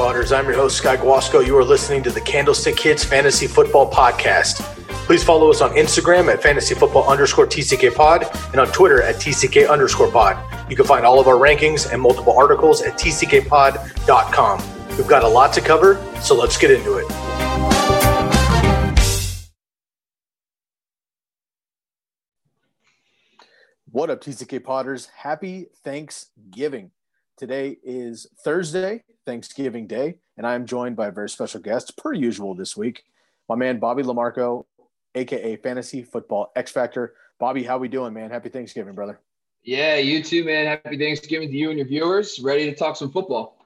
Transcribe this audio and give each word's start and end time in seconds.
Up, 0.00 0.32
I'm 0.32 0.46
your 0.46 0.54
host, 0.54 0.78
Sky 0.78 0.96
Guasco. 0.96 1.40
You 1.40 1.56
are 1.58 1.64
listening 1.64 2.02
to 2.04 2.10
the 2.10 2.20
Candlestick 2.20 2.76
Kids 2.76 3.04
Fantasy 3.04 3.46
Football 3.46 3.90
Podcast. 3.90 4.62
Please 5.06 5.22
follow 5.22 5.50
us 5.50 5.60
on 5.60 5.70
Instagram 5.72 6.32
at 6.32 6.42
fantasy 6.42 6.74
football 6.74 7.08
underscore 7.10 7.46
TCK 7.46 7.94
pod 7.94 8.24
and 8.52 8.60
on 8.60 8.68
Twitter 8.68 9.02
at 9.02 9.16
TCK 9.16 9.68
underscore 9.68 10.10
pod. 10.10 10.38
You 10.70 10.76
can 10.76 10.86
find 10.86 11.04
all 11.04 11.20
of 11.20 11.28
our 11.28 11.34
rankings 11.34 11.92
and 11.92 12.00
multiple 12.00 12.36
articles 12.36 12.80
at 12.80 12.94
tckpod.com. 12.94 14.62
We've 14.96 15.08
got 15.08 15.24
a 15.24 15.28
lot 15.28 15.52
to 15.54 15.60
cover, 15.60 16.02
so 16.22 16.34
let's 16.34 16.56
get 16.56 16.70
into 16.70 16.96
it. 16.96 17.06
What 23.90 24.08
up, 24.08 24.22
TCK 24.22 24.64
Potters? 24.64 25.08
Happy 25.14 25.66
Thanksgiving. 25.84 26.92
Today 27.42 27.76
is 27.82 28.28
Thursday, 28.44 29.02
Thanksgiving 29.26 29.88
Day, 29.88 30.14
and 30.36 30.46
I 30.46 30.54
am 30.54 30.64
joined 30.64 30.94
by 30.94 31.08
a 31.08 31.10
very 31.10 31.28
special 31.28 31.60
guest, 31.60 31.96
per 31.96 32.12
usual 32.12 32.54
this 32.54 32.76
week, 32.76 33.02
my 33.48 33.56
man 33.56 33.80
Bobby 33.80 34.04
LaMarco, 34.04 34.64
aka 35.16 35.56
Fantasy 35.56 36.04
Football 36.04 36.52
X 36.54 36.70
Factor. 36.70 37.14
Bobby, 37.40 37.64
how 37.64 37.78
we 37.78 37.88
doing, 37.88 38.14
man? 38.14 38.30
Happy 38.30 38.48
Thanksgiving, 38.48 38.94
brother. 38.94 39.18
Yeah, 39.64 39.96
you 39.96 40.22
too, 40.22 40.44
man. 40.44 40.66
Happy 40.66 40.96
Thanksgiving 40.96 41.48
to 41.48 41.56
you 41.56 41.70
and 41.70 41.78
your 41.80 41.88
viewers. 41.88 42.38
Ready 42.38 42.70
to 42.70 42.76
talk 42.76 42.94
some 42.94 43.10
football. 43.10 43.56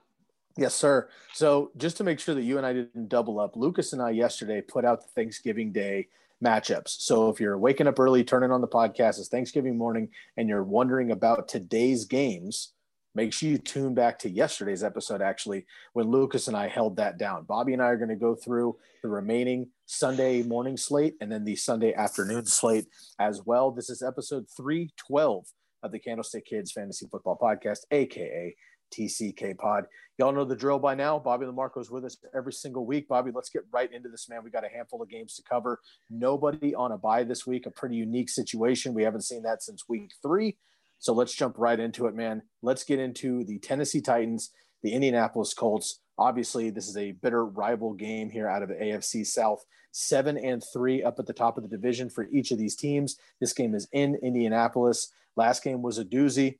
Yes, 0.57 0.73
sir. 0.73 1.07
So, 1.33 1.69
just 1.77 1.97
to 1.97 2.03
make 2.03 2.19
sure 2.19 2.33
that 2.33 2.41
you 2.41 2.57
and 2.57 2.65
I 2.65 2.73
didn't 2.73 3.09
double 3.09 3.39
up, 3.39 3.55
Lukas 3.55 3.93
and 3.93 4.01
I 4.01 4.09
yesterday 4.09 4.59
put 4.59 4.85
out 4.85 5.03
the 5.03 5.09
Thanksgiving 5.09 5.71
Day 5.71 6.07
matchups. 6.43 6.99
So, 7.01 7.29
if 7.29 7.39
you're 7.39 7.59
waking 7.59 7.85
up 7.85 7.99
early, 7.99 8.23
turning 8.23 8.49
on 8.49 8.61
the 8.61 8.67
podcast, 8.67 9.19
it's 9.19 9.27
Thanksgiving 9.27 9.77
morning, 9.77 10.09
and 10.35 10.49
you're 10.49 10.63
wondering 10.63 11.11
about 11.11 11.47
today's 11.47 12.05
games, 12.05 12.73
make 13.17 13.33
sure 13.33 13.49
you 13.49 13.57
tune 13.57 13.95
back 13.95 14.19
to 14.19 14.29
yesterday's 14.29 14.83
episode, 14.83 15.23
actually, 15.23 15.65
when 15.93 16.11
Lukas 16.11 16.47
and 16.47 16.55
I 16.55 16.67
held 16.67 16.97
that 16.97 17.17
down. 17.17 17.45
Bobby 17.45 17.73
and 17.73 17.81
I 17.81 17.87
are 17.87 17.97
going 17.97 18.09
to 18.09 18.15
go 18.15 18.35
through 18.35 18.77
the 19.01 19.09
remaining 19.09 19.69
Sunday 19.87 20.43
morning 20.43 20.77
slate 20.77 21.15
and 21.19 21.31
then 21.31 21.43
the 21.43 21.55
Sunday 21.55 21.95
afternoon 21.95 22.45
slate 22.45 22.85
as 23.19 23.41
well. 23.43 23.71
This 23.71 23.89
is 23.89 24.03
episode 24.03 24.45
312 24.55 25.47
of 25.81 25.91
the 25.91 25.97
Candlestick 25.97 26.45
Kids 26.45 26.71
Fantasy 26.71 27.07
Football 27.11 27.39
Podcast, 27.41 27.79
aka 27.89 28.55
TCK 28.93 29.57
Pod. 29.57 29.85
Y'all 30.19 30.31
know 30.31 30.45
the 30.45 30.55
drill 30.55 30.77
by 30.77 30.93
now. 30.93 31.17
Bobby 31.17 31.47
LaMarco 31.47 31.81
is 31.81 31.89
with 31.89 32.05
us 32.05 32.17
every 32.35 32.53
single 32.53 32.85
week. 32.85 33.07
Bobby, 33.07 33.31
let's 33.33 33.49
get 33.49 33.63
right 33.71 33.91
into 33.91 34.09
this, 34.09 34.29
man. 34.29 34.43
We 34.43 34.51
got 34.51 34.63
a 34.63 34.69
handful 34.69 35.01
of 35.01 35.09
games 35.09 35.35
to 35.37 35.43
cover. 35.43 35.79
Nobody 36.11 36.75
on 36.75 36.91
a 36.91 36.97
buy 36.99 37.23
this 37.23 37.47
week, 37.47 37.65
a 37.65 37.71
pretty 37.71 37.95
unique 37.95 38.29
situation. 38.29 38.93
We 38.93 39.03
haven't 39.03 39.21
seen 39.21 39.41
that 39.41 39.63
since 39.63 39.89
week 39.89 40.11
three. 40.21 40.57
So 40.99 41.13
let's 41.13 41.33
jump 41.33 41.55
right 41.57 41.79
into 41.79 42.07
it, 42.07 42.15
man. 42.15 42.41
Let's 42.61 42.83
get 42.83 42.99
into 42.99 43.43
the 43.43 43.59
Tennessee 43.59 44.01
Titans, 44.01 44.51
the 44.83 44.93
Indianapolis 44.93 45.53
Colts. 45.53 45.99
Obviously, 46.17 46.69
this 46.69 46.87
is 46.87 46.97
a 46.97 47.11
bitter 47.11 47.45
rival 47.45 47.93
game 47.93 48.29
here 48.29 48.47
out 48.47 48.63
of 48.63 48.69
the 48.69 48.75
AFC 48.75 49.25
South. 49.25 49.63
Seven 49.91 50.37
and 50.37 50.63
three 50.73 51.03
up 51.03 51.19
at 51.19 51.25
the 51.25 51.33
top 51.33 51.57
of 51.57 51.63
the 51.63 51.69
division 51.69 52.09
for 52.09 52.27
each 52.31 52.51
of 52.51 52.57
these 52.57 52.75
teams. 52.75 53.17
This 53.39 53.53
game 53.53 53.73
is 53.73 53.87
in 53.91 54.15
Indianapolis. 54.21 55.11
Last 55.35 55.63
game 55.63 55.81
was 55.81 55.97
a 55.97 56.05
doozy. 56.05 56.57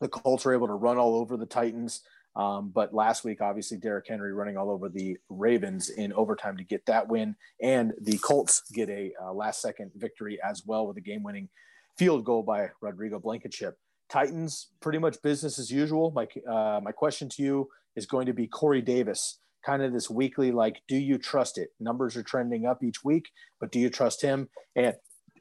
The 0.00 0.08
Colts 0.08 0.44
were 0.44 0.54
able 0.54 0.66
to 0.66 0.74
run 0.74 0.98
all 0.98 1.14
over 1.14 1.36
the 1.36 1.46
Titans. 1.46 2.02
Um, 2.36 2.70
but 2.74 2.92
last 2.92 3.24
week, 3.24 3.40
obviously, 3.40 3.78
Derrick 3.78 4.06
Henry 4.08 4.32
running 4.32 4.56
all 4.56 4.70
over 4.70 4.88
the 4.88 5.16
Ravens 5.28 5.88
in 5.88 6.12
overtime 6.12 6.56
to 6.56 6.64
get 6.64 6.84
that 6.86 7.08
win. 7.08 7.36
And 7.62 7.92
the 8.00 8.18
Colts 8.18 8.62
get 8.72 8.88
a 8.88 9.12
uh, 9.22 9.32
last 9.32 9.62
second 9.62 9.92
victory 9.94 10.38
as 10.42 10.64
well 10.66 10.86
with 10.86 10.96
a 10.96 11.00
game 11.00 11.22
winning 11.22 11.48
field 11.98 12.24
goal 12.24 12.42
by 12.42 12.68
Rodrigo 12.80 13.18
Blankenship. 13.18 13.76
Titans, 14.08 14.68
pretty 14.80 14.98
much 14.98 15.20
business 15.22 15.58
as 15.58 15.70
usual. 15.70 16.12
My, 16.12 16.26
uh, 16.50 16.80
my 16.82 16.92
question 16.92 17.28
to 17.30 17.42
you 17.42 17.68
is 17.96 18.06
going 18.06 18.26
to 18.26 18.32
be 18.32 18.46
Corey 18.46 18.82
Davis, 18.82 19.38
kind 19.64 19.82
of 19.82 19.92
this 19.92 20.10
weekly, 20.10 20.52
like, 20.52 20.82
do 20.88 20.96
you 20.96 21.18
trust 21.18 21.58
it? 21.58 21.70
Numbers 21.80 22.16
are 22.16 22.22
trending 22.22 22.66
up 22.66 22.82
each 22.82 23.02
week, 23.02 23.30
but 23.60 23.72
do 23.72 23.78
you 23.78 23.88
trust 23.88 24.20
him? 24.20 24.48
And 24.76 24.94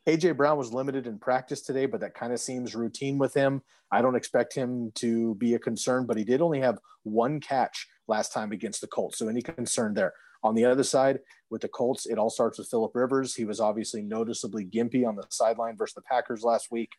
AJ 0.07 0.37
Brown 0.37 0.57
was 0.57 0.73
limited 0.73 1.07
in 1.07 1.17
practice 1.17 1.61
today, 1.61 1.85
but 1.85 2.01
that 2.01 2.13
kind 2.13 2.33
of 2.33 2.39
seems 2.39 2.75
routine 2.75 3.17
with 3.17 3.33
him. 3.33 3.61
I 3.91 4.01
don't 4.01 4.15
expect 4.15 4.53
him 4.53 4.91
to 4.95 5.35
be 5.35 5.53
a 5.53 5.59
concern, 5.59 6.05
but 6.05 6.17
he 6.17 6.23
did 6.23 6.41
only 6.41 6.59
have 6.61 6.79
one 7.03 7.39
catch 7.39 7.87
last 8.07 8.33
time 8.33 8.51
against 8.51 8.81
the 8.81 8.87
Colts. 8.87 9.17
So 9.17 9.27
any 9.27 9.41
concern 9.41 9.93
there? 9.93 10.13
On 10.43 10.55
the 10.55 10.65
other 10.65 10.83
side, 10.83 11.19
with 11.49 11.61
the 11.61 11.69
Colts, 11.69 12.05
it 12.05 12.17
all 12.17 12.29
starts 12.29 12.57
with 12.57 12.67
Philip 12.67 12.93
Rivers. 12.93 13.35
He 13.35 13.45
was 13.45 13.59
obviously 13.59 14.01
noticeably 14.01 14.65
gimpy 14.65 15.07
on 15.07 15.15
the 15.15 15.23
sideline 15.29 15.77
versus 15.77 15.95
the 15.95 16.01
Packers 16.01 16.43
last 16.43 16.71
week. 16.71 16.89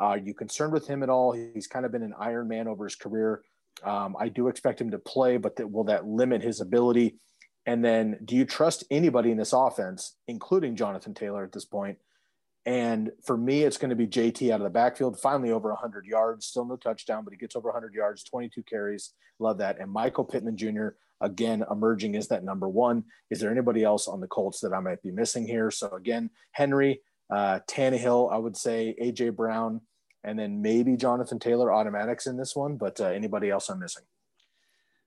Uh, 0.00 0.06
are 0.06 0.18
you 0.18 0.34
concerned 0.34 0.72
with 0.72 0.86
him 0.86 1.02
at 1.02 1.10
all? 1.10 1.32
He's 1.32 1.66
kind 1.66 1.86
of 1.86 1.92
been 1.92 2.02
an 2.02 2.14
Iron 2.18 2.48
Man 2.48 2.66
over 2.66 2.84
his 2.84 2.96
career. 2.96 3.42
Um, 3.84 4.16
I 4.18 4.28
do 4.28 4.48
expect 4.48 4.80
him 4.80 4.90
to 4.90 4.98
play, 4.98 5.36
but 5.36 5.56
that, 5.56 5.70
will 5.70 5.84
that 5.84 6.06
limit 6.06 6.42
his 6.42 6.60
ability? 6.60 7.16
And 7.66 7.84
then, 7.84 8.18
do 8.24 8.34
you 8.34 8.44
trust 8.44 8.84
anybody 8.90 9.30
in 9.30 9.36
this 9.36 9.52
offense, 9.52 10.16
including 10.26 10.76
Jonathan 10.76 11.14
Taylor 11.14 11.44
at 11.44 11.52
this 11.52 11.64
point? 11.64 11.98
And 12.66 13.10
for 13.24 13.36
me, 13.36 13.62
it's 13.62 13.78
going 13.78 13.90
to 13.90 13.96
be 13.96 14.06
JT 14.06 14.50
out 14.50 14.60
of 14.60 14.64
the 14.64 14.70
backfield, 14.70 15.18
finally 15.18 15.50
over 15.50 15.70
100 15.70 16.06
yards, 16.06 16.46
still 16.46 16.64
no 16.64 16.76
touchdown, 16.76 17.24
but 17.24 17.32
he 17.32 17.38
gets 17.38 17.56
over 17.56 17.68
100 17.68 17.94
yards, 17.94 18.22
22 18.24 18.62
carries. 18.64 19.12
Love 19.38 19.58
that. 19.58 19.78
And 19.78 19.90
Michael 19.90 20.24
Pittman 20.24 20.56
Jr., 20.56 20.88
again, 21.20 21.64
emerging 21.70 22.16
as 22.16 22.28
that 22.28 22.44
number 22.44 22.68
one. 22.68 23.04
Is 23.30 23.40
there 23.40 23.50
anybody 23.50 23.84
else 23.84 24.08
on 24.08 24.20
the 24.20 24.26
Colts 24.26 24.60
that 24.60 24.72
I 24.72 24.80
might 24.80 25.02
be 25.02 25.10
missing 25.10 25.46
here? 25.46 25.70
So, 25.70 25.90
again, 25.90 26.30
Henry, 26.52 27.00
uh, 27.30 27.60
Tannehill, 27.68 28.32
I 28.32 28.38
would 28.38 28.56
say 28.56 28.94
AJ 29.00 29.36
Brown, 29.36 29.80
and 30.24 30.38
then 30.38 30.60
maybe 30.60 30.96
Jonathan 30.96 31.38
Taylor 31.38 31.72
automatics 31.72 32.26
in 32.26 32.36
this 32.36 32.54
one, 32.54 32.76
but 32.76 33.00
uh, 33.00 33.06
anybody 33.06 33.50
else 33.50 33.68
I'm 33.68 33.78
missing? 33.78 34.04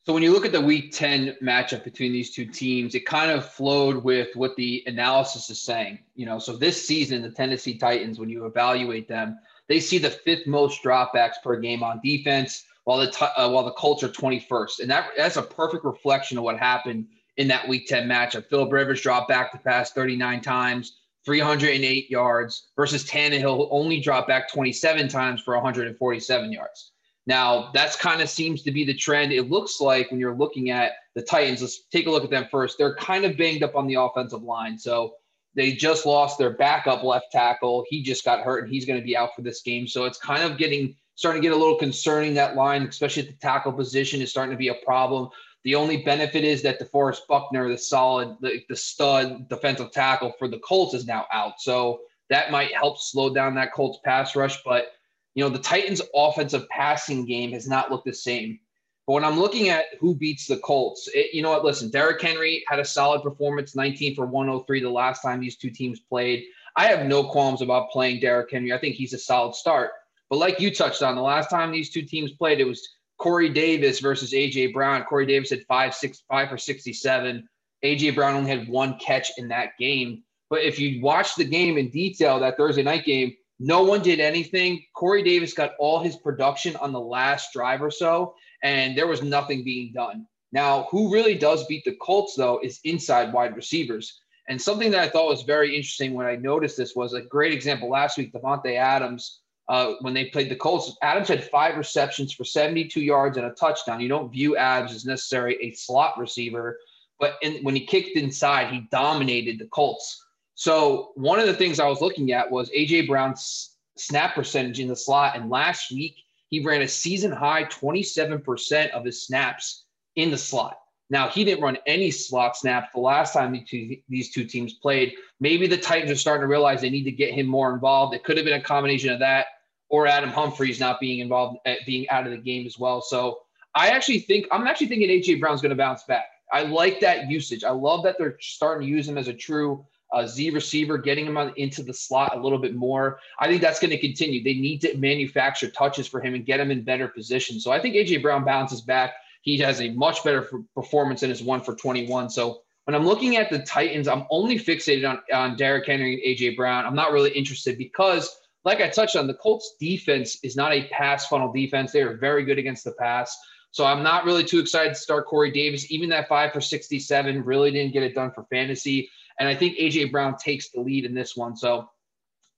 So 0.06 0.12
when 0.12 0.22
you 0.22 0.34
look 0.34 0.46
at 0.46 0.52
the 0.52 0.60
week 0.60 0.92
10 0.92 1.38
matchup 1.42 1.86
between 1.86 2.12
these 2.12 2.32
two 2.32 2.46
teams, 2.46 2.94
it 2.94 3.06
kind 3.06 3.32
of 3.32 3.50
flowed 3.50 4.04
with 4.04 4.36
what 4.36 4.54
the 4.58 4.84
analysis 4.86 5.50
is 5.50 5.62
saying. 5.62 6.00
You 6.16 6.26
know, 6.26 6.40
so 6.40 6.58
this 6.58 6.86
season, 6.86 7.22
the 7.22 7.30
Tennessee 7.30 7.78
Titans, 7.78 8.20
when 8.20 8.28
you 8.28 8.46
evaluate 8.46 9.08
them, 9.08 9.40
they 9.70 9.80
see 9.80 9.98
the 9.98 10.10
fifth 10.10 10.46
most 10.46 10.84
dropbacks 10.84 11.36
per 11.42 11.58
game 11.58 11.84
on 11.84 12.02
defense, 12.04 12.66
while 12.86 13.00
the 13.00 13.40
uh, 13.40 13.50
while 13.50 13.64
the 13.64 13.72
Colts 13.72 14.04
are 14.04 14.10
21st, 14.10 14.80
and 14.82 14.92
that 14.92 15.10
that's 15.18 15.38
a 15.38 15.42
perfect 15.42 15.86
reflection 15.86 16.38
of 16.38 16.44
what 16.44 16.58
happened 16.58 17.08
in 17.38 17.48
that 17.48 17.68
Week 17.68 17.88
10 17.88 18.08
matchup. 18.08 18.48
Philip 18.50 18.72
Rivers 18.72 19.02
dropped 19.02 19.30
back 19.30 19.52
to 19.52 19.58
pass 19.58 19.92
39 19.92 20.42
times, 20.42 21.00
308 21.26 22.10
yards, 22.10 22.70
versus 22.76 23.04
Tannehill, 23.06 23.58
who 23.58 23.70
only 23.72 24.00
dropped 24.00 24.28
back 24.28 24.52
27 24.52 25.08
times 25.08 25.42
for 25.42 25.56
147 25.56 26.52
yards. 26.52 26.92
Now, 27.26 27.72
that's 27.74 27.96
kind 27.96 28.22
of 28.22 28.30
seems 28.30 28.64
to 28.64 28.72
be 28.72 28.84
the 28.84 28.94
trend. 28.94 29.32
It 29.32 29.50
looks 29.50 29.80
like 29.80 30.12
when 30.12 30.20
you're 30.20 30.36
looking 30.36 30.72
at 30.72 30.92
the 31.16 31.22
Titans, 31.22 31.62
let's 31.62 31.86
take 31.86 32.08
a 32.08 32.12
look 32.12 32.26
at 32.26 32.30
them 32.30 32.48
first. 32.52 32.78
They're 32.78 32.96
kind 32.96 33.24
of 33.24 33.38
banged 33.38 33.64
up 33.64 33.76
on 33.76 33.88
the 33.88 33.96
offensive 33.96 34.44
line. 34.44 34.78
So 34.78 35.14
they 35.56 35.72
just 35.72 36.06
lost 36.06 36.38
their 36.38 36.50
backup 36.50 37.04
left 37.04 37.32
tackle. 37.32 37.86
He 37.88 38.04
just 38.04 38.26
got 38.26 38.42
hurt 38.42 38.64
and 38.64 38.74
he's 38.74 38.86
going 38.86 39.00
to 39.00 39.06
be 39.06 39.16
out 39.16 39.30
for 39.36 39.42
this 39.42 39.62
game. 39.62 39.88
So 39.88 40.04
it's 40.04 40.18
kind 40.18 40.44
of 40.44 40.58
getting 40.58 40.96
starting 41.16 41.42
to 41.42 41.48
get 41.48 41.56
a 41.56 41.60
little 41.60 41.78
concerning. 41.78 42.34
That 42.34 42.56
line, 42.56 42.84
especially 42.84 43.24
at 43.24 43.30
the 43.30 43.36
tackle 43.36 43.74
position, 43.74 44.22
is 44.22 44.30
starting 44.30 44.52
to 44.52 44.58
be 44.58 44.70
a 44.70 44.76
problem. 44.86 45.30
The 45.64 45.76
only 45.76 46.04
benefit 46.04 46.44
is 46.44 46.62
that 46.64 46.80
DeForest 46.80 47.28
Buckner, 47.30 47.70
the 47.70 47.78
solid, 47.78 48.36
the, 48.42 48.62
the 48.68 48.76
stud 48.76 49.48
defensive 49.48 49.92
tackle 49.92 50.34
for 50.38 50.48
the 50.48 50.60
Colts, 50.60 50.94
is 50.94 51.06
now 51.06 51.26
out. 51.32 51.62
So 51.62 52.02
that 52.30 52.52
might 52.52 52.74
help 52.74 53.00
slow 53.00 53.34
down 53.34 53.56
that 53.56 53.74
Colts 53.74 54.00
pass 54.04 54.36
rush. 54.36 54.62
But 54.64 54.92
you 55.36 55.44
know, 55.44 55.50
the 55.50 55.60
Titans' 55.60 56.02
offensive 56.14 56.68
passing 56.70 57.26
game 57.26 57.52
has 57.54 57.68
not 57.68 57.90
looked 57.90 58.06
the 58.06 58.14
same. 58.14 58.60
But 59.08 59.14
when 59.14 59.26
I'm 59.26 59.40
looking 59.40 59.70
at 59.70 59.86
who 60.00 60.16
beats 60.16 60.48
the 60.48 60.58
Colts, 60.58 61.10
it, 61.14 61.34
you 61.34 61.42
know 61.42 61.52
what? 61.52 61.66
Listen, 61.66 61.90
Derrick 61.90 62.22
Henry 62.22 62.64
had 62.68 62.80
a 62.80 62.86
solid 62.86 63.22
performance, 63.22 63.76
19 63.76 64.16
for 64.16 64.26
103 64.26 64.82
the 64.82 64.90
last 64.90 65.22
time 65.22 65.42
these 65.42 65.58
two 65.58 65.70
teams 65.70 66.00
played. 66.00 66.46
I 66.76 66.88
have 66.88 67.06
no 67.06 67.24
qualms 67.24 67.62
about 67.62 67.92
playing 67.92 68.22
Derrick 68.22 68.52
Henry. 68.52 68.74
I 68.74 68.78
think 68.80 68.96
he's 68.96 69.14
a 69.14 69.18
solid 69.18 69.56
start. 69.56 69.92
But 70.30 70.38
like 70.38 70.60
you 70.60 70.74
touched 70.74 71.04
on, 71.04 71.16
the 71.16 71.22
last 71.22 71.50
time 71.50 71.72
these 71.72 71.90
two 71.90 72.02
teams 72.04 72.32
played, 72.32 72.60
it 72.60 72.68
was 72.68 72.88
Corey 73.18 73.50
Davis 73.50 74.00
versus 74.00 74.34
AJ 74.34 74.74
Brown. 74.74 75.04
Corey 75.04 75.26
Davis 75.26 75.50
had 75.50 75.66
five, 75.68 75.94
six, 75.94 76.24
five 76.30 76.50
for 76.50 76.58
67. 76.58 77.48
AJ 77.84 78.16
Brown 78.16 78.36
only 78.36 78.50
had 78.50 78.68
one 78.68 78.98
catch 79.00 79.32
in 79.38 79.48
that 79.50 79.78
game. 79.80 80.24
But 80.50 80.64
if 80.64 80.80
you 80.80 81.02
watch 81.02 81.36
the 81.36 81.44
game 81.44 81.78
in 81.78 81.90
detail, 81.90 82.40
that 82.40 82.58
Thursday 82.58 82.84
night 82.84 83.06
game, 83.06 83.34
no 83.60 83.84
one 83.84 84.02
did 84.02 84.20
anything. 84.20 84.84
Corey 84.96 85.24
Davis 85.24 85.54
got 85.54 85.72
all 85.80 86.00
his 86.00 86.18
production 86.18 86.76
on 86.78 86.92
the 86.92 87.00
last 87.00 87.54
drive 87.54 87.82
or 87.82 87.92
so, 87.92 88.36
and 88.62 88.98
there 88.98 89.08
was 89.08 89.22
nothing 89.22 89.64
being 89.64 89.94
done. 89.94 90.28
Now, 90.52 90.88
who 90.92 91.12
really 91.12 91.36
does 91.36 91.66
beat 91.66 91.84
the 91.86 91.96
Colts, 91.96 92.36
though, 92.36 92.60
is 92.62 92.80
inside 92.84 93.34
wide 93.34 93.56
receivers. 93.56 94.20
And 94.48 94.62
something 94.62 94.92
that 94.92 95.00
I 95.00 95.10
thought 95.10 95.30
was 95.30 95.44
very 95.44 95.76
interesting 95.76 96.14
when 96.14 96.28
I 96.28 96.36
noticed 96.36 96.78
this 96.78 96.96
was 96.96 97.14
a 97.14 97.22
great 97.22 97.54
example 97.54 97.90
last 97.90 98.18
week, 98.18 98.34
Davante 98.34 98.76
Adams, 98.76 99.42
uh, 99.70 99.94
when 100.02 100.14
they 100.14 100.26
played 100.26 100.50
the 100.50 100.56
Colts. 100.56 100.96
Adams 101.02 101.28
had 101.28 101.50
five 101.50 101.78
receptions 101.78 102.34
for 102.34 102.44
72 102.44 103.00
yards 103.02 103.38
and 103.38 103.46
a 103.46 103.52
touchdown. 103.52 104.02
You 104.02 104.10
don't 104.10 104.32
view 104.32 104.58
Adams 104.58 104.94
as 104.94 105.06
necessarily 105.06 105.58
a 105.62 105.72
slot 105.72 106.18
receiver, 106.18 106.80
but 107.20 107.36
in, 107.42 107.64
when 107.64 107.76
he 107.76 107.86
kicked 107.86 108.18
inside, 108.18 108.74
he 108.74 108.88
dominated 108.92 109.60
the 109.60 109.68
Colts. 109.68 110.26
So 110.56 111.12
one 111.16 111.40
of 111.40 111.48
the 111.48 111.54
things 111.54 111.80
I 111.80 111.88
was 111.88 112.02
looking 112.02 112.32
at 112.32 112.52
was 112.52 112.70
AJ 112.72 113.08
Brown's 113.08 113.76
snap 113.98 114.36
percentage 114.36 114.80
in 114.80 114.88
the 114.88 114.96
slot. 114.96 115.36
And 115.36 115.50
last 115.50 115.92
week, 115.92 116.16
he 116.50 116.64
ran 116.64 116.82
a 116.82 116.88
season 116.88 117.32
high 117.32 117.64
27% 117.66 118.92
of 118.92 119.06
his 119.06 119.26
snaps 119.26 119.86
in 120.16 120.30
the 120.30 120.38
slot. 120.38 120.80
Now, 121.10 121.28
he 121.28 121.44
didn't 121.44 121.64
run 121.64 121.78
any 121.86 122.12
slot 122.12 122.56
snaps 122.56 122.90
the 122.94 123.00
last 123.00 123.34
time 123.34 123.64
two, 123.68 123.98
these 124.10 124.32
two 124.32 124.46
teams 124.46 124.74
played. 124.74 125.14
Maybe 125.40 125.68
the 125.68 125.78
Titans 125.78 126.12
are 126.12 126.16
starting 126.16 126.42
to 126.42 126.48
realize 126.48 126.82
they 126.82 126.90
need 126.90 127.04
to 127.04 127.12
get 127.12 127.34
him 127.34 127.46
more 127.46 127.74
involved. 127.74 128.16
It 128.16 128.24
could 128.24 128.38
have 128.38 128.46
been 128.46 128.60
a 128.60 128.64
combination 128.64 129.12
of 129.12 129.20
that 129.20 129.48
or 129.94 130.08
Adam 130.08 130.32
Humphries 130.32 130.80
not 130.80 131.00
being 131.00 131.20
involved, 131.20 131.60
eh, 131.68 131.76
being 131.86 132.10
out 132.10 132.26
of 132.26 132.32
the 132.32 132.38
game 132.38 132.66
as 132.66 132.80
well. 132.80 133.00
So 133.00 133.42
I 133.76 133.90
actually 133.90 134.18
think, 134.18 134.48
I'm 134.52 134.66
actually 134.66 134.88
thinking 134.88 135.08
AJ 135.08 135.40
Brown's 135.40 135.62
going 135.62 135.70
to 135.70 135.76
bounce 135.76 136.02
back. 136.02 136.26
I 136.52 136.64
like 136.64 137.00
that 137.02 137.30
usage. 137.30 137.64
I 137.64 137.70
love 137.70 138.02
that 138.02 138.16
they're 138.18 138.36
starting 138.42 138.88
to 138.88 138.92
use 138.92 139.08
him 139.08 139.20
as 139.20 139.28
a 139.28 139.34
true 139.34 139.86
uh, 140.12 140.26
Z 140.26 140.50
receiver, 140.50 140.98
getting 140.98 141.28
him 141.28 141.38
on, 141.38 141.54
into 141.58 141.84
the 141.84 141.94
slot 141.94 142.36
a 142.36 142.40
little 142.40 142.58
bit 142.58 142.74
more. 142.74 143.20
I 143.38 143.48
think 143.48 143.62
that's 143.62 143.80
going 143.80 143.92
to 143.92 144.00
continue. 144.00 144.44
They 144.44 144.56
need 144.56 144.82
to 144.82 144.98
manufacture 144.98 145.70
touches 145.70 146.08
for 146.08 146.20
him 146.20 146.34
and 146.34 146.44
get 146.44 146.60
him 146.60 146.72
in 146.72 146.82
better 146.82 147.08
position. 147.08 147.60
So 147.60 147.72
I 147.72 147.80
think 147.80 147.94
AJ 147.94 148.24
Brown 148.24 148.44
bounces 148.44 148.82
back. 148.82 149.14
He 149.44 149.60
has 149.60 149.80
a 149.80 149.92
much 149.92 150.24
better 150.24 150.50
performance 150.74 151.22
in 151.22 151.30
his 151.30 151.44
one 151.44 151.62
for 151.62 151.76
21. 151.76 152.32
So 152.32 152.62
when 152.86 152.96
I'm 152.96 153.06
looking 153.06 153.38
at 153.38 153.52
the 153.52 153.60
Titans, 153.60 154.08
I'm 154.08 154.26
only 154.32 154.58
fixated 154.58 155.08
on, 155.08 155.20
on 155.32 155.56
Derrick 155.56 155.86
Henry 155.86 156.14
and 156.16 156.24
AJ 156.24 156.56
Brown. 156.56 156.84
I'm 156.84 156.96
not 156.96 157.12
really 157.12 157.30
interested 157.30 157.78
because, 157.78 158.36
like 158.66 158.82
I 158.82 158.90
touched 158.90 159.16
on, 159.16 159.28
the 159.28 159.34
Colts 159.34 159.76
defense 159.80 160.40
is 160.44 160.56
not 160.56 160.72
a 160.72 160.88
pass 160.90 161.28
funnel 161.28 161.52
defense. 161.52 161.92
They 161.92 162.02
are 162.02 162.18
very 162.18 162.44
good 162.44 162.58
against 162.58 162.84
the 162.84 162.94
pass. 162.94 163.38
So 163.72 163.86
I'm 163.86 164.04
not 164.04 164.26
really 164.26 164.44
too 164.44 164.60
excited 164.60 164.90
to 164.90 165.00
start 165.00 165.26
Corey 165.26 165.52
Davis. 165.52 165.92
Even 165.92 166.10
that 166.10 166.30
five 166.30 166.54
for 166.54 166.62
67 166.62 167.44
really 167.44 167.72
didn't 167.72 167.94
get 167.94 168.04
it 168.04 168.14
done 168.14 168.32
for 168.32 168.46
fantasy. 168.52 169.10
And 169.40 169.50
I 169.50 169.56
think 169.56 169.78
AJ 169.78 170.12
Brown 170.12 170.38
takes 170.38 170.70
the 170.70 170.80
lead 170.80 171.06
in 171.06 171.14
this 171.14 171.36
one. 171.36 171.58
So 171.58 171.90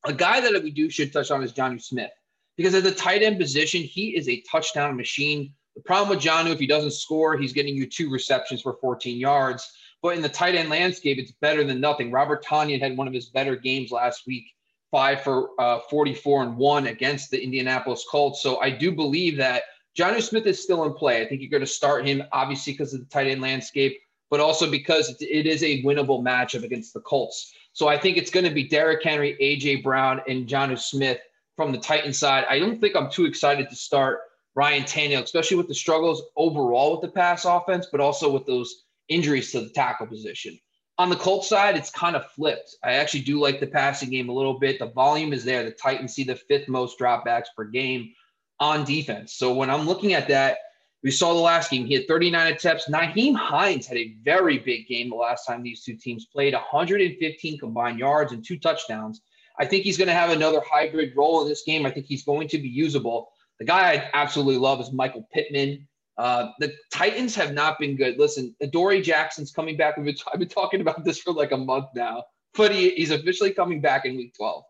a 0.06 0.14
guy 0.14 0.42
that 0.42 0.62
we 0.62 0.72
do 0.72 0.90
should 0.90 1.14
touch 1.14 1.32
on 1.32 1.42
is 1.42 1.54
Jonnu 1.54 1.82
Smith 1.82 2.12
because 2.58 2.76
at 2.76 2.84
the 2.84 2.92
tight 2.92 3.24
end 3.24 3.40
position, 3.40 3.82
he 3.82 4.16
is 4.16 4.30
a 4.30 4.42
touchdown 4.42 4.96
machine. 4.96 5.54
The 5.76 5.82
problem 5.82 6.10
with 6.10 6.24
Jonnu, 6.24 6.52
if 6.52 6.60
he 6.60 6.68
doesn't 6.68 6.92
score, 6.92 7.38
he's 7.38 7.54
getting 7.54 7.76
you 7.76 7.90
two 7.90 8.10
receptions 8.12 8.62
for 8.62 8.78
14 8.82 9.18
yards. 9.18 9.70
But 10.02 10.16
in 10.16 10.22
the 10.22 10.30
tight 10.30 10.56
end 10.56 10.70
landscape, 10.70 11.18
it's 11.18 11.32
better 11.32 11.64
than 11.64 11.82
nothing. 11.82 12.12
Robert 12.12 12.46
Tonyan 12.46 12.80
had 12.80 12.98
one 12.98 13.08
of 13.08 13.14
his 13.14 13.30
better 13.30 13.56
games 13.56 13.92
last 13.92 14.28
week, 14.28 14.46
five 14.96 15.22
for 15.24 15.50
uh, 15.60 15.80
44 15.90 16.44
and 16.44 16.56
one 16.56 16.88
against 16.88 17.30
the 17.30 17.44
Indianapolis 17.44 18.06
Colts. 18.10 18.42
So 18.42 18.62
I 18.62 18.70
do 18.70 18.94
believe 18.94 19.36
that 19.36 19.64
Jonnu 20.00 20.22
Smith 20.22 20.46
is 20.46 20.64
still 20.64 20.86
in 20.86 20.94
play. 20.94 21.22
I 21.22 21.28
think 21.28 21.42
you're 21.42 21.50
going 21.50 21.60
to 21.60 21.68
start 21.68 22.08
him, 22.08 22.24
obviously, 22.32 22.72
because 22.72 22.94
of 22.94 23.02
the 23.02 23.06
tight 23.08 23.28
end 23.28 23.42
landscape, 23.42 24.00
but 24.30 24.40
also 24.40 24.72
because 24.72 25.14
it 25.20 25.46
is 25.46 25.64
a 25.64 25.84
winnable 25.84 26.24
matchup 26.24 26.64
against 26.64 26.94
the 26.94 27.02
Colts. 27.02 27.54
So 27.74 27.90
I 27.90 27.98
think 27.98 28.16
it's 28.16 28.32
going 28.32 28.46
to 28.46 28.54
be 28.54 28.70
Derrick 28.70 29.04
Henry, 29.04 29.36
AJ 29.42 29.84
Brown, 29.84 30.22
and 30.30 30.48
Jonnu 30.48 30.80
Smith 30.80 31.20
from 31.58 31.74
the 31.74 31.78
Titan 31.78 32.14
side. 32.14 32.46
I 32.50 32.58
don't 32.58 32.80
think 32.80 32.96
I'm 32.96 33.12
too 33.12 33.26
excited 33.26 33.70
to 33.70 33.76
start 33.76 34.20
Ryan 34.56 34.84
Tannehill, 34.84 35.24
especially 35.24 35.58
with 35.58 35.68
the 35.68 35.76
struggles 35.76 36.24
overall 36.38 36.94
with 36.94 37.02
the 37.02 37.14
pass 37.14 37.44
offense, 37.44 37.88
but 37.92 38.00
also 38.00 38.32
with 38.32 38.46
those 38.46 38.86
injuries 39.10 39.52
to 39.52 39.60
the 39.60 39.72
tackle 39.72 40.08
position. 40.08 40.58
On 40.98 41.10
the 41.10 41.16
Colts 41.16 41.50
side, 41.50 41.76
it's 41.76 41.90
kind 41.90 42.16
of 42.16 42.32
flipped. 42.32 42.76
I 42.84 42.94
actually 42.94 43.22
do 43.22 43.40
like 43.40 43.60
the 43.60 43.68
passing 43.68 44.10
game 44.10 44.30
a 44.30 44.34
little 44.34 44.58
bit. 44.60 44.80
The 44.80 44.92
volume 44.92 45.34
is 45.34 45.44
there. 45.44 45.64
The 45.64 45.72
Titans 45.72 46.14
see 46.14 46.24
the 46.24 46.36
fifth 46.36 46.70
most 46.70 46.98
dropbacks 46.98 47.48
per 47.56 47.66
game 47.66 48.14
on 48.60 48.86
defense. 48.86 49.34
So 49.34 49.54
when 49.54 49.70
I'm 49.70 49.86
looking 49.86 50.14
at 50.14 50.30
that, 50.30 50.58
we 51.04 51.12
saw 51.12 51.34
the 51.34 51.40
last 51.40 51.70
game. 51.70 51.86
He 51.86 51.94
had 51.94 52.08
39 52.08 52.54
attempts. 52.54 52.90
Nyheim 52.90 53.36
Hines 53.36 53.86
had 53.86 53.98
a 53.98 54.16
very 54.24 54.58
big 54.58 54.88
game 54.88 55.10
the 55.10 55.16
last 55.16 55.46
time 55.46 55.62
these 55.62 55.84
two 55.84 55.96
teams 55.96 56.26
played 56.26 56.54
115 56.54 57.60
combined 57.60 58.00
yards 58.00 58.32
and 58.32 58.44
two 58.44 58.58
touchdowns. 58.58 59.22
I 59.60 59.66
think 59.66 59.84
he's 59.84 59.98
going 59.98 60.08
to 60.08 60.14
have 60.14 60.32
another 60.32 60.62
hybrid 60.66 61.14
role 61.16 61.42
in 61.44 61.48
this 61.48 61.64
game. 61.64 61.86
I 61.86 61.92
think 61.92 62.08
he's 62.08 62.24
going 62.24 62.48
to 62.48 62.58
be 62.58 62.68
usable. 62.68 63.30
The 63.60 63.66
guy 63.66 63.94
I 63.94 64.10
absolutely 64.14 64.58
love 64.58 64.82
is 64.82 64.92
Michael 64.92 65.28
Pittman. 65.32 65.88
Uh, 66.18 66.50
the 66.60 66.74
Titans 66.92 67.36
have 67.36 67.54
not 67.54 67.78
been 67.80 67.96
good. 67.96 68.18
Listen, 68.18 68.56
Adoree 68.62 69.02
Jackson's 69.02 69.52
coming 69.52 69.76
back. 69.76 69.96
I've 69.98 70.06
been, 70.06 70.16
I've 70.32 70.40
been 70.40 70.48
talking 70.48 70.82
about 70.82 71.04
this 71.04 71.20
for 71.20 71.34
like 71.34 71.52
a 71.52 71.58
month 71.58 71.88
now, 71.96 72.24
but 72.56 72.72
he, 72.74 72.92
he's 72.92 73.12
officially 73.12 73.52
coming 73.52 73.82
back 73.82 74.06
in 74.06 74.16
week 74.16 74.34
12. 74.36 74.64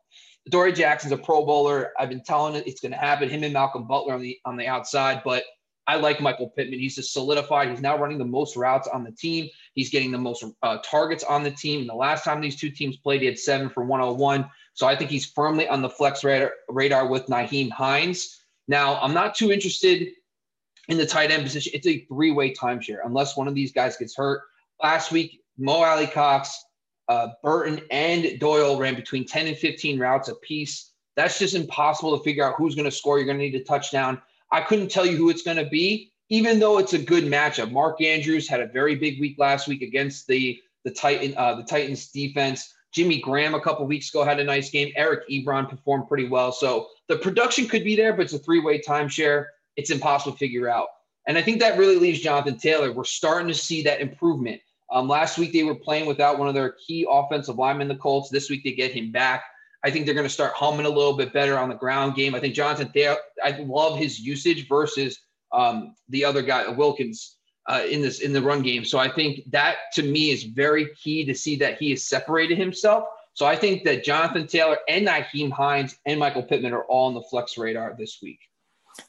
Dory 0.50 0.74
Jackson's 0.74 1.12
a 1.12 1.18
Pro 1.18 1.46
Bowler. 1.46 1.92
I've 2.00 2.10
been 2.10 2.24
telling 2.24 2.56
it 2.56 2.68
it's 2.68 2.82
going 2.82 2.92
to 2.92 2.98
happen. 2.98 3.30
Him 3.30 3.44
and 3.44 3.54
Malcolm 3.54 3.88
Butler 3.88 4.14
on 4.14 4.22
the 4.22 4.38
on 4.46 4.58
the 4.58 4.68
outside, 4.68 5.22
but 5.26 5.44
I 5.88 5.96
like 5.96 6.20
Michael 6.20 6.50
Pittman. 6.50 6.80
He's 6.80 6.96
just 6.96 7.14
solidified. 7.14 7.70
He's 7.70 7.82
now 7.82 7.98
running 7.98 8.18
the 8.18 8.26
most 8.26 8.56
routes 8.56 8.88
on 8.88 9.04
the 9.04 9.12
team. 9.12 9.50
He's 9.74 9.90
getting 9.90 10.12
the 10.12 10.18
most 10.18 10.44
uh, 10.64 10.78
targets 10.84 11.24
on 11.24 11.44
the 11.44 11.52
team. 11.52 11.82
And 11.82 11.90
the 11.90 11.96
last 11.96 12.24
time 12.24 12.42
these 12.42 12.60
two 12.60 12.72
teams 12.72 12.98
played, 12.98 13.22
he 13.22 13.28
had 13.28 13.38
seven 13.38 13.70
for 13.70 13.84
101. 13.84 14.50
So 14.74 14.88
I 14.88 14.96
think 14.96 15.12
he's 15.12 15.28
firmly 15.28 15.68
on 15.68 15.82
the 15.82 15.90
flex 15.90 16.24
radar, 16.24 16.54
radar 16.70 17.08
with 17.08 17.28
Nyheim 17.28 17.70
Hines. 17.70 18.44
Now, 18.68 19.00
I'm 19.00 19.14
not 19.14 19.36
too 19.36 19.52
interested 19.52 20.10
in 20.88 20.98
the 20.98 21.06
tight 21.06 21.32
end 21.32 21.44
position. 21.44 21.72
It's 21.76 21.88
a 21.88 22.06
three 22.06 22.32
way 22.32 22.54
timeshare 22.54 23.00
unless 23.06 23.38
one 23.38 23.48
of 23.48 23.56
these 23.56 23.72
guys 23.72 23.98
gets 23.98 24.16
hurt. 24.16 24.42
Last 24.82 25.12
week, 25.12 25.42
Mo 25.58 25.84
Alie-Cox, 25.84 26.66
uh, 27.08 27.30
Burton 27.44 27.82
and 27.92 28.40
Doyle 28.40 28.78
ran 28.78 28.96
between 28.96 29.26
10 29.26 29.48
and 29.48 29.58
15 29.58 30.00
routes 30.00 30.28
apiece. 30.30 30.92
That's 31.16 31.40
just 31.40 31.56
impossible 31.56 32.18
to 32.18 32.24
figure 32.24 32.46
out 32.46 32.56
who's 32.58 32.76
going 32.76 32.86
to 32.86 32.92
score. 32.92 33.18
You're 33.18 33.26
going 33.26 33.38
to 33.38 33.44
need 33.44 33.56
a 33.56 33.64
touchdown. 33.64 34.22
I 34.52 34.62
couldn't 34.62 34.92
tell 34.92 35.06
you 35.06 35.16
who 35.16 35.30
it's 35.30 35.44
going 35.44 35.58
to 35.58 35.66
be, 35.66 36.12
even 36.30 36.60
though 36.60 36.78
it's 36.78 36.94
a 36.94 37.00
good 37.00 37.24
matchup. 37.26 37.72
Mark 37.72 38.02
Andrews 38.02 38.50
had 38.50 38.60
a 38.60 38.68
very 38.68 38.96
big 38.96 39.20
week 39.20 39.38
last 39.38 39.68
week 39.68 39.82
against 39.82 40.28
the 40.28 40.60
the 40.84 40.92
Titan 40.92 41.34
uh, 41.36 41.56
the 41.56 41.64
Titans 41.64 42.12
defense. 42.12 42.74
Jimmy 42.92 43.20
Graham 43.20 43.56
a 43.56 43.60
couple 43.60 43.86
weeks 43.86 44.10
ago 44.10 44.24
had 44.24 44.40
a 44.40 44.44
nice 44.44 44.70
game. 44.70 44.94
Eric 44.96 45.28
Ebron 45.30 45.70
performed 45.70 46.08
pretty 46.08 46.30
well. 46.30 46.52
So 46.52 46.88
the 47.10 47.18
production 47.18 47.68
could 47.68 47.84
be 47.84 47.96
there, 47.96 48.14
but 48.14 48.22
it's 48.22 48.34
a 48.34 48.40
three 48.40 48.62
way 48.62 48.80
timeshare. 48.80 49.48
It's 49.76 49.92
impossible 49.92 50.34
to 50.34 50.38
figure 50.38 50.70
out. 50.70 50.88
And 51.28 51.38
I 51.38 51.42
think 51.42 51.60
that 51.60 51.78
really 51.78 51.98
leaves 51.98 52.20
Jonathan 52.20 52.58
Taylor. 52.58 52.92
We're 52.92 53.04
starting 53.04 53.48
to 53.48 53.54
see 53.54 53.84
that 53.84 54.02
improvement. 54.02 54.62
Um, 54.92 55.08
last 55.08 55.38
week 55.38 55.54
they 55.54 55.64
were 55.64 55.76
playing 55.76 56.06
without 56.06 56.38
one 56.38 56.48
of 56.48 56.54
their 56.54 56.76
key 56.86 57.08
offensive 57.10 57.58
linemen, 57.58 57.88
the 57.88 57.96
Colts. 57.96 58.30
This 58.30 58.50
week 58.50 58.64
they 58.64 58.74
get 58.74 58.92
him 58.92 59.12
back. 59.12 59.44
I 59.84 59.92
think 59.92 60.06
they're 60.06 60.16
going 60.16 60.28
to 60.28 60.34
start 60.34 60.54
humming 60.54 60.86
a 60.86 60.90
little 60.90 61.16
bit 61.16 61.34
better 61.34 61.58
on 61.58 61.70
the 61.70 61.76
ground 61.76 62.16
game. 62.16 62.36
I 62.36 62.40
think 62.40 62.56
Jonathan 62.56 62.92
Taylor, 62.92 63.18
I 63.44 63.52
love 63.68 63.98
his 63.98 64.20
usage 64.20 64.68
versus 64.68 65.20
um, 65.52 65.96
the 66.10 66.26
other 66.26 66.42
guy, 66.42 66.68
Wilkins, 66.68 67.38
uh, 67.68 67.84
in 67.90 68.02
this 68.02 68.20
in 68.20 68.34
the 68.34 68.42
run 68.42 68.62
game. 68.62 68.86
So 68.86 69.00
I 69.00 69.10
think 69.12 69.42
that 69.52 69.78
to 69.94 70.04
me 70.04 70.30
is 70.30 70.44
very 70.44 70.90
key 70.96 71.26
to 71.26 71.34
see 71.34 71.56
that 71.58 71.78
he 71.78 71.92
has 71.92 72.04
separated 72.04 72.58
himself. 72.58 73.06
So 73.34 73.46
I 73.46 73.56
think 73.56 73.84
that 73.84 74.04
Jonathan 74.04 74.48
Taylor 74.48 74.78
and 74.88 75.08
Nyheim 75.08 75.52
Hines 75.52 75.98
and 76.06 76.20
Michael 76.20 76.44
Pittman 76.44 76.74
are 76.74 76.84
all 76.84 77.08
on 77.08 77.14
the 77.14 77.24
flex 77.24 77.58
radar 77.58 77.96
this 77.98 78.20
week. 78.22 78.40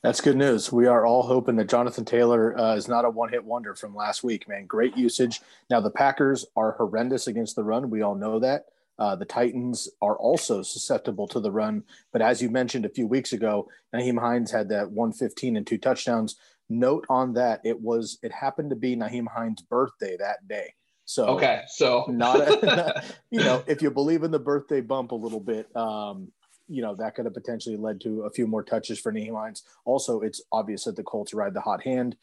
That's 0.03 0.21
good 0.21 0.37
news. 0.37 0.73
We 0.73 0.87
are 0.87 1.07
all 1.07 1.23
hoping 1.23 1.57
that 1.57 1.69
Jonathan 1.69 2.05
Taylor 2.05 2.59
uh, 2.59 2.75
is 2.75 2.89
not 2.89 3.05
a 3.05 3.11
one 3.11 3.31
hit 3.31 3.45
wonder 3.45 3.75
from 3.75 3.95
last 3.95 4.25
week, 4.25 4.49
man. 4.49 4.67
Great 4.67 4.97
usage. 4.97 5.41
Now, 5.71 5.81
the 5.81 5.91
Packers 5.91 6.45
are 6.57 6.73
horrendous 6.73 7.27
against 7.27 7.57
the 7.57 7.65
run. 7.65 7.91
We 7.91 8.03
all 8.03 8.15
know 8.15 8.39
that. 8.41 8.67
Uh, 8.99 9.15
the 9.15 9.25
Titans 9.25 9.89
are 10.01 10.17
also 10.17 10.63
susceptible 10.63 11.29
to 11.29 11.41
the 11.41 11.51
run. 11.51 11.85
But 12.13 12.23
as 12.23 12.41
you 12.41 12.49
mentioned 12.51 12.87
a 12.87 12.91
few 12.91 13.07
weeks 13.07 13.33
ago, 13.33 13.69
Nyheim 13.95 14.19
Hines 14.19 14.51
had 14.51 14.69
that 14.71 14.91
115 14.91 15.57
and 15.57 15.67
two 15.67 15.79
touchdowns. 15.79 16.37
Note 16.69 17.07
on 17.09 17.35
that 17.35 17.61
it 17.65 17.81
was 17.81 18.19
it 18.23 18.33
happened 18.33 18.71
to 18.71 18.77
be 18.77 18.97
Nyheim 18.97 19.29
Hines' 19.29 19.63
birthday 19.63 20.17
that 20.19 20.49
day. 20.49 20.75
So 21.05 21.27
okay, 21.27 21.63
so 21.69 22.05
not, 22.09 22.41
a, 22.41 22.67
not, 22.67 23.05
you 23.31 23.39
know 23.39 23.63
if 23.69 23.81
you 23.81 23.91
believe 23.93 24.25
in 24.25 24.33
the 24.33 24.41
birthday 24.41 24.81
bump 24.81 25.13
a 25.13 25.15
little 25.15 25.41
bit, 25.41 25.75
um, 25.77 26.33
you 26.69 26.83
know 26.83 26.95
that 26.95 27.15
could 27.15 27.25
have 27.25 27.35
potentially 27.35 27.77
led 27.77 28.01
to 28.03 28.23
a 28.23 28.31
few 28.31 28.47
more 28.47 28.63
touches 28.63 28.99
for 28.99 29.13
Hines. 29.13 29.63
Also, 29.85 30.21
it's 30.21 30.43
obvious 30.53 30.85
that 30.85 30.97
the 30.97 31.03
Colts 31.03 31.35
ride 31.35 31.55
the 31.55 31.61
hot 31.61 31.83
hand. 31.83 32.17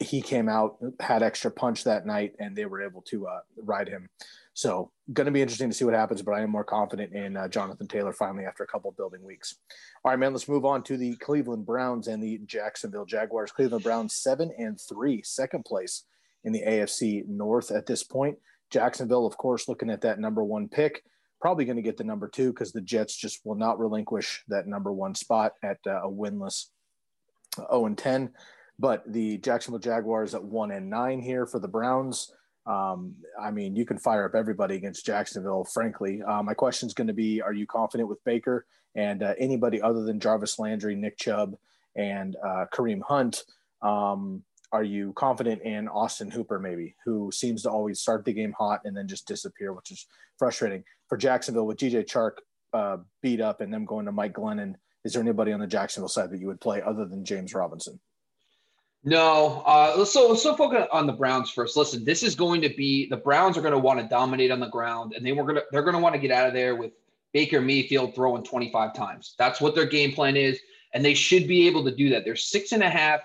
He 0.00 0.22
came 0.22 0.48
out, 0.48 0.76
had 1.00 1.22
extra 1.22 1.50
punch 1.50 1.84
that 1.84 2.06
night, 2.06 2.34
and 2.38 2.54
they 2.54 2.66
were 2.66 2.82
able 2.82 3.02
to 3.02 3.26
uh, 3.26 3.40
ride 3.56 3.88
him. 3.88 4.08
So, 4.54 4.90
going 5.12 5.24
to 5.26 5.32
be 5.32 5.42
interesting 5.42 5.70
to 5.70 5.74
see 5.74 5.84
what 5.84 5.94
happens. 5.94 6.22
But 6.22 6.34
I 6.34 6.42
am 6.42 6.50
more 6.50 6.64
confident 6.64 7.12
in 7.12 7.36
uh, 7.36 7.48
Jonathan 7.48 7.88
Taylor 7.88 8.12
finally 8.12 8.44
after 8.44 8.62
a 8.62 8.66
couple 8.66 8.92
building 8.92 9.24
weeks. 9.24 9.56
All 10.04 10.12
right, 10.12 10.18
man. 10.18 10.32
Let's 10.32 10.48
move 10.48 10.64
on 10.64 10.82
to 10.84 10.96
the 10.96 11.16
Cleveland 11.16 11.66
Browns 11.66 12.06
and 12.06 12.22
the 12.22 12.38
Jacksonville 12.46 13.06
Jaguars. 13.06 13.50
Cleveland 13.50 13.84
Browns 13.84 14.14
seven 14.14 14.52
and 14.56 14.80
three, 14.80 15.22
second 15.22 15.64
place 15.64 16.04
in 16.44 16.52
the 16.52 16.62
AFC 16.62 17.26
North 17.26 17.70
at 17.70 17.86
this 17.86 18.04
point. 18.04 18.38
Jacksonville, 18.70 19.26
of 19.26 19.36
course, 19.36 19.68
looking 19.68 19.90
at 19.90 20.02
that 20.02 20.20
number 20.20 20.44
one 20.44 20.68
pick 20.68 21.02
probably 21.40 21.64
going 21.64 21.76
to 21.76 21.82
get 21.82 21.96
the 21.96 22.04
number 22.04 22.28
two 22.28 22.52
because 22.52 22.72
the 22.72 22.80
Jets 22.80 23.16
just 23.16 23.40
will 23.44 23.54
not 23.54 23.78
relinquish 23.78 24.42
that 24.48 24.66
number 24.66 24.92
one 24.92 25.14
spot 25.14 25.52
at 25.62 25.78
uh, 25.86 26.02
a 26.02 26.10
winless 26.10 26.66
0 27.56 27.86
and 27.86 27.98
10. 27.98 28.30
But 28.78 29.02
the 29.12 29.38
Jacksonville 29.38 29.80
Jaguars 29.80 30.34
at 30.34 30.44
one 30.44 30.70
and 30.70 30.88
nine 30.88 31.20
here 31.20 31.46
for 31.46 31.58
the 31.58 31.68
Browns. 31.68 32.32
Um, 32.66 33.14
I 33.40 33.50
mean, 33.50 33.74
you 33.74 33.84
can 33.84 33.98
fire 33.98 34.24
up 34.24 34.34
everybody 34.34 34.76
against 34.76 35.06
Jacksonville, 35.06 35.64
frankly. 35.64 36.22
Uh, 36.22 36.42
my 36.42 36.54
question 36.54 36.86
is 36.86 36.94
going 36.94 37.08
to 37.08 37.14
be 37.14 37.40
Are 37.40 37.52
you 37.52 37.66
confident 37.66 38.08
with 38.08 38.22
Baker 38.24 38.66
and 38.94 39.22
uh, 39.22 39.34
anybody 39.38 39.80
other 39.80 40.02
than 40.02 40.20
Jarvis 40.20 40.58
Landry, 40.58 40.94
Nick 40.94 41.18
Chubb, 41.18 41.56
and 41.96 42.36
uh, 42.44 42.66
Kareem 42.72 43.00
Hunt? 43.02 43.42
Um, 43.82 44.42
are 44.70 44.84
you 44.84 45.12
confident 45.14 45.62
in 45.62 45.88
Austin 45.88 46.30
Hooper, 46.30 46.58
maybe, 46.58 46.94
who 47.04 47.30
seems 47.32 47.62
to 47.62 47.70
always 47.70 48.00
start 48.00 48.24
the 48.24 48.34
game 48.34 48.54
hot 48.58 48.82
and 48.84 48.94
then 48.94 49.08
just 49.08 49.26
disappear, 49.26 49.72
which 49.72 49.90
is 49.90 50.06
frustrating 50.38 50.84
for 51.08 51.16
Jacksonville 51.16 51.66
with 51.66 51.78
DJ 51.78 52.04
Chark 52.04 52.32
uh, 52.72 52.98
beat 53.22 53.40
up 53.40 53.60
and 53.60 53.72
them 53.72 53.84
going 53.84 54.06
to 54.06 54.12
Mike 54.12 54.34
Glennon? 54.34 54.74
Is 55.04 55.12
there 55.12 55.22
anybody 55.22 55.52
on 55.52 55.60
the 55.60 55.66
Jacksonville 55.66 56.08
side 56.08 56.30
that 56.30 56.40
you 56.40 56.46
would 56.46 56.60
play 56.60 56.82
other 56.82 57.06
than 57.06 57.24
James 57.24 57.54
Robinson? 57.54 57.98
No. 59.04 59.62
Uh, 59.64 60.04
so 60.04 60.34
so 60.34 60.54
focus 60.54 60.86
on 60.92 61.06
the 61.06 61.12
Browns 61.12 61.50
first. 61.50 61.76
Listen, 61.76 62.04
this 62.04 62.22
is 62.22 62.34
going 62.34 62.60
to 62.62 62.68
be 62.68 63.08
the 63.08 63.16
Browns 63.16 63.56
are 63.56 63.62
going 63.62 63.72
to 63.72 63.78
want 63.78 64.00
to 64.00 64.08
dominate 64.08 64.50
on 64.50 64.60
the 64.60 64.68
ground, 64.68 65.14
and 65.14 65.24
they 65.24 65.32
were 65.32 65.44
gonna 65.44 65.62
they're 65.70 65.82
going 65.82 65.94
to 65.94 66.02
want 66.02 66.14
to 66.14 66.20
get 66.20 66.30
out 66.30 66.48
of 66.48 66.52
there 66.52 66.74
with 66.74 66.92
Baker 67.32 67.60
Mayfield 67.60 68.14
throwing 68.14 68.42
25 68.42 68.94
times. 68.94 69.34
That's 69.38 69.60
what 69.60 69.74
their 69.74 69.86
game 69.86 70.12
plan 70.12 70.36
is, 70.36 70.58
and 70.94 71.04
they 71.04 71.14
should 71.14 71.46
be 71.46 71.66
able 71.68 71.84
to 71.84 71.94
do 71.94 72.10
that. 72.10 72.24
They're 72.24 72.36
six 72.36 72.72
and 72.72 72.82
a 72.82 72.90
half 72.90 73.20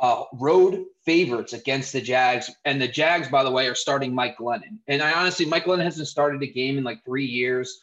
uh, 0.00 0.24
road 0.34 0.84
favorites 1.04 1.52
against 1.52 1.92
the 1.92 2.00
Jags, 2.00 2.50
and 2.64 2.80
the 2.80 2.88
Jags, 2.88 3.28
by 3.28 3.42
the 3.42 3.50
way, 3.50 3.66
are 3.66 3.74
starting 3.74 4.14
Mike 4.14 4.38
Glennon. 4.38 4.78
And 4.86 5.02
I 5.02 5.12
honestly, 5.12 5.46
Mike 5.46 5.64
Glennon 5.64 5.84
hasn't 5.84 6.08
started 6.08 6.42
a 6.42 6.46
game 6.46 6.78
in 6.78 6.84
like 6.84 7.04
three 7.04 7.26
years, 7.26 7.80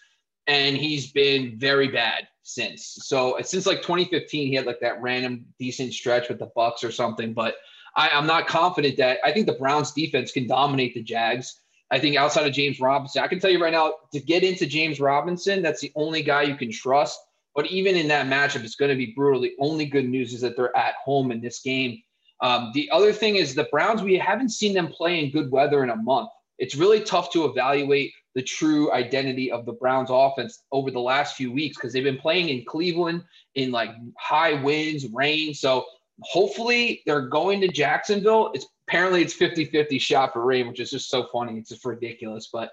and 0.48 0.77
he's 0.77 1.12
been 1.12 1.57
very 1.57 1.89
bad 1.89 2.27
since. 2.43 3.00
So 3.01 3.38
since 3.41 3.65
like 3.65 3.81
2015, 3.81 4.48
he 4.48 4.55
had 4.55 4.65
like 4.65 4.79
that 4.79 5.01
random 5.01 5.45
decent 5.60 5.93
stretch 5.93 6.29
with 6.29 6.39
the 6.39 6.51
Bucs 6.55 6.84
or 6.84 6.91
something. 6.91 7.34
But 7.34 7.55
I, 7.95 8.10
I'm 8.10 8.27
not 8.27 8.48
confident 8.48 8.98
that 8.98 9.19
I 9.24 9.31
think 9.31 9.48
the 9.48 9.53
Browns 9.53 9.91
defense 9.91 10.31
can 10.31 10.48
dominate 10.48 10.93
the 10.93 11.03
Jags. 11.03 11.60
I 11.91 12.00
think 12.00 12.15
outside 12.17 12.48
of 12.48 12.53
James 12.53 12.79
Robinson, 12.79 13.24
I 13.24 13.27
can 13.27 13.39
tell 13.39 13.51
you 13.51 13.62
right 13.62 13.74
now 13.74 13.93
to 14.13 14.19
get 14.19 14.43
into 14.43 14.65
James 14.65 15.00
Robinson, 15.00 15.62
that's 15.62 15.81
the 15.81 15.91
only 15.95 16.24
guy 16.24 16.43
you 16.43 16.55
can 16.55 16.72
trust. 16.72 17.19
But 17.56 17.68
even 17.68 17.96
in 17.96 18.08
that 18.10 18.28
matchup, 18.28 18.64
it's 18.64 18.76
going 18.76 18.92
to 18.92 18.98
be 18.98 19.14
brutal. 19.16 19.42
The 19.42 19.56
only 19.60 19.86
good 19.86 20.08
news 20.08 20.34
is 20.34 20.42
that 20.42 20.58
they're 20.58 20.76
at 20.76 20.96
home 21.04 21.32
in 21.32 21.42
this 21.42 21.62
game. 21.62 22.02
Um, 22.42 22.72
the 22.74 22.90
other 22.92 23.14
thing 23.14 23.38
is 23.38 23.56
the 23.56 23.68
Browns, 23.72 24.02
we 24.02 24.18
haven't 24.18 24.50
seen 24.50 24.74
them 24.74 24.90
play 24.90 25.24
in 25.24 25.32
good 25.32 25.50
weather 25.50 25.84
in 25.84 25.90
a 25.90 25.96
month. 25.96 26.30
It's 26.60 26.76
really 26.76 27.00
tough 27.00 27.32
to 27.32 27.46
evaluate 27.46 28.12
the 28.34 28.42
true 28.42 28.92
identity 28.92 29.52
of 29.52 29.66
the 29.66 29.74
Browns 29.74 30.10
offense 30.12 30.64
over 30.72 30.92
the 30.92 31.00
last 31.00 31.36
few 31.36 31.52
weeks 31.52 31.78
because 31.78 31.94
they've 31.94 32.04
been 32.04 32.18
playing 32.18 32.50
in 32.50 32.66
Cleveland 32.66 33.24
in 33.56 33.72
like 33.72 33.92
high 34.20 34.62
winds, 34.62 35.08
rain. 35.14 35.54
So 35.54 35.86
hopefully 36.22 37.02
they're 37.06 37.30
going 37.30 37.62
to 37.62 37.70
Jacksonville. 37.70 38.52
It's 38.54 38.68
apparently 38.88 39.22
it's 39.22 39.36
50-50 39.36 40.00
shot 40.00 40.34
for 40.34 40.46
rain, 40.46 40.68
which 40.68 40.82
is 40.82 40.92
just 40.92 41.10
so 41.10 41.28
funny. 41.32 41.58
It's 41.58 41.70
just 41.70 41.86
ridiculous. 41.86 42.50
But 42.52 42.72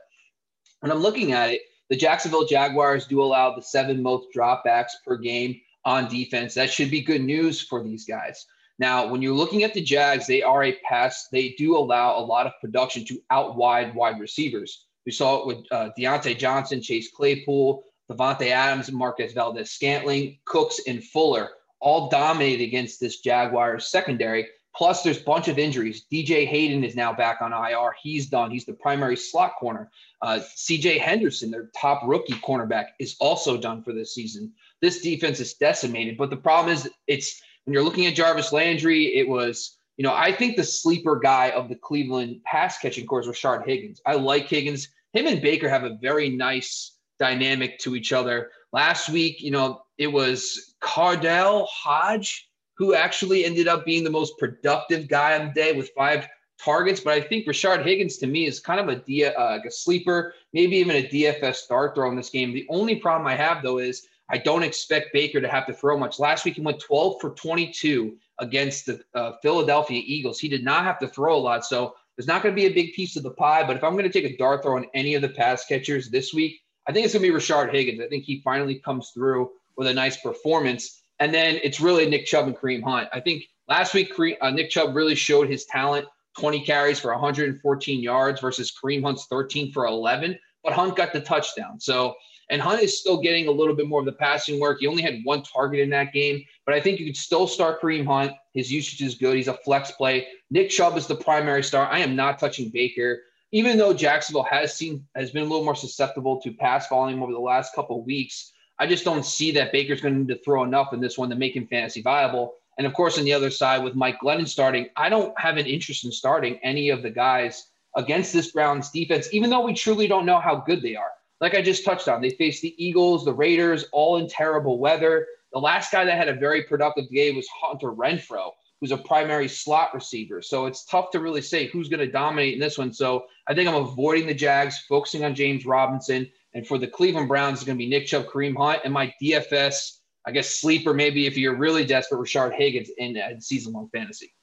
when 0.81 0.91
I'm 0.91 0.99
looking 0.99 1.33
at 1.33 1.51
it, 1.51 1.61
the 1.92 1.99
Jacksonville 1.99 2.46
Jaguars 2.46 3.06
do 3.06 3.22
allow 3.22 3.54
the 3.54 3.61
seven 3.61 4.02
most 4.02 4.28
dropbacks 4.34 4.92
per 5.04 5.18
game 5.18 5.61
on 5.84 6.08
defense. 6.08 6.54
That 6.54 6.70
should 6.70 6.90
be 6.90 7.02
good 7.02 7.20
news 7.20 7.61
for 7.61 7.84
these 7.84 8.06
guys. 8.06 8.46
Now, 8.78 9.06
when 9.06 9.20
you're 9.20 9.34
looking 9.34 9.62
at 9.62 9.75
the 9.75 9.82
Jags, 9.82 10.26
they 10.26 10.42
are 10.42 10.64
a 10.64 10.78
pass. 10.88 11.28
They 11.30 11.50
do 11.58 11.76
allow 11.76 12.18
a 12.18 12.25
lot 12.25 12.46
of 12.46 12.54
production 12.62 13.04
to 13.04 13.20
out 13.28 13.58
wide 13.58 13.94
wide 13.94 14.18
receivers. 14.18 14.87
We 15.04 15.12
saw 15.12 15.42
it 15.42 15.46
with 15.46 15.66
uh, 15.70 15.90
Diontae 15.99 16.38
Johnson, 16.38 16.80
Chase 16.80 17.11
Claypool, 17.12 17.84
Davante 18.11 18.49
Adams, 18.49 18.90
Marquez 18.90 19.34
Valdes-Scantling, 19.34 20.38
Cooks, 20.46 20.80
and 20.87 21.04
Fuller 21.04 21.50
all 21.78 22.08
dominated 22.08 22.64
against 22.64 23.00
this 23.00 23.20
Jaguars 23.20 23.88
secondary. 23.88 24.49
Plus, 24.75 25.02
there's 25.02 25.21
a 25.21 25.25
bunch 25.25 25.49
of 25.49 25.59
injuries. 25.59 26.07
DJ 26.11 26.47
Hayden 26.47 26.83
is 26.83 26.97
now 26.97 27.12
back 27.12 27.43
on 27.43 27.52
IR. 27.52 27.95
He's 28.02 28.26
done. 28.26 28.50
He's 28.50 28.64
the 28.64 28.73
primary 28.73 29.17
slot 29.17 29.52
corner. 29.59 29.91
Uh, 30.23 30.41
CJ 30.57 30.99
Henderson, 30.99 31.50
their 31.50 31.71
top 31.79 32.02
rookie 32.07 32.35
cornerback, 32.35 32.87
is 32.99 33.17
also 33.21 33.57
done 33.57 33.83
for 33.83 33.93
this 33.93 34.14
season. 34.14 34.52
This 34.81 35.02
defense 35.02 35.41
is 35.41 35.55
decimated. 35.55 36.17
But 36.17 36.31
the 36.31 36.37
problem 36.37 36.73
is, 36.73 36.88
it's 37.07 37.43
when 37.64 37.75
you're 37.75 37.83
looking 37.83 38.07
at 38.07 38.14
Jarvis 38.14 38.52
Landry, 38.52 39.14
it 39.14 39.29
was 39.29 39.76
you 39.97 40.05
know, 40.05 40.14
I 40.14 40.33
think 40.33 40.57
the 40.57 40.64
sleeper 40.64 41.17
guy 41.17 41.50
of 41.50 41.69
the 41.69 41.75
Cleveland 41.75 42.41
pass 42.45 42.79
catching 42.79 43.07
course 43.07 43.26
was 43.26 43.37
Rashard 43.37 43.67
Higgins. 43.67 44.00
I 44.07 44.14
like 44.14 44.49
Higgins. 44.49 44.88
Him 45.12 45.26
and 45.26 45.43
Baker 45.43 45.69
have 45.69 45.85
a 45.85 45.99
very 46.00 46.31
nice 46.31 46.97
dynamic 47.19 47.79
to 47.81 47.95
each 47.95 48.12
other. 48.12 48.50
Last 48.73 49.11
week, 49.11 49.41
you 49.43 49.50
know, 49.50 49.83
it 49.99 50.07
was 50.07 50.75
KhaDarel 50.83 51.67
Hodge 51.69 52.49
who 52.75 52.95
actually 52.95 53.45
ended 53.45 53.69
up 53.69 53.85
being 53.85 54.05
the 54.05 54.11
most 54.11 54.38
productive 54.38 55.09
guy 55.09 55.38
on 55.38 55.49
the 55.49 55.52
day 55.52 55.73
with 55.73 55.91
five 55.97 56.29
targets. 56.62 57.00
But 57.00 57.14
I 57.14 57.21
think 57.21 57.47
Rashard 57.47 57.85
Higgins 57.85 58.19
to 58.19 58.26
me 58.26 58.47
is 58.47 58.61
kind 58.61 58.81
of 58.81 58.88
a, 58.88 58.97
D, 58.97 59.25
uh, 59.25 59.59
a 59.64 59.71
sleeper, 59.71 60.35
maybe 60.52 60.76
even 60.76 60.97
a 60.97 61.09
DFS 61.09 61.57
start 61.57 61.95
throw 61.95 62.11
in 62.11 62.17
this 62.17 62.31
game. 62.31 62.52
The 62.52 62.67
only 62.69 62.97
problem 62.97 63.26
I 63.26 63.37
have 63.37 63.62
though 63.62 63.79
is 63.79 64.07
I 64.31 64.38
don't 64.38 64.62
expect 64.62 65.12
Baker 65.12 65.41
to 65.41 65.49
have 65.49 65.67
to 65.67 65.75
throw 65.75 65.99
much. 65.99 66.19
Last 66.19 66.45
week 66.45 66.55
he 66.55 66.62
went 66.62 66.81
12 66.81 67.21
for 67.21 67.31
22 67.31 68.17
against 68.38 68.87
the 68.87 69.00
uh, 69.14 69.33
Philadelphia 69.43 70.02
Eagles. 70.05 70.38
He 70.38 70.49
did 70.49 70.64
not 70.64 70.85
have 70.85 70.99
to 71.00 71.09
throw 71.09 71.37
a 71.37 71.38
lot. 71.38 71.64
So 71.64 71.95
there's 72.17 72.26
not 72.26 72.43
going 72.43 72.55
to 72.55 72.61
be 72.61 72.67
a 72.67 72.73
big 72.73 72.95
piece 72.95 73.17
of 73.17 73.23
the 73.23 73.31
pie. 73.31 73.64
But 73.64 73.76
if 73.76 73.85
I'm 73.85 73.93
going 73.93 74.11
to 74.11 74.11
take 74.11 74.31
a 74.31 74.37
dart 74.37 74.62
throw 74.62 74.76
on 74.76 74.87
any 74.95 75.14
of 75.14 75.23
the 75.23 75.29
pass 75.29 75.64
catchers 75.67 76.11
this 76.11 76.33
week, 76.33 76.61
I 76.87 76.93
think 76.93 77.05
it's 77.05 77.14
going 77.14 77.25
to 77.25 77.33
be 77.33 77.38
Rashard 77.38 77.73
Higgins. 77.73 78.00
I 78.00 78.09
think 78.09 78.25
he 78.25 78.41
finally 78.41 78.76
comes 78.76 79.11
through 79.11 79.50
with 79.76 79.87
a 79.87 79.95
nice 79.95 80.17
performance. 80.17 81.01
And 81.19 81.33
then 81.33 81.61
it's 81.62 81.81
really 81.81 82.09
Nick 82.09 82.26
Chubb 82.26 82.47
and 82.47 82.57
Kareem 82.57 82.83
Hunt. 82.83 83.09
I 83.12 83.21
think 83.21 83.45
last 83.69 83.95
week, 83.95 84.12
uh, 84.40 84.50
Nick 84.50 84.71
Chubb 84.71 84.95
really 84.95 85.14
showed 85.14 85.49
his 85.49 85.66
talent 85.66 86.07
20 86.38 86.64
carries 86.64 86.99
for 86.99 87.12
114 87.12 88.02
yards 88.02 88.40
versus 88.40 88.73
Kareem 88.73 89.02
Hunt's 89.02 89.26
13 89.26 89.73
for 89.73 89.87
11. 89.87 90.38
But 90.64 90.73
Hunt 90.73 90.97
got 90.97 91.12
the 91.12 91.21
touchdown. 91.21 91.78
So 91.81 92.14
and 92.52 92.61
Hunt 92.61 92.83
is 92.83 93.00
still 93.00 93.19
getting 93.21 93.49
a 93.49 93.50
little 93.50 93.75
bit 93.75 93.88
more 93.88 94.00
of 94.00 94.07
the 94.07 94.12
passing 94.12 94.61
work. 94.61 94.81
He 94.81 94.87
only 94.87 95.02
had 95.02 95.21
one 95.25 95.42
target 95.42 95.81
in 95.81 95.88
that 95.90 96.12
game, 96.12 96.45
but 96.66 96.75
I 96.75 96.81
think 96.81 97.00
you 97.00 97.07
could 97.07 97.16
still 97.16 97.47
start 97.47 97.81
Kareem 97.81 98.07
Hunt. 98.07 98.33
His 98.52 98.71
usage 98.71 99.00
is 99.00 99.14
good. 99.14 99.37
He's 99.37 99.49
a 99.49 99.57
flex 99.64 99.92
play. 99.92 100.26
Nick 100.50 100.69
Chubb 100.69 100.99
is 100.99 101.07
the 101.07 101.14
primary 101.14 101.62
star. 101.62 101.87
I 101.87 102.00
am 102.00 102.14
not 102.14 102.38
touching 102.38 102.69
Baker. 102.69 103.23
Even 103.52 103.78
though 103.78 103.95
Jacksonville 103.95 104.45
has 104.45 104.75
seen 104.75 105.07
has 105.14 105.31
been 105.31 105.42
a 105.42 105.47
little 105.47 105.64
more 105.64 105.75
susceptible 105.75 106.40
to 106.42 106.52
pass 106.52 106.88
volume 106.88 107.23
over 107.23 107.33
the 107.33 107.38
last 107.38 107.75
couple 107.75 108.00
of 108.00 108.07
weeks, 108.07 108.51
I 108.83 108.87
just 108.87 109.05
don't 109.05 109.25
see 109.25 109.53
that 109.53 109.73
Baker's 109.73 110.01
going 110.01 110.15
to 110.15 110.21
need 110.21 110.29
to 110.29 110.43
throw 110.43 110.65
enough 110.65 110.93
in 110.93 111.01
this 111.01 111.17
one 111.17 111.31
to 111.31 111.37
make 111.37 111.57
him 111.57 111.67
fantasy 111.67 112.03
viable. 112.03 112.55
And 112.79 112.87
of 112.87 112.95
course, 112.95 113.19
on 113.19 113.25
the 113.25 113.33
other 113.33 113.51
side 113.51 113.83
with 113.85 113.95
Mike 113.95 114.19
Glennon 114.23 114.49
starting, 114.49 114.89
I 114.97 115.09
don't 115.09 115.39
have 115.39 115.57
an 115.57 115.67
interest 115.67 116.05
in 116.05 116.12
starting 116.12 116.59
any 116.62 116.91
of 116.91 117.03
the 117.03 117.11
guys 117.11 117.69
against 117.97 118.33
this 118.33 118.51
Browns 118.51 118.91
defense, 118.91 119.29
even 119.33 119.51
though 119.51 119.65
we 119.65 119.75
truly 119.75 120.09
don't 120.09 120.27
know 120.27 120.41
how 120.41 120.57
good 120.57 120.83
they 120.83 120.97
are 120.97 121.12
like 121.43 121.57
I 121.57 121.61
just 121.61 121.85
touched 121.85 122.07
on, 122.07 122.23
they 122.23 122.31
faced 122.31 122.62
the 122.62 122.73
Eagles, 122.83 123.25
the 123.25 123.35
Raiders, 123.35 123.85
all 123.91 124.19
in 124.19 124.29
terrible 124.29 124.79
weather. 124.79 125.27
The 125.53 125.59
last 125.59 125.91
guy 125.91 126.05
that 126.05 126.17
had 126.17 126.29
a 126.29 126.35
very 126.35 126.62
productive 126.62 127.11
game 127.11 127.35
was 127.35 127.49
Hunter 127.49 127.91
Renfrow, 127.91 128.53
who's 128.81 128.93
a 128.93 128.97
primary 128.97 129.49
slot 129.49 129.93
receiver. 129.93 130.41
So 130.41 130.67
it's 130.67 130.85
tough 130.85 131.11
to 131.11 131.19
really 131.19 131.43
say 131.43 131.67
who's 131.67 131.89
going 131.89 131.99
to 131.99 132.11
dominate 132.11 132.55
in 132.55 132.61
this 132.61 132.79
one. 132.79 132.93
So 132.93 133.25
I 133.49 133.55
think 133.55 133.69
I'm 133.69 133.75
avoiding 133.75 134.29
the 134.29 134.35
Jags, 134.35 134.79
focusing 134.89 135.25
on 135.25 135.35
James 135.35 135.67
Robinson. 135.67 136.31
And 136.54 136.66
for 136.66 136.78
the 136.78 136.87
Cleveland 136.87 137.28
Browns, 137.28 137.59
it's 137.59 137.64
going 137.64 137.78
to 137.78 137.85
be 137.85 137.88
Nick 137.88 138.06
Chubb, 138.06 138.26
Kareem 138.26 138.56
Hunt, 138.56 138.80
and 138.85 138.92
my 138.92 139.12
DFS, 139.23 139.99
I 140.26 140.32
guess, 140.32 140.50
sleeper, 140.50 140.92
maybe 140.92 141.26
if 141.26 141.37
you're 141.37 141.56
really 141.56 141.85
desperate, 141.85 142.18
Rashard 142.18 142.54
Higgins 142.54 142.90
in, 142.99 143.16
in 143.16 143.40
season 143.40 143.73
long 143.73 143.88
fantasy. 143.92 144.35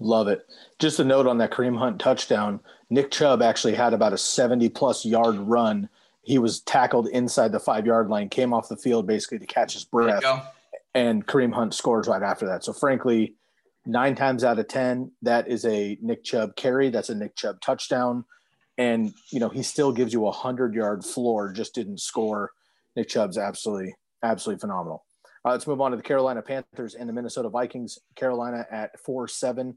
Love 0.00 0.26
it. 0.26 0.44
Just 0.80 0.98
a 0.98 1.04
note 1.04 1.26
on 1.26 1.38
that 1.38 1.52
Kareem 1.52 1.78
Hunt 1.78 2.00
touchdown. 2.00 2.60
Nick 2.90 3.12
Chubb 3.12 3.40
actually 3.40 3.74
had 3.74 3.94
about 3.94 4.12
a 4.12 4.18
70 4.18 4.68
plus 4.70 5.04
yard 5.04 5.36
run 5.36 5.88
he 6.24 6.38
was 6.38 6.60
tackled 6.60 7.08
inside 7.08 7.52
the 7.52 7.60
five 7.60 7.86
yard 7.86 8.08
line, 8.08 8.28
came 8.28 8.52
off 8.52 8.68
the 8.68 8.76
field 8.76 9.06
basically 9.06 9.38
to 9.38 9.46
catch 9.46 9.74
his 9.74 9.84
breath, 9.84 10.24
and 10.94 11.26
Kareem 11.26 11.52
Hunt 11.52 11.74
scores 11.74 12.08
right 12.08 12.22
after 12.22 12.46
that. 12.46 12.64
So, 12.64 12.72
frankly, 12.72 13.34
nine 13.84 14.14
times 14.14 14.42
out 14.42 14.58
of 14.58 14.66
10, 14.66 15.12
that 15.22 15.48
is 15.48 15.64
a 15.66 15.98
Nick 16.00 16.24
Chubb 16.24 16.56
carry. 16.56 16.88
That's 16.88 17.10
a 17.10 17.14
Nick 17.14 17.36
Chubb 17.36 17.60
touchdown. 17.60 18.24
And, 18.76 19.12
you 19.30 19.40
know, 19.40 19.48
he 19.48 19.62
still 19.62 19.92
gives 19.92 20.12
you 20.12 20.20
a 20.20 20.30
100 20.30 20.74
yard 20.74 21.04
floor, 21.04 21.52
just 21.52 21.74
didn't 21.74 22.00
score. 22.00 22.50
Nick 22.96 23.08
Chubb's 23.08 23.38
absolutely, 23.38 23.94
absolutely 24.22 24.60
phenomenal. 24.60 25.04
Uh, 25.44 25.50
let's 25.50 25.66
move 25.66 25.80
on 25.80 25.90
to 25.90 25.96
the 25.96 26.02
Carolina 26.02 26.42
Panthers 26.42 26.94
and 26.94 27.08
the 27.08 27.12
Minnesota 27.12 27.48
Vikings. 27.48 27.98
Carolina 28.16 28.66
at 28.70 28.98
4 29.00 29.28
7. 29.28 29.76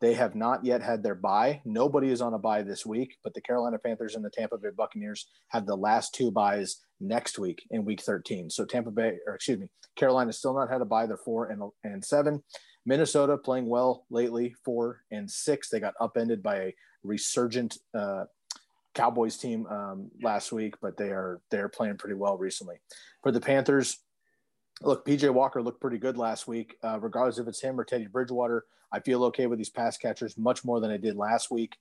They 0.00 0.14
have 0.14 0.34
not 0.34 0.64
yet 0.64 0.82
had 0.82 1.04
their 1.04 1.14
bye. 1.14 1.60
Nobody 1.64 2.10
is 2.10 2.20
on 2.20 2.34
a 2.34 2.38
bye 2.38 2.62
this 2.62 2.84
week, 2.84 3.18
but 3.22 3.34
the 3.34 3.40
Carolina 3.40 3.78
Panthers 3.78 4.16
and 4.16 4.24
the 4.24 4.30
Tampa 4.30 4.58
Bay 4.58 4.70
Buccaneers 4.76 5.28
have 5.48 5.64
the 5.64 5.76
last 5.76 6.12
two 6.12 6.32
buys 6.32 6.78
next 6.98 7.38
week 7.38 7.62
in 7.70 7.84
week 7.84 8.02
13. 8.02 8.50
So 8.50 8.64
Tampa 8.64 8.90
Bay, 8.90 9.18
or 9.28 9.36
excuse 9.36 9.60
me, 9.60 9.68
Carolina 9.94 10.32
still 10.32 10.54
not 10.54 10.70
had 10.70 10.80
a 10.80 10.84
bye. 10.84 11.06
They're 11.06 11.16
four 11.16 11.50
and, 11.50 11.62
and 11.84 12.04
seven. 12.04 12.42
Minnesota 12.84 13.36
playing 13.36 13.66
well 13.66 14.04
lately, 14.10 14.54
four 14.64 15.02
and 15.10 15.30
six. 15.30 15.68
They 15.68 15.80
got 15.80 15.94
upended 16.00 16.42
by 16.42 16.56
a 16.56 16.74
resurgent 17.04 17.78
uh, 17.94 18.24
Cowboys 18.94 19.36
team 19.36 19.66
um, 19.66 20.10
last 20.22 20.52
week, 20.52 20.74
but 20.80 20.96
they 20.96 21.10
are 21.10 21.40
they're 21.50 21.68
playing 21.68 21.96
pretty 21.96 22.14
well 22.14 22.36
recently. 22.36 22.76
For 23.22 23.32
the 23.32 23.40
Panthers, 23.40 24.00
look, 24.82 25.06
PJ 25.06 25.32
Walker 25.32 25.62
looked 25.62 25.80
pretty 25.80 25.98
good 25.98 26.16
last 26.16 26.46
week. 26.46 26.76
Uh, 26.82 26.98
regardless 27.00 27.38
if 27.38 27.48
it's 27.48 27.60
him 27.60 27.78
or 27.78 27.84
Teddy 27.84 28.06
Bridgewater, 28.06 28.64
I 28.92 29.00
feel 29.00 29.24
okay 29.24 29.46
with 29.46 29.58
these 29.58 29.70
pass 29.70 29.96
catchers 29.96 30.36
much 30.36 30.64
more 30.64 30.80
than 30.80 30.90
I 30.90 30.96
did 30.96 31.16
last 31.16 31.50
week. 31.50 31.76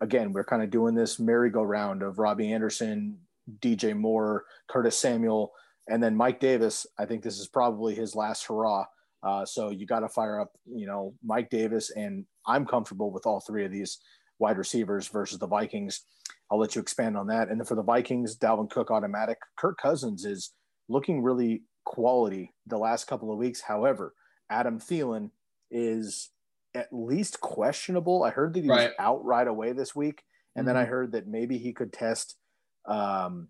Again, 0.00 0.32
we're 0.32 0.44
kind 0.44 0.62
of 0.62 0.70
doing 0.70 0.94
this 0.94 1.20
merry-go-round 1.20 2.02
of 2.02 2.18
Robbie 2.18 2.52
Anderson, 2.52 3.18
DJ 3.60 3.96
Moore, 3.96 4.44
Curtis 4.66 4.98
Samuel, 4.98 5.52
and 5.88 6.02
then 6.02 6.16
Mike 6.16 6.40
Davis. 6.40 6.86
I 6.98 7.04
think 7.04 7.22
this 7.22 7.38
is 7.38 7.46
probably 7.46 7.94
his 7.94 8.16
last 8.16 8.46
hurrah. 8.46 8.86
Uh, 9.26 9.44
so 9.44 9.70
you 9.70 9.86
got 9.86 10.00
to 10.00 10.08
fire 10.08 10.40
up, 10.40 10.52
you 10.66 10.86
know, 10.86 11.12
Mike 11.24 11.50
Davis, 11.50 11.90
and 11.90 12.24
I'm 12.46 12.64
comfortable 12.64 13.10
with 13.10 13.26
all 13.26 13.40
three 13.40 13.64
of 13.64 13.72
these 13.72 13.98
wide 14.38 14.56
receivers 14.56 15.08
versus 15.08 15.38
the 15.38 15.48
Vikings. 15.48 16.02
I'll 16.50 16.60
let 16.60 16.76
you 16.76 16.80
expand 16.80 17.16
on 17.16 17.26
that. 17.26 17.48
And 17.48 17.58
then 17.58 17.66
for 17.66 17.74
the 17.74 17.82
Vikings, 17.82 18.38
Dalvin 18.38 18.70
Cook 18.70 18.92
automatic. 18.92 19.38
Kirk 19.56 19.78
Cousins 19.78 20.24
is 20.24 20.52
looking 20.88 21.22
really 21.22 21.62
quality 21.84 22.54
the 22.66 22.78
last 22.78 23.08
couple 23.08 23.32
of 23.32 23.38
weeks. 23.38 23.60
However, 23.60 24.14
Adam 24.48 24.78
Thielen 24.78 25.30
is 25.72 26.30
at 26.74 26.88
least 26.92 27.40
questionable. 27.40 28.22
I 28.22 28.30
heard 28.30 28.54
that 28.54 28.62
he 28.62 28.68
right. 28.68 28.90
was 28.90 28.94
out 29.00 29.24
right 29.24 29.48
away 29.48 29.72
this 29.72 29.96
week, 29.96 30.22
and 30.54 30.62
mm-hmm. 30.62 30.68
then 30.68 30.76
I 30.76 30.82
mm-hmm. 30.82 30.90
heard 30.90 31.12
that 31.12 31.26
maybe 31.26 31.58
he 31.58 31.72
could 31.72 31.92
test. 31.92 32.36
Um, 32.86 33.48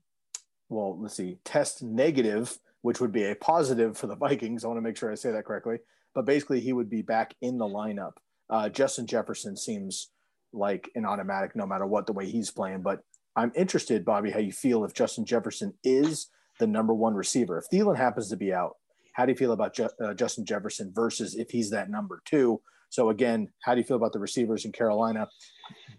well, 0.70 0.98
let's 0.98 1.16
see, 1.16 1.38
test 1.44 1.82
negative, 1.82 2.56
which 2.86 3.00
would 3.00 3.10
be 3.10 3.24
a 3.24 3.34
positive 3.34 3.98
for 3.98 4.06
the 4.06 4.14
Vikings. 4.24 4.64
I 4.64 4.68
want 4.68 4.78
to 4.78 4.82
make 4.82 4.96
sure 4.96 5.10
I 5.10 5.16
say 5.16 5.32
that 5.32 5.44
correctly. 5.44 5.78
But 6.14 6.24
basically, 6.24 6.60
he 6.60 6.72
would 6.72 6.88
be 6.88 7.02
back 7.02 7.34
in 7.42 7.58
the 7.58 7.64
lineup. 7.64 8.12
Uh, 8.48 8.68
Justin 8.68 9.08
Jefferson 9.08 9.56
seems 9.56 10.12
like 10.52 10.88
an 10.94 11.04
automatic 11.04 11.56
no 11.56 11.66
matter 11.66 11.84
what 11.84 12.06
the 12.06 12.12
way 12.12 12.30
he's 12.30 12.52
playing. 12.52 12.82
But 12.82 13.00
I'm 13.34 13.50
interested, 13.56 14.04
Bobby, 14.04 14.30
how 14.30 14.38
you 14.38 14.52
feel 14.52 14.84
if 14.84 14.94
Justin 14.94 15.26
Jefferson 15.26 15.74
is 15.82 16.30
the 16.60 16.68
number 16.68 16.94
one 16.94 17.14
receiver. 17.14 17.58
If 17.58 17.64
Thielen 17.72 17.96
happens 17.96 18.30
to 18.30 18.36
be 18.36 18.54
out, 18.54 18.76
how 19.14 19.26
do 19.26 19.32
you 19.32 19.36
feel 19.36 19.50
about 19.50 19.74
Ju- 19.74 19.90
uh, 20.00 20.14
Justin 20.14 20.44
Jefferson 20.44 20.92
versus 20.94 21.34
if 21.34 21.50
he's 21.50 21.70
that 21.70 21.90
number 21.90 22.22
two? 22.24 22.60
So 22.90 23.10
again, 23.10 23.48
how 23.64 23.74
do 23.74 23.80
you 23.80 23.84
feel 23.84 23.96
about 23.96 24.12
the 24.12 24.20
receivers 24.20 24.64
in 24.64 24.70
Carolina 24.70 25.26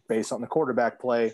based 0.07 0.31
on 0.31 0.39
the 0.39 0.47
quarterback 0.47 1.01
play? 1.01 1.33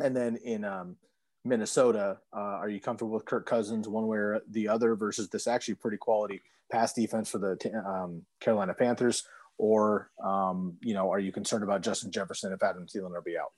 And 0.00 0.16
then 0.16 0.36
in 0.44 0.64
um, 0.64 0.96
Minnesota, 1.44 2.18
uh, 2.32 2.38
are 2.38 2.68
you 2.68 2.80
comfortable 2.80 3.12
with 3.12 3.24
Kirk 3.24 3.46
Cousins 3.46 3.86
one 3.86 4.06
way 4.06 4.18
or 4.18 4.40
the 4.50 4.68
other 4.68 4.94
versus 4.94 5.28
this 5.28 5.46
actually 5.46 5.74
pretty 5.74 5.98
quality 5.98 6.40
pass 6.72 6.92
defense 6.92 7.30
for 7.30 7.38
the 7.38 7.82
um, 7.86 8.22
Carolina 8.40 8.74
Panthers? 8.74 9.26
Or, 9.56 10.10
um, 10.22 10.76
you 10.80 10.94
know, 10.94 11.12
are 11.12 11.20
you 11.20 11.30
concerned 11.30 11.62
about 11.62 11.82
Justin 11.82 12.10
Jefferson 12.10 12.52
if 12.52 12.62
Adam 12.62 12.86
Thielen 12.86 13.12
will 13.12 13.22
be 13.22 13.38
out? 13.38 13.52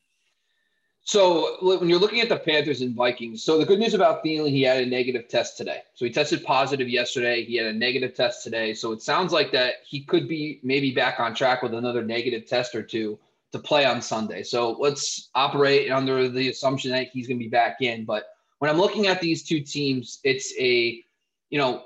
So 1.03 1.57
when 1.63 1.89
you're 1.89 2.01
looking 2.01 2.21
at 2.21 2.29
the 2.29 2.37
Panthers 2.37 2.81
and 2.81 2.95
Vikings, 2.95 3.45
so 3.45 3.59
the 3.59 3.65
good 3.65 3.79
news 3.79 3.95
about 3.95 4.25
Thielen, 4.25 4.51
he 4.51 4.63
had 4.63 4.83
a 4.83 4.87
negative 4.87 5.29
test 5.29 5.57
today. 5.57 5.83
So 5.95 6.05
he 6.05 6.11
tested 6.11 6.43
positive 6.43 6.89
yesterday. 6.89 7.45
He 7.45 7.55
had 7.55 7.69
a 7.69 7.73
negative 7.73 8.13
test 8.13 8.43
today. 8.43 8.75
So 8.75 8.91
it 8.91 9.01
sounds 9.01 9.33
like 9.33 9.53
that 9.53 9.75
he 9.87 10.03
could 10.03 10.29
be 10.29 10.59
maybe 10.65 10.91
back 10.91 11.21
on 11.21 11.33
track 11.33 11.63
with 11.63 11.75
another 11.75 12.03
negative 12.03 12.47
test 12.47 12.75
or 12.75 12.83
two 12.83 13.21
to 13.53 13.59
play 13.59 13.85
on 13.85 14.03
Sunday. 14.03 14.43
So 14.43 14.73
let's 14.73 15.31
operate 15.35 15.91
under 15.91 16.29
the 16.29 16.49
assumption 16.49 16.91
that 16.93 17.09
he's 17.13 17.27
going 17.27 17.39
to 17.39 17.45
be 17.45 17.51
back 17.51 17.77
in. 17.81 18.05
But 18.05 18.25
when 18.59 18.71
I'm 18.71 18.79
looking 18.79 19.07
at 19.07 19.21
these 19.21 19.45
two 19.45 19.61
teams, 19.61 20.19
it's 20.25 20.53
a, 20.59 21.03
you 21.51 21.59
know, 21.59 21.85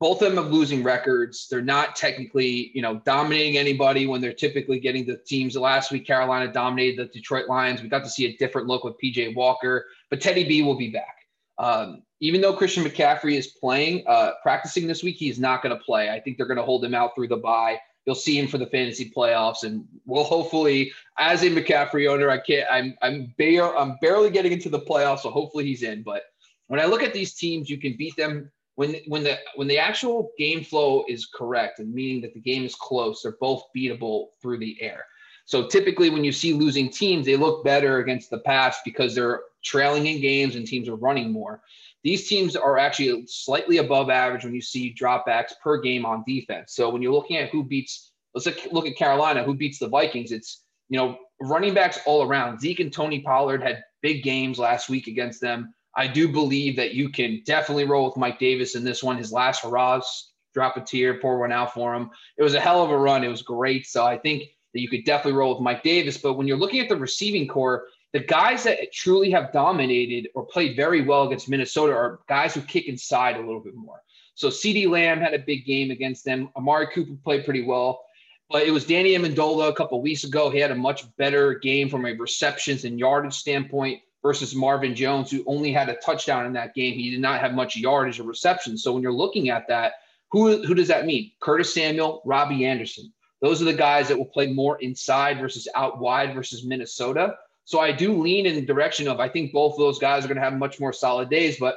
both 0.00 0.20
of 0.20 0.34
them 0.34 0.42
have 0.42 0.52
losing 0.52 0.82
records. 0.82 1.46
They're 1.48 1.62
not 1.62 1.94
technically, 1.94 2.72
you 2.74 2.82
know, 2.82 3.00
dominating 3.04 3.56
anybody 3.56 4.06
when 4.06 4.20
they're 4.20 4.32
typically 4.32 4.80
getting 4.80 5.06
the 5.06 5.16
teams. 5.16 5.56
Last 5.56 5.92
week, 5.92 6.06
Carolina 6.06 6.52
dominated 6.52 6.98
the 6.98 7.12
Detroit 7.12 7.48
Lions. 7.48 7.82
We 7.82 7.88
got 7.88 8.02
to 8.04 8.10
see 8.10 8.26
a 8.26 8.36
different 8.36 8.66
look 8.66 8.82
with 8.82 8.94
PJ 9.02 9.36
Walker, 9.36 9.86
but 10.10 10.20
Teddy 10.20 10.44
B 10.44 10.62
will 10.62 10.76
be 10.76 10.90
back. 10.90 11.18
Um, 11.58 12.02
even 12.18 12.40
though 12.40 12.52
Christian 12.52 12.84
McCaffrey 12.84 13.34
is 13.34 13.46
playing, 13.46 14.04
uh, 14.08 14.32
practicing 14.42 14.88
this 14.88 15.04
week, 15.04 15.16
he's 15.16 15.38
not 15.38 15.62
going 15.62 15.76
to 15.76 15.82
play. 15.82 16.10
I 16.10 16.18
think 16.18 16.36
they're 16.36 16.46
going 16.46 16.56
to 16.56 16.64
hold 16.64 16.84
him 16.84 16.94
out 16.94 17.14
through 17.14 17.28
the 17.28 17.36
bye. 17.36 17.78
You'll 18.04 18.16
see 18.16 18.38
him 18.38 18.48
for 18.48 18.58
the 18.58 18.66
fantasy 18.66 19.12
playoffs, 19.16 19.62
and 19.62 19.86
we'll 20.06 20.24
hopefully, 20.24 20.92
as 21.18 21.42
a 21.42 21.50
McCaffrey 21.50 22.10
owner, 22.10 22.30
I 22.30 22.38
can't. 22.38 22.66
I'm 22.70 22.96
I'm, 23.00 23.34
bare, 23.38 23.76
I'm 23.76 23.96
barely 24.00 24.30
getting 24.30 24.52
into 24.52 24.68
the 24.68 24.80
playoffs, 24.80 25.20
so 25.20 25.30
hopefully 25.30 25.64
he's 25.64 25.82
in. 25.82 26.02
But 26.02 26.22
when 26.66 26.80
I 26.80 26.84
look 26.86 27.02
at 27.02 27.14
these 27.14 27.34
teams, 27.34 27.70
you 27.70 27.78
can 27.78 27.96
beat 27.96 28.16
them 28.16 28.50
when 28.74 28.96
when 29.06 29.22
the 29.22 29.38
when 29.56 29.68
the 29.68 29.78
actual 29.78 30.32
game 30.38 30.64
flow 30.64 31.04
is 31.08 31.26
correct 31.26 31.78
and 31.78 31.92
meaning 31.92 32.22
that 32.22 32.34
the 32.34 32.40
game 32.40 32.64
is 32.64 32.74
close, 32.74 33.22
they're 33.22 33.36
both 33.40 33.64
beatable 33.76 34.28
through 34.40 34.58
the 34.58 34.80
air. 34.80 35.04
So 35.44 35.66
typically, 35.66 36.10
when 36.10 36.24
you 36.24 36.32
see 36.32 36.52
losing 36.52 36.88
teams, 36.88 37.26
they 37.26 37.36
look 37.36 37.64
better 37.64 37.98
against 37.98 38.30
the 38.30 38.38
pass 38.38 38.78
because 38.84 39.14
they're 39.14 39.42
trailing 39.62 40.06
in 40.06 40.20
games 40.20 40.56
and 40.56 40.66
teams 40.66 40.88
are 40.88 40.96
running 40.96 41.30
more. 41.30 41.62
These 42.04 42.28
teams 42.28 42.56
are 42.56 42.78
actually 42.78 43.24
slightly 43.26 43.78
above 43.78 44.10
average 44.10 44.44
when 44.44 44.54
you 44.54 44.60
see 44.60 44.94
dropbacks 44.94 45.52
per 45.62 45.80
game 45.80 46.04
on 46.04 46.24
defense. 46.26 46.74
So 46.74 46.90
when 46.90 47.00
you're 47.02 47.12
looking 47.12 47.36
at 47.36 47.50
who 47.50 47.62
beats, 47.62 48.12
let's 48.34 48.48
look 48.72 48.86
at 48.86 48.96
Carolina, 48.96 49.44
who 49.44 49.54
beats 49.54 49.78
the 49.78 49.88
Vikings. 49.88 50.32
It's 50.32 50.64
you 50.88 50.98
know 50.98 51.18
running 51.40 51.74
backs 51.74 52.00
all 52.06 52.22
around. 52.22 52.60
Zeke 52.60 52.80
and 52.80 52.92
Tony 52.92 53.20
Pollard 53.20 53.62
had 53.62 53.82
big 54.02 54.22
games 54.22 54.58
last 54.58 54.88
week 54.88 55.06
against 55.06 55.40
them. 55.40 55.74
I 55.94 56.06
do 56.06 56.28
believe 56.28 56.76
that 56.76 56.94
you 56.94 57.10
can 57.10 57.42
definitely 57.44 57.84
roll 57.84 58.06
with 58.06 58.16
Mike 58.16 58.38
Davis 58.38 58.74
in 58.74 58.84
this 58.84 59.02
one. 59.02 59.18
His 59.18 59.32
last 59.32 59.62
hurrahs, 59.62 60.32
drop 60.54 60.76
a 60.76 60.80
tear, 60.80 61.20
pour 61.20 61.38
one 61.38 61.52
out 61.52 61.74
for 61.74 61.94
him. 61.94 62.10
It 62.38 62.42
was 62.42 62.54
a 62.54 62.60
hell 62.60 62.82
of 62.82 62.90
a 62.90 62.98
run. 62.98 63.24
It 63.24 63.28
was 63.28 63.42
great. 63.42 63.86
So 63.86 64.04
I 64.04 64.18
think 64.18 64.44
that 64.72 64.80
you 64.80 64.88
could 64.88 65.04
definitely 65.04 65.38
roll 65.38 65.54
with 65.54 65.62
Mike 65.62 65.82
Davis. 65.82 66.16
But 66.18 66.34
when 66.34 66.46
you're 66.46 66.56
looking 66.56 66.80
at 66.80 66.88
the 66.88 66.96
receiving 66.96 67.46
corps, 67.46 67.84
the 68.12 68.20
guys 68.20 68.64
that 68.64 68.92
truly 68.92 69.30
have 69.30 69.52
dominated 69.52 70.28
or 70.34 70.44
played 70.44 70.76
very 70.76 71.02
well 71.02 71.26
against 71.26 71.48
Minnesota 71.48 71.94
are 71.94 72.20
guys 72.28 72.54
who 72.54 72.60
kick 72.60 72.86
inside 72.86 73.36
a 73.36 73.40
little 73.40 73.60
bit 73.60 73.74
more. 73.74 74.02
So 74.34 74.48
CeeDee 74.48 74.88
Lamb 74.88 75.20
had 75.20 75.34
a 75.34 75.38
big 75.38 75.64
game 75.64 75.90
against 75.90 76.24
them. 76.24 76.50
Amari 76.56 76.88
Cooper 76.94 77.14
played 77.24 77.44
pretty 77.44 77.64
well. 77.64 78.04
But 78.50 78.64
it 78.64 78.70
was 78.70 78.84
Danny 78.84 79.12
Amendola 79.12 79.68
a 79.68 79.72
couple 79.72 80.00
weeks 80.02 80.24
ago. 80.24 80.50
He 80.50 80.58
had 80.58 80.70
a 80.70 80.74
much 80.74 81.04
better 81.16 81.54
game 81.54 81.88
from 81.88 82.04
a 82.04 82.12
receptions 82.12 82.84
and 82.84 82.98
yardage 82.98 83.34
standpoint 83.34 84.02
versus 84.22 84.54
Marvin 84.54 84.94
Jones, 84.94 85.30
who 85.30 85.42
only 85.46 85.72
had 85.72 85.88
a 85.88 85.96
touchdown 85.96 86.44
in 86.44 86.52
that 86.52 86.74
game. 86.74 86.94
He 86.94 87.10
did 87.10 87.20
not 87.20 87.40
have 87.40 87.54
much 87.54 87.76
yardage 87.76 88.20
or 88.20 88.24
reception. 88.24 88.76
So 88.76 88.92
when 88.92 89.02
you're 89.02 89.12
looking 89.12 89.48
at 89.48 89.66
that, 89.68 89.94
who, 90.30 90.64
who 90.64 90.74
does 90.74 90.88
that 90.88 91.06
mean? 91.06 91.32
Curtis 91.40 91.72
Samuel, 91.72 92.22
Robbie 92.26 92.66
Anderson. 92.66 93.12
Those 93.40 93.60
are 93.60 93.66
the 93.66 93.72
guys 93.72 94.08
that 94.08 94.18
will 94.18 94.26
play 94.26 94.52
more 94.52 94.80
inside 94.80 95.40
versus 95.40 95.66
out 95.74 95.98
wide 95.98 96.34
versus 96.34 96.64
Minnesota. 96.64 97.36
So 97.64 97.80
I 97.80 97.92
do 97.92 98.20
lean 98.20 98.46
in 98.46 98.54
the 98.54 98.66
direction 98.66 99.08
of 99.08 99.20
I 99.20 99.28
think 99.28 99.52
both 99.52 99.74
of 99.74 99.78
those 99.78 99.98
guys 99.98 100.24
are 100.24 100.28
going 100.28 100.36
to 100.36 100.42
have 100.42 100.54
much 100.54 100.80
more 100.80 100.92
solid 100.92 101.30
days, 101.30 101.58
but 101.58 101.76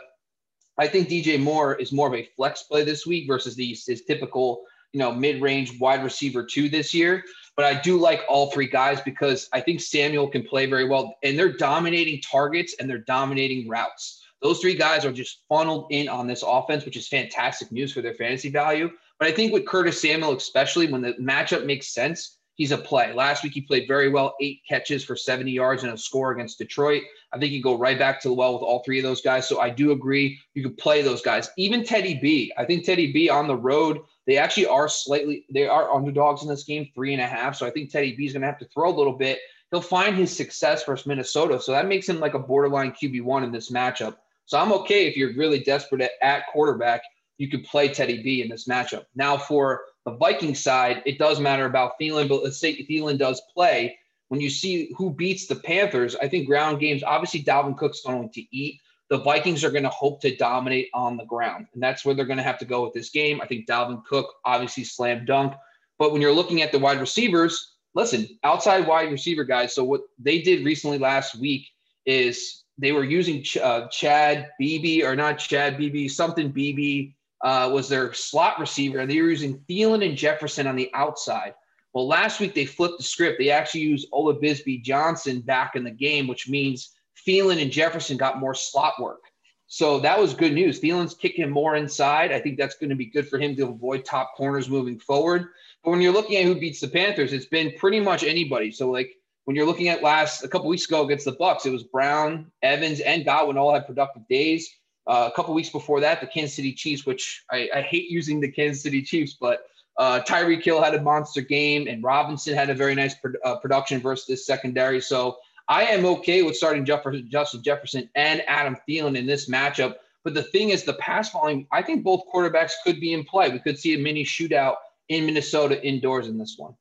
I 0.78 0.88
think 0.88 1.08
DJ 1.08 1.39
Moore 1.39 1.76
is 1.76 1.91
more 1.91 2.08
of 2.08 2.13
a 2.13 2.28
flex 2.36 2.63
play 2.63 2.84
this 2.84 3.06
week 3.06 3.28
versus 3.28 3.56
the, 3.56 3.78
his 3.88 4.04
typical, 4.06 4.63
you 4.91 5.00
know, 5.00 5.12
mid-range 5.12 5.80
wide 5.80 6.04
receiver 6.04 6.43
two 6.43 6.69
this 6.69 6.93
year. 6.93 7.24
But 7.56 7.65
I 7.65 7.80
do 7.80 7.98
like 7.98 8.24
all 8.28 8.52
three 8.52 8.67
guys 8.67 9.00
because 9.02 9.48
I 9.54 9.62
think 9.62 9.80
Samuel 9.80 10.28
can 10.28 10.43
play 10.43 10.65
very 10.65 10.88
well, 10.88 11.15
and 11.24 11.39
they're 11.39 11.54
dominating 11.54 12.21
targets 12.21 12.76
and 12.80 12.89
they're 12.89 12.98
dominating 12.98 13.69
routes. 13.69 14.21
Those 14.41 14.60
three 14.60 14.76
guys 14.76 15.06
are 15.06 15.13
just 15.13 15.43
funneled 15.48 15.88
in 15.91 16.10
on 16.10 16.28
this 16.28 16.43
offense, 16.45 16.84
which 16.84 16.98
is 16.98 17.08
fantastic 17.08 17.71
news 17.71 17.93
for 17.93 18.02
their 18.02 18.13
fantasy 18.13 18.50
value. 18.50 18.91
But 19.17 19.30
I 19.30 19.32
think 19.32 19.54
with 19.54 19.65
Curtis 19.65 20.02
Samuel, 20.02 20.34
especially 20.34 20.91
when 20.91 21.02
the 21.02 21.13
matchup 21.13 21.65
makes 21.65 21.93
sense, 21.93 22.38
he's 22.55 22.71
a 22.71 22.77
play. 22.77 23.13
Last 23.13 23.43
week 23.43 23.53
he 23.53 23.61
played 23.61 23.87
very 23.87 24.09
well, 24.09 24.35
eight 24.41 24.61
catches 24.67 25.03
for 25.03 25.15
70 25.15 25.51
yards 25.51 25.83
and 25.83 25.93
a 25.93 25.97
score 25.97 26.31
against 26.31 26.57
Detroit. 26.57 27.03
I 27.31 27.37
think 27.37 27.51
you 27.51 27.61
go 27.61 27.77
right 27.77 27.99
back 27.99 28.21
to 28.21 28.29
the 28.29 28.33
well 28.33 28.53
with 28.53 28.63
all 28.63 28.83
three 28.83 28.97
of 28.97 29.03
those 29.03 29.21
guys. 29.21 29.47
So 29.47 29.59
I 29.59 29.69
do 29.69 29.91
agree 29.91 30.39
you 30.53 30.63
could 30.63 30.77
play 30.77 31.01
those 31.01 31.21
guys. 31.21 31.49
Even 31.57 31.83
Teddy 31.83 32.19
B. 32.21 32.51
I 32.57 32.65
think 32.65 32.85
Teddy 32.85 33.11
B 33.11 33.29
on 33.29 33.47
the 33.47 33.57
road 33.57 33.99
they 34.25 34.37
actually 34.37 34.65
are 34.65 34.89
slightly 34.89 35.45
they 35.51 35.67
are 35.67 35.93
underdogs 35.93 36.41
in 36.41 36.49
this 36.49 36.63
game, 36.63 36.89
three 36.93 37.13
and 37.13 37.21
a 37.21 37.27
half. 37.27 37.55
So 37.55 37.65
I 37.65 37.69
think 37.69 37.91
Teddy 37.91 38.15
B 38.15 38.25
is 38.25 38.33
going 38.33 38.41
to 38.41 38.47
have 38.47 38.59
to 38.59 38.67
throw 38.73 38.89
a 38.89 38.95
little 38.95 39.13
bit. 39.13 39.39
He'll 39.71 39.81
find 39.81 40.15
his 40.15 40.35
success 40.35 40.83
versus 40.83 41.05
Minnesota, 41.05 41.59
so 41.59 41.71
that 41.71 41.87
makes 41.87 42.07
him 42.07 42.19
like 42.19 42.33
a 42.33 42.39
borderline 42.39 42.91
QB 42.91 43.23
one 43.23 43.43
in 43.43 43.51
this 43.51 43.71
matchup. 43.71 44.17
So 44.45 44.59
I'm 44.59 44.71
okay 44.73 45.07
if 45.07 45.17
you're 45.17 45.35
really 45.35 45.59
desperate 45.59 46.01
at, 46.01 46.11
at 46.21 46.47
quarterback, 46.51 47.01
you 47.37 47.49
could 47.49 47.63
play 47.63 47.87
Teddy 47.89 48.21
B 48.21 48.41
in 48.41 48.49
this 48.49 48.67
matchup. 48.67 49.05
Now 49.15 49.37
for 49.37 49.81
the 50.05 50.15
Viking 50.15 50.55
side, 50.55 51.01
it 51.05 51.17
does 51.17 51.39
matter 51.39 51.65
about 51.65 51.99
Thielen, 51.99 52.29
but 52.29 52.43
let's 52.43 52.59
say 52.59 52.85
Thielen 52.85 53.17
does 53.17 53.41
play. 53.53 53.97
When 54.29 54.41
you 54.41 54.49
see 54.49 54.93
who 54.97 55.11
beats 55.13 55.47
the 55.47 55.55
Panthers, 55.55 56.15
I 56.15 56.27
think 56.27 56.47
ground 56.47 56.79
games, 56.79 57.03
obviously 57.03 57.43
Dalvin 57.43 57.77
Cook's 57.77 58.01
going 58.01 58.29
to 58.31 58.55
eat 58.55 58.79
the 59.09 59.19
Vikings 59.19 59.63
are 59.63 59.71
going 59.71 59.83
to 59.83 59.89
hope 59.89 60.21
to 60.21 60.35
dominate 60.35 60.89
on 60.93 61.17
the 61.17 61.25
ground. 61.25 61.67
And 61.73 61.81
that's 61.81 62.03
where 62.03 62.15
they're 62.15 62.25
going 62.25 62.37
to 62.37 62.43
have 62.43 62.57
to 62.59 62.65
go 62.65 62.83
with 62.83 62.93
this 62.93 63.09
game. 63.09 63.39
I 63.41 63.45
think 63.45 63.67
Dalvin 63.67 64.03
Cook, 64.05 64.33
obviously, 64.43 64.83
slam 64.83 65.25
dunk. 65.25 65.53
But 65.99 66.11
when 66.11 66.21
you're 66.21 66.33
looking 66.33 66.61
at 66.61 66.71
the 66.71 66.79
wide 66.79 66.99
receivers, 66.99 67.75
listen, 67.93 68.27
outside 68.43 68.87
wide 68.87 69.11
receiver 69.11 69.43
guys. 69.43 69.75
So 69.75 69.83
what 69.83 70.01
they 70.17 70.41
did 70.41 70.65
recently 70.65 70.97
last 70.97 71.39
week 71.39 71.67
is 72.05 72.63
they 72.77 72.91
were 72.91 73.03
using 73.03 73.43
Ch- 73.43 73.57
uh, 73.57 73.87
Chad 73.89 74.49
Beebe 74.59 75.03
or 75.03 75.15
not 75.15 75.37
Chad 75.37 75.77
Beebe, 75.77 76.07
something 76.07 76.49
Beebe 76.49 77.13
uh, 77.43 77.69
was 77.74 77.89
their 77.89 78.13
slot 78.13 78.60
receiver. 78.60 79.00
And 79.00 79.10
they 79.10 79.21
were 79.21 79.30
using 79.30 79.60
Thielen 79.69 80.06
and 80.06 80.17
Jefferson 80.17 80.67
on 80.67 80.76
the 80.76 80.89
outside. 80.93 81.54
Well, 81.93 82.08
last 82.08 82.39
week 82.39 82.54
they 82.54 82.65
flipped 82.65 82.98
the 82.98 83.04
script. 83.04 83.39
They 83.39 83.52
actually 83.52 83.82
used 83.82 84.12
Olabisi 84.12 84.84
Johnson 84.84 85.41
back 85.41 85.76
in 85.76 85.84
the 85.84 85.91
game, 85.91 86.28
which 86.28 86.50
means 86.50 86.91
Thielen 87.26 87.62
and 87.62 87.71
Jefferson 87.71 88.17
got 88.17 88.39
more 88.39 88.54
slot 88.54 88.95
work. 89.00 89.21
So 89.67 90.00
that 90.00 90.19
was 90.19 90.34
good 90.34 90.54
news. 90.54 90.80
Thielen's 90.80 91.15
kicking 91.15 91.50
more 91.50 91.76
inside. 91.76 92.32
I 92.32 92.39
think 92.39 92.58
that's 92.58 92.76
going 92.76 92.89
to 92.89 92.95
be 92.95 93.08
good 93.08 93.28
for 93.28 93.39
him 93.39 93.56
to 93.56 93.67
avoid 93.67 94.06
top 94.06 94.34
corners 94.36 94.69
moving 94.69 95.00
forward. 95.00 95.48
But 95.84 95.91
when 95.91 96.02
you're 96.02 96.13
looking 96.13 96.38
at 96.38 96.45
who 96.45 96.60
beats 96.60 96.82
the 96.82 96.88
Panthers, 96.88 97.34
it's 97.34 97.48
been 97.48 97.74
pretty 97.78 98.00
much 98.00 98.24
anybody. 98.24 98.71
So 98.71 98.91
like 98.91 99.12
when 99.45 99.56
you're 99.56 99.65
looking 99.65 99.88
at 99.88 100.04
last 100.04 100.43
a 100.43 100.48
couple 100.48 100.67
weeks 100.67 100.86
ago 100.86 101.04
against 101.04 101.26
the 101.26 101.36
Bucs, 101.36 101.65
it 101.65 101.71
was 101.71 101.84
Brown, 101.84 102.52
Evans, 102.62 103.00
and 103.00 103.26
Godwin 103.26 103.58
all 103.58 103.74
had 103.74 103.88
productive 103.88 104.28
days. 104.28 104.69
Uh, 105.07 105.29
a 105.31 105.35
couple 105.35 105.53
weeks 105.53 105.69
before 105.69 105.99
that, 105.99 106.19
the 106.19 106.27
Kansas 106.27 106.55
City 106.55 106.73
Chiefs, 106.73 107.05
which 107.05 107.43
I, 107.51 107.69
I 107.75 107.81
hate 107.81 108.09
using 108.09 108.39
the 108.39 108.51
Kansas 108.51 108.81
City 108.81 109.03
Chiefs, 109.03 109.37
but 109.39 109.67
uh, 109.97 110.21
Tyreek 110.27 110.63
Hill 110.63 110.81
had 110.81 110.95
a 110.95 111.01
monster 111.01 111.41
game, 111.41 111.87
and 111.87 112.03
Robinson 112.03 112.55
had 112.55 112.69
a 112.69 112.73
very 112.73 112.95
nice 112.95 113.15
pro- 113.15 113.33
uh, 113.43 113.57
production 113.59 114.01
versus 114.01 114.25
this 114.25 114.45
secondary. 114.45 114.99
So 114.99 115.37
I 115.69 115.83
am 115.85 116.05
okay 116.05 116.41
with 116.41 116.55
starting 116.55 116.85
Jefferson, 116.85 117.27
Justin 117.29 117.63
Jefferson 117.63 118.09
and 118.15 118.43
Adam 118.47 118.77
Thielen 118.87 119.17
in 119.17 119.25
this 119.25 119.49
matchup. 119.49 119.95
But 120.23 120.33
the 120.33 120.43
thing 120.43 120.69
is, 120.69 120.83
the 120.83 120.93
pass 120.93 121.31
volume, 121.31 121.67
I 121.71 121.81
think 121.81 122.03
both 122.03 122.23
quarterbacks 122.33 122.73
could 122.83 122.99
be 122.99 123.13
in 123.13 123.23
play. 123.23 123.49
We 123.49 123.59
could 123.59 123.77
see 123.77 123.93
a 123.93 123.99
mini 123.99 124.23
shootout 124.23 124.75
in 125.07 125.25
Minnesota 125.25 125.81
indoors 125.85 126.27
in 126.27 126.37
this 126.37 126.55
one. 126.57 126.75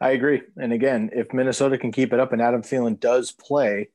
I 0.00 0.10
agree. 0.10 0.42
And 0.56 0.72
again, 0.72 1.10
if 1.12 1.32
Minnesota 1.32 1.78
can 1.78 1.92
keep 1.92 2.12
it 2.12 2.20
up 2.20 2.32
and 2.32 2.42
Adam 2.42 2.62
Thielen 2.62 3.00
does 3.00 3.32
play, 3.32 3.88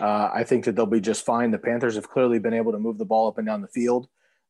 uh, 0.00 0.30
I 0.32 0.44
think 0.44 0.64
that 0.64 0.76
they'll 0.76 0.86
be 0.86 1.00
just 1.00 1.24
fine. 1.24 1.50
The 1.50 1.58
Panthers 1.58 1.96
have 1.96 2.08
clearly 2.08 2.38
been 2.38 2.54
able 2.54 2.72
to 2.72 2.78
move 2.78 2.98
the 2.98 3.04
ball 3.04 3.28
up 3.28 3.38
and 3.38 3.46
down 3.46 3.62
the 3.62 3.68
field. 3.68 4.08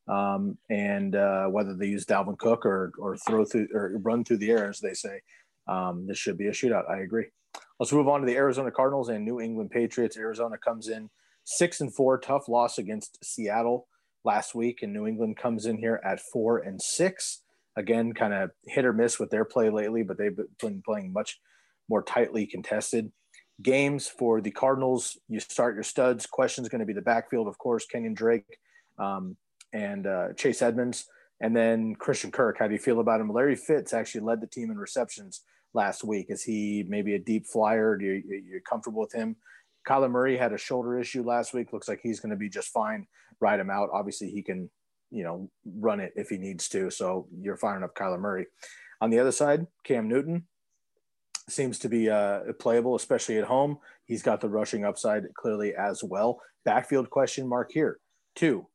Um, 0.09 0.59
and 0.69 1.15
uh, 1.15 1.47
whether 1.47 1.75
they 1.75 1.87
use 1.87 2.05
Dalvin 2.05 2.39
Cook 2.39 2.67
or, 2.67 2.93
or 2.99 3.17
throw 3.17 3.45
through 3.45 3.69
or 3.73 3.99
run 4.03 4.25
through 4.25 4.39
the 4.39 4.51
air, 4.51 4.69
as 4.69 4.81
they 4.81 4.95
say, 4.95 5.21
um, 5.69 6.07
this 6.07 6.19
should 6.19 6.37
be 6.37 6.49
a 6.49 6.53
shootout. 6.53 6.91
I 6.91 7.01
agree. 7.01 7.27
Let's 7.79 7.93
move 7.93 8.09
on 8.09 8.21
to 8.21 8.27
the 8.27 8.37
Arizona 8.37 8.71
Cardinals 8.71 9.09
and 9.09 9.25
New 9.25 9.41
England 9.41 9.71
Patriots. 9.71 10.17
Arizona 10.17 10.57
comes 10.59 10.89
in 10.89 11.09
six 11.45 11.81
and 11.81 11.95
four, 11.95 12.19
tough 12.19 12.49
loss 12.49 12.79
against 12.79 13.25
Seattle 13.25 13.87
last 14.25 14.55
week, 14.55 14.81
and 14.83 14.93
New 14.93 15.07
England 15.07 15.37
comes 15.37 15.67
in 15.67 15.79
here 15.79 16.01
at 16.05 16.21
four 16.21 16.59
and 16.59 16.81
six. 16.81 17.43
Again, 17.77 18.13
kind 18.13 18.35
of 18.35 18.51
hit 18.67 18.85
or 18.85 18.93
miss 18.93 19.19
with 19.19 19.31
their 19.31 19.45
play 19.45 19.71
lately, 19.71 20.03
but 20.03 20.19
they've 20.19 20.37
been 20.61 20.83
playing 20.85 21.13
much 21.13 21.39
more 21.89 22.03
tightly 22.03 22.47
contested 22.47 23.11
games 23.63 24.09
for 24.09 24.41
the 24.41 24.51
Cardinals. 24.51 25.19
You 25.29 25.41
start 25.41 25.75
your 25.75 25.85
studs. 25.85 26.27
Question 26.27 26.65
is 26.65 26.69
going 26.69 26.81
to 26.81 26.87
be 26.87 26.93
the 26.93 27.03
backfield, 27.03 27.49
of 27.49 27.59
course, 27.59 27.87
Kenyan 27.93 28.15
Drake 28.15 28.59
um, 28.99 29.37
and 29.73 30.07
uh, 30.07 30.33
Chase 30.37 30.63
Edmonds, 30.63 31.07
and 31.41 31.57
then 31.57 31.95
Christian 31.95 32.31
Kirk. 32.31 32.59
How 32.59 32.67
do 32.67 32.73
you 32.73 32.79
feel 32.79 33.01
about 33.01 33.21
him? 33.21 33.33
Larry 33.33 33.57
Fitz 33.57 33.93
actually 33.93 34.23
led 34.23 34.41
the 34.41 34.47
team 34.47 34.71
in 34.71 34.79
receptions 34.79 35.43
last 35.75 36.05
week. 36.05 36.27
Is 36.29 36.43
he 36.43 36.85
maybe 36.89 37.15
a 37.15 37.19
deep 37.19 37.47
flyer? 37.47 37.97
Do 37.97 38.05
you, 38.05 38.43
you're 38.49 38.61
comfortable 38.61 39.01
with 39.01 39.13
him? 39.13 39.37
Kyler 39.87 40.11
Murray 40.11 40.37
had 40.37 40.53
a 40.53 40.59
shoulder 40.59 40.99
issue 40.99 41.23
last 41.23 41.55
week. 41.55 41.73
Looks 41.73 41.89
like 41.89 42.01
he's 42.03 42.21
going 42.21 42.31
to 42.31 42.37
be 42.37 42.49
just 42.49 42.69
fine. 42.69 43.07
Ride 43.41 43.61
him 43.61 43.71
out. 43.71 43.91
Obviously, 43.93 44.31
he 44.31 44.43
can, 44.43 44.71
you 45.11 45.25
know, 45.25 45.51
run 45.65 46.01
it 46.01 46.13
if 46.15 46.29
he 46.29 46.39
needs 46.39 46.69
to. 46.69 46.91
So 46.91 47.27
you're 47.41 47.57
firing 47.57 47.83
up 47.83 47.97
Kyler 47.97 48.21
Murray. 48.21 48.47
On 49.01 49.11
the 49.11 49.19
other 49.19 49.33
side, 49.33 49.67
Cam 49.83 50.09
Newton 50.09 50.47
seems 51.49 51.79
to 51.81 51.89
be 51.89 52.09
uh, 52.09 52.41
playable, 52.59 52.95
especially 52.95 53.39
at 53.39 53.45
home. 53.45 53.79
He's 54.05 54.23
got 54.23 54.41
the 54.41 54.49
rushing 54.49 54.85
upside 54.85 55.33
clearly 55.35 55.75
as 55.75 56.03
well. 56.05 56.41
Backfield 56.65 57.11
question 57.11 57.49
mark 57.49 57.71
here. 57.73 57.99
Two, 58.35 58.67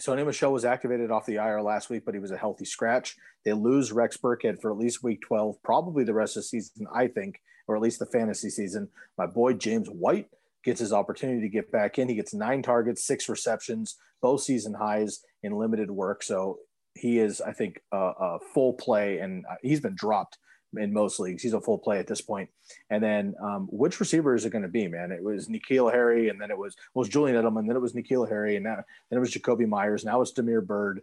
Sony 0.00 0.24
Michel 0.24 0.52
was 0.52 0.64
activated 0.64 1.10
off 1.10 1.26
the 1.26 1.36
IR 1.36 1.62
last 1.62 1.90
week, 1.90 2.04
but 2.04 2.14
he 2.14 2.20
was 2.20 2.30
a 2.30 2.36
healthy 2.36 2.64
scratch. 2.64 3.16
They 3.44 3.52
lose 3.52 3.92
Rex 3.92 4.16
Burkhead 4.16 4.60
for 4.60 4.70
at 4.70 4.78
least 4.78 5.02
week 5.02 5.20
12, 5.22 5.62
probably 5.62 6.04
the 6.04 6.14
rest 6.14 6.36
of 6.36 6.42
the 6.42 6.48
season, 6.48 6.86
I 6.94 7.08
think, 7.08 7.40
or 7.66 7.74
at 7.74 7.82
least 7.82 7.98
the 7.98 8.06
fantasy 8.06 8.50
season. 8.50 8.88
My 9.16 9.26
boy 9.26 9.54
James 9.54 9.88
White 9.88 10.28
gets 10.64 10.80
his 10.80 10.92
opportunity 10.92 11.40
to 11.40 11.48
get 11.48 11.72
back 11.72 11.98
in. 11.98 12.08
He 12.08 12.14
gets 12.14 12.34
nine 12.34 12.62
targets, 12.62 13.06
six 13.06 13.28
receptions, 13.28 13.96
both 14.20 14.42
season 14.42 14.74
highs 14.74 15.20
in 15.42 15.52
limited 15.52 15.90
work. 15.90 16.22
So 16.22 16.58
he 16.94 17.18
is, 17.18 17.40
I 17.40 17.52
think, 17.52 17.80
a, 17.92 17.96
a 17.96 18.38
full 18.54 18.74
play, 18.74 19.18
and 19.18 19.44
uh, 19.50 19.54
he's 19.62 19.80
been 19.80 19.94
dropped 19.94 20.38
in 20.76 20.92
most 20.92 21.18
leagues. 21.20 21.42
He's 21.42 21.54
a 21.54 21.60
full 21.60 21.78
play 21.78 21.98
at 21.98 22.06
this 22.06 22.20
point. 22.20 22.50
And 22.90 23.02
then 23.02 23.34
um, 23.42 23.68
which 23.70 24.00
receiver 24.00 24.34
is 24.34 24.44
it 24.44 24.50
going 24.50 24.62
to 24.62 24.68
be, 24.68 24.86
man? 24.88 25.12
It 25.12 25.22
was 25.22 25.48
N'Keal 25.48 25.92
Harry, 25.92 26.28
and 26.28 26.40
then 26.40 26.50
it 26.50 26.58
was 26.58 26.76
well, 26.94 27.02
it 27.02 27.06
was 27.06 27.08
Julian 27.08 27.36
Edelman, 27.36 27.66
then 27.66 27.76
it 27.76 27.80
was 27.80 27.94
N'Keal 27.94 28.28
Harry, 28.28 28.56
and 28.56 28.64
now 28.64 28.76
then 29.10 29.16
it 29.16 29.20
was 29.20 29.32
Jakobi 29.32 29.66
Meyers. 29.66 30.04
Now 30.04 30.20
it's 30.20 30.32
Damiere 30.32 30.60
Byrd. 30.60 31.02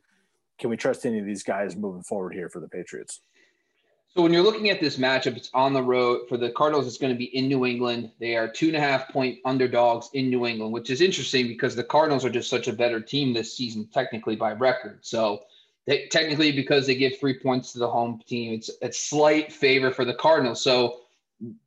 Can 0.60 0.70
we 0.70 0.78
trust 0.78 1.06
any 1.06 1.20
of 1.20 1.26
these 1.26 1.44
guys 1.44 1.76
moving 1.76 2.04
forward 2.04 2.34
here 2.34 2.50
for 2.50 2.60
the 2.60 2.68
Patriots? 2.68 3.22
So 4.16 4.22
when 4.22 4.32
you're 4.32 4.44
looking 4.44 4.70
at 4.70 4.80
this 4.80 4.96
matchup, 4.96 5.36
it's 5.36 5.50
on 5.54 5.74
the 5.74 5.84
road 5.84 6.30
for 6.30 6.38
the 6.38 6.50
Cardinals. 6.50 6.88
It's 6.88 6.98
going 6.98 7.12
to 7.12 7.18
be 7.18 7.36
in 7.36 7.50
New 7.50 7.66
England. 7.66 8.12
They 8.18 8.38
are 8.38 8.48
two 8.48 8.68
and 8.68 8.78
a 8.78 8.80
half 8.80 9.10
point 9.10 9.40
underdogs 9.44 10.10
in 10.14 10.30
New 10.30 10.46
England, 10.46 10.72
which 10.72 10.90
is 10.90 11.02
interesting 11.02 11.50
because 11.50 11.76
the 11.76 11.84
Cardinals 11.84 12.24
are 12.24 12.30
just 12.30 12.50
such 12.50 12.70
a 12.70 12.74
better 12.74 13.02
team 13.02 13.34
this 13.34 13.58
season, 13.58 13.90
technically 13.94 14.38
by 14.38 14.54
record. 14.54 15.00
So 15.02 15.42
they, 15.88 16.08
technically, 16.08 16.52
because 16.52 16.88
they 16.88 16.96
give 16.96 17.20
three 17.20 17.40
points 17.40 17.74
to 17.74 17.80
the 17.80 17.90
home 17.90 18.22
team, 18.28 18.54
it's 18.54 18.72
a 18.82 18.92
slight 18.92 19.52
favor 19.52 19.92
for 19.92 20.06
the 20.06 20.16
Cardinals. 20.16 20.64
So 20.64 21.02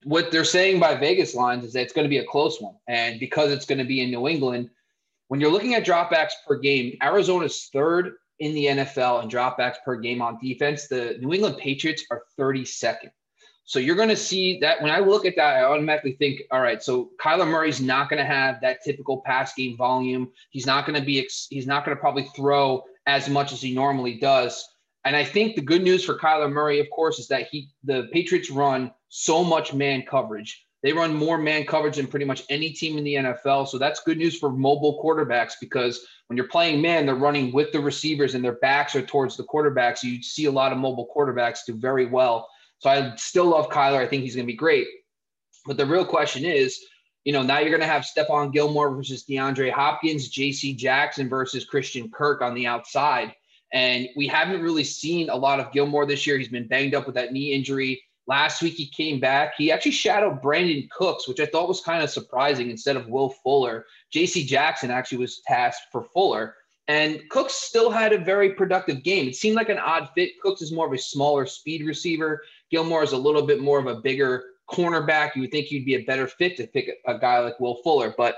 what 0.05 0.31
they're 0.31 0.45
saying 0.45 0.81
by 0.81 0.95
Vegas 0.95 1.35
lines 1.35 1.65
is 1.65 1.73
that 1.75 1.83
it's 1.83 1.93
going 1.93 2.05
to 2.05 2.11
be 2.11 2.19
a 2.19 2.27
close 2.27 2.61
one, 2.61 2.75
and 2.89 3.21
because 3.21 3.53
it's 3.53 3.67
going 3.67 3.79
to 3.79 3.85
be 3.85 4.03
in 4.03 4.11
New 4.11 4.27
England, 4.29 4.71
when 5.29 5.41
you're 5.41 5.53
looking 5.53 5.75
at 5.75 5.85
dropbacks 5.85 6.33
per 6.47 6.59
game, 6.59 6.97
Arizona's 7.03 7.69
third 7.73 8.15
in 8.39 8.55
the 8.55 8.67
NFL 8.67 9.23
in 9.23 9.29
dropbacks 9.29 9.77
per 9.85 9.97
game 9.97 10.23
on 10.23 10.39
defense. 10.41 10.87
The 10.89 11.17
New 11.21 11.33
England 11.33 11.59
Patriots 11.59 12.05
are 12.11 12.23
32nd. 12.39 13.11
So 13.65 13.79
you're 13.79 13.97
going 13.97 14.09
to 14.09 14.17
see 14.17 14.59
that 14.61 14.81
when 14.81 14.91
I 14.91 15.01
look 15.01 15.27
at 15.27 15.37
that, 15.37 15.57
I 15.57 15.65
automatically 15.65 16.13
think, 16.13 16.41
all 16.51 16.63
right, 16.63 16.83
so 16.83 17.11
Kyler 17.21 17.47
Murray's 17.47 17.83
not 17.83 18.09
going 18.09 18.19
to 18.19 18.25
have 18.25 18.63
that 18.63 18.83
typical 18.83 19.21
pass 19.21 19.53
game 19.55 19.77
volume. 19.77 20.31
He's 20.49 20.65
not 20.65 20.87
going 20.87 20.99
to 20.99 21.05
be, 21.05 21.29
he's 21.51 21.67
not 21.67 21.85
going 21.85 21.95
to 21.95 22.01
probably 22.01 22.25
throw 22.35 22.83
as 23.09 23.29
much 23.29 23.53
as 23.53 23.61
he 23.61 23.75
normally 23.75 24.15
does. 24.15 24.65
And 25.05 25.17
I 25.17 25.25
think 25.25 25.57
the 25.57 25.63
good 25.63 25.83
news 25.83 26.05
for 26.05 26.19
Kyler 26.19 26.53
Murray, 26.53 26.79
of 26.79 26.89
course, 26.91 27.19
is 27.19 27.27
that 27.29 27.49
he 27.51 27.71
the 27.83 28.09
Patriots 28.13 28.51
run 28.51 28.93
so 29.09 29.43
much 29.43 29.73
man 29.73 30.05
coverage. 30.09 30.67
They 30.83 30.93
run 30.93 31.15
more 31.15 31.39
man 31.39 31.65
coverage 31.65 31.97
than 31.97 32.07
pretty 32.07 32.27
much 32.27 32.45
any 32.51 32.71
team 32.71 32.99
in 32.99 33.05
the 33.05 33.15
NFL. 33.15 33.67
So 33.67 33.79
that's 33.79 34.01
good 34.01 34.19
news 34.19 34.39
for 34.39 34.51
mobile 34.51 35.03
quarterbacks 35.03 35.55
because 35.61 36.07
when 36.29 36.37
you're 36.37 36.47
playing 36.47 36.83
man, 36.83 37.07
they're 37.07 37.15
running 37.17 37.53
with 37.53 37.73
the 37.73 37.81
receivers 37.81 38.35
and 38.35 38.45
their 38.45 38.59
backs 38.61 38.95
are 38.95 39.03
towards 39.03 39.37
the 39.37 39.45
quarterbacks. 39.45 39.99
So 39.99 40.07
you 40.07 40.23
see 40.23 40.45
a 40.45 40.53
lot 40.53 40.71
of 40.71 40.79
mobile 40.79 41.09
quarterbacks 41.17 41.61
do 41.67 41.75
very 41.75 42.07
well. 42.07 42.47
So 42.79 42.91
I 42.91 43.17
still 43.17 43.47
love 43.47 43.71
Kyler. 43.71 43.99
I 43.99 44.07
think 44.07 44.23
he's 44.23 44.37
going 44.37 44.47
to 44.47 44.53
be 44.53 44.57
great. 44.57 44.87
But 45.67 45.79
the 45.79 45.87
real 45.87 46.05
question 46.05 46.45
is, 46.45 46.79
you 47.25 47.33
know, 47.33 47.43
now 47.43 47.59
you're 47.59 47.71
going 47.71 47.81
to 47.81 47.87
have 47.87 48.07
Stephon 48.07 48.53
Gilmore 48.53 48.95
versus 48.95 49.25
DeAndre 49.29 49.71
Hopkins, 49.71 50.29
J.C. 50.29 50.75
Jackson 50.75 51.29
versus 51.29 51.65
Christian 51.65 52.11
Kirk 52.11 52.41
on 52.41 52.55
the 52.55 52.67
outside. 52.67 53.35
And 53.73 54.09
we 54.17 54.27
haven't 54.27 54.63
really 54.63 54.85
seen 54.85 55.29
a 55.29 55.37
lot 55.37 55.61
of 55.61 55.73
Gilmore 55.73 56.07
this 56.07 56.27
year. 56.27 56.39
He's 56.39 56.49
been 56.49 56.69
banged 56.69 56.95
up 56.95 57.07
with 57.07 57.17
that 57.17 57.33
knee 57.33 57.53
injury. 57.53 58.03
Last 58.27 58.63
week 58.63 58.75
he 58.75 58.89
came 58.89 59.21
back. 59.21 59.55
He 59.57 59.73
actually 59.73 59.93
shadowed 59.93 60.43
Brandin 60.43 60.89
Cooks, 60.91 61.27
which 61.27 61.41
I 61.41 61.47
thought 61.47 61.69
was 61.69 61.81
kind 61.81 62.03
of 62.03 62.11
surprising 62.11 62.71
instead 62.71 62.97
of 62.97 63.09
Will 63.09 63.31
Fuller. 63.43 63.87
J.C. 64.13 64.45
Jackson 64.47 64.91
actually 64.91 65.19
was 65.19 65.41
tasked 65.47 65.87
for 65.91 66.05
Fuller. 66.05 66.55
And 66.89 67.21
Cooks 67.29 67.55
still 67.55 67.91
had 67.91 68.15
a 68.15 68.19
very 68.19 68.55
productive 68.55 69.03
game. 69.03 69.29
It 69.29 69.37
seemed 69.37 69.57
like 69.57 69.69
an 69.69 69.79
odd 69.79 70.09
fit. 70.15 70.41
Cooks 70.41 70.63
is 70.63 70.73
more 70.73 70.87
of 70.87 70.93
a 70.93 70.99
smaller 70.99 71.45
speed 71.45 71.87
receiver. 71.87 72.43
Gilmore 72.71 73.03
is 73.03 73.13
a 73.13 73.19
little 73.19 73.43
bit 73.43 73.61
more 73.61 73.79
of 73.79 73.87
a 73.87 74.01
bigger 74.01 74.45
cornerback. 74.71 75.35
You 75.35 75.43
would 75.43 75.51
think 75.51 75.71
you'd 75.71 75.85
be 75.85 75.97
a 75.97 76.05
better 76.05 76.27
fit 76.27 76.57
to 76.57 76.67
pick 76.67 76.91
a, 77.07 77.19
guy 77.19 77.39
like 77.39 77.59
Will 77.61 77.77
Fuller. 77.83 78.15
But 78.17 78.37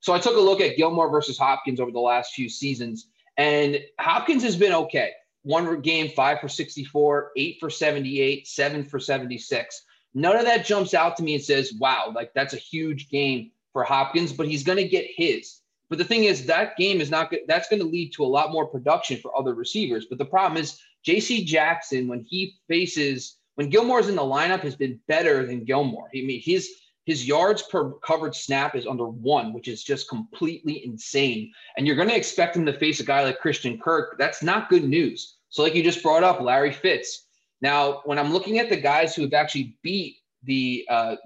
so 0.00 0.12
I 0.12 0.18
took 0.18 0.36
a 0.36 0.40
look 0.40 0.60
at 0.60 0.76
Gilmore 0.76 1.10
versus 1.10 1.38
Hopkins 1.38 1.80
over 1.80 1.90
the 1.90 2.00
last 2.00 2.32
few 2.34 2.48
seasons, 2.48 3.08
and 3.36 3.80
Hopkins 3.98 4.42
has 4.42 4.56
been 4.56 4.72
okay. 4.72 5.12
One 5.42 5.80
game, 5.80 6.10
five 6.10 6.40
for 6.40 6.48
64, 6.48 7.32
eight 7.36 7.56
for 7.60 7.70
78, 7.70 8.46
seven 8.46 8.84
for 8.84 9.00
76. 9.00 9.84
None 10.12 10.36
of 10.36 10.44
that 10.44 10.66
jumps 10.66 10.92
out 10.92 11.16
to 11.16 11.22
me 11.22 11.34
and 11.34 11.42
says, 11.42 11.72
wow, 11.78 12.12
like 12.14 12.32
that's 12.34 12.52
a 12.52 12.58
huge 12.58 13.08
game 13.08 13.50
for 13.72 13.84
Hopkins, 13.84 14.32
but 14.32 14.48
he's 14.48 14.64
going 14.64 14.78
to 14.78 14.88
get 14.88 15.06
his. 15.16 15.60
But 15.88 15.98
the 15.98 16.04
thing 16.04 16.24
is, 16.24 16.46
that 16.46 16.76
game 16.76 17.00
is 17.00 17.10
not 17.10 17.30
good. 17.30 17.40
That's 17.48 17.68
going 17.68 17.80
to 17.80 17.88
lead 17.88 18.12
to 18.14 18.24
a 18.24 18.26
lot 18.26 18.52
more 18.52 18.66
production 18.66 19.18
for 19.18 19.36
other 19.36 19.54
receivers. 19.54 20.06
But 20.08 20.18
the 20.18 20.24
problem 20.24 20.60
is, 20.60 20.78
J.C. 21.02 21.44
Jackson, 21.44 22.06
when 22.06 22.24
he 22.28 22.56
faces 22.68 23.36
when 23.54 23.68
Gilmore's 23.68 24.08
in 24.08 24.16
the 24.16 24.22
lineup, 24.22 24.60
has 24.60 24.76
been 24.76 25.00
better 25.08 25.46
than 25.46 25.64
Gilmore. 25.64 26.08
I 26.14 26.22
mean, 26.22 26.40
his 26.42 26.68
his 27.06 27.26
yards 27.26 27.62
per 27.62 27.92
covered 28.04 28.34
snap 28.34 28.76
is 28.76 28.86
under 28.86 29.06
one, 29.06 29.52
which 29.52 29.68
is 29.68 29.82
just 29.82 30.08
completely 30.08 30.84
insane. 30.84 31.52
And 31.76 31.86
you're 31.86 31.96
going 31.96 32.08
to 32.08 32.16
expect 32.16 32.56
him 32.56 32.66
to 32.66 32.78
face 32.78 33.00
a 33.00 33.04
guy 33.04 33.24
like 33.24 33.40
Christian 33.40 33.78
Kirk. 33.78 34.16
That's 34.18 34.42
not 34.42 34.68
good 34.68 34.84
news. 34.84 35.38
So, 35.48 35.62
like 35.62 35.74
you 35.74 35.82
just 35.82 36.02
brought 36.02 36.22
up, 36.22 36.40
Larry 36.40 36.72
Fitz. 36.72 37.26
Now, 37.62 38.02
when 38.04 38.18
I'm 38.18 38.32
looking 38.32 38.58
at 38.58 38.68
the 38.68 38.76
guys 38.76 39.14
who 39.14 39.22
have 39.22 39.34
actually 39.34 39.76
beat 39.82 40.16
the 40.44 40.86
uh, 40.88 41.16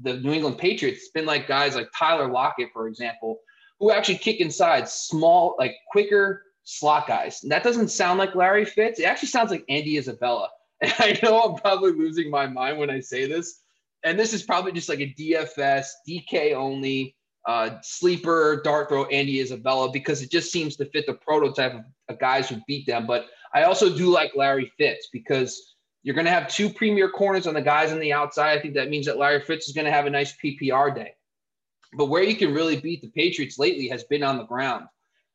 the 0.00 0.14
New 0.14 0.32
England 0.32 0.58
Patriots, 0.58 1.02
it's 1.02 1.10
been 1.10 1.26
like 1.26 1.46
guys 1.46 1.76
like 1.76 1.88
Tyler 1.96 2.30
Lockett, 2.30 2.70
for 2.72 2.88
example, 2.88 3.38
who 3.78 3.90
actually 3.90 4.18
kick 4.18 4.40
inside 4.40 4.88
small, 4.88 5.54
like 5.58 5.74
quicker 5.90 6.42
slot 6.64 7.06
guys. 7.06 7.42
And 7.42 7.52
that 7.52 7.62
doesn't 7.62 7.88
sound 7.88 8.18
like 8.18 8.34
Larry 8.34 8.64
Fitz. 8.64 8.98
It 8.98 9.04
actually 9.04 9.28
sounds 9.28 9.50
like 9.50 9.64
Andy 9.68 9.98
Isabella. 9.98 10.48
And 10.82 10.92
I 10.98 11.18
know 11.22 11.40
I'm 11.40 11.54
probably 11.56 11.92
losing 11.92 12.30
my 12.30 12.46
mind 12.46 12.78
when 12.78 12.90
I 12.90 13.00
say 13.00 13.26
this. 13.26 13.60
And 14.04 14.18
this 14.18 14.34
is 14.34 14.42
probably 14.42 14.72
just 14.72 14.88
like 14.88 15.00
a 15.00 15.14
DFS, 15.14 15.86
DK 16.08 16.54
only 16.54 17.16
uh, 17.46 17.78
sleeper 17.82 18.60
dart 18.62 18.88
throw 18.88 19.04
Andy 19.06 19.40
Isabella 19.40 19.90
because 19.90 20.22
it 20.22 20.30
just 20.30 20.52
seems 20.52 20.76
to 20.76 20.84
fit 20.86 21.06
the 21.06 21.14
prototype 21.14 21.74
of, 21.74 21.84
of 22.08 22.18
guys 22.18 22.48
who 22.48 22.60
beat 22.66 22.86
them. 22.86 23.06
But 23.06 23.26
I 23.54 23.62
also 23.62 23.94
do 23.94 24.10
like 24.10 24.32
Larry 24.34 24.72
Fitz 24.78 25.08
because 25.12 25.74
you're 26.02 26.14
going 26.14 26.24
to 26.24 26.32
have 26.32 26.48
two 26.48 26.68
premier 26.68 27.08
corners 27.08 27.46
on 27.46 27.54
the 27.54 27.62
guys 27.62 27.92
on 27.92 28.00
the 28.00 28.12
outside. 28.12 28.58
I 28.58 28.60
think 28.60 28.74
that 28.74 28.90
means 28.90 29.06
that 29.06 29.18
Larry 29.18 29.40
Fitz 29.40 29.68
is 29.68 29.74
going 29.74 29.84
to 29.84 29.92
have 29.92 30.06
a 30.06 30.10
nice 30.10 30.34
PPR 30.42 30.94
day. 30.94 31.14
But 31.94 32.06
where 32.06 32.22
you 32.22 32.36
can 32.36 32.54
really 32.54 32.80
beat 32.80 33.02
the 33.02 33.08
Patriots 33.08 33.58
lately 33.58 33.88
has 33.88 34.04
been 34.04 34.22
on 34.22 34.38
the 34.38 34.44
ground. 34.44 34.86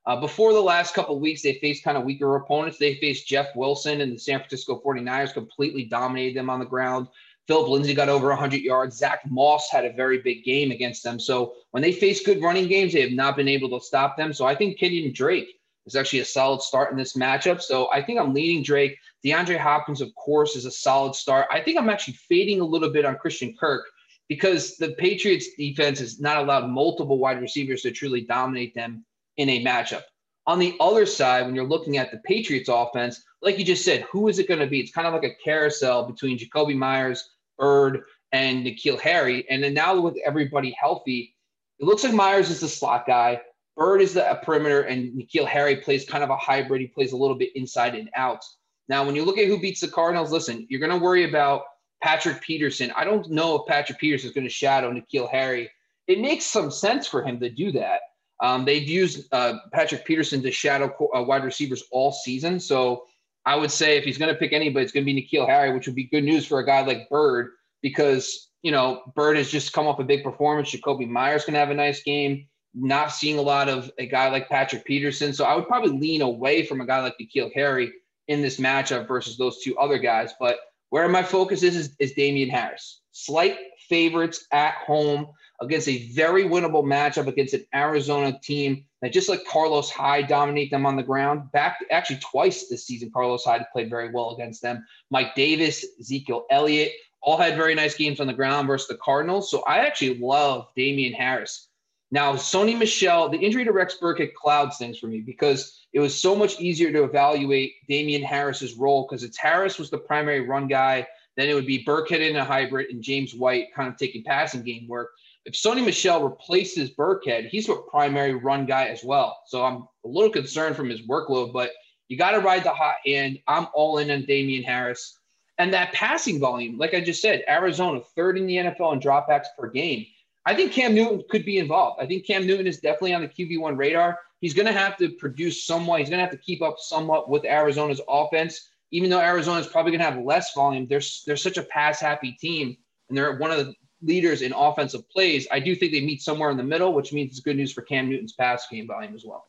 Uh, 0.08 0.16
before 0.16 0.54
the 0.54 0.62
last 0.62 0.94
couple 0.94 1.20
weeks, 1.20 1.42
they 1.42 1.56
faced 1.56 1.84
kind 1.84 1.98
of 1.98 2.06
weaker 2.06 2.34
opponents. 2.38 2.78
They 2.78 2.96
faced 2.96 3.28
Jeff 3.28 3.54
Wilson 3.58 4.00
and 4.00 4.14
the 4.14 4.18
San 4.18 4.40
Francisco 4.40 4.82
49ers, 4.84 5.34
completely 5.34 5.84
dominated 5.84 6.38
them 6.38 6.50
on 6.50 6.60
the 6.60 6.66
ground. 6.66 7.10
Phillip 7.46 7.68
Lindsay 7.68 7.94
got 7.94 8.08
over 8.08 8.30
100 8.30 8.62
yards. 8.62 8.98
Zach 8.98 9.20
Moss 9.30 9.70
had 9.70 9.84
a 9.84 9.92
very 9.92 10.20
big 10.20 10.46
game 10.46 10.72
against 10.72 11.04
them. 11.04 11.20
So 11.20 11.56
when 11.72 11.84
they 11.84 11.92
face 11.92 12.26
good 12.26 12.42
running 12.42 12.70
games, 12.70 12.94
they 12.94 13.02
have 13.02 13.12
not 13.12 13.36
been 13.36 13.50
able 13.50 13.70
to 13.78 13.86
stop 13.86 14.16
them. 14.16 14.32
So 14.32 14.46
I 14.46 14.56
think 14.56 14.80
Kenyan 14.80 15.14
Drake 15.14 15.50
is 15.86 15.96
actually 15.96 16.20
a 16.20 16.26
solid 16.26 16.62
start 16.62 16.90
in 16.92 16.98
this 16.98 17.18
matchup. 17.18 17.62
So 17.62 17.92
I 17.92 18.02
think 18.02 18.18
I'm 18.18 18.34
leading 18.34 18.64
Drake. 18.64 18.98
DeAndre 19.26 19.58
Hopkins, 19.58 20.00
of 20.00 20.16
course, 20.16 20.56
is 20.56 20.66
a 20.66 20.72
solid 20.72 21.16
start. 21.16 21.48
I 21.52 21.60
think 21.60 21.78
I'm 21.78 21.90
actually 21.90 22.18
fading 22.30 22.62
a 22.62 22.66
little 22.66 22.92
bit 22.92 23.04
on 23.04 23.18
Christian 23.18 23.54
Kirk 23.60 23.86
because 24.30 24.78
the 24.78 24.92
Patriots 24.94 25.48
defense 25.58 26.00
has 26.00 26.22
not 26.22 26.38
allowed 26.38 26.70
multiple 26.70 27.18
wide 27.18 27.42
receivers 27.42 27.82
to 27.82 27.92
truly 27.92 28.22
dominate 28.22 28.74
them 28.74 29.04
in 29.38 29.50
a 29.50 29.64
matchup. 29.64 30.04
On 30.46 30.60
the 30.60 30.76
other 30.80 31.06
side, 31.06 31.46
when 31.46 31.56
you're 31.56 31.66
looking 31.66 31.98
at 31.98 32.12
the 32.12 32.20
Patriots 32.20 32.70
offense, 32.70 33.24
like 33.42 33.60
you 33.60 33.66
just 33.66 33.84
said, 33.84 34.02
who 34.12 34.28
is 34.28 34.40
it 34.40 34.48
going 34.48 34.60
to 34.60 34.68
be? 34.68 34.80
It's 34.80 34.92
kind 34.92 35.08
of 35.08 35.14
like 35.14 35.24
a 35.24 35.36
carousel 35.44 36.06
between 36.06 36.40
Jakobi 36.40 36.76
Meyers, 36.76 37.30
Byrd, 37.58 38.04
and 38.32 38.66
N'Keal 38.66 39.00
Harry. 39.00 39.46
And 39.50 39.64
then 39.64 39.74
now 39.74 40.00
with 40.00 40.18
everybody 40.26 40.76
healthy, 40.80 41.36
it 41.80 41.86
looks 41.86 42.04
like 42.04 42.14
Meyers 42.14 42.50
is 42.50 42.62
the 42.62 42.68
slot 42.68 43.06
guy. 43.06 43.42
Byrd 43.76 44.02
is 44.02 44.14
the 44.14 44.40
perimeter, 44.42 44.82
and 44.82 45.14
N'Keal 45.14 45.46
Harry 45.46 45.76
plays 45.78 46.06
kind 46.06 46.24
of 46.24 46.30
a 46.30 46.38
hybrid. 46.38 46.82
He 46.82 46.88
plays 46.88 47.12
a 47.12 47.18
little 47.18 47.38
bit 47.38 47.56
inside 47.56 47.94
and 47.94 48.10
out. 48.16 48.44
Now, 48.90 49.06
when 49.06 49.16
you 49.16 49.26
look 49.26 49.38
at 49.38 49.48
who 49.48 49.60
beats 49.60 49.82
the 49.82 49.88
Cardinals, 49.88 50.32
listen, 50.32 50.66
you're 50.70 50.80
going 50.80 50.98
to 50.98 51.04
worry 51.04 51.26
about 51.26 51.64
Patrick 52.02 52.42
Peterson. 52.42 52.92
I 52.96 53.04
don't 53.04 53.30
know 53.30 53.56
if 53.56 53.68
Patrick 53.68 54.00
Peterson 54.00 54.30
is 54.30 54.34
going 54.34 54.48
to 54.48 54.54
shadow 54.54 54.92
N'Keal 54.92 55.30
Harry. 55.30 55.70
It 56.08 56.22
makes 56.22 56.46
some 56.46 56.72
sense 56.72 57.06
for 57.06 57.22
him 57.22 57.40
to 57.42 57.50
do 57.50 57.74
that. 57.74 58.00
Um, 58.42 58.66
they've 58.66 58.88
used 58.88 59.28
uh, 59.32 59.56
Patrick 59.74 60.06
Peterson 60.06 60.42
to 60.44 60.52
shadow 60.52 60.94
uh, 61.16 61.24
wide 61.24 61.44
receivers 61.44 61.84
all 61.92 62.12
season. 62.12 62.60
So 62.60 63.06
I 63.46 63.56
would 63.56 63.72
say 63.72 63.98
if 63.98 64.04
he's 64.04 64.18
going 64.18 64.34
to 64.34 64.40
pick 64.40 64.54
anybody, 64.54 64.84
it's 64.84 64.92
going 64.92 65.06
to 65.06 65.12
be 65.12 65.30
N'Keal 65.32 65.48
Harry, 65.48 65.74
which 65.74 65.88
would 65.88 65.96
be 65.96 66.04
good 66.04 66.24
news 66.24 66.46
for 66.46 66.60
a 66.60 66.66
guy 66.66 66.82
like 66.82 67.10
Byrd 67.10 67.52
because, 67.82 68.50
you 68.62 68.72
know, 68.72 69.02
Byrd 69.16 69.38
has 69.38 69.50
just 69.50 69.74
come 69.74 69.88
off 69.88 70.00
a 70.00 70.04
big 70.04 70.24
performance. 70.24 70.70
Jakobi 70.70 71.12
going 71.12 71.54
to 71.54 71.60
have 71.60 71.72
a 71.72 71.76
nice 71.76 72.04
game. 72.04 72.48
Not 72.76 73.12
seeing 73.12 73.40
a 73.40 73.42
lot 73.42 73.70
of 73.70 73.90
a 73.98 74.06
guy 74.06 74.30
like 74.30 74.50
Patrick 74.50 74.86
Peterson. 74.86 75.34
So 75.34 75.46
I 75.46 75.56
would 75.56 75.68
probably 75.68 75.98
lean 75.98 76.22
away 76.22 76.66
from 76.66 76.82
a 76.82 76.86
guy 76.86 77.02
like 77.02 77.16
N'Keal 77.20 77.52
Harry 77.56 77.92
in 78.28 78.42
this 78.42 78.60
matchup 78.60 79.08
versus 79.08 79.38
those 79.38 79.64
two 79.64 79.78
other 79.78 79.98
guys. 79.98 80.34
But 80.40 80.58
where 80.90 81.08
my 81.10 81.24
focus 81.24 81.64
is, 81.64 81.76
is, 81.76 81.96
is 82.00 82.14
Damien 82.14 82.50
Harris. 82.50 83.02
Slight 83.14 83.58
favorites 83.90 84.46
at 84.52 84.76
home 84.76 85.28
against 85.62 85.88
a 85.88 86.12
very 86.14 86.44
winnable 86.44 86.84
matchup 86.84 87.28
against 87.28 87.54
an 87.54 87.66
Arizona 87.74 88.38
team 88.44 88.86
that 89.02 89.14
just 89.14 89.30
like 89.30 89.46
Carlos 89.46 89.90
Hyde 89.90 90.28
dominate 90.28 90.72
them 90.72 90.86
on 90.86 90.96
the 90.96 91.04
ground. 91.04 91.52
Back 91.52 91.78
actually 91.92 92.20
twice 92.20 92.68
this 92.68 92.86
season, 92.86 93.12
Carlos 93.12 93.44
Hyde 93.44 93.66
played 93.74 93.90
very 93.90 94.12
well 94.12 94.36
against 94.36 94.62
them. 94.62 94.86
Mike 95.10 95.36
Davis, 95.36 95.86
Ezekiel 96.00 96.46
Elliott, 96.50 96.92
all 97.22 97.38
had 97.38 97.56
very 97.56 97.76
nice 97.76 97.96
games 97.96 98.20
on 98.20 98.28
the 98.28 98.34
ground 98.34 98.68
versus 98.68 98.88
the 98.88 98.98
Cardinals. 99.04 99.50
So 99.50 99.64
I 99.68 99.80
actually 99.80 100.20
love 100.20 100.68
Damien 100.76 101.14
Harris. 101.14 101.70
Now, 102.10 102.36
Sony 102.36 102.78
Michel, 102.78 103.28
the 103.28 103.38
injury 103.38 103.66
to 103.66 103.74
Rex 103.74 103.98
Burkhead 104.02 104.34
clouds 104.34 104.78
things 104.78 104.98
for 104.98 105.08
me 105.08 105.20
because 105.20 105.86
it 105.92 106.00
was 106.00 106.20
so 106.20 106.36
much 106.36 106.60
easier 106.60 106.92
to 106.92 107.04
evaluate 107.04 107.74
Damien 107.90 108.22
Harris's 108.22 108.76
role 108.76 109.06
because 109.06 109.24
it's 109.24 109.38
Harris 109.38 109.78
was 109.78 109.90
the 109.90 109.98
primary 109.98 110.42
run 110.42 110.68
guy. 110.68 111.06
Then 111.36 111.50
it 111.50 111.54
would 111.54 111.68
be 111.68 111.84
Burkhead 111.84 112.28
in 112.28 112.38
a 112.38 112.46
hybrid 112.46 112.92
and 112.92 113.04
James 113.04 113.36
White 113.36 113.74
kind 113.76 113.90
of 113.90 113.98
taking 113.98 114.24
passing 114.24 114.64
game 114.64 114.88
work 114.88 115.10
if 115.48 115.54
Sony 115.54 115.84
Michel 115.84 116.22
replaces 116.22 116.92
Burkhead, 116.92 117.48
he's 117.48 117.70
a 117.70 117.76
primary 117.90 118.34
run 118.34 118.66
guy 118.66 118.88
as 118.88 119.02
well. 119.02 119.40
So 119.46 119.64
I'm 119.64 119.88
a 120.04 120.08
little 120.08 120.30
concerned 120.30 120.76
from 120.76 120.90
his 120.90 121.08
workload, 121.08 121.54
but 121.54 121.72
you 122.10 122.18
got 122.18 122.32
to 122.32 122.40
ride 122.40 122.66
the 122.66 122.74
hot 122.74 122.96
hand. 123.06 123.40
I'm 123.48 123.68
all 123.74 124.00
in 124.00 124.12
on 124.12 124.26
Damien 124.26 124.64
Harris. 124.64 125.20
And 125.58 125.74
that 125.74 125.94
passing 125.94 126.38
volume, 126.38 126.78
like 126.78 126.94
I 126.94 127.00
just 127.00 127.22
said, 127.22 127.46
Arizona, 127.48 128.02
third 128.14 128.38
in 128.38 128.46
the 128.46 128.58
NFL 128.58 128.94
in 128.94 129.00
dropbacks 129.00 129.46
per 129.58 129.70
game. 129.70 130.06
I 130.46 130.54
think 130.54 130.74
Cam 130.74 130.94
Newton 130.94 131.24
could 131.30 131.46
be 131.46 131.60
involved. 131.60 132.02
I 132.02 132.06
think 132.08 132.28
Cam 132.28 132.46
Newton 132.46 132.68
is 132.68 132.80
definitely 132.80 133.14
on 133.14 133.22
the 133.22 133.30
QB1 133.30 133.78
radar. 133.78 134.20
He's 134.42 134.54
going 134.54 134.68
to 134.68 134.74
have 134.74 134.98
to 134.98 135.10
produce 135.12 135.66
somewhat. 135.66 136.02
He's 136.02 136.10
going 136.10 136.20
to 136.20 136.26
have 136.26 136.32
to 136.32 136.38
keep 136.38 136.62
up 136.62 136.76
somewhat 136.78 137.30
with 137.30 137.46
Arizona's 137.46 138.02
offense. 138.10 138.70
Even 138.92 139.10
though 139.10 139.22
Arizona 139.22 139.62
is 139.62 139.68
probably 139.68 139.94
going 139.94 140.00
to 140.00 140.12
have 140.12 140.24
less 140.24 140.54
volume, 140.54 140.88
they're, 140.88 141.02
they're 141.26 141.38
such 141.38 141.58
a 141.58 141.64
pass 141.64 142.02
happy 142.02 142.34
team. 142.34 142.76
And 143.08 143.18
they're 143.18 143.38
one 143.38 143.52
of 143.52 143.66
the 143.66 143.74
leaders 144.02 144.42
in 144.42 144.54
offensive 144.54 145.10
plays, 145.10 145.48
I 145.52 145.60
do 145.60 145.76
think 145.76 145.92
they 145.92 146.02
meet 146.02 146.22
somewhere 146.22 146.50
in 146.50 146.58
the 146.58 146.64
middle, 146.64 146.94
which 146.94 147.14
means 147.14 147.32
it's 147.32 147.40
good 147.40 147.58
news 147.58 147.72
for 147.72 147.82
Cam 147.82 148.10
Newton's 148.10 148.34
pass 148.34 148.68
game 148.70 148.88
volume 148.88 149.16
as 149.16 149.26
well. 149.26 149.46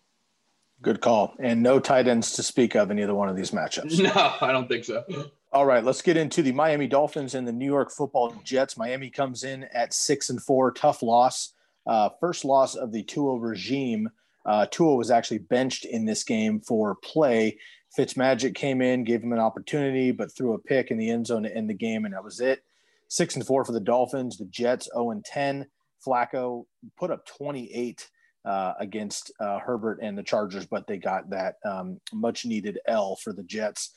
Good 0.81 1.01
call. 1.01 1.35
And 1.41 1.63
no 1.63 1.81
tight 1.81 2.07
ends 2.07 2.33
to 2.35 2.43
speak 2.43 2.77
of 2.77 2.91
in 2.91 2.99
either 2.99 3.15
one 3.15 3.29
of 3.29 3.37
these 3.37 3.51
matchups. 3.51 3.99
No, 4.15 4.35
I 4.41 4.53
don't 4.53 4.69
think 4.69 4.85
so. 4.85 5.05
All 5.53 5.67
right, 5.67 5.83
let's 5.83 6.03
get 6.03 6.17
into 6.17 6.43
the 6.43 6.53
Miami 6.53 6.87
Dolphins 6.87 7.35
and 7.35 7.49
the 7.49 7.53
New 7.53 7.67
York 7.67 7.91
Football 7.91 8.35
Jets. 8.45 8.77
Miami 8.77 9.11
comes 9.11 9.45
in 9.45 9.65
at 9.65 9.93
six 9.93 10.31
and 10.31 10.41
four, 10.43 10.71
tough 10.71 11.03
loss, 11.03 11.55
uh, 11.87 12.11
first 12.21 12.45
loss 12.45 12.75
of 12.75 12.93
the 12.93 13.03
Tua 13.03 13.39
regime. 13.39 14.11
Uh, 14.47 14.67
Tua 14.71 14.95
was 14.95 15.11
actually 15.11 15.39
benched 15.39 15.85
in 15.85 16.05
this 16.05 16.23
game 16.23 16.61
for 16.61 16.95
play. 16.97 17.59
Fitzmagic 17.99 18.55
came 18.55 18.83
in, 18.83 19.05
gave 19.05 19.23
him 19.23 19.33
an 19.33 19.39
opportunity, 19.39 20.13
but 20.13 20.31
threw 20.31 20.53
a 20.53 20.59
pick 20.59 20.91
in 20.91 20.99
the 20.99 21.11
end 21.11 21.27
zone 21.27 21.43
to 21.43 21.55
end 21.55 21.69
the 21.69 21.75
game, 21.75 22.05
and 22.05 22.15
that 22.15 22.23
was 22.23 22.41
it 22.41 22.63
six 23.09 23.35
and 23.35 23.47
four 23.47 23.65
for 23.65 23.73
the 23.73 23.81
Dolphins. 23.81 24.39
The 24.39 24.45
Jets 24.47 24.89
0 24.95 25.11
and 25.11 25.25
10. 25.25 25.67
Flacco 26.07 26.65
put 26.97 27.11
up 27.11 27.27
28 27.27 28.09
uh, 28.45 28.75
against 28.79 29.33
uh, 29.41 29.59
Herbert 29.59 29.99
and 30.01 30.17
the 30.17 30.23
Chargers, 30.23 30.67
but 30.67 30.87
they 30.87 30.97
got 30.97 31.29
that 31.31 31.57
um, 31.65 32.01
much 32.13 32.45
needed 32.45 32.79
L 32.87 33.17
for 33.17 33.33
the 33.33 33.43
Jets. 33.43 33.93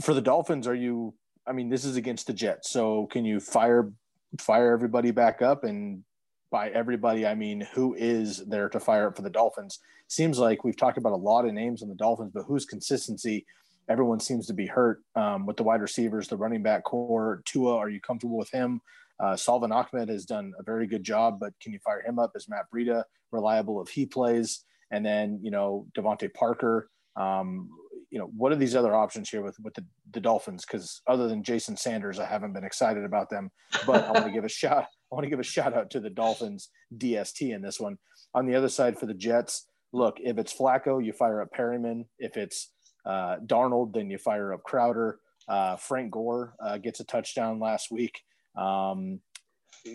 For 0.00 0.14
the 0.14 0.22
Dolphins, 0.22 0.66
are 0.66 0.74
you? 0.74 1.14
I 1.46 1.52
mean, 1.52 1.68
this 1.68 1.84
is 1.84 1.96
against 1.96 2.26
the 2.26 2.32
Jets, 2.32 2.70
so 2.70 3.06
can 3.06 3.24
you 3.24 3.40
fire 3.40 3.92
fire 4.40 4.72
everybody 4.72 5.10
back 5.10 5.42
up? 5.42 5.64
And 5.64 6.02
by 6.50 6.70
everybody, 6.70 7.26
I 7.26 7.34
mean 7.34 7.60
who 7.72 7.94
is 7.94 8.38
there 8.46 8.68
to 8.70 8.80
fire 8.80 9.08
up 9.08 9.16
for 9.16 9.22
the 9.22 9.30
Dolphins? 9.30 9.80
Seems 10.08 10.38
like 10.38 10.64
we've 10.64 10.76
talked 10.76 10.98
about 10.98 11.12
a 11.12 11.16
lot 11.16 11.46
of 11.46 11.52
names 11.52 11.82
on 11.82 11.88
the 11.88 11.94
Dolphins, 11.94 12.32
but 12.32 12.44
whose 12.44 12.64
consistency 12.64 13.44
everyone 13.92 14.18
seems 14.20 14.46
to 14.46 14.54
be 14.54 14.66
hurt 14.66 15.02
um, 15.14 15.44
with 15.44 15.58
the 15.58 15.62
wide 15.62 15.82
receivers, 15.82 16.26
the 16.26 16.36
running 16.36 16.62
back 16.62 16.82
corps. 16.82 17.42
Tua, 17.44 17.76
are 17.76 17.90
you 17.90 18.00
comfortable 18.00 18.38
with 18.38 18.50
him? 18.50 18.80
Uh, 19.22 19.36
Salvon 19.36 19.70
Ahmed 19.70 20.08
has 20.08 20.24
done 20.24 20.52
a 20.58 20.62
very 20.62 20.86
good 20.86 21.04
job, 21.04 21.38
but 21.38 21.52
can 21.60 21.72
you 21.72 21.78
fire 21.84 22.02
him 22.02 22.18
up? 22.18 22.32
Is 22.34 22.48
Matt 22.48 22.64
Breida 22.74 23.04
reliable 23.30 23.82
if 23.82 23.90
he 23.90 24.06
plays? 24.06 24.64
And 24.90 25.04
then, 25.04 25.38
you 25.42 25.50
know, 25.50 25.86
DeVante 25.96 26.32
Parker. 26.32 26.88
Um, 27.16 27.68
you 28.10 28.18
know, 28.18 28.30
what 28.36 28.50
are 28.52 28.56
these 28.56 28.74
other 28.74 28.94
options 28.94 29.28
here 29.28 29.42
with, 29.42 29.58
with 29.60 29.74
the, 29.74 29.84
the 30.12 30.20
Dolphins? 30.20 30.64
Because 30.66 31.00
other 31.06 31.28
than 31.28 31.42
Jason 31.42 31.76
Sanders, 31.76 32.18
I 32.18 32.26
haven't 32.26 32.52
been 32.52 32.64
excited 32.64 33.04
about 33.04 33.30
them. 33.30 33.50
But 33.86 34.04
I 34.04 34.10
want 34.10 34.24
to 34.24 34.32
give 34.32 34.44
a 34.44 34.48
shout. 34.60 34.84
I 34.84 35.14
want 35.14 35.24
to 35.24 35.30
give 35.30 35.40
a 35.40 35.44
shout 35.44 35.74
out 35.74 35.90
to 35.90 36.00
the 36.00 36.10
Dolphins 36.10 36.70
DST 36.96 37.54
in 37.54 37.62
this 37.62 37.78
one. 37.78 37.98
On 38.34 38.46
the 38.46 38.54
other 38.54 38.68
side 38.68 38.98
for 38.98 39.06
the 39.06 39.14
Jets, 39.14 39.66
look, 39.92 40.16
if 40.20 40.38
it's 40.38 40.54
Flacco, 40.54 41.04
you 41.04 41.12
fire 41.12 41.42
up 41.42 41.48
Perriman. 41.56 42.06
If 42.18 42.36
it's 42.36 42.70
uh, 43.04 43.36
Darnold, 43.46 43.92
then 43.92 44.10
you 44.10 44.18
fire 44.18 44.52
up 44.52 44.62
Crowder. 44.62 45.18
Uh, 45.48 45.76
Frank 45.76 46.12
Gore 46.12 46.54
uh, 46.60 46.78
gets 46.78 47.00
a 47.00 47.04
touchdown 47.04 47.58
last 47.58 47.90
week. 47.90 48.22
Um, 48.56 49.20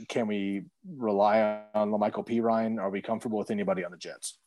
can 0.09 0.27
we 0.27 0.63
rely 0.97 1.61
on 1.73 1.91
La'Mical 1.91 2.27
Perine? 2.27 2.79
Are 2.79 2.89
we 2.89 3.01
comfortable 3.01 3.37
with 3.37 3.51
anybody 3.51 3.85
on 3.85 3.91
the 3.91 3.97
Jets? 3.97 4.39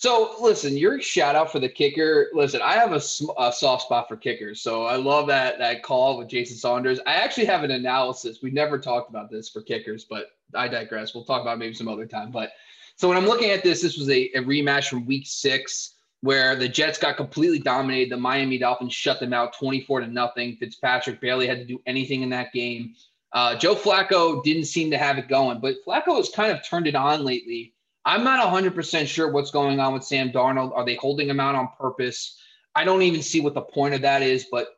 So 0.00 0.36
listen, 0.40 0.78
your 0.78 0.98
shout 1.02 1.36
out 1.36 1.52
for 1.52 1.58
the 1.58 1.68
kicker. 1.68 2.28
Listen, 2.32 2.62
I 2.62 2.72
have 2.72 2.92
a, 2.92 3.02
a, 3.38 3.52
soft 3.52 3.82
spot 3.82 4.08
for 4.08 4.16
kickers, 4.16 4.62
so 4.62 4.84
I 4.84 4.96
love 4.96 5.26
that 5.26 5.58
that 5.58 5.82
call 5.82 6.16
with 6.16 6.28
Jason 6.28 6.56
Sanders. 6.56 6.98
I 7.06 7.16
actually 7.16 7.44
have 7.44 7.64
an 7.64 7.72
analysis. 7.72 8.38
We 8.42 8.50
never 8.50 8.78
talked 8.78 9.10
about 9.10 9.30
this 9.30 9.50
for 9.50 9.60
kickers, 9.60 10.06
but 10.06 10.28
I 10.54 10.68
digress. 10.68 11.14
We'll 11.14 11.24
talk 11.24 11.42
about 11.42 11.58
maybe 11.58 11.74
some 11.74 11.86
other 11.86 12.06
time. 12.06 12.30
But 12.30 12.52
so 12.96 13.08
when 13.08 13.18
I'm 13.18 13.26
looking 13.26 13.50
at 13.50 13.62
this, 13.62 13.82
this 13.82 13.98
was 13.98 14.08
a, 14.08 14.30
a 14.34 14.40
rematch 14.40 14.88
from 14.88 15.04
Week 15.04 15.26
Six 15.26 15.96
where 16.22 16.54
the 16.54 16.68
Jets 16.68 16.98
got 16.98 17.16
completely 17.16 17.58
dominated. 17.58 18.12
The 18.12 18.16
Miami 18.16 18.58
Dolphins 18.58 18.94
shut 18.94 19.20
them 19.20 19.32
out 19.32 19.56
24 19.58 20.00
to 20.00 20.06
nothing. 20.06 20.56
Fitzpatrick 20.56 21.20
barely 21.20 21.46
had 21.46 21.58
to 21.58 21.64
do 21.64 21.80
anything 21.86 22.22
in 22.22 22.30
that 22.30 22.52
game. 22.52 22.94
Uh, 23.32 23.54
Joe 23.56 23.74
Flacco 23.74 24.42
didn't 24.42 24.64
seem 24.64 24.90
to 24.90 24.98
have 24.98 25.16
it 25.16 25.28
going, 25.28 25.60
but 25.60 25.76
Flacco 25.86 26.16
has 26.16 26.30
kind 26.30 26.50
of 26.50 26.66
turned 26.66 26.86
it 26.86 26.94
on 26.94 27.24
lately. 27.24 27.74
I'm 28.04 28.24
not 28.24 28.44
100% 28.46 29.06
sure 29.06 29.30
what's 29.30 29.50
going 29.50 29.78
on 29.78 29.94
with 29.94 30.04
Sam 30.04 30.30
Darnold. 30.30 30.74
Are 30.74 30.84
they 30.84 30.96
holding 30.96 31.28
him 31.28 31.40
out 31.40 31.54
on 31.54 31.68
purpose? 31.78 32.38
I 32.74 32.84
don't 32.84 33.02
even 33.02 33.22
see 33.22 33.40
what 33.40 33.54
the 33.54 33.60
point 33.60 33.94
of 33.94 34.02
that 34.02 34.22
is, 34.22 34.46
but 34.50 34.68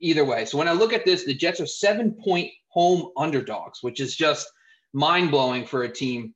either 0.00 0.24
way. 0.24 0.44
So 0.44 0.58
when 0.58 0.68
I 0.68 0.72
look 0.72 0.92
at 0.92 1.04
this, 1.04 1.24
the 1.24 1.34
Jets 1.34 1.60
are 1.60 1.66
seven 1.66 2.12
point 2.12 2.50
home 2.68 3.10
underdogs, 3.16 3.82
which 3.82 4.00
is 4.00 4.16
just 4.16 4.50
mind 4.92 5.30
blowing 5.30 5.64
for 5.64 5.84
a 5.84 5.92
team 5.92 6.34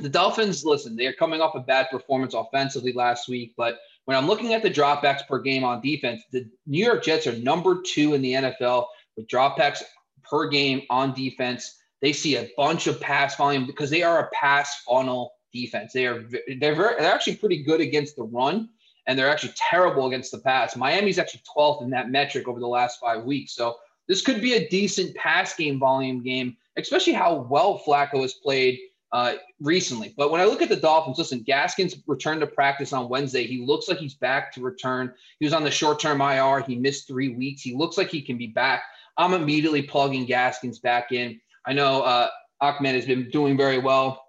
the 0.00 0.08
Dolphins, 0.08 0.64
listen, 0.64 0.96
they 0.96 1.06
are 1.06 1.12
coming 1.12 1.40
off 1.40 1.54
a 1.54 1.60
bad 1.60 1.88
performance 1.90 2.34
offensively 2.34 2.92
last 2.92 3.28
week, 3.28 3.54
but 3.56 3.78
when 4.10 4.16
I'm 4.16 4.26
looking 4.26 4.54
at 4.54 4.62
the 4.64 4.68
dropbacks 4.68 5.24
per 5.28 5.38
game 5.38 5.62
on 5.62 5.80
defense, 5.80 6.24
the 6.32 6.44
New 6.66 6.84
York 6.84 7.04
Jets 7.04 7.28
are 7.28 7.38
number 7.38 7.80
two 7.80 8.14
in 8.14 8.22
the 8.22 8.32
NFL 8.32 8.86
with 9.16 9.28
dropbacks 9.28 9.84
per 10.28 10.48
game 10.48 10.82
on 10.90 11.14
defense. 11.14 11.76
They 12.02 12.12
see 12.12 12.34
a 12.34 12.50
bunch 12.56 12.88
of 12.88 13.00
pass 13.00 13.36
volume 13.36 13.66
because 13.66 13.88
they 13.88 14.02
are 14.02 14.26
a 14.26 14.30
pass 14.32 14.82
funnel 14.82 15.34
defense. 15.52 15.92
They 15.92 16.08
are 16.08 16.24
they're 16.58 16.74
very, 16.74 16.96
they're 16.98 17.14
actually 17.14 17.36
pretty 17.36 17.62
good 17.62 17.80
against 17.80 18.16
the 18.16 18.24
run, 18.24 18.70
and 19.06 19.16
they're 19.16 19.30
actually 19.30 19.54
terrible 19.54 20.08
against 20.08 20.32
the 20.32 20.38
pass. 20.38 20.74
Miami's 20.74 21.20
actually 21.20 21.42
12th 21.56 21.84
in 21.84 21.90
that 21.90 22.10
metric 22.10 22.48
over 22.48 22.58
the 22.58 22.66
last 22.66 22.98
five 22.98 23.22
weeks. 23.22 23.54
So 23.54 23.76
this 24.08 24.22
could 24.22 24.40
be 24.40 24.54
a 24.54 24.68
decent 24.70 25.14
pass 25.14 25.54
game 25.54 25.78
volume 25.78 26.20
game, 26.20 26.56
especially 26.76 27.12
how 27.12 27.46
well 27.48 27.80
Flacco 27.86 28.22
has 28.22 28.34
played 28.34 28.76
uh, 29.12 29.34
recently. 29.60 30.14
But 30.16 30.30
when 30.30 30.40
I 30.40 30.44
look 30.44 30.62
at 30.62 30.68
the 30.68 30.76
Dolphins, 30.76 31.18
listen, 31.18 31.40
Gaskins 31.40 31.96
returned 32.06 32.40
to 32.40 32.46
practice 32.46 32.92
on 32.92 33.08
Wednesday. 33.08 33.44
He 33.44 33.64
looks 33.64 33.88
like 33.88 33.98
he's 33.98 34.14
back 34.14 34.52
to 34.54 34.60
return. 34.60 35.12
He 35.38 35.46
was 35.46 35.52
on 35.52 35.64
the 35.64 35.70
short 35.70 35.98
term 36.00 36.20
IR. 36.20 36.60
He 36.60 36.76
missed 36.76 37.08
three 37.08 37.30
weeks. 37.30 37.62
He 37.62 37.74
looks 37.74 37.98
like 37.98 38.08
he 38.08 38.22
can 38.22 38.38
be 38.38 38.46
back. 38.46 38.82
I'm 39.16 39.34
immediately 39.34 39.82
plugging 39.82 40.26
Gaskins 40.26 40.78
back 40.78 41.12
in. 41.12 41.40
I 41.66 41.72
know 41.72 42.02
uh, 42.02 42.28
Ahmed 42.60 42.94
has 42.94 43.06
been 43.06 43.28
doing 43.30 43.56
very 43.56 43.78
well, 43.78 44.24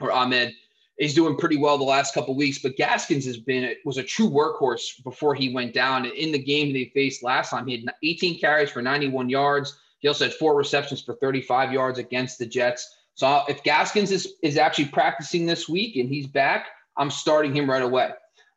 or 0.00 0.12
Ahmed 0.12 0.54
is 0.98 1.14
doing 1.14 1.36
pretty 1.36 1.56
well 1.56 1.76
the 1.76 1.84
last 1.84 2.14
couple 2.14 2.36
weeks, 2.36 2.58
but 2.58 2.76
Gaskins 2.76 3.26
has 3.26 3.38
been 3.38 3.74
was 3.84 3.98
a 3.98 4.02
true 4.02 4.30
workhorse 4.30 5.02
before 5.02 5.34
he 5.34 5.52
went 5.52 5.74
down. 5.74 6.06
In 6.06 6.30
the 6.30 6.38
game 6.38 6.72
they 6.72 6.90
faced 6.94 7.22
last 7.22 7.50
time, 7.50 7.66
he 7.66 7.78
had 7.78 7.94
18 8.02 8.38
carries 8.38 8.70
for 8.70 8.80
91 8.80 9.28
yards. 9.28 9.76
He 9.98 10.08
also 10.08 10.24
had 10.24 10.34
four 10.34 10.54
receptions 10.54 11.02
for 11.02 11.14
35 11.14 11.72
yards 11.72 11.98
against 11.98 12.38
the 12.38 12.46
Jets. 12.46 12.94
So 13.14 13.42
if 13.48 13.62
Gaskins 13.62 14.10
is, 14.10 14.34
is 14.42 14.56
actually 14.56 14.86
practicing 14.86 15.46
this 15.46 15.68
week 15.68 15.96
and 15.96 16.08
he's 16.08 16.26
back, 16.26 16.66
I'm 16.96 17.10
starting 17.10 17.54
him 17.54 17.68
right 17.68 17.82
away. 17.82 18.10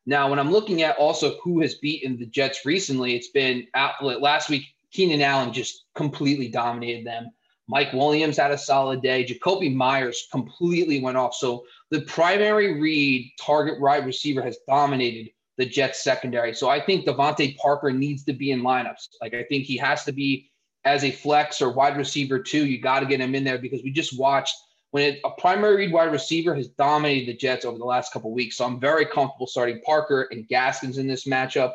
Now, 0.05 0.29
when 0.29 0.39
I'm 0.39 0.51
looking 0.51 0.83
at 0.83 0.97
also 0.97 1.37
who 1.43 1.61
has 1.61 1.75
beaten 1.75 2.17
the 2.17 2.25
Jets 2.25 2.65
recently, 2.65 3.15
it's 3.15 3.29
been 3.29 3.67
out, 3.73 4.03
last 4.03 4.49
week. 4.49 4.63
Keenan 4.91 5.21
Allen 5.21 5.51
just 5.51 5.83
completely 5.95 6.47
dominated 6.47 7.05
them. 7.05 7.29
Mike 7.67 7.91
Williams 7.91 8.37
had 8.37 8.51
a 8.51 8.57
solid 8.57 9.01
day. 9.01 9.25
Jakobi 9.25 9.73
Meyers 9.73 10.27
completely 10.31 11.01
went 11.01 11.17
off. 11.17 11.35
So 11.35 11.65
the 11.91 12.01
primary 12.01 12.79
read 12.79 13.29
target 13.39 13.81
wide 13.81 14.05
receiver 14.05 14.41
has 14.41 14.57
dominated 14.65 15.31
the 15.57 15.65
Jets 15.65 16.03
secondary. 16.03 16.53
So 16.53 16.69
I 16.69 16.79
think 16.79 17.05
DeVante 17.05 17.57
Parker 17.57 17.91
needs 17.91 18.23
to 18.23 18.33
be 18.33 18.51
in 18.51 18.61
lineups. 18.61 19.09
Like 19.21 19.33
I 19.33 19.43
think 19.43 19.65
he 19.65 19.75
has 19.77 20.05
to 20.05 20.13
be 20.13 20.49
as 20.87 21.03
a 21.03 21.11
flex 21.11 21.61
or 21.61 21.71
wide 21.71 21.97
receiver 21.97 22.39
too. 22.39 22.65
You 22.65 22.79
got 22.79 23.01
to 23.01 23.05
get 23.05 23.19
him 23.19 23.35
in 23.35 23.43
there 23.43 23.57
because 23.57 23.83
we 23.83 23.91
just 23.91 24.17
watched 24.17 24.55
when 24.91 25.03
it, 25.03 25.19
a 25.25 25.31
primary 25.31 25.75
read 25.75 25.91
wide 25.91 26.11
receiver 26.11 26.55
has 26.55 26.69
dominated 26.69 27.27
the 27.27 27.37
Jets 27.37 27.65
over 27.65 27.77
the 27.77 27.85
last 27.85 28.13
couple 28.13 28.31
weeks. 28.31 28.57
So 28.57 28.65
I'm 28.65 28.79
very 28.79 29.05
comfortable 29.05 29.47
starting 29.47 29.81
Parker 29.85 30.27
and 30.31 30.47
Gaskins 30.47 30.97
in 30.97 31.07
this 31.07 31.25
matchup. 31.25 31.73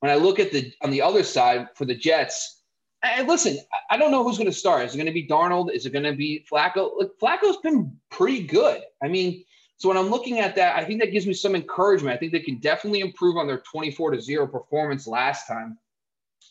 When 0.00 0.12
I 0.12 0.16
look 0.16 0.38
at 0.38 0.52
the 0.52 0.72
on 0.82 0.90
the 0.90 1.02
other 1.02 1.22
side 1.22 1.68
for 1.74 1.84
the 1.84 1.94
Jets, 1.94 2.62
and 3.02 3.26
listen, 3.26 3.58
I 3.90 3.96
don't 3.96 4.12
know 4.12 4.22
who's 4.22 4.38
going 4.38 4.50
to 4.50 4.56
start. 4.56 4.86
Is 4.86 4.94
it 4.94 4.98
going 4.98 5.06
to 5.06 5.12
be 5.12 5.26
Darnold? 5.26 5.72
Is 5.72 5.86
it 5.86 5.92
going 5.92 6.04
to 6.04 6.14
be 6.14 6.46
Flacco? 6.50 6.92
Look, 6.96 7.18
Flacco's 7.18 7.56
been 7.58 7.96
pretty 8.10 8.44
good. 8.44 8.80
I 9.02 9.08
mean, 9.08 9.44
so 9.76 9.88
when 9.88 9.98
I'm 9.98 10.10
looking 10.10 10.38
at 10.38 10.54
that, 10.54 10.76
I 10.76 10.84
think 10.84 11.00
that 11.00 11.10
gives 11.10 11.26
me 11.26 11.34
some 11.34 11.56
encouragement. 11.56 12.14
I 12.14 12.18
think 12.18 12.30
they 12.30 12.40
can 12.40 12.58
definitely 12.58 13.00
improve 13.00 13.36
on 13.36 13.48
their 13.48 13.58
24 13.58 14.12
to 14.12 14.20
zero 14.20 14.46
performance 14.46 15.08
last 15.08 15.48
time. 15.48 15.76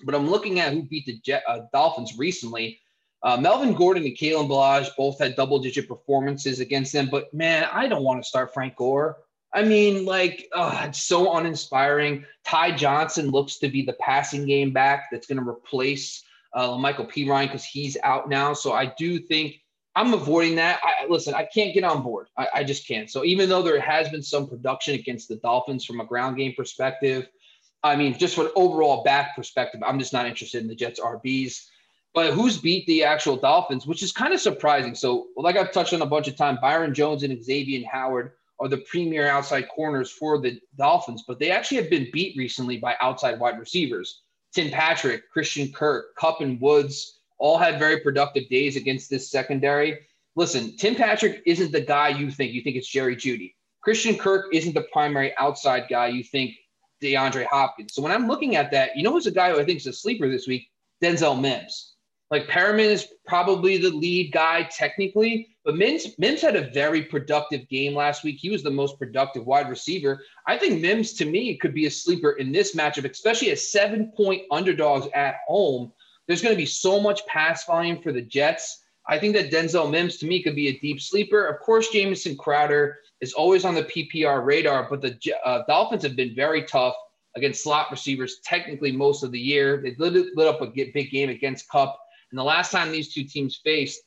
But 0.03 0.15
I'm 0.15 0.29
looking 0.29 0.59
at 0.59 0.73
who 0.73 0.83
beat 0.83 1.05
the 1.05 1.19
Jet, 1.23 1.43
uh, 1.47 1.61
Dolphins 1.73 2.17
recently. 2.17 2.79
Uh, 3.23 3.37
Melvin 3.37 3.73
Gordon 3.73 4.03
and 4.03 4.17
Kalen 4.17 4.49
Ballage 4.49 4.89
both 4.97 5.19
had 5.19 5.35
double 5.35 5.59
digit 5.59 5.87
performances 5.87 6.59
against 6.59 6.91
them. 6.91 7.07
But 7.11 7.33
man, 7.33 7.67
I 7.71 7.87
don't 7.87 8.03
want 8.03 8.23
to 8.23 8.27
start 8.27 8.53
Frank 8.53 8.75
Gore. 8.75 9.17
I 9.53 9.63
mean, 9.63 10.05
like, 10.05 10.47
oh, 10.53 10.79
it's 10.83 11.03
so 11.03 11.35
uninspiring. 11.35 12.25
Ty 12.45 12.71
Johnson 12.71 13.29
looks 13.29 13.57
to 13.59 13.69
be 13.69 13.83
the 13.83 13.93
passing 13.93 14.45
game 14.45 14.71
back 14.71 15.09
that's 15.11 15.27
going 15.27 15.43
to 15.43 15.47
replace 15.47 16.23
uh, 16.53 16.69
La'Mical 16.69 17.11
Perine 17.11 17.47
because 17.47 17.65
he's 17.65 17.97
out 18.03 18.29
now. 18.29 18.53
So 18.53 18.73
I 18.73 18.93
do 18.97 19.19
think 19.19 19.55
I'm 19.95 20.13
avoiding 20.13 20.55
that. 20.55 20.79
I, 20.83 21.05
listen, 21.07 21.33
I 21.33 21.43
can't 21.53 21.73
get 21.73 21.83
on 21.83 22.01
board. 22.01 22.27
I, 22.37 22.47
I 22.55 22.63
just 22.63 22.87
can't. 22.87 23.09
So 23.09 23.25
even 23.25 23.49
though 23.49 23.61
there 23.61 23.79
has 23.81 24.09
been 24.09 24.23
some 24.23 24.47
production 24.47 24.95
against 24.95 25.27
the 25.27 25.35
Dolphins 25.37 25.85
from 25.85 25.99
a 25.99 26.05
ground 26.05 26.37
game 26.37 26.53
perspective, 26.55 27.27
I 27.83 27.95
mean, 27.95 28.17
just 28.17 28.35
from 28.35 28.47
an 28.47 28.51
overall 28.55 29.03
back 29.03 29.35
perspective, 29.35 29.81
I'm 29.85 29.99
just 29.99 30.13
not 30.13 30.25
interested 30.25 30.61
in 30.61 30.67
the 30.67 30.75
Jets 30.75 30.99
RBs. 30.99 31.67
But 32.13 32.33
who's 32.33 32.57
beat 32.57 32.85
the 32.87 33.05
actual 33.05 33.37
Dolphins, 33.37 33.87
which 33.87 34.03
is 34.03 34.11
kind 34.11 34.33
of 34.33 34.41
surprising. 34.41 34.95
So, 34.95 35.27
like 35.37 35.55
I've 35.55 35.71
touched 35.71 35.93
on 35.93 36.01
a 36.01 36.05
bunch 36.05 36.27
of 36.27 36.35
times, 36.35 36.59
Byron 36.61 36.93
Jones 36.93 37.23
and 37.23 37.43
Xavier 37.43 37.87
Howard 37.89 38.33
are 38.59 38.67
the 38.67 38.77
premier 38.77 39.27
outside 39.27 39.67
corners 39.69 40.11
for 40.11 40.39
the 40.39 40.59
Dolphins, 40.77 41.23
but 41.27 41.39
they 41.39 41.51
actually 41.51 41.77
have 41.77 41.89
been 41.89 42.09
beat 42.11 42.37
recently 42.37 42.77
by 42.77 42.95
outside 43.01 43.39
wide 43.39 43.57
receivers. 43.57 44.21
Tim 44.53 44.69
Patrick, 44.69 45.29
Christian 45.31 45.71
Kirk, 45.71 46.15
Kupp, 46.15 46.41
and 46.41 46.59
Woods 46.59 47.19
all 47.39 47.57
had 47.57 47.79
very 47.79 48.01
productive 48.01 48.49
days 48.49 48.75
against 48.75 49.09
this 49.09 49.31
secondary. 49.31 49.99
Listen, 50.35 50.75
Tim 50.77 50.95
Patrick 50.95 51.41
isn't 51.45 51.71
the 51.71 51.81
guy 51.81 52.09
you 52.09 52.29
think. 52.29 52.53
You 52.53 52.61
think 52.61 52.75
it's 52.75 52.87
Jerry 52.87 53.15
Jeudy. 53.15 53.55
Christian 53.81 54.15
Kirk 54.15 54.53
isn't 54.53 54.73
the 54.73 54.85
primary 54.93 55.35
outside 55.37 55.87
guy 55.89 56.07
you 56.07 56.23
think 56.23 56.51
DeAndre 57.01 57.45
Hopkins. 57.45 57.93
So 57.93 58.01
when 58.01 58.11
I'm 58.11 58.27
looking 58.27 58.55
at 58.55 58.71
that, 58.71 58.95
you 58.95 59.03
know 59.03 59.11
who's 59.11 59.27
a 59.27 59.31
guy 59.31 59.51
who 59.51 59.59
I 59.59 59.65
think 59.65 59.79
is 59.79 59.87
a 59.87 59.93
sleeper 59.93 60.29
this 60.29 60.47
week? 60.47 60.69
Denzel 61.03 61.39
Mims. 61.39 61.95
Like 62.29 62.47
Perriman 62.47 62.85
is 62.85 63.07
probably 63.27 63.77
the 63.77 63.89
lead 63.89 64.31
guy 64.31 64.63
technically, 64.63 65.49
but 65.65 65.75
Mims, 65.75 66.17
Mims 66.17 66.41
had 66.41 66.55
a 66.55 66.71
very 66.71 67.01
productive 67.01 67.67
game 67.67 67.93
last 67.93 68.23
week. 68.23 68.37
He 68.39 68.49
was 68.49 68.63
the 68.63 68.71
most 68.71 68.97
productive 68.97 69.45
wide 69.45 69.69
receiver. 69.69 70.23
I 70.47 70.57
think 70.57 70.79
Mims 70.79 71.11
to 71.13 71.25
me 71.25 71.57
could 71.57 71.73
be 71.73 71.87
a 71.87 71.91
sleeper 71.91 72.31
in 72.31 72.53
this 72.53 72.73
matchup, 72.73 73.09
especially 73.09 73.51
as 73.51 73.71
seven 73.71 74.13
point 74.15 74.43
underdogs 74.49 75.07
at 75.13 75.35
home. 75.45 75.91
There's 76.27 76.41
going 76.41 76.55
to 76.55 76.61
be 76.61 76.65
so 76.65 77.01
much 77.01 77.25
pass 77.25 77.65
volume 77.65 78.01
for 78.01 78.13
the 78.13 78.21
Jets. 78.21 78.85
I 79.07 79.19
think 79.19 79.33
that 79.35 79.51
Denzel 79.51 79.91
Mims 79.91 80.15
to 80.17 80.25
me 80.25 80.41
could 80.41 80.55
be 80.55 80.69
a 80.69 80.79
deep 80.79 81.01
sleeper. 81.01 81.45
Of 81.47 81.59
course, 81.59 81.89
Jamison 81.89 82.37
Crowder 82.37 82.99
is 83.21 83.33
always 83.33 83.65
on 83.65 83.75
the 83.75 83.83
PPR 83.83 84.43
radar, 84.43 84.87
but 84.89 85.01
the 85.01 85.17
uh, 85.45 85.61
Dolphins 85.67 86.03
have 86.03 86.15
been 86.15 86.35
very 86.35 86.63
tough 86.63 86.95
against 87.35 87.63
slot 87.63 87.87
receivers 87.91 88.39
technically 88.43 88.91
most 88.91 89.23
of 89.23 89.31
the 89.31 89.39
year. 89.39 89.81
They 89.81 89.95
lit, 89.97 90.35
lit 90.35 90.47
up 90.47 90.61
a 90.61 90.67
big 90.67 91.11
game 91.11 91.29
against 91.29 91.69
Kupp. 91.69 91.97
And 92.31 92.39
the 92.39 92.43
last 92.43 92.71
time 92.71 92.91
these 92.91 93.13
two 93.13 93.23
teams 93.23 93.59
faced, 93.63 94.01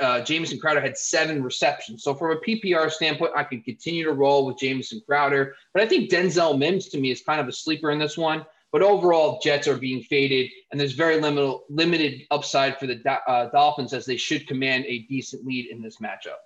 uh, 0.00 0.20
Jamison 0.22 0.58
Crowder 0.58 0.80
had 0.80 0.96
seven 0.96 1.42
receptions. 1.42 2.02
So 2.02 2.14
from 2.14 2.32
a 2.32 2.40
PPR 2.40 2.90
standpoint, 2.90 3.32
I 3.36 3.44
can 3.44 3.62
continue 3.62 4.04
to 4.04 4.12
roll 4.12 4.46
with 4.46 4.58
Jamison 4.58 5.00
Crowder. 5.06 5.54
But 5.72 5.82
I 5.82 5.86
think 5.86 6.10
Denzel 6.10 6.58
Mims 6.58 6.88
to 6.88 7.00
me 7.00 7.10
is 7.10 7.22
kind 7.22 7.40
of 7.40 7.48
a 7.48 7.52
sleeper 7.52 7.90
in 7.90 7.98
this 7.98 8.18
one. 8.18 8.44
But 8.72 8.82
overall, 8.82 9.40
Jets 9.42 9.66
are 9.66 9.76
being 9.76 10.02
faded, 10.02 10.48
and 10.70 10.80
there's 10.80 10.92
very 10.92 11.20
limited 11.20 11.58
limited 11.68 12.22
upside 12.30 12.78
for 12.78 12.86
the 12.86 13.02
uh, 13.26 13.50
Dolphins 13.50 13.92
as 13.92 14.06
they 14.06 14.16
should 14.16 14.46
command 14.46 14.84
a 14.86 15.00
decent 15.08 15.44
lead 15.44 15.66
in 15.70 15.82
this 15.82 15.96
matchup. 15.96 16.38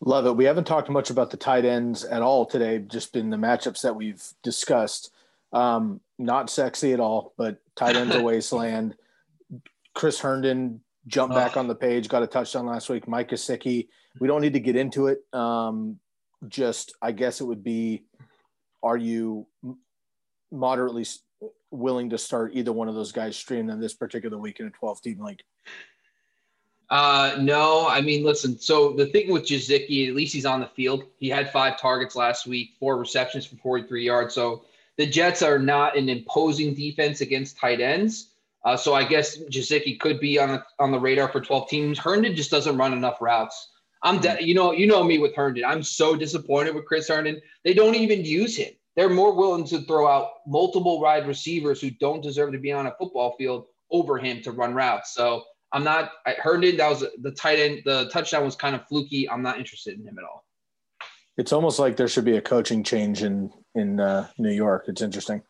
Love 0.00 0.26
it. 0.26 0.36
We 0.36 0.44
haven't 0.44 0.66
talked 0.66 0.90
much 0.90 1.10
about 1.10 1.30
the 1.30 1.36
tight 1.36 1.64
ends 1.64 2.04
at 2.04 2.22
all 2.22 2.44
today, 2.44 2.78
just 2.78 3.16
in 3.16 3.30
the 3.30 3.36
matchups 3.36 3.80
that 3.82 3.96
we've 3.96 4.22
discussed. 4.42 5.12
Um, 5.52 6.00
not 6.18 6.50
sexy 6.50 6.92
at 6.92 7.00
all, 7.00 7.32
but 7.38 7.58
tight 7.76 7.96
ends 7.96 8.14
a 8.14 8.22
wasteland. 8.22 8.94
Chris 9.94 10.20
Herndon 10.20 10.80
jumped 11.06 11.34
oh. 11.34 11.38
back 11.38 11.56
on 11.56 11.66
the 11.66 11.74
page, 11.74 12.08
got 12.08 12.22
a 12.22 12.26
touchdown 12.26 12.66
last 12.66 12.88
week. 12.88 13.08
Mike 13.08 13.30
Gesicki. 13.30 13.88
We 14.18 14.28
don't 14.28 14.40
need 14.40 14.54
to 14.54 14.60
get 14.60 14.76
into 14.76 15.08
it. 15.08 15.18
Um, 15.32 15.98
just, 16.48 16.94
I 17.02 17.12
guess 17.12 17.40
it 17.40 17.44
would 17.44 17.64
be 17.64 18.04
are 18.82 18.96
you 18.96 19.46
moderately 20.50 21.04
willing 21.70 22.10
to 22.10 22.18
start 22.18 22.52
either 22.54 22.72
one 22.72 22.88
of 22.88 22.94
those 22.94 23.12
guys 23.12 23.36
stream 23.36 23.66
them 23.66 23.80
this 23.80 23.94
particular 23.94 24.38
week 24.38 24.60
in 24.60 24.66
a 24.66 24.70
12 24.70 25.02
team 25.02 25.20
league? 25.24 25.42
Uh, 26.88 27.36
no, 27.40 27.88
I 27.88 28.00
mean, 28.00 28.24
listen. 28.24 28.58
So 28.58 28.92
the 28.92 29.06
thing 29.06 29.32
with 29.32 29.44
Gesicki, 29.44 30.08
at 30.08 30.14
least 30.14 30.32
he's 30.32 30.46
on 30.46 30.60
the 30.60 30.66
field. 30.66 31.04
He 31.18 31.28
had 31.28 31.50
five 31.50 31.80
targets 31.80 32.14
last 32.14 32.46
week, 32.46 32.74
four 32.78 32.96
receptions 32.96 33.44
for 33.46 33.56
43 33.56 34.04
yards. 34.04 34.34
So 34.34 34.64
the 34.96 35.06
Jets 35.06 35.42
are 35.42 35.58
not 35.58 35.96
an 35.96 36.08
imposing 36.08 36.74
defense 36.74 37.20
against 37.20 37.58
tight 37.58 37.80
ends. 37.80 38.30
Uh, 38.64 38.76
so 38.76 38.94
I 38.94 39.04
guess 39.04 39.38
Gesicki 39.44 39.98
could 39.98 40.20
be 40.20 40.38
on 40.38 40.48
the, 40.48 40.64
on 40.78 40.90
the 40.90 40.98
radar 40.98 41.28
for 41.28 41.40
12 41.40 41.68
teams. 41.68 41.98
Herndon 41.98 42.34
just 42.34 42.50
doesn't 42.50 42.76
run 42.76 42.92
enough 42.92 43.20
routes. 43.20 43.70
I'm, 44.02 44.20
de- 44.20 44.44
you 44.44 44.54
know, 44.54 44.72
you 44.72 44.86
know 44.86 45.02
me 45.02 45.18
with 45.18 45.34
Herndon. 45.34 45.64
I'm 45.64 45.82
so 45.82 46.16
disappointed 46.16 46.74
with 46.74 46.84
Chris 46.84 47.08
Herndon. 47.08 47.40
They 47.64 47.74
don't 47.74 47.94
even 47.94 48.24
use 48.24 48.56
him. 48.56 48.72
They're 48.94 49.10
more 49.10 49.34
willing 49.34 49.64
to 49.66 49.82
throw 49.82 50.08
out 50.08 50.30
multiple 50.46 51.00
wide 51.00 51.26
receivers 51.26 51.80
who 51.80 51.90
don't 51.90 52.22
deserve 52.22 52.52
to 52.52 52.58
be 52.58 52.72
on 52.72 52.86
a 52.86 52.94
football 52.98 53.36
field 53.36 53.66
over 53.90 54.18
him 54.18 54.40
to 54.42 54.52
run 54.52 54.74
routes. 54.74 55.14
So 55.14 55.44
I'm 55.72 55.84
not. 55.84 56.12
I 56.24 56.32
heard 56.32 56.64
it. 56.64 56.76
That 56.78 56.88
was 56.88 57.04
the 57.20 57.32
tight 57.32 57.58
end. 57.58 57.82
The 57.84 58.08
touchdown 58.12 58.44
was 58.44 58.56
kind 58.56 58.74
of 58.74 58.86
fluky. 58.86 59.28
I'm 59.28 59.42
not 59.42 59.58
interested 59.58 59.98
in 59.98 60.06
him 60.06 60.18
at 60.18 60.24
all. 60.24 60.44
It's 61.36 61.52
almost 61.52 61.78
like 61.78 61.96
there 61.96 62.08
should 62.08 62.24
be 62.24 62.36
a 62.36 62.40
coaching 62.42 62.82
change 62.82 63.22
in 63.22 63.52
in 63.74 64.00
uh, 64.00 64.28
New 64.38 64.52
York. 64.52 64.84
It's 64.88 65.02
interesting. 65.02 65.42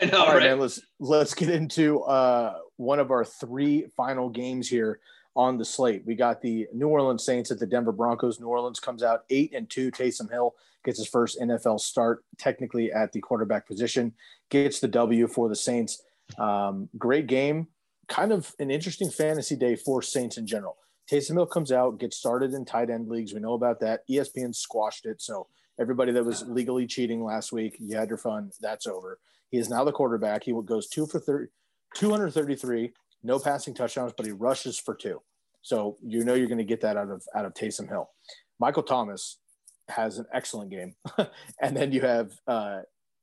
I 0.00 0.04
know, 0.06 0.20
all 0.20 0.26
right, 0.26 0.34
right? 0.34 0.42
Man, 0.50 0.60
let's 0.60 0.80
let's 1.00 1.34
get 1.34 1.48
into 1.50 2.00
uh, 2.02 2.58
one 2.76 2.98
of 2.98 3.10
our 3.10 3.24
three 3.24 3.86
final 3.96 4.28
games 4.28 4.68
here. 4.68 5.00
on 5.34 5.56
the 5.56 5.64
slate. 5.64 6.02
We 6.04 6.14
got 6.14 6.42
the 6.42 6.68
New 6.74 6.88
Orleans 6.88 7.24
Saints 7.24 7.50
at 7.50 7.58
the 7.58 7.66
Denver 7.66 7.92
Broncos. 7.92 8.38
New 8.38 8.48
Orleans 8.48 8.78
comes 8.78 9.02
out 9.02 9.24
eight 9.30 9.54
and 9.54 9.68
two. 9.68 9.90
Taysom 9.90 10.30
Hill 10.30 10.54
gets 10.84 10.98
his 10.98 11.08
first 11.08 11.40
NFL 11.40 11.80
start, 11.80 12.24
technically 12.38 12.92
at 12.92 13.12
the 13.12 13.20
quarterback 13.20 13.66
position, 13.66 14.12
gets 14.50 14.80
the 14.80 14.88
W 14.88 15.26
for 15.26 15.48
the 15.48 15.56
Saints. 15.56 16.02
Um, 16.38 16.88
great 16.98 17.26
game, 17.26 17.68
kind 18.08 18.32
of 18.32 18.54
an 18.58 18.70
interesting 18.70 19.10
fantasy 19.10 19.56
day 19.56 19.76
for 19.76 20.02
Saints 20.02 20.38
in 20.38 20.46
general. 20.46 20.76
Taysom 21.10 21.34
Hill 21.34 21.46
comes 21.46 21.72
out, 21.72 21.98
gets 21.98 22.16
started 22.16 22.54
in 22.54 22.64
tight 22.64 22.90
end 22.90 23.08
leagues. 23.08 23.34
We 23.34 23.40
know 23.40 23.54
about 23.54 23.80
that. 23.80 24.06
ESPN 24.08 24.54
squashed 24.54 25.06
it, 25.06 25.20
so 25.20 25.46
everybody 25.80 26.12
that 26.12 26.24
was 26.24 26.44
legally 26.46 26.86
cheating 26.86 27.24
last 27.24 27.52
week, 27.52 27.76
you 27.80 27.96
had 27.96 28.08
your 28.08 28.18
fun. 28.18 28.50
That's 28.60 28.86
over. 28.86 29.18
He 29.50 29.58
is 29.58 29.68
now 29.68 29.84
the 29.84 29.92
quarterback. 29.92 30.44
He 30.44 30.52
goes 30.64 30.88
two 30.88 31.06
for 31.06 31.20
30, 31.20 31.48
233, 31.96 32.92
no 33.22 33.38
passing 33.38 33.74
touchdowns, 33.74 34.12
but 34.16 34.26
he 34.26 34.32
rushes 34.32 34.78
for 34.78 34.94
two. 34.94 35.20
So 35.62 35.96
you 36.02 36.24
know 36.24 36.34
you're 36.34 36.48
going 36.48 36.58
to 36.58 36.64
get 36.64 36.80
that 36.80 36.96
out 36.96 37.10
of 37.10 37.22
out 37.34 37.44
of 37.44 37.54
Taysom 37.54 37.88
Hill. 37.88 38.10
Michael 38.58 38.82
Thomas 38.82 39.38
has 39.88 40.18
an 40.18 40.26
excellent 40.32 40.70
game, 40.70 40.94
and 41.60 41.76
then 41.76 41.92
you 41.92 42.00
have 42.00 42.32
uh, 42.46 42.80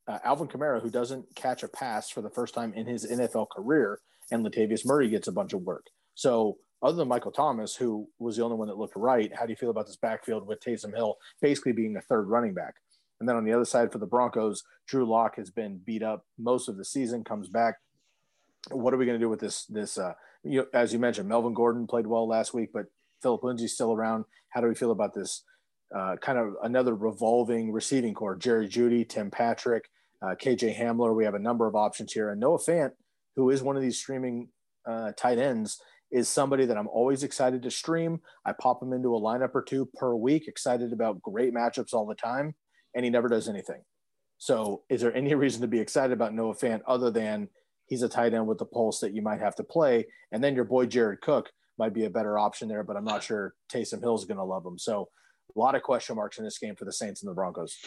uh, 0.08 0.20
Alvin 0.24 0.48
Kamara 0.48 0.82
who 0.82 0.90
doesn't 0.90 1.26
catch 1.36 1.64
a 1.64 1.68
pass 1.68 2.10
for 2.10 2.22
the 2.22 2.30
first 2.30 2.54
time 2.54 2.74
in 2.74 2.86
his 2.86 3.06
NFL 3.10 3.50
career, 3.50 4.00
and 4.32 4.46
Latavius 4.46 4.86
Murray 4.86 5.10
gets 5.10 5.28
a 5.28 5.32
bunch 5.32 5.54
of 5.54 5.62
work. 5.62 5.86
So 6.16 6.58
other 6.82 6.98
than 6.98 7.08
Michael 7.08 7.32
Thomas, 7.32 7.76
who 7.76 8.08
was 8.20 8.38
the 8.38 8.44
only 8.44 8.58
one 8.58 8.68
that 8.68 8.78
looked 8.78 8.96
right, 8.96 9.32
how 9.36 9.46
do 9.46 9.52
you 9.52 9.58
feel 9.58 9.70
about 9.70 9.88
this 9.88 9.98
backfield 9.98 10.48
with 10.48 10.62
Taysom 10.62 10.96
Hill 10.96 11.18
basically 11.42 11.74
being 11.74 11.96
a 11.96 12.02
third 12.02 12.28
running 12.28 12.54
back? 12.54 12.76
And 13.20 13.28
then 13.28 13.36
on 13.36 13.44
the 13.44 13.54
other 13.54 13.66
side 13.66 13.92
for 13.92 13.98
the 13.98 14.06
Broncos, 14.06 14.64
Drew 14.88 15.06
Lock 15.06 15.36
has 15.36 15.50
been 15.50 15.82
beat 15.86 16.04
up 16.04 16.26
most 16.38 16.70
of 16.70 16.78
the 16.78 16.86
season, 16.86 17.24
comes 17.24 17.50
back. 17.50 17.76
What 18.72 18.94
are 18.94 18.98
we 18.98 19.06
going 19.06 19.20
to 19.20 19.24
do 19.24 19.30
with 19.30 19.42
this? 19.42 19.66
This, 19.66 19.98
uh, 19.98 20.14
you 20.44 20.68
as 20.74 20.94
you 20.94 21.00
mentioned, 21.00 21.28
Melvin 21.28 21.54
Gordon 21.54 21.88
played 21.88 22.08
well 22.08 22.28
last 22.28 22.54
week, 22.54 22.70
but 22.74 22.86
Phillip 23.22 23.44
Lindsay's 23.44 23.74
still 23.74 23.94
around. 23.94 24.26
How 24.50 24.62
do 24.62 24.68
we 24.68 24.76
feel 24.76 24.92
about 24.92 25.14
this? 25.14 25.44
Uh, 25.96 26.16
kind 26.22 26.38
of 26.38 26.54
another 26.64 26.96
revolving 26.96 27.72
receiving 27.72 28.14
corps: 28.14 28.36
Jerry 28.36 28.68
Jeudy, 28.68 29.08
Tim 29.08 29.32
Patrick, 29.32 29.86
uh, 30.22 30.36
KJ 30.36 30.78
Hamler. 30.78 31.16
We 31.16 31.26
have 31.26 31.36
a 31.36 31.40
number 31.40 31.68
of 31.68 31.76
options 31.76 32.14
here, 32.14 32.30
and 32.30 32.40
Noah 32.40 32.60
Fant, 32.60 32.92
who 33.40 33.52
is 33.52 33.64
one 33.64 33.78
of 33.78 33.82
these 33.82 33.98
streaming 33.98 34.50
uh, 34.86 35.14
tight 35.16 35.38
ends, 35.38 35.82
is 36.12 36.28
somebody 36.28 36.66
that 36.66 36.78
I'm 36.78 36.90
always 36.90 37.24
excited 37.24 37.64
to 37.64 37.72
stream. 37.72 38.20
I 38.46 38.52
pop 38.52 38.84
him 38.84 38.92
into 38.92 39.16
a 39.16 39.22
lineup 39.22 39.56
or 39.56 39.62
two 39.62 39.90
per 39.96 40.14
week, 40.14 40.50
excited 40.50 40.92
about 40.92 41.22
great 41.22 41.54
matchups 41.54 41.94
all 41.94 42.06
the 42.06 42.16
time, 42.16 42.54
and 42.94 43.06
he 43.06 43.10
never 43.10 43.30
does 43.30 43.48
anything. 43.48 43.82
So, 44.40 44.84
is 44.90 45.00
there 45.00 45.16
any 45.16 45.34
reason 45.46 45.62
to 45.62 45.68
be 45.68 45.80
excited 45.80 46.12
about 46.12 46.34
Noah 46.34 46.54
Fant 46.54 46.82
other 46.86 47.10
than 47.10 47.48
he's 47.86 48.02
a 48.02 48.10
tight 48.10 48.34
end 48.34 48.46
with 48.46 48.58
the 48.58 48.66
pulse 48.66 49.00
that 49.00 49.14
you 49.14 49.22
might 49.22 49.40
have 49.40 49.56
to 49.56 49.64
play? 49.64 50.06
And 50.34 50.44
then 50.44 50.54
your 50.54 50.66
boy 50.66 50.86
Jared 50.86 51.22
Cook 51.22 51.50
might 51.78 51.94
be 51.94 52.04
a 52.04 52.10
better 52.10 52.38
option 52.38 52.68
there, 52.68 52.84
but 52.84 52.98
I'm 52.98 53.06
not 53.06 53.24
sure 53.24 53.54
Taysom 53.72 54.02
Hill's 54.02 54.26
going 54.26 54.38
to 54.38 54.44
love 54.44 54.66
him. 54.66 54.78
So, 54.78 55.08
a 55.56 55.58
lot 55.58 55.76
of 55.76 55.82
question 55.82 56.18
marks 56.18 56.40
in 56.40 56.44
this 56.44 56.58
game 56.58 56.76
for 56.76 56.84
the 56.84 56.92
Saints 56.92 57.22
and 57.22 57.30
the 57.30 57.36
Broncos. 57.36 57.78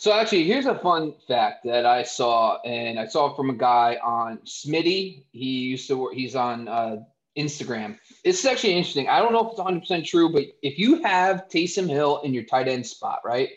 So 0.00 0.14
actually, 0.14 0.44
here's 0.44 0.64
a 0.64 0.78
fun 0.78 1.12
fact 1.28 1.62
that 1.66 1.84
I 1.84 2.04
saw, 2.04 2.58
and 2.62 2.98
I 2.98 3.06
saw 3.06 3.34
from 3.36 3.50
a 3.50 3.52
guy 3.52 3.98
on 4.02 4.38
Smitty. 4.46 5.24
He 5.32 5.44
used 5.44 5.88
to 5.88 5.98
work. 5.98 6.14
He's 6.14 6.34
on 6.34 6.68
uh, 6.68 7.02
Instagram. 7.36 7.98
This 8.24 8.38
is 8.38 8.46
actually 8.46 8.76
interesting. 8.76 9.08
I 9.08 9.18
don't 9.18 9.34
know 9.34 9.40
if 9.40 9.48
it's 9.48 9.58
100 9.58 9.80
percent 9.80 10.06
true, 10.06 10.32
but 10.32 10.44
if 10.62 10.78
you 10.78 11.02
have 11.02 11.48
Taysom 11.48 11.86
Hill 11.86 12.22
in 12.24 12.32
your 12.32 12.44
tight 12.44 12.66
end 12.66 12.86
spot, 12.86 13.20
right? 13.26 13.50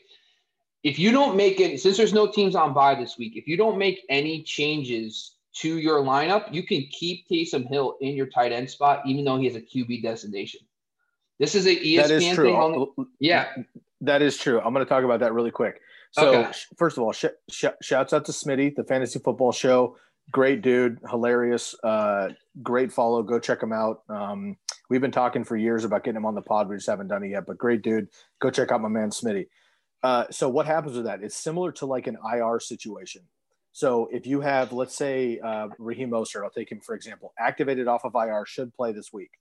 If 0.83 0.99
you 0.99 1.13
don't 1.13 1.37
make 1.37 1.61
it, 1.61 1.79
since 1.79 1.95
there's 1.95 2.11
no 2.11 2.27
teams 2.27 2.55
on 2.55 2.73
bye 2.73 2.95
this 2.95 3.17
week, 3.17 3.37
if 3.37 3.47
you 3.47 3.55
don't 3.55 3.77
make 3.77 4.01
any 4.09 4.43
changes 4.43 5.35
to 5.59 5.77
your 5.77 6.01
lineup, 6.01 6.53
you 6.53 6.63
can 6.63 6.85
keep 6.91 7.25
Taysom 7.29 7.69
Hill 7.69 7.95
in 8.01 8.17
your 8.17 8.27
tight 8.27 8.51
end 8.51 8.69
spot, 8.69 9.01
even 9.05 9.23
though 9.23 9.37
he 9.37 9.45
has 9.45 9.55
a 9.55 9.61
QB 9.61 10.03
designation. 10.03 10.59
This 11.39 11.55
is 11.55 11.67
a 11.67 11.75
ESPN 11.77 12.01
that 12.01 12.11
is 12.11 12.35
true. 12.35 12.45
thing. 12.47 12.55
On, 12.55 13.07
yeah, 13.21 13.47
that 14.01 14.21
is 14.21 14.37
true. 14.37 14.59
I'm 14.59 14.73
going 14.73 14.85
to 14.85 14.89
talk 14.89 15.05
about 15.05 15.21
that 15.21 15.31
really 15.31 15.49
quick. 15.49 15.79
So, 16.13 16.41
okay. 16.41 16.51
first 16.77 16.97
of 16.97 17.03
all, 17.03 17.11
sh- 17.11 17.25
sh- 17.49 17.65
shouts 17.81 18.13
out 18.13 18.25
to 18.25 18.31
Smitty, 18.31 18.75
the 18.75 18.83
fantasy 18.83 19.17
football 19.17 19.51
show. 19.51 19.97
Great 20.31 20.61
dude, 20.61 20.99
hilarious, 21.09 21.75
uh, 21.83 22.29
great 22.61 22.93
follow. 22.93 23.23
Go 23.23 23.39
check 23.39 23.61
him 23.61 23.73
out. 23.73 24.03
Um, 24.09 24.55
we've 24.89 25.01
been 25.01 25.11
talking 25.11 25.43
for 25.43 25.57
years 25.57 25.85
about 25.85 26.03
getting 26.03 26.17
him 26.17 26.25
on 26.25 26.35
the 26.35 26.41
pod. 26.41 26.69
We 26.69 26.75
just 26.75 26.87
haven't 26.87 27.07
done 27.07 27.23
it 27.23 27.29
yet, 27.29 27.45
but 27.47 27.57
great 27.57 27.81
dude. 27.81 28.07
Go 28.39 28.51
check 28.51 28.71
out 28.71 28.79
my 28.79 28.89
man 28.89 29.09
Smitty. 29.09 29.47
Uh, 30.03 30.25
so, 30.29 30.47
what 30.49 30.67
happens 30.67 30.95
with 30.95 31.05
that? 31.05 31.23
It's 31.23 31.35
similar 31.35 31.71
to 31.73 31.87
like 31.87 32.05
an 32.05 32.17
IR 32.31 32.59
situation. 32.59 33.23
So, 33.71 34.07
if 34.13 34.27
you 34.27 34.41
have, 34.41 34.71
let's 34.71 34.95
say, 34.95 35.39
uh, 35.39 35.69
Raheem 35.79 36.11
Mostert, 36.11 36.43
I'll 36.43 36.51
take 36.51 36.71
him 36.71 36.79
for 36.79 36.93
example, 36.93 37.33
activated 37.39 37.87
off 37.87 38.05
of 38.05 38.13
IR, 38.13 38.45
should 38.45 38.71
play 38.73 38.91
this 38.91 39.11
week 39.11 39.31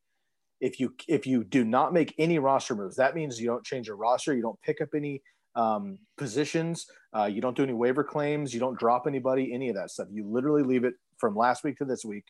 if 0.62 0.78
you 0.78 0.94
if 1.08 1.26
you 1.26 1.44
do 1.44 1.64
not 1.64 1.92
make 1.92 2.14
any 2.18 2.38
roster 2.38 2.74
moves, 2.74 2.96
that 2.96 3.14
means 3.14 3.40
you 3.40 3.48
don't 3.48 3.64
change 3.64 3.88
your 3.88 3.96
roster, 3.96 4.32
you 4.32 4.40
don't 4.40 4.60
pick 4.62 4.80
up 4.80 4.90
any 4.94 5.20
um, 5.55 5.98
positions, 6.16 6.86
uh, 7.16 7.24
you 7.24 7.40
don't 7.40 7.57
do 7.57 7.62
any 7.62 7.72
waiver 7.72 8.05
claims, 8.05 8.55
you 8.55 8.61
don't 8.61 8.78
drop 8.78 9.07
anybody, 9.07 9.53
any 9.53 9.68
of 9.68 9.76
that 9.76 9.90
stuff. 9.90 10.09
You 10.11 10.26
literally 10.26 10.62
leave 10.62 10.84
it 10.84 10.94
from 11.18 11.36
last 11.36 11.64
week 11.64 11.78
to 11.78 11.84
this 11.84 12.05
week. 12.05 12.24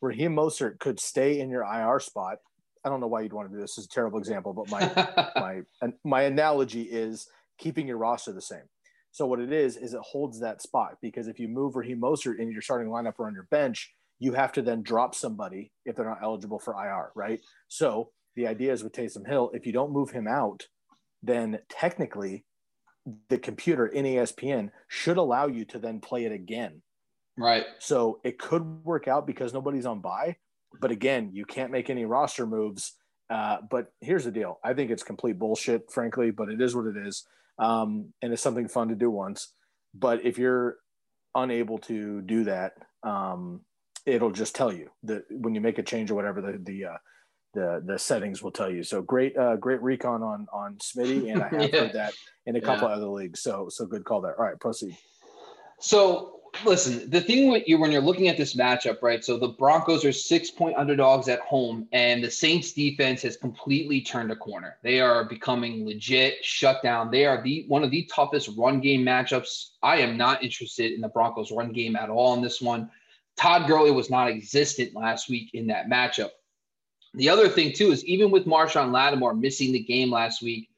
Raheem 0.00 0.34
Mostert 0.34 0.78
could 0.78 1.00
stay 1.00 1.40
in 1.40 1.50
your 1.50 1.62
IR 1.62 2.00
spot. 2.00 2.38
I 2.84 2.88
don't 2.88 3.00
know 3.00 3.08
why 3.08 3.22
you'd 3.22 3.32
want 3.32 3.48
to 3.48 3.54
do 3.54 3.60
this. 3.60 3.74
this 3.74 3.84
is 3.84 3.90
a 3.90 3.94
terrible 3.94 4.18
example, 4.18 4.52
but 4.52 4.70
my 4.70 5.30
my 5.80 5.90
my 6.04 6.22
analogy 6.22 6.82
is 6.82 7.26
keeping 7.58 7.88
your 7.88 7.96
roster 7.96 8.32
the 8.32 8.40
same. 8.40 8.68
So 9.10 9.26
what 9.26 9.40
it 9.40 9.50
is 9.50 9.76
is 9.78 9.94
it 9.94 10.00
holds 10.02 10.38
that 10.40 10.60
spot 10.60 10.98
because 11.00 11.26
if 11.26 11.40
you 11.40 11.48
move 11.48 11.74
Raheem 11.74 12.00
Mostert 12.00 12.38
in 12.38 12.52
your 12.52 12.60
starting 12.60 12.88
lineup 12.88 13.14
or 13.18 13.26
on 13.26 13.34
your 13.34 13.48
bench, 13.50 13.94
you 14.18 14.34
have 14.34 14.52
to 14.52 14.62
then 14.62 14.82
drop 14.82 15.14
somebody 15.14 15.72
if 15.84 15.96
they're 15.96 16.08
not 16.08 16.22
eligible 16.22 16.58
for 16.58 16.74
IR, 16.74 17.12
right? 17.14 17.40
So 17.68 18.10
the 18.34 18.46
idea 18.46 18.72
is 18.72 18.84
with 18.84 18.92
Taysom 18.92 19.26
Hill, 19.26 19.50
if 19.54 19.66
you 19.66 19.72
don't 19.72 19.90
move 19.90 20.10
him 20.10 20.28
out, 20.28 20.66
then 21.26 21.58
technically 21.68 22.44
the 23.28 23.38
computer 23.38 23.86
in 23.86 24.04
ESPN 24.04 24.70
should 24.88 25.16
allow 25.16 25.46
you 25.46 25.64
to 25.66 25.78
then 25.78 26.00
play 26.00 26.24
it 26.24 26.32
again. 26.32 26.82
Right. 27.38 27.64
So 27.78 28.20
it 28.24 28.38
could 28.38 28.62
work 28.84 29.08
out 29.08 29.26
because 29.26 29.52
nobody's 29.52 29.86
on 29.86 30.00
bye, 30.00 30.36
but 30.80 30.90
again, 30.90 31.30
you 31.32 31.44
can't 31.44 31.70
make 31.70 31.90
any 31.90 32.04
roster 32.04 32.46
moves. 32.46 32.94
Uh, 33.28 33.58
but 33.70 33.92
here's 34.00 34.24
the 34.24 34.30
deal: 34.30 34.58
I 34.64 34.72
think 34.72 34.90
it's 34.90 35.02
complete 35.02 35.38
bullshit, 35.38 35.90
frankly, 35.90 36.30
but 36.30 36.48
it 36.48 36.60
is 36.60 36.74
what 36.74 36.86
it 36.86 36.96
is, 36.96 37.24
um, 37.58 38.12
and 38.22 38.32
it's 38.32 38.42
something 38.42 38.68
fun 38.68 38.88
to 38.88 38.94
do 38.94 39.10
once. 39.10 39.52
But 39.94 40.24
if 40.24 40.38
you're 40.38 40.76
unable 41.34 41.78
to 41.78 42.22
do 42.22 42.44
that, 42.44 42.72
um, 43.02 43.62
it'll 44.06 44.30
just 44.30 44.54
tell 44.54 44.72
you 44.72 44.90
that 45.02 45.24
when 45.30 45.54
you 45.54 45.60
make 45.60 45.78
a 45.78 45.82
change 45.82 46.10
or 46.10 46.14
whatever 46.14 46.40
the 46.40 46.58
the 46.62 46.84
uh, 46.86 46.96
the 47.56 47.82
the 47.84 47.98
settings 47.98 48.42
will 48.42 48.52
tell 48.52 48.70
you. 48.70 48.84
So 48.84 49.02
great 49.02 49.36
uh, 49.36 49.56
great 49.56 49.82
recon 49.82 50.22
on 50.22 50.46
on 50.52 50.76
Smitty, 50.76 51.30
and 51.32 51.42
I 51.42 51.48
have 51.48 51.74
yeah. 51.74 51.80
heard 51.80 51.92
that 51.94 52.14
in 52.44 52.54
a 52.54 52.60
couple 52.60 52.88
yeah. 52.88 52.94
other 52.94 53.06
leagues. 53.06 53.40
So 53.40 53.68
so 53.68 53.86
good 53.86 54.04
call 54.04 54.20
there. 54.20 54.38
All 54.38 54.46
right, 54.46 54.60
proceed. 54.60 54.96
So 55.80 56.40
listen, 56.64 57.10
the 57.10 57.20
thing 57.20 57.50
with 57.50 57.64
you 57.66 57.78
when 57.78 57.90
you're 57.90 58.02
looking 58.02 58.28
at 58.28 58.36
this 58.36 58.54
matchup, 58.54 59.02
right? 59.02 59.24
So 59.24 59.38
the 59.38 59.48
Broncos 59.48 60.04
are 60.04 60.12
six 60.12 60.50
point 60.50 60.76
underdogs 60.76 61.28
at 61.28 61.40
home, 61.40 61.88
and 61.92 62.22
the 62.22 62.30
Saints 62.30 62.72
defense 62.72 63.22
has 63.22 63.36
completely 63.36 64.02
turned 64.02 64.30
a 64.30 64.36
corner. 64.36 64.76
They 64.82 65.00
are 65.00 65.24
becoming 65.24 65.86
legit 65.86 66.44
shut 66.44 66.82
down. 66.82 67.10
They 67.10 67.24
are 67.24 67.42
the 67.42 67.64
one 67.68 67.82
of 67.82 67.90
the 67.90 68.08
toughest 68.14 68.50
run 68.56 68.80
game 68.80 69.02
matchups. 69.02 69.70
I 69.82 69.96
am 69.98 70.16
not 70.16 70.44
interested 70.44 70.92
in 70.92 71.00
the 71.00 71.08
Broncos 71.08 71.50
run 71.50 71.72
game 71.72 71.96
at 71.96 72.10
all 72.10 72.34
in 72.34 72.42
this 72.42 72.60
one. 72.60 72.90
Todd 73.36 73.66
Gurley 73.66 73.90
was 73.90 74.10
non 74.10 74.28
existent 74.28 74.94
last 74.94 75.28
week 75.28 75.50
in 75.54 75.66
that 75.68 75.88
matchup. 75.88 76.30
The 77.16 77.30
other 77.30 77.48
thing, 77.48 77.72
too, 77.72 77.92
is 77.92 78.04
even 78.04 78.30
with 78.30 78.44
Marshon 78.44 78.92
Lattimore 78.92 79.34
missing 79.34 79.72
the 79.72 79.82
game 79.82 80.10
last 80.10 80.42
week, 80.42 80.68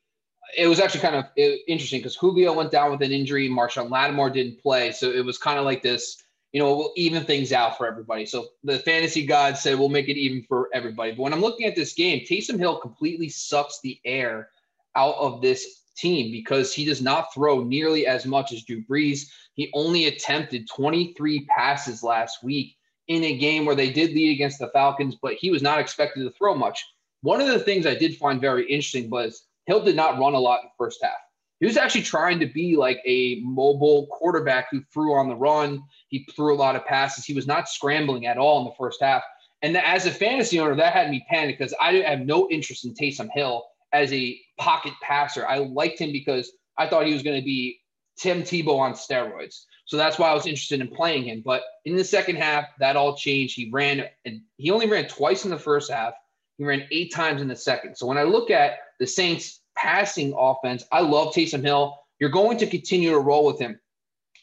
it 0.57 0.69
was 0.69 0.81
actually 0.81 1.01
kind 1.01 1.17
of 1.17 1.25
uh, 1.25 1.57
interesting 1.67 1.99
because 1.99 2.17
Julio 2.17 2.53
went 2.53 2.71
down 2.71 2.91
with 2.91 3.03
an 3.03 3.13
injury. 3.13 3.49
Marshon 3.49 3.91
Lattimore 3.91 4.31
didn't 4.31 4.63
play. 4.63 4.93
So 4.93 5.11
it 5.11 5.25
was 5.25 5.37
kind 5.37 5.59
of 5.59 5.65
like 5.65 5.83
this, 5.83 6.23
you 6.53 6.61
know, 6.61 6.77
we'll 6.77 6.93
even 6.97 7.25
things 7.25 7.53
out 7.53 7.77
for 7.77 7.87
everybody. 7.87 8.25
So 8.25 8.47
the 8.65 8.79
fantasy 8.79 9.27
gods 9.27 9.61
said 9.61 9.79
we'll 9.79 9.89
make 9.89 10.09
it 10.09 10.17
even 10.17 10.45
for 10.49 10.69
everybody. 10.73 11.11
But 11.11 11.23
when 11.23 11.33
I'm 11.33 11.41
looking 11.41 11.67
at 11.67 11.77
this 11.77 11.93
game, 11.93 12.25
Taysom 12.25 12.59
Hill 12.59 12.79
completely 12.79 13.29
sucks 13.29 13.81
the 13.81 14.01
air 14.05 14.49
out 14.97 15.17
of 15.17 15.43
this 15.43 15.83
team 15.97 16.31
because 16.31 16.73
he 16.73 16.85
does 16.85 17.03
not 17.03 17.35
throw 17.35 17.63
nearly 17.65 18.07
as 18.07 18.25
much 18.25 18.53
as 18.53 18.63
Drew 18.63 18.83
Brees. 18.83 19.29
He 19.55 19.71
only 19.75 20.07
attempted 20.07 20.69
23 20.69 21.47
passes 21.47 22.03
last 22.03 22.43
week 22.45 22.78
in 23.09 23.25
a 23.25 23.37
game 23.37 23.65
where 23.65 23.75
they 23.75 23.91
did 23.91 24.13
lead 24.13 24.33
against 24.33 24.59
the 24.59 24.69
Falcons, 24.69 25.17
but 25.21 25.35
he 25.35 25.51
was 25.51 25.63
not 25.63 25.81
expected 25.81 26.23
to 26.25 26.31
throw 26.33 26.55
much. 26.55 26.85
One 27.23 27.41
of 27.41 27.49
the 27.49 27.59
things 27.59 27.87
I 27.87 27.95
did 27.95 28.17
find 28.17 28.41
very 28.41 28.65
interesting 28.65 29.11
was 29.11 29.47
Hill 29.67 29.83
did 29.83 29.97
not 29.97 30.19
run 30.19 30.35
a 30.35 30.39
lot 30.39 30.61
in 30.61 30.67
the 30.67 30.85
first 30.85 31.01
half. 31.03 31.17
He 31.61 31.67
was 31.67 31.77
actually 31.77 32.03
trying 32.03 32.39
to 32.39 32.47
be 32.47 32.77
like 32.77 33.01
a 33.05 33.41
mobile 33.43 34.07
quarterback 34.13 34.69
who 34.71 34.81
threw 34.93 35.15
on 35.15 35.29
the 35.29 35.35
run. 35.35 35.83
He 36.09 36.27
threw 36.37 36.55
a 36.55 36.57
lot 36.57 36.77
of 36.77 36.85
passes. 36.87 37.25
He 37.25 37.35
was 37.35 37.49
not 37.49 37.69
scrambling 37.69 38.27
at 38.27 38.39
all 38.39 38.61
in 38.61 38.65
the 38.65 38.75
first 38.79 39.03
half. 39.03 39.23
And 39.63 39.77
as 39.77 40.07
a 40.07 40.13
fantasy 40.13 40.61
owner, 40.61 40.77
that 40.77 40.93
had 40.93 41.11
me 41.11 41.25
panic 41.29 41.59
because 41.59 41.75
I 41.81 41.95
have 41.95 42.21
no 42.21 42.49
interest 42.49 42.85
in 42.85 42.95
Taysom 42.95 43.29
Hill 43.33 43.65
as 43.93 44.13
a 44.13 44.39
pocket 44.59 44.93
passer. 45.03 45.49
I 45.49 45.59
liked 45.59 45.99
him 45.99 46.13
because 46.13 46.53
I 46.79 46.89
thought 46.89 47.07
he 47.07 47.13
was 47.13 47.25
going 47.25 47.41
to 47.41 47.45
be 47.45 47.81
Tim 48.19 48.43
Tebow 48.43 48.79
on 48.79 48.93
steroids. 48.93 49.65
So 49.85 49.97
that's 49.97 50.19
why 50.19 50.29
I 50.29 50.35
was 50.35 50.47
interested 50.47 50.81
in 50.81 50.89
playing 50.89 51.25
him. 51.25 51.43
But 51.45 51.63
in 51.85 51.97
the 51.97 52.05
second 52.05 52.37
half, 52.37 52.67
that 52.79 52.97
all 52.97 53.17
changed. 53.17 53.57
He 53.57 53.71
ran 53.71 54.05
and 54.25 54.43
he 54.57 54.71
only 54.71 54.89
ran 54.89 55.09
twice 55.09 55.45
in 55.45 55.51
the 55.51 55.59
first 55.59 55.91
half. 55.91 56.13
He 56.59 56.65
ran 56.65 56.87
eight 56.91 57.15
times 57.15 57.41
in 57.41 57.49
the 57.49 57.57
second. 57.57 57.97
So 57.97 58.07
when 58.07 58.19
I 58.19 58.25
look 58.25 58.51
at 58.51 58.79
the 58.99 59.07
Saints 59.07 59.61
passing 59.77 60.35
offense, 60.37 60.85
I 60.93 61.01
love 61.01 61.33
Taysom 61.33 61.63
Hill. 61.63 61.97
You're 62.19 62.31
going 62.31 62.59
to 62.59 62.67
continue 62.67 63.11
to 63.11 63.21
roll 63.21 63.47
with 63.47 63.61
him, 63.61 63.81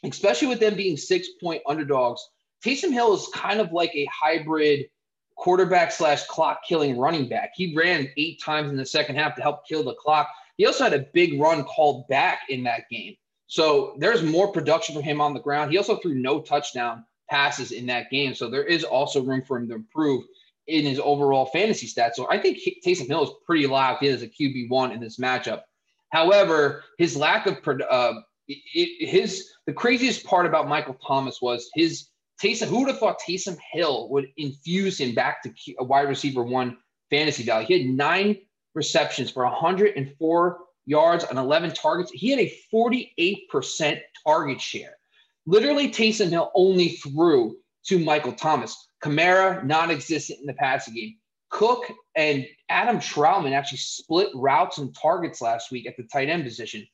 especially 0.03 0.47
with 0.47 0.61
them 0.61 0.75
being 0.75 0.97
six 0.97 1.27
point 1.41 1.61
underdogs. 1.67 2.27
Taysom 2.65 2.91
Hill 2.91 3.13
is 3.13 3.27
kind 3.33 3.59
of 3.59 3.71
like 3.73 3.93
a 3.93 4.07
hybrid 4.11 4.87
quarterback 5.35 5.91
slash 5.91 6.23
clock 6.23 6.61
killing 6.67 6.97
running 6.97 7.27
back. 7.27 7.51
He 7.53 7.75
ran 7.75 8.09
eight 8.17 8.41
times 8.41 8.71
in 8.71 8.77
the 8.77 8.85
second 8.85 9.17
half 9.17 9.35
to 9.35 9.41
help 9.41 9.67
kill 9.67 9.83
the 9.83 9.93
clock. 9.93 10.29
He 10.57 10.65
also 10.65 10.85
had 10.85 10.93
a 10.93 11.05
big 11.13 11.39
run 11.39 11.65
called 11.65 12.07
back 12.07 12.43
in 12.49 12.63
that 12.63 12.89
game. 12.89 13.15
So 13.47 13.95
there's 13.99 14.23
more 14.23 14.51
production 14.51 14.95
for 14.95 15.01
him 15.01 15.21
on 15.21 15.33
the 15.33 15.39
ground. 15.39 15.71
He 15.71 15.77
also 15.77 15.97
threw 15.97 16.15
no 16.15 16.41
touchdown 16.41 17.05
passes 17.29 17.71
in 17.71 17.85
that 17.87 18.09
game. 18.09 18.33
So 18.33 18.49
there 18.49 18.63
is 18.63 18.83
also 18.83 19.23
room 19.23 19.43
for 19.43 19.57
him 19.57 19.67
to 19.69 19.75
improve 19.75 20.23
in 20.67 20.85
his 20.85 20.99
overall 20.99 21.45
fantasy 21.47 21.87
stats. 21.87 22.15
So 22.15 22.27
I 22.29 22.39
think 22.39 22.59
Taysom 22.85 23.07
Hill 23.07 23.23
is 23.23 23.29
pretty 23.45 23.67
locked 23.67 24.03
in 24.03 24.13
as 24.13 24.23
a 24.23 24.27
QB1 24.27 24.93
in 24.93 24.99
this 24.99 25.19
matchup. 25.19 25.61
However, 26.09 26.83
his 26.97 27.15
lack 27.15 27.45
of 27.45 27.57
uh, 27.89 28.13
his 28.47 29.49
the 29.65 29.73
craziest 29.73 30.23
part 30.25 30.45
about 30.45 30.67
Michael 30.67 30.97
Thomas 31.05 31.41
was 31.41 31.69
his 31.75 32.09
Taysom. 32.41 32.67
Who 32.67 32.79
would 32.79 32.89
have 32.89 32.99
thought 32.99 33.19
Taysom 33.19 33.57
Hill 33.73 34.09
would 34.09 34.27
infuse 34.37 34.99
him 34.99 35.13
back 35.13 35.43
to 35.43 35.51
a 35.79 35.83
wide 35.83 36.07
receiver 36.07 36.43
one 36.43 36.77
fantasy 37.09 37.43
value? 37.43 37.67
He 37.67 37.87
had 37.87 37.95
nine 37.97 38.37
receptions 38.73 39.31
for 39.31 39.43
104 39.43 40.57
yards 40.85 41.23
on 41.23 41.37
11 41.37 41.73
targets. 41.73 42.11
He 42.11 42.29
had 42.29 42.39
a 42.39 42.53
48% 42.73 43.99
target 44.25 44.61
share. 44.61 44.97
Literally, 45.45 45.89
Taysom 45.89 46.29
Hill 46.29 46.51
only 46.55 46.89
threw 46.89 47.57
to 47.85 47.99
Michael 47.99 48.33
Thomas. 48.33 48.89
Kamara, 49.03 49.63
non 49.63 49.91
existent 49.91 50.39
in 50.39 50.47
the 50.47 50.53
passing 50.53 50.95
game. 50.95 51.15
Cook 51.49 51.91
and 52.15 52.45
Adam 52.69 52.97
Trautman 52.97 53.53
actually 53.53 53.77
split 53.77 54.29
routes 54.33 54.79
and 54.79 54.95
targets 54.95 55.41
last 55.41 55.71
week 55.71 55.85
at 55.85 55.95
the 55.95 56.03
tight 56.03 56.29
end 56.29 56.43
position. 56.43 56.85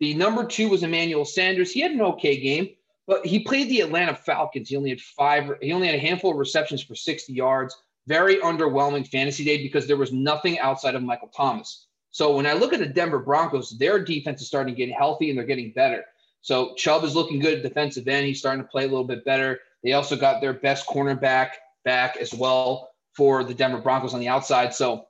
The 0.00 0.14
number 0.14 0.44
two 0.44 0.68
was 0.68 0.82
Emmanuel 0.82 1.24
Sanders. 1.24 1.72
He 1.72 1.80
had 1.80 1.92
an 1.92 2.02
okay 2.02 2.38
game, 2.38 2.68
but 3.06 3.24
he 3.24 3.40
played 3.40 3.68
the 3.68 3.80
Atlanta 3.80 4.14
Falcons. 4.14 4.68
He 4.68 4.76
only 4.76 4.90
had 4.90 5.00
five, 5.00 5.50
he 5.62 5.72
only 5.72 5.86
had 5.86 5.96
a 5.96 6.00
handful 6.00 6.32
of 6.32 6.36
receptions 6.38 6.82
for 6.82 6.94
60 6.94 7.32
yards. 7.32 7.76
Very 8.06 8.36
underwhelming 8.36 9.08
fantasy 9.08 9.44
day 9.44 9.62
because 9.62 9.86
there 9.86 9.96
was 9.96 10.12
nothing 10.12 10.58
outside 10.58 10.94
of 10.94 11.02
Michael 11.02 11.30
Thomas. 11.34 11.86
So 12.14 12.36
when 12.36 12.46
I 12.46 12.52
look 12.52 12.72
at 12.72 12.78
the 12.78 12.86
Denver 12.86 13.18
Broncos, 13.18 13.76
their 13.76 13.98
defense 13.98 14.40
is 14.40 14.46
starting 14.46 14.72
to 14.72 14.78
get 14.78 14.94
healthy 14.94 15.30
and 15.30 15.36
they're 15.36 15.44
getting 15.44 15.72
better. 15.72 16.04
So 16.42 16.72
Chubb 16.76 17.02
is 17.02 17.16
looking 17.16 17.40
good 17.40 17.54
at 17.54 17.64
defensive 17.64 18.06
end. 18.06 18.24
He's 18.24 18.38
starting 18.38 18.62
to 18.62 18.70
play 18.70 18.84
a 18.84 18.86
little 18.86 19.02
bit 19.02 19.24
better. 19.24 19.58
They 19.82 19.94
also 19.94 20.14
got 20.14 20.40
their 20.40 20.52
best 20.52 20.86
cornerback 20.86 21.54
back 21.84 22.16
as 22.16 22.32
well 22.32 22.90
for 23.16 23.42
the 23.42 23.52
Denver 23.52 23.80
Broncos 23.80 24.14
on 24.14 24.20
the 24.20 24.28
outside. 24.28 24.72
So 24.72 25.08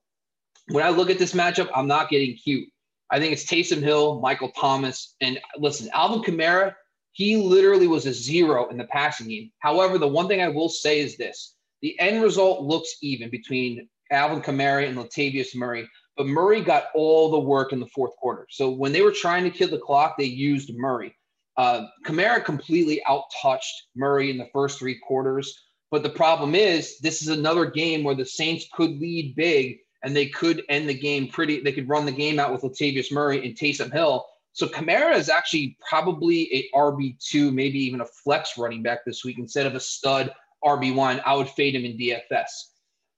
when 0.68 0.82
I 0.82 0.88
look 0.88 1.10
at 1.10 1.18
this 1.18 1.34
matchup, 1.34 1.68
I'm 1.74 1.86
not 1.86 2.08
getting 2.08 2.36
cute. 2.36 2.70
I 3.10 3.18
think 3.18 3.34
it's 3.34 3.44
Taysom 3.44 3.82
Hill, 3.82 4.18
Michael 4.20 4.52
Thomas, 4.58 5.14
and 5.20 5.38
listen, 5.58 5.90
Alvin 5.92 6.22
Kamara, 6.22 6.74
he 7.12 7.36
literally 7.36 7.86
was 7.86 8.06
a 8.06 8.14
zero 8.14 8.70
in 8.70 8.78
the 8.78 8.84
passing 8.84 9.28
game. 9.28 9.52
However, 9.58 9.98
the 9.98 10.08
one 10.08 10.26
thing 10.26 10.40
I 10.40 10.48
will 10.48 10.70
say 10.70 11.00
is 11.00 11.18
this 11.18 11.54
the 11.82 12.00
end 12.00 12.22
result 12.22 12.62
looks 12.62 12.96
even 13.02 13.28
between 13.28 13.90
Alvin 14.10 14.40
Kamara 14.40 14.88
and 14.88 14.96
Latavius 14.96 15.54
Murray, 15.54 15.86
but 16.16 16.26
Murray 16.26 16.60
got 16.60 16.86
all 16.94 17.30
the 17.30 17.38
work 17.38 17.72
in 17.72 17.80
the 17.80 17.86
fourth 17.88 18.14
quarter. 18.16 18.46
So 18.50 18.70
when 18.70 18.92
they 18.92 19.02
were 19.02 19.12
trying 19.12 19.44
to 19.44 19.50
kill 19.50 19.68
the 19.68 19.78
clock, 19.78 20.16
they 20.16 20.24
used 20.24 20.70
Murray. 20.74 21.14
Uh, 21.56 21.86
Kamara 22.04 22.44
completely 22.44 23.00
outtouched 23.08 23.88
Murray 23.94 24.30
in 24.30 24.38
the 24.38 24.48
first 24.52 24.78
three 24.78 24.98
quarters. 24.98 25.60
But 25.90 26.02
the 26.02 26.10
problem 26.10 26.54
is, 26.54 26.98
this 26.98 27.22
is 27.22 27.28
another 27.28 27.66
game 27.66 28.02
where 28.02 28.14
the 28.14 28.26
Saints 28.26 28.66
could 28.72 28.98
lead 28.98 29.36
big 29.36 29.78
and 30.02 30.14
they 30.14 30.26
could 30.26 30.62
end 30.68 30.88
the 30.88 30.94
game 30.94 31.28
pretty. 31.28 31.60
They 31.60 31.72
could 31.72 31.88
run 31.88 32.04
the 32.04 32.12
game 32.12 32.38
out 32.38 32.52
with 32.52 32.62
Latavius 32.62 33.12
Murray 33.12 33.44
and 33.44 33.56
Taysom 33.56 33.92
Hill. 33.92 34.26
So 34.52 34.68
Kamara 34.68 35.16
is 35.16 35.28
actually 35.28 35.76
probably 35.88 36.52
a 36.54 36.76
RB 36.76 37.18
two, 37.18 37.50
maybe 37.50 37.78
even 37.78 38.00
a 38.00 38.06
flex 38.06 38.56
running 38.56 38.82
back 38.82 39.04
this 39.04 39.24
week 39.24 39.38
instead 39.38 39.66
of 39.66 39.74
a 39.74 39.80
stud 39.80 40.32
RB 40.64 40.94
one. 40.94 41.20
I 41.24 41.34
would 41.34 41.48
fade 41.48 41.74
him 41.74 41.84
in 41.84 41.98
DFS. 41.98 42.48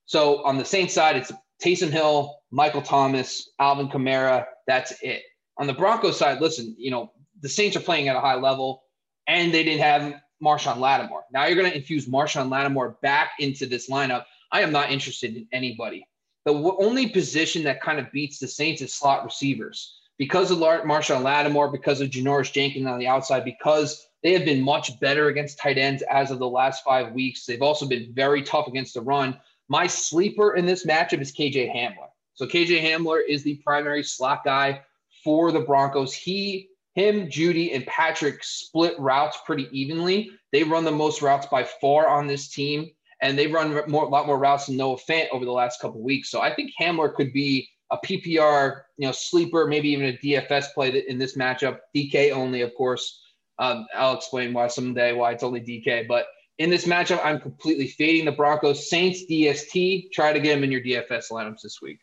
So 0.07 0.45
on 0.45 0.57
the 0.57 0.65
Saints 0.65 0.95
side, 0.95 1.17
it's 1.17 1.33
Taysom 1.63 1.91
Hill, 1.91 2.39
Michael 2.51 2.83
Thomas, 2.83 3.51
Alvin 3.59 3.89
Kamara. 3.89 4.47
That's 4.67 4.93
it. 5.03 5.23
On 5.59 5.67
the 5.67 5.73
Broncos 5.73 6.19
side, 6.19 6.41
listen, 6.41 6.75
you 6.79 6.91
know 6.91 7.13
the 7.41 7.49
Saints 7.49 7.77
are 7.77 7.81
playing 7.81 8.09
at 8.09 8.17
a 8.17 8.21
high 8.21 8.35
level, 8.35 8.85
and 9.27 9.53
they 9.53 9.65
didn't 9.65 9.83
have 9.83 10.21
Marshon 10.43 10.79
Lattimore. 10.79 11.25
Now 11.33 11.47
you're 11.47 11.57
going 11.57 11.71
to 11.71 11.77
infuse 11.77 12.07
Marshon 12.07 12.51
Lattimore 12.51 12.99
back 13.03 13.33
into 13.39 13.67
this 13.67 13.91
lineup. 13.91 14.25
I 14.53 14.61
am 14.61 14.73
not 14.73 14.91
interested 14.91 15.37
in 15.37 15.47
anybody. 15.53 16.07
The 16.45 16.53
only 16.53 17.09
position 17.09 17.65
that 17.65 17.83
kind 17.83 17.99
of 17.99 18.13
beats 18.13 18.39
the 18.39 18.47
Saints 18.47 18.81
is 18.81 18.95
slot 18.95 19.25
receivers 19.25 19.99
because 20.19 20.51
of 20.51 20.59
Marshon 20.59 21.23
Lattimore, 21.23 21.73
because 21.73 22.01
of 22.01 22.11
Janoris 22.11 22.53
Jenkins 22.53 22.87
on 22.87 22.99
the 22.99 23.09
outside, 23.09 23.45
because 23.45 24.07
they 24.23 24.33
have 24.33 24.45
been 24.45 24.63
much 24.63 24.99
better 25.01 25.29
against 25.29 25.59
tight 25.59 25.79
ends 25.79 26.03
as 26.11 26.31
of 26.31 26.39
the 26.39 26.49
last 26.49 26.85
five 26.85 27.13
weeks. 27.13 27.45
They've 27.45 27.63
also 27.63 27.87
been 27.87 28.13
very 28.15 28.43
tough 28.43 28.69
against 28.69 28.95
the 28.95 29.01
run. 29.01 29.39
My 29.69 29.87
sleeper 29.87 30.55
in 30.55 30.67
this 30.67 30.87
matchup 30.87 31.21
is 31.21 31.33
KJ 31.33 31.75
Hamler. 31.75 32.09
So 32.35 32.47
KJ 32.47 32.83
Hamler 32.83 33.21
is 33.27 33.43
the 33.43 33.57
primary 33.65 34.03
slot 34.03 34.45
guy 34.45 34.83
for 35.25 35.51
the 35.51 35.61
Broncos. 35.61 36.13
He 36.13 36.69
him, 36.97 37.29
Jeudy, 37.29 37.75
and 37.75 37.87
Patrick 37.87 38.43
split 38.43 38.99
routes 38.99 39.39
pretty 39.45 39.69
evenly. 39.71 40.31
They 40.51 40.65
run 40.65 40.85
the 40.85 40.91
most 40.91 41.21
routes 41.21 41.47
by 41.47 41.63
far 41.63 42.09
on 42.09 42.27
this 42.27 42.49
team, 42.49 42.91
and 43.21 43.39
they 43.39 43.47
run 43.47 43.83
more, 43.87 44.05
a 44.05 44.09
lot 44.09 44.27
more 44.27 44.39
routes 44.39 44.67
than 44.67 44.79
Noah 44.79 44.97
Fant 44.97 45.29
over 45.31 45.45
the 45.45 45.53
last 45.53 45.81
couple 45.81 46.03
weeks. 46.03 46.31
So 46.31 46.41
I 46.41 46.55
think 46.55 46.73
Hamler 46.81 47.15
could 47.15 47.35
be 47.35 47.69
a 47.91 47.99
PPR, 47.99 48.83
you 48.97 49.07
know, 49.07 49.13
sleeper, 49.13 49.67
maybe 49.67 49.91
even 49.91 50.07
a 50.07 50.19
DFS 50.19 50.73
play 50.73 51.05
in 51.07 51.19
this 51.19 51.37
matchup. 51.37 51.81
DK 51.95 52.33
only, 52.33 52.63
of 52.63 52.75
course. 52.75 53.23
Um, 53.59 53.87
I'll 53.95 54.17
explain 54.17 54.55
why 54.55 54.67
someday 54.69 55.13
why 55.13 55.33
it's 55.33 55.43
only 55.43 55.61
DK, 55.61 56.09
but 56.09 56.27
in 56.59 56.71
this 56.71 56.87
matchup, 56.87 57.21
I'm 57.25 57.41
completely 57.41 57.89
fading 57.89 58.25
the 58.25 58.33
Broncos. 58.33 58.89
Saints 58.89 59.25
DST. 59.31 60.11
Try 60.13 60.33
to 60.33 60.41
get 60.41 60.57
him 60.57 60.65
in 60.65 60.73
your 60.73 60.81
DFS 60.81 61.31
lineups 61.31 61.63
this 61.63 61.81
week. 61.83 62.01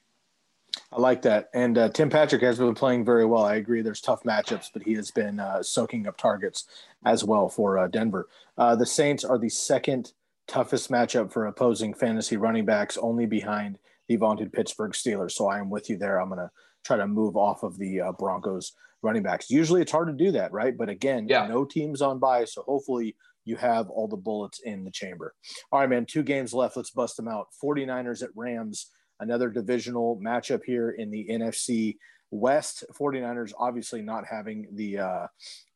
I 0.91 0.99
like 0.99 1.22
that. 1.24 1.49
And 1.54 1.78
uh, 1.78 1.89
Tim 1.89 2.10
Patrick 2.10 2.41
has 2.41 2.58
been 2.60 2.76
playing 2.76 3.06
very 3.06 3.26
well. 3.26 3.43
I 3.43 3.56
agree. 3.56 3.82
There's 3.82 4.01
tough 4.01 4.24
matchups, 4.24 4.70
but 4.74 4.84
he 4.84 4.93
has 4.93 5.12
been 5.12 5.39
uh, 5.39 5.62
soaking 5.64 6.08
up 6.08 6.18
targets 6.18 6.66
as 7.06 7.24
well 7.24 7.49
for 7.49 7.78
uh, 7.78 7.88
Denver. 7.88 8.28
Uh, 8.58 8.76
the 8.76 8.86
Saints 8.86 9.24
are 9.24 9.38
the 9.38 9.49
second 9.49 10.14
toughest 10.47 10.91
matchup 10.91 11.32
for 11.32 11.45
opposing 11.45 11.93
fantasy 11.93 12.38
running 12.38 12.66
backs, 12.66 12.97
only 12.97 13.26
behind 13.26 13.78
the 14.08 14.16
vaunted 14.16 14.51
Pittsburgh 14.51 14.91
Steelers. 14.91 15.32
So 15.32 15.47
I 15.47 15.60
am 15.60 15.70
with 15.70 15.89
you 15.89 15.97
there. 15.97 16.20
I'm 16.20 16.30
going 16.30 16.39
to 16.39 16.51
try 16.84 16.97
to 16.97 17.08
move 17.08 17.38
off 17.38 17.64
of 17.64 17.78
the 17.78 18.01
uh, 18.01 18.12
Broncos 18.12 18.74
running 19.01 19.24
backs. 19.24 19.49
Usually 19.49 19.82
it's 19.82 19.91
hard 19.91 20.08
to 20.08 20.14
do 20.14 20.32
that, 20.32 20.51
right? 20.51 20.78
But 20.78 20.89
again, 20.89 21.28
yeah. 21.28 21.47
no 21.47 21.66
teams 21.66 22.01
on 22.01 22.20
bye. 22.20 22.45
So 22.45 22.64
hopefully 22.64 23.16
you 23.46 23.56
have 23.58 23.89
all 23.89 24.08
the 24.08 24.18
bullets 24.18 24.60
in 24.60 24.84
the 24.84 24.91
chamber. 24.91 25.34
All 25.72 25.80
right, 25.80 25.89
man. 25.89 26.06
Two 26.06 26.24
games 26.24 26.54
left. 26.54 26.78
Let's 26.78 26.91
bust 26.91 27.18
them 27.18 27.28
out. 27.28 27.48
49ers 27.64 28.24
at 28.24 28.30
Rams 28.36 28.89
another 29.24 29.50
divisional 29.50 30.20
matchup 30.24 30.62
here 30.66 30.91
in 30.91 31.10
the 31.10 31.28
NFC 31.30 31.98
West. 32.32 32.84
49ers 33.00 33.54
obviously 33.58 34.02
not 34.02 34.26
having 34.30 34.68
the 34.74 35.00
uh, 35.00 35.28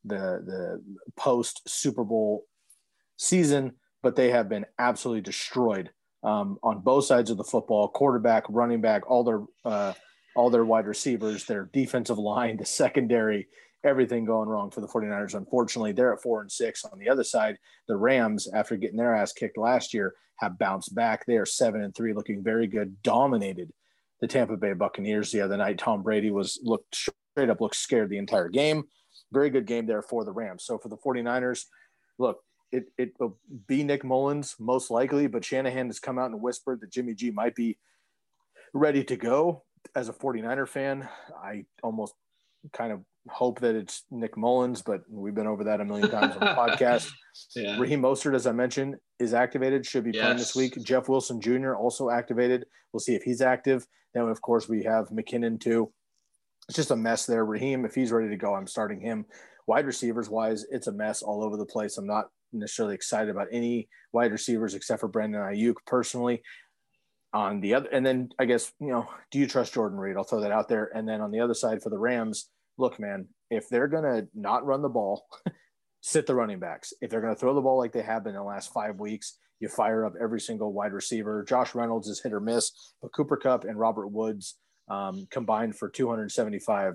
the 0.05 0.43
the 0.45 0.83
post 1.15 1.61
Super 1.67 2.03
Bowl 2.03 2.45
season, 3.17 3.73
but 4.03 4.15
they 4.15 4.29
have 4.31 4.49
been 4.49 4.65
absolutely 4.79 5.21
destroyed 5.21 5.89
um, 6.23 6.57
on 6.63 6.81
both 6.81 7.05
sides 7.05 7.29
of 7.29 7.37
the 7.37 7.43
football. 7.43 7.87
Quarterback, 7.87 8.43
running 8.49 8.81
back, 8.81 9.09
all 9.09 9.23
their 9.23 9.41
uh, 9.65 9.93
all 10.35 10.49
their 10.49 10.65
wide 10.65 10.85
receivers, 10.85 11.45
their 11.45 11.69
defensive 11.73 12.19
line, 12.19 12.57
the 12.57 12.65
secondary, 12.65 13.47
everything 13.87 14.25
going 14.25 14.49
wrong 14.49 14.69
for 14.69 14.81
the 14.81 14.87
49ers. 14.87 15.33
Unfortunately, 15.33 15.91
they're 15.91 16.13
at 16.13 16.21
four 16.21 16.41
and 16.41 16.51
six. 16.51 16.85
On 16.85 16.99
the 16.99 17.09
other 17.09 17.23
side, 17.23 17.57
the 17.87 17.95
Rams, 17.95 18.47
after 18.53 18.75
getting 18.75 18.97
their 18.97 19.15
ass 19.15 19.33
kicked 19.33 19.57
last 19.57 19.93
year, 19.93 20.13
have 20.37 20.59
bounced 20.59 20.93
back. 20.93 21.25
They 21.25 21.37
are 21.37 21.45
seven 21.45 21.81
and 21.81 21.95
three, 21.95 22.13
looking 22.13 22.43
very 22.43 22.67
good. 22.67 23.01
Dominated 23.01 23.71
the 24.21 24.27
Tampa 24.27 24.57
Bay 24.57 24.73
Buccaneers 24.73 25.31
the 25.31 25.41
other 25.41 25.57
night. 25.57 25.77
Tom 25.77 26.03
Brady 26.03 26.31
was 26.31 26.59
looked 26.63 26.95
straight 26.95 27.49
up 27.49 27.61
looked 27.61 27.75
scared 27.75 28.09
the 28.09 28.17
entire 28.17 28.49
game. 28.49 28.83
Very 29.31 29.49
good 29.49 29.65
game 29.65 29.85
there 29.85 30.01
for 30.01 30.23
the 30.23 30.31
Rams. 30.31 30.63
So 30.65 30.77
for 30.77 30.89
the 30.89 30.97
49ers, 30.97 31.65
look, 32.17 32.39
it 32.71 32.85
it 32.97 33.13
will 33.19 33.37
be 33.67 33.83
Nick 33.83 34.03
Mullens 34.03 34.55
most 34.59 34.91
likely, 34.91 35.27
but 35.27 35.45
Shanahan 35.45 35.87
has 35.87 35.99
come 35.99 36.19
out 36.19 36.31
and 36.31 36.41
whispered 36.41 36.81
that 36.81 36.91
Jimmy 36.91 37.13
G 37.13 37.31
might 37.31 37.55
be 37.55 37.77
ready 38.73 39.03
to 39.05 39.15
go. 39.15 39.63
As 39.95 40.09
a 40.09 40.13
49er 40.13 40.67
fan, 40.67 41.07
I 41.41 41.65
almost 41.81 42.13
kind 42.73 42.91
of 42.91 43.01
hope 43.29 43.59
that 43.59 43.75
it's 43.75 44.03
Nick 44.11 44.35
Mullens, 44.37 44.81
but 44.81 45.01
we've 45.09 45.35
been 45.35 45.47
over 45.47 45.63
that 45.65 45.81
a 45.81 45.85
million 45.85 46.09
times 46.09 46.35
on 46.35 46.39
the 46.39 46.45
podcast. 46.77 47.11
Yeah. 47.55 47.79
Raheem 47.79 48.01
Mostert, 48.01 48.35
as 48.35 48.47
I 48.47 48.51
mentioned, 48.51 48.95
is 49.19 49.33
activated, 49.33 49.85
should 49.85 50.03
be 50.03 50.11
yes. 50.13 50.23
playing 50.23 50.37
this 50.37 50.55
week. 50.55 50.77
Jeff 50.83 51.09
Wilson 51.09 51.39
Jr. 51.41 51.75
also 51.75 52.09
activated. 52.09 52.65
We'll 52.91 52.99
see 52.99 53.15
if 53.15 53.23
he's 53.23 53.41
active. 53.41 53.85
Then, 54.13 54.23
of 54.29 54.41
course, 54.41 54.67
we 54.67 54.83
have 54.83 55.09
McKinnon 55.09 55.59
too. 55.59 55.91
It's 56.67 56.75
just 56.75 56.91
a 56.91 56.95
mess 56.95 57.25
there. 57.25 57.45
Raheem, 57.45 57.85
if 57.85 57.95
he's 57.95 58.11
ready 58.11 58.29
to 58.29 58.37
go, 58.37 58.53
I'm 58.53 58.67
starting 58.67 58.99
him. 58.99 59.25
Wide 59.67 59.85
receivers 59.85 60.29
wise, 60.29 60.65
it's 60.71 60.87
a 60.87 60.91
mess 60.91 61.21
all 61.21 61.43
over 61.43 61.57
the 61.57 61.65
place. 61.65 61.97
I'm 61.97 62.07
not 62.07 62.25
necessarily 62.53 62.95
excited 62.95 63.29
about 63.29 63.47
any 63.51 63.89
wide 64.13 64.31
receivers 64.31 64.73
except 64.73 65.01
for 65.01 65.07
Brandon 65.07 65.41
Aiyuk 65.41 65.75
personally. 65.85 66.41
on 67.33 67.59
the 67.59 67.73
other, 67.73 67.89
and 67.89 68.05
then 68.05 68.29
I 68.39 68.45
guess, 68.45 68.71
you 68.79 68.87
know, 68.87 69.07
do 69.31 69.39
you 69.39 69.47
trust 69.47 69.73
Jordan 69.73 69.99
Reed? 69.99 70.15
I'll 70.17 70.23
throw 70.23 70.41
that 70.41 70.51
out 70.51 70.69
there. 70.69 70.89
And 70.95 71.07
then 71.07 71.21
on 71.21 71.31
the 71.31 71.41
other 71.41 71.53
side 71.53 71.83
for 71.83 71.89
the 71.89 71.99
Rams, 71.99 72.49
look, 72.77 72.99
man, 72.99 73.27
if 73.49 73.69
they're 73.69 73.87
going 73.87 74.03
to 74.03 74.27
not 74.33 74.65
run 74.65 74.81
the 74.81 74.89
ball, 74.89 75.27
sit 76.01 76.25
the 76.25 76.35
running 76.35 76.59
backs. 76.59 76.93
If 77.01 77.09
they're 77.09 77.21
going 77.21 77.33
to 77.33 77.39
throw 77.39 77.53
the 77.53 77.61
ball 77.61 77.77
like 77.77 77.91
they 77.91 78.01
have 78.01 78.23
been 78.23 78.35
in 78.35 78.39
the 78.39 78.43
last 78.43 78.71
five 78.71 78.99
weeks, 78.99 79.37
you 79.59 79.67
fire 79.67 80.05
up 80.05 80.13
every 80.21 80.39
single 80.39 80.73
wide 80.73 80.93
receiver. 80.93 81.43
Josh 81.43 81.73
Reynolds 81.73 82.07
is 82.07 82.21
hit 82.21 82.33
or 82.33 82.39
miss, 82.39 82.71
but 83.01 83.13
Cooper 83.13 83.37
Kupp 83.37 83.63
and 83.63 83.79
Robert 83.79 84.07
Woods 84.07 84.57
um, 84.89 85.27
combined 85.31 85.75
for 85.75 85.89
275 85.89 86.93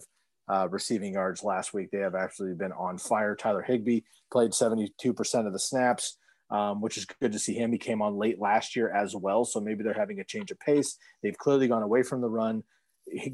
uh, 0.48 0.68
receiving 0.70 1.14
yards 1.14 1.42
last 1.42 1.74
week. 1.74 1.90
They 1.90 1.98
have 1.98 2.14
actually 2.14 2.54
been 2.54 2.72
on 2.72 2.98
fire. 2.98 3.34
Tyler 3.34 3.62
Higbee 3.62 4.02
played 4.30 4.52
72% 4.52 5.46
of 5.46 5.52
the 5.52 5.58
snaps 5.58 6.16
um, 6.52 6.82
which 6.82 6.98
is 6.98 7.06
good 7.06 7.32
to 7.32 7.38
see 7.38 7.54
him. 7.54 7.72
He 7.72 7.78
came 7.78 8.02
on 8.02 8.18
late 8.18 8.38
last 8.38 8.76
year 8.76 8.90
as 8.94 9.16
well, 9.16 9.44
so 9.44 9.58
maybe 9.58 9.82
they're 9.82 9.94
having 9.94 10.20
a 10.20 10.24
change 10.24 10.50
of 10.50 10.60
pace. 10.60 10.98
They've 11.22 11.36
clearly 11.36 11.66
gone 11.66 11.82
away 11.82 12.02
from 12.02 12.20
the 12.20 12.28
run. 12.28 12.62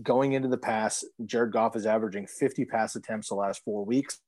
Going 0.03 0.33
into 0.33 0.49
the 0.49 0.59
pass, 0.59 1.05
Jared 1.25 1.53
Goff 1.53 1.77
is 1.77 1.87
averaging 1.87 2.27
50 2.27 2.65
pass 2.65 2.97
attempts 2.97 3.29
the 3.29 3.35
last 3.35 3.63
four 3.65 3.85
weeks 3.85 4.21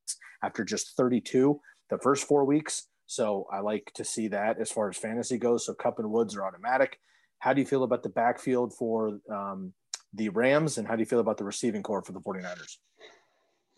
after 0.43 0.65
just 0.65 0.97
32 0.97 1.61
the 1.91 1.99
first 1.99 2.27
four 2.27 2.45
weeks. 2.45 2.87
So 3.07 3.47
I 3.53 3.61
like 3.61 3.91
to 3.95 4.05
see 4.05 4.29
that 4.29 4.61
as 4.61 4.71
far 4.71 4.89
as 4.89 4.97
fantasy 4.97 5.37
goes. 5.37 5.67
So 5.67 5.75
Kupp 5.75 5.99
and 5.99 6.11
Woods 6.11 6.37
are 6.37 6.45
automatic. 6.45 7.01
How 7.41 7.53
do 7.53 7.61
you 7.61 7.67
feel 7.67 7.83
about 7.83 8.03
the 8.03 8.09
backfield 8.09 8.73
for 8.73 9.19
um, 9.29 9.73
the 10.13 10.29
Rams, 10.29 10.79
and 10.79 10.87
how 10.87 10.95
do 10.95 11.01
you 11.01 11.07
feel 11.07 11.21
about 11.21 11.39
the 11.39 11.45
receiving 11.45 11.83
corps 11.83 12.03
for 12.03 12.13
the 12.13 12.21
49ers? 12.21 12.77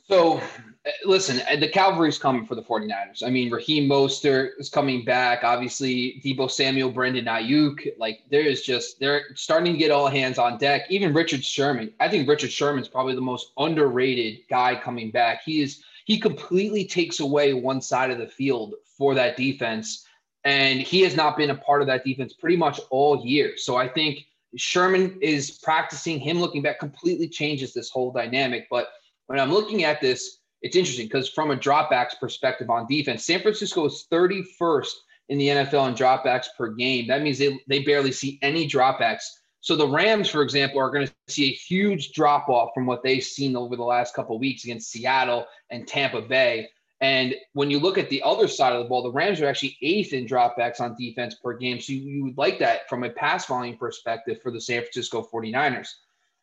So, 0.05 0.39
uh, 0.39 0.91
listen, 1.05 1.41
uh, 1.49 1.57
the 1.57 1.69
cavalry's 1.69 2.19
coming 2.19 2.45
for 2.45 2.57
the 2.57 2.63
49ers. 2.63 3.23
I 3.25 3.31
mean, 3.31 3.53
Raheem 3.53 3.89
Mostert 3.89 4.51
is 4.59 4.69
coming 4.69 5.05
back. 5.05 5.45
Obviously, 5.45 6.21
Deebo 6.25 6.51
Samuel, 6.51 6.91
Brandon 6.91 7.27
Aiyuk. 7.27 7.93
Like, 7.99 8.21
there 8.29 8.41
is 8.41 8.63
just, 8.63 8.99
they're 8.99 9.27
starting 9.37 9.73
to 9.73 9.79
get 9.79 9.93
all 9.93 10.09
hands 10.09 10.39
on 10.39 10.59
deck. 10.59 10.83
Even 10.91 11.15
Richard 11.15 11.45
Sherman. 11.45 11.93
I 12.01 12.09
think 12.09 12.29
Richard 12.29 12.51
Sherman's 12.51 12.89
probably 12.89 13.15
the 13.15 13.21
most 13.21 13.53
underrated 13.59 14.41
guy 14.51 14.75
coming 14.75 15.13
back. 15.13 15.43
He 15.45 15.63
is, 15.63 15.85
he 16.05 16.19
completely 16.19 16.85
takes 16.85 17.21
away 17.21 17.53
one 17.53 17.81
side 17.81 18.11
of 18.11 18.19
the 18.19 18.27
field 18.27 18.75
for 18.99 19.15
that 19.15 19.37
defense. 19.37 20.05
And 20.45 20.81
he 20.81 21.03
has 21.03 21.15
not 21.15 21.37
been 21.37 21.51
a 21.51 21.55
part 21.55 21.81
of 21.81 21.87
that 21.87 22.05
defense 22.05 22.33
pretty 22.33 22.57
much 22.57 22.81
all 22.91 23.25
year. 23.25 23.53
So 23.57 23.77
I 23.77 23.87
think 23.87 24.27
Sherman 24.57 25.17
is 25.23 25.53
practicing, 25.53 26.19
him 26.19 26.41
looking 26.41 26.63
back 26.63 26.81
completely 26.81 27.29
changes 27.29 27.73
this 27.73 27.89
whole 27.89 28.11
dynamic. 28.11 28.67
But 28.69 28.89
when 29.33 29.41
I'm 29.41 29.51
looking 29.51 29.85
at 29.85 30.03
this, 30.03 30.41
it's 30.61 30.77
interesting 30.77 31.07
because 31.07 31.27
from 31.31 31.53
a 31.53 31.57
dropbacks 31.57 32.21
perspective 32.21 32.69
on 32.69 32.87
defense, 32.87 33.25
San 33.25 33.41
Francisco 33.41 33.87
is 33.87 34.07
31st 34.13 34.93
in 35.31 35.39
the 35.39 35.49
NFL 35.49 35.89
in 35.89 35.95
dropbacks 35.95 36.49
per 36.59 36.69
game. 36.69 37.07
That 37.07 37.23
means 37.23 37.39
they, 37.39 37.59
they 37.67 37.79
barely 37.79 38.13
see 38.13 38.39
any 38.43 38.69
dropbacks. 38.69 39.23
So 39.61 39.75
the 39.75 39.89
Rams, 39.89 40.29
for 40.29 40.43
example, 40.43 40.81
are 40.81 40.91
going 40.91 41.07
to 41.07 41.15
see 41.29 41.47
a 41.47 41.55
huge 41.55 42.13
drop 42.13 42.51
off 42.51 42.73
from 42.75 42.85
what 42.85 43.03
they've 43.03 43.25
seen 43.25 43.57
over 43.57 43.75
the 43.75 43.83
last 43.83 44.15
couple 44.15 44.39
weeks 44.39 44.65
against 44.65 44.91
Seattle 44.91 45.47
and 45.71 45.89
Tampa 45.89 46.21
Bay. 46.21 46.69
And 47.01 47.35
when 47.55 47.71
you 47.71 47.81
look 47.81 47.97
at 47.97 48.11
the 48.11 48.23
other 48.23 48.49
side 48.49 48.75
of 48.75 48.83
the 48.83 48.89
ball, 48.91 49.03
the 49.03 49.11
Rams 49.11 49.41
are 49.41 49.47
actually 49.47 49.79
eighth 49.81 50.13
in 50.13 50.27
dropbacks 50.27 50.79
on 50.79 50.95
defense 50.99 51.37
per 51.37 51.57
game. 51.57 51.81
So 51.81 51.95
you, 51.95 52.01
you 52.01 52.25
would 52.25 52.37
like 52.37 52.59
that 52.59 52.87
from 52.87 53.03
a 53.03 53.09
pass 53.09 53.47
volume 53.47 53.79
perspective 53.79 54.43
for 54.43 54.53
the 54.53 54.61
San 54.61 54.83
Francisco 54.83 55.27
49ers. 55.33 55.89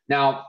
Now, 0.07 0.45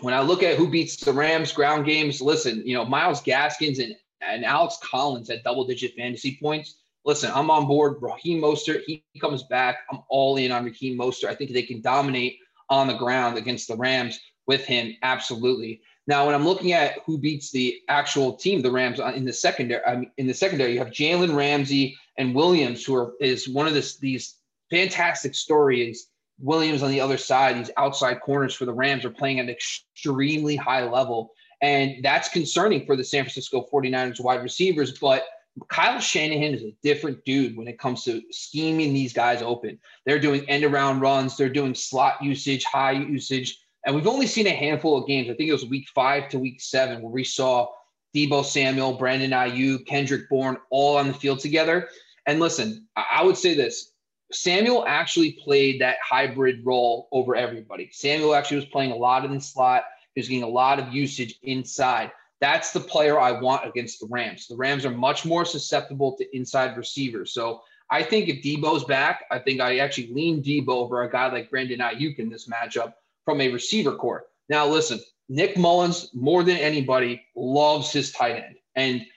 when 0.00 0.14
I 0.14 0.20
look 0.20 0.42
at 0.42 0.56
who 0.56 0.68
beats 0.68 0.96
the 0.96 1.12
Rams 1.12 1.52
ground 1.52 1.84
games, 1.84 2.20
listen, 2.20 2.62
you 2.64 2.74
know, 2.74 2.84
Miles 2.84 3.20
Gaskins 3.20 3.78
and, 3.78 3.94
and 4.20 4.44
Alex 4.44 4.78
Collins 4.82 5.30
at 5.30 5.44
double 5.44 5.66
digit 5.66 5.94
fantasy 5.96 6.38
points. 6.40 6.76
Listen, 7.04 7.30
I'm 7.34 7.50
on 7.50 7.66
board. 7.66 7.96
Raheem 8.00 8.40
Mostert, 8.40 8.82
he 8.86 9.02
comes 9.20 9.44
back. 9.44 9.78
I'm 9.90 10.00
all 10.08 10.36
in 10.36 10.52
on 10.52 10.64
Raheem 10.64 10.98
Mostert. 10.98 11.28
I 11.28 11.34
think 11.34 11.52
they 11.52 11.62
can 11.62 11.80
dominate 11.80 12.38
on 12.70 12.86
the 12.86 12.94
ground 12.94 13.38
against 13.38 13.68
the 13.68 13.76
Rams 13.76 14.18
with 14.46 14.64
him. 14.64 14.94
Absolutely. 15.02 15.80
Now, 16.06 16.26
when 16.26 16.34
I'm 16.34 16.44
looking 16.44 16.72
at 16.72 16.98
who 17.04 17.18
beats 17.18 17.50
the 17.50 17.80
actual 17.88 18.34
team, 18.34 18.62
the 18.62 18.70
Rams 18.70 19.00
uh, 19.00 19.12
in 19.14 19.24
the 19.24 19.32
secondary, 19.32 19.84
I 19.84 19.96
mean, 19.96 20.10
in 20.16 20.26
the 20.26 20.34
secondary, 20.34 20.72
you 20.72 20.78
have 20.78 20.88
Jalen 20.88 21.34
Ramsey 21.34 21.96
and 22.16 22.34
Williams, 22.34 22.84
who 22.84 22.94
are 22.94 23.12
is 23.20 23.48
one 23.48 23.66
of 23.66 23.74
this, 23.74 23.98
these 23.98 24.36
fantastic 24.70 25.34
stories 25.34 26.08
Williams 26.40 26.82
on 26.82 26.90
the 26.90 27.00
other 27.00 27.18
side, 27.18 27.56
these 27.56 27.70
outside 27.76 28.20
corners 28.20 28.54
for 28.54 28.64
the 28.64 28.72
Rams 28.72 29.04
are 29.04 29.10
playing 29.10 29.40
at 29.40 29.44
an 29.44 29.50
extremely 29.50 30.56
high 30.56 30.84
level. 30.84 31.32
And 31.60 32.04
that's 32.04 32.28
concerning 32.28 32.86
for 32.86 32.96
the 32.96 33.04
San 33.04 33.24
Francisco 33.24 33.66
49ers 33.72 34.20
wide 34.20 34.42
receivers. 34.42 34.96
But 34.98 35.24
Kyle 35.68 35.98
Shanahan 35.98 36.54
is 36.54 36.62
a 36.62 36.76
different 36.82 37.24
dude 37.24 37.56
when 37.56 37.66
it 37.66 37.78
comes 37.78 38.04
to 38.04 38.22
scheming 38.30 38.94
these 38.94 39.12
guys 39.12 39.42
open. 39.42 39.78
They're 40.06 40.20
doing 40.20 40.48
end 40.48 40.64
around 40.64 41.00
runs, 41.00 41.36
they're 41.36 41.48
doing 41.48 41.74
slot 41.74 42.22
usage, 42.22 42.64
high 42.64 42.92
usage. 42.92 43.58
And 43.84 43.96
we've 43.96 44.06
only 44.06 44.26
seen 44.26 44.46
a 44.46 44.50
handful 44.50 44.96
of 44.96 45.08
games. 45.08 45.28
I 45.28 45.34
think 45.34 45.48
it 45.48 45.52
was 45.52 45.64
week 45.64 45.88
five 45.94 46.28
to 46.30 46.38
week 46.38 46.60
seven 46.60 47.02
where 47.02 47.10
we 47.10 47.24
saw 47.24 47.68
Deebo 48.14 48.44
Samuel, 48.44 48.94
Brandon 48.94 49.30
Aiyuk, 49.30 49.86
Kendrick 49.86 50.28
Bourne 50.28 50.58
all 50.70 50.96
on 50.96 51.08
the 51.08 51.14
field 51.14 51.40
together. 51.40 51.88
And 52.26 52.40
listen, 52.40 52.86
I 52.96 53.24
would 53.24 53.36
say 53.36 53.54
this 53.54 53.92
Samuel 54.32 54.84
actually 54.86 55.32
played 55.32 55.80
that 55.80 55.96
hybrid 56.02 56.64
role 56.64 57.08
over 57.12 57.34
everybody. 57.34 57.88
Samuel 57.92 58.34
actually 58.34 58.58
was 58.58 58.66
playing 58.66 58.92
a 58.92 58.96
lot 58.96 59.24
in 59.24 59.34
the 59.34 59.40
slot. 59.40 59.84
He 60.14 60.20
was 60.20 60.28
getting 60.28 60.42
a 60.42 60.48
lot 60.48 60.78
of 60.78 60.92
usage 60.92 61.38
inside. 61.42 62.12
That's 62.40 62.72
the 62.72 62.80
player 62.80 63.18
I 63.18 63.32
want 63.32 63.66
against 63.66 64.00
the 64.00 64.06
Rams. 64.06 64.46
The 64.46 64.56
Rams 64.56 64.84
are 64.84 64.90
much 64.90 65.24
more 65.24 65.44
susceptible 65.44 66.16
to 66.16 66.36
inside 66.36 66.76
receivers. 66.76 67.32
So 67.32 67.62
I 67.90 68.02
think 68.02 68.28
if 68.28 68.42
Deebo's 68.42 68.84
back, 68.84 69.24
I 69.30 69.38
think 69.38 69.60
I 69.60 69.78
actually 69.78 70.12
lean 70.12 70.42
Deebo 70.42 70.68
over 70.68 71.02
a 71.02 71.10
guy 71.10 71.32
like 71.32 71.50
Brandon 71.50 71.80
Aiyuk 71.80 72.18
in 72.18 72.28
this 72.28 72.48
matchup 72.48 72.94
from 73.24 73.40
a 73.40 73.48
receiver 73.48 73.94
corps. 73.94 74.26
Now, 74.48 74.66
listen, 74.66 75.00
Nick 75.28 75.56
Mullens, 75.56 76.10
more 76.14 76.42
than 76.44 76.58
anybody, 76.58 77.22
loves 77.34 77.92
his 77.92 78.12
tight 78.12 78.36
end. 78.36 78.56
And– 78.74 79.06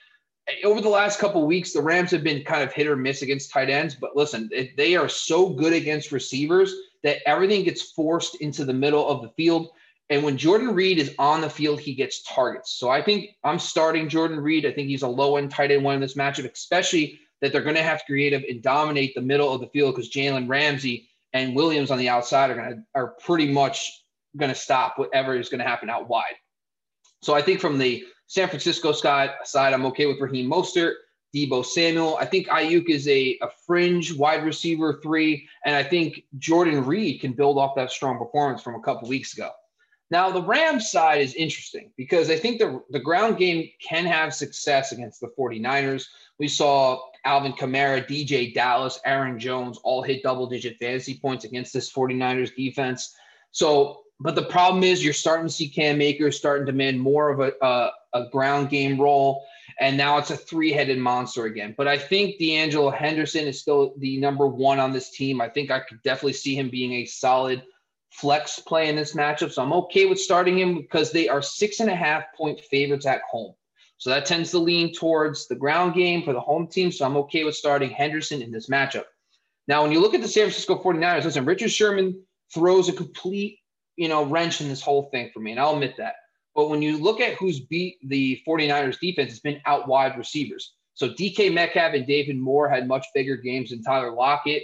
over 0.63 0.81
the 0.81 0.89
last 0.89 1.19
couple 1.19 1.45
weeks, 1.45 1.73
the 1.73 1.81
Rams 1.81 2.11
have 2.11 2.23
been 2.23 2.43
kind 2.43 2.63
of 2.63 2.73
hit 2.73 2.87
or 2.87 2.95
miss 2.95 3.21
against 3.21 3.51
tight 3.51 3.69
ends. 3.69 3.95
But 3.95 4.15
listen, 4.15 4.49
they 4.77 4.95
are 4.95 5.09
so 5.09 5.49
good 5.49 5.73
against 5.73 6.11
receivers 6.11 6.73
that 7.03 7.17
everything 7.25 7.63
gets 7.63 7.91
forced 7.91 8.35
into 8.35 8.65
the 8.65 8.73
middle 8.73 9.07
of 9.07 9.21
the 9.21 9.29
field. 9.29 9.69
And 10.09 10.23
when 10.23 10.37
Jordan 10.37 10.75
Reed 10.75 10.99
is 10.99 11.15
on 11.17 11.41
the 11.41 11.49
field, 11.49 11.79
he 11.79 11.93
gets 11.93 12.21
targets. 12.23 12.73
So 12.73 12.89
I 12.89 13.01
think 13.01 13.29
I'm 13.43 13.59
starting 13.59 14.09
Jordan 14.09 14.39
Reed. 14.39 14.65
I 14.65 14.71
think 14.71 14.89
he's 14.89 15.03
a 15.03 15.07
low 15.07 15.37
end 15.37 15.51
tight 15.51 15.71
end 15.71 15.83
one 15.83 15.95
in 15.95 16.01
this 16.01 16.15
matchup, 16.15 16.51
especially 16.51 17.19
that 17.41 17.51
they're 17.51 17.63
going 17.63 17.75
to 17.75 17.83
have 17.83 17.99
to 17.99 18.05
creative 18.05 18.43
and 18.47 18.61
dominate 18.61 19.15
the 19.15 19.21
middle 19.21 19.53
of 19.53 19.61
the 19.61 19.67
field 19.67 19.95
because 19.95 20.11
Jalen 20.11 20.49
Ramsey 20.49 21.09
and 21.33 21.55
Williams 21.55 21.91
on 21.91 21.97
the 21.97 22.09
outside 22.09 22.51
are 22.51 22.55
going 22.55 22.69
to 22.71 22.83
are 22.93 23.15
pretty 23.23 23.51
much 23.51 24.03
going 24.37 24.51
to 24.51 24.55
stop 24.55 24.97
whatever 24.97 25.35
is 25.35 25.49
going 25.49 25.59
to 25.59 25.67
happen 25.67 25.89
out 25.89 26.07
wide. 26.07 26.35
So 27.21 27.33
I 27.33 27.41
think 27.41 27.59
from 27.59 27.77
the 27.77 28.03
San 28.31 28.47
Francisco 28.47 28.93
side, 28.93 29.33
I'm 29.53 29.85
okay 29.87 30.05
with 30.05 30.21
Raheem 30.21 30.49
Mostert, 30.49 30.93
Deebo 31.35 31.65
Samuel. 31.65 32.15
I 32.15 32.23
think 32.23 32.47
Aiyuk 32.47 32.87
is 32.87 33.05
a, 33.09 33.37
a 33.41 33.49
fringe 33.67 34.13
wide 34.13 34.45
receiver 34.45 35.01
three, 35.03 35.49
and 35.65 35.75
I 35.75 35.83
think 35.83 36.23
Jordan 36.37 36.85
Reed 36.85 37.19
can 37.19 37.33
build 37.33 37.57
off 37.57 37.75
that 37.75 37.91
strong 37.91 38.17
performance 38.17 38.63
from 38.63 38.75
a 38.75 38.79
couple 38.79 39.09
weeks 39.09 39.33
ago. 39.33 39.49
Now, 40.11 40.31
the 40.31 40.41
Rams 40.41 40.89
side 40.89 41.19
is 41.19 41.33
interesting 41.33 41.91
because 41.97 42.29
I 42.29 42.37
think 42.37 42.59
the, 42.59 42.81
the 42.91 43.01
ground 43.01 43.37
game 43.37 43.69
can 43.85 44.05
have 44.05 44.33
success 44.33 44.93
against 44.93 45.19
the 45.19 45.33
49ers. 45.37 46.05
We 46.39 46.47
saw 46.47 47.01
Alvin 47.25 47.51
Kamara, 47.51 48.07
DeeJay 48.07 48.53
Dallas, 48.53 48.97
Aaron 49.05 49.39
Jones 49.39 49.77
all 49.83 50.03
hit 50.03 50.23
double 50.23 50.47
digit 50.47 50.77
fantasy 50.79 51.19
points 51.21 51.43
against 51.43 51.73
this 51.73 51.91
49ers 51.91 52.55
defense. 52.55 53.13
So 53.51 54.03
but 54.21 54.35
the 54.35 54.43
problem 54.43 54.83
is 54.83 55.03
you're 55.03 55.13
starting 55.13 55.47
to 55.47 55.53
see 55.53 55.67
Cam 55.67 55.99
Akers 55.99 56.37
starting 56.37 56.65
to 56.67 56.71
demand 56.71 57.01
more 57.01 57.29
of 57.29 57.39
a, 57.39 57.53
a, 57.65 57.89
a 58.13 58.25
ground 58.29 58.69
game 58.69 58.99
role. 58.99 59.45
And 59.79 59.97
now 59.97 60.17
it's 60.17 60.31
a 60.31 60.37
three 60.37 60.71
headed 60.71 60.99
monster 60.99 61.45
again. 61.45 61.73
But 61.77 61.87
I 61.87 61.97
think 61.97 62.37
D'Angelo 62.37 62.91
Henderson 62.91 63.47
is 63.47 63.59
still 63.59 63.93
the 63.97 64.19
number 64.19 64.47
one 64.47 64.79
on 64.79 64.91
this 64.91 65.11
team. 65.11 65.41
I 65.41 65.49
think 65.49 65.71
I 65.71 65.79
could 65.79 66.01
definitely 66.03 66.33
see 66.33 66.55
him 66.55 66.69
being 66.69 66.93
a 66.93 67.05
solid 67.05 67.63
flex 68.11 68.59
play 68.59 68.89
in 68.89 68.95
this 68.95 69.15
matchup. 69.15 69.51
So 69.51 69.63
I'm 69.63 69.73
okay 69.73 70.05
with 70.05 70.19
starting 70.19 70.59
him 70.59 70.75
because 70.75 71.11
they 71.11 71.29
are 71.29 71.41
six 71.41 71.79
and 71.79 71.89
a 71.89 71.95
half 71.95 72.25
point 72.35 72.59
favorites 72.59 73.05
at 73.05 73.21
home. 73.29 73.53
So 73.97 74.09
that 74.09 74.25
tends 74.25 74.51
to 74.51 74.59
lean 74.59 74.93
towards 74.93 75.47
the 75.47 75.55
ground 75.55 75.93
game 75.93 76.23
for 76.23 76.33
the 76.33 76.39
home 76.39 76.67
team. 76.67 76.91
So 76.91 77.05
I'm 77.05 77.17
okay 77.17 77.43
with 77.43 77.55
starting 77.55 77.91
Henderson 77.91 78.41
in 78.41 78.51
this 78.51 78.67
matchup. 78.67 79.05
Now, 79.67 79.83
when 79.83 79.91
you 79.91 80.01
look 80.01 80.13
at 80.13 80.21
the 80.21 80.27
San 80.27 80.43
Francisco 80.43 80.81
49ers, 80.81 81.23
listen, 81.23 81.45
Richard 81.45 81.71
Sherman 81.71 82.21
throws 82.53 82.89
a 82.89 82.93
complete 82.93 83.59
you 84.01 84.07
know, 84.07 84.23
wrench 84.25 84.61
in 84.61 84.69
this 84.69 84.81
whole 84.81 85.09
thing 85.11 85.29
for 85.33 85.39
me, 85.39 85.51
and 85.51 85.59
I'll 85.59 85.73
admit 85.73 85.95
that. 85.97 86.15
But 86.55 86.69
when 86.69 86.81
you 86.81 86.97
look 86.97 87.19
at 87.21 87.35
who's 87.35 87.59
beat 87.59 87.97
the 88.03 88.41
49ers 88.47 88.99
defense, 88.99 89.31
it's 89.31 89.39
been 89.39 89.61
out 89.65 89.87
wide 89.87 90.17
receivers. 90.17 90.73
So 90.93 91.09
DK 91.09 91.53
Metcalf 91.53 91.93
and 91.93 92.05
David 92.05 92.37
Moore 92.37 92.69
had 92.69 92.87
much 92.87 93.05
bigger 93.13 93.37
games 93.37 93.69
than 93.69 93.81
Tyler 93.81 94.11
Lockett. 94.11 94.63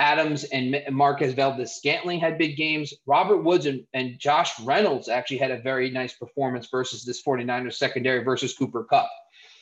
Adams 0.00 0.44
and 0.44 0.80
Marquez 0.90 1.34
Valdes-Scantling 1.34 2.20
had 2.20 2.38
big 2.38 2.56
games. 2.56 2.94
Robert 3.06 3.38
Woods 3.38 3.66
and, 3.66 3.84
and 3.94 4.18
Josh 4.18 4.58
Reynolds 4.60 5.08
actually 5.08 5.38
had 5.38 5.50
a 5.50 5.60
very 5.60 5.90
nice 5.90 6.14
performance 6.14 6.68
versus 6.70 7.04
this 7.04 7.22
49ers 7.22 7.74
secondary 7.74 8.22
versus 8.22 8.54
Cooper 8.56 8.84
Kupp. 8.84 9.10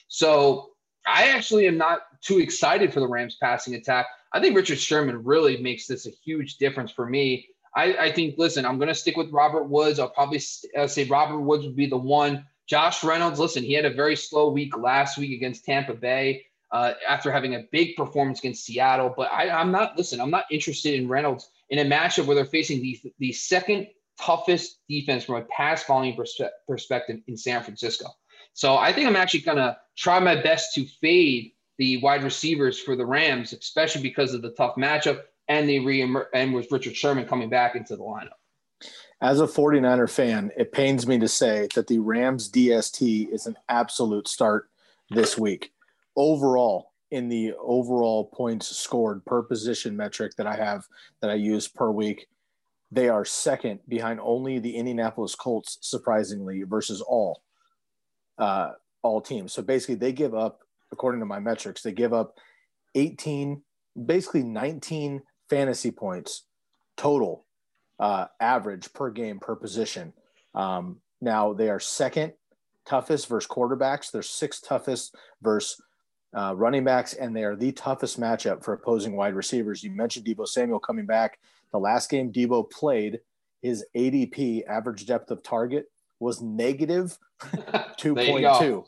So 0.09 0.71
I 1.07 1.29
actually 1.29 1.67
am 1.67 1.79
not 1.79 2.01
too 2.21 2.39
excited 2.39 2.93
for 2.93 3.01
the 3.01 3.09
Rams 3.09 3.37
passing 3.41 3.75
attack. 3.77 4.07
I 4.33 4.41
think 4.41 4.57
Richard 4.57 4.79
Sherman 4.79 5.25
really 5.25 5.57
makes 5.57 5.87
this 5.87 6.07
a 6.07 6.11
huge 6.11 6.59
difference 6.59 6.91
for 6.91 7.07
me. 7.07 7.49
I, 7.77 8.07
I 8.07 8.13
think, 8.13 8.37
listen, 8.39 8.65
I'm 8.65 8.79
going 8.79 8.89
to 8.89 8.95
stick 8.95 9.17
with 9.17 9.31
Robert 9.31 9.65
Woods. 9.65 9.99
I'll 9.99 10.09
probably 10.09 10.41
uh, 10.77 10.87
say 10.87 11.05
Robert 11.05 11.41
Woods 11.41 11.65
would 11.67 11.77
be 11.77 11.87
the 11.87 11.97
one. 11.97 12.47
Josh 12.67 13.05
Reynolds, 13.05 13.39
listen, 13.39 13.63
he 13.63 13.75
had 13.75 13.85
a 13.85 13.93
very 13.93 14.17
slow 14.17 14.51
week 14.51 14.77
last 14.77 15.19
week 15.19 15.37
against 15.37 15.65
Tampa 15.65 15.95
Bay 15.95 16.47
uh, 16.73 16.95
after 17.07 17.31
having 17.31 17.55
a 17.55 17.65
big 17.71 17.95
performance 17.95 18.39
against 18.39 18.65
Seattle. 18.65 19.13
But 19.15 19.31
I, 19.31 19.51
I'm 19.51 19.71
not, 19.71 19.97
listen, 19.97 20.21
I'm 20.21 20.31
not 20.31 20.47
interested 20.51 20.95
in 20.95 21.07
Reynolds 21.07 21.51
in 21.69 21.79
a 21.79 21.85
matchup 21.85 22.27
where 22.27 22.35
they're 22.35 22.47
facing 22.47 22.81
the, 22.81 22.99
the 23.19 23.33
second 23.33 23.89
toughest 24.19 24.79
defense 24.89 25.25
from 25.25 25.37
a 25.37 25.43
pass 25.43 25.85
volume 25.85 26.17
perspe- 26.17 26.49
perspective 26.67 27.21
in 27.29 27.37
San 27.37 27.63
Francisco. 27.63 28.09
So 28.55 28.77
I 28.79 28.91
think 28.93 29.07
I'm 29.07 29.17
actually 29.17 29.41
going 29.41 29.59
to 29.59 29.77
try 29.99 30.19
my 30.19 30.41
best 30.41 30.75
to 30.75 30.87
fade 31.01 31.53
the 31.77 31.99
wide 31.99 32.25
receivers 32.25 32.81
for 32.81 32.97
the 32.97 33.05
Rams, 33.05 33.53
especially 33.53 34.01
because 34.01 34.33
of 34.33 34.41
the 34.41 34.53
tough 34.53 34.77
matchup 34.77 35.21
and 35.49 35.69
the 35.69 35.85
re 35.85 36.03
and 36.35 36.55
with 36.55 36.71
Richard 36.71 36.97
Sherman 36.97 37.27
coming 37.27 37.49
back 37.49 37.77
into 37.77 37.97
the 37.97 38.03
lineup. 38.03 38.31
As 39.21 39.41
a 39.41 39.47
49er 39.47 40.11
fan, 40.11 40.51
it 40.59 40.73
pains 40.73 41.07
me 41.07 41.19
to 41.19 41.29
say 41.29 41.69
that 41.75 41.87
the 41.87 41.99
Rams 41.99 42.51
DST 42.51 43.33
is 43.33 43.47
an 43.47 43.57
absolute 43.69 44.29
start 44.29 44.69
this 45.11 45.39
week. 45.39 45.73
Overall, 46.17 46.93
in 47.11 47.29
the 47.29 47.55
overall 47.59 48.27
points 48.27 48.77
scored 48.77 49.25
per 49.25 49.43
position 49.43 49.97
metric 49.97 50.33
that 50.37 50.47
I 50.47 50.57
have 50.57 50.85
that 51.21 51.31
I 51.31 51.35
use 51.35 51.69
per 51.69 51.91
week, 51.91 52.27
they 52.91 53.09
are 53.09 53.25
second 53.25 53.81
behind 53.89 54.21
only 54.21 54.59
the 54.59 54.77
Indianapolis 54.77 55.35
Colts, 55.35 55.79
surprisingly, 55.81 56.63
versus 56.63 57.01
all 57.01 57.43
uh, 58.39 58.73
all 59.03 59.21
teams. 59.21 59.53
So 59.53 59.63
basically, 59.63 59.95
they 59.95 60.13
give 60.13 60.35
up, 60.35 60.61
according 60.93 61.21
to 61.21 61.27
my 61.27 61.39
metrics, 61.39 61.83
they 61.83 61.93
give 61.93 62.13
up 62.13 62.39
18, 62.95 63.63
basically 64.05 64.43
19 64.43 65.23
fantasy 65.49 65.91
points 65.91 66.43
total 66.97 67.45
uh, 67.99 68.27
average 68.41 68.93
per 68.93 69.11
game 69.11 69.39
per 69.39 69.55
position. 69.57 70.13
Um, 70.55 71.01
now 71.21 71.53
they 71.53 71.69
are 71.71 71.81
second 71.81 72.33
toughest 72.87 73.29
versus 73.29 73.49
quarterbacks. 73.49 74.11
They're 74.11 74.23
sixth 74.23 74.67
toughest 74.67 75.15
versus 75.43 75.81
uh, 76.37 76.55
running 76.55 76.85
backs, 76.85 77.15
and 77.15 77.35
they 77.35 77.45
are 77.45 77.57
the 77.57 77.73
toughest 77.73 78.21
matchup 78.21 78.63
for 78.63 78.75
opposing 78.75 79.17
wide 79.17 79.35
receivers. 79.35 79.83
You 79.83 79.91
mentioned 79.91 80.27
Deebo 80.27 80.47
Samuel 80.47 80.79
coming 80.79 81.07
back. 81.07 81.39
The 81.73 81.79
last 81.79 82.11
game 82.11 82.33
Deebo 82.33 82.71
played, 82.71 83.21
his 83.63 83.85
ADP 83.97 84.67
average 84.67 85.07
depth 85.07 85.31
of 85.31 85.43
target 85.43 85.91
was 86.21 86.43
negative 86.43 87.19
2.2. 87.99 88.85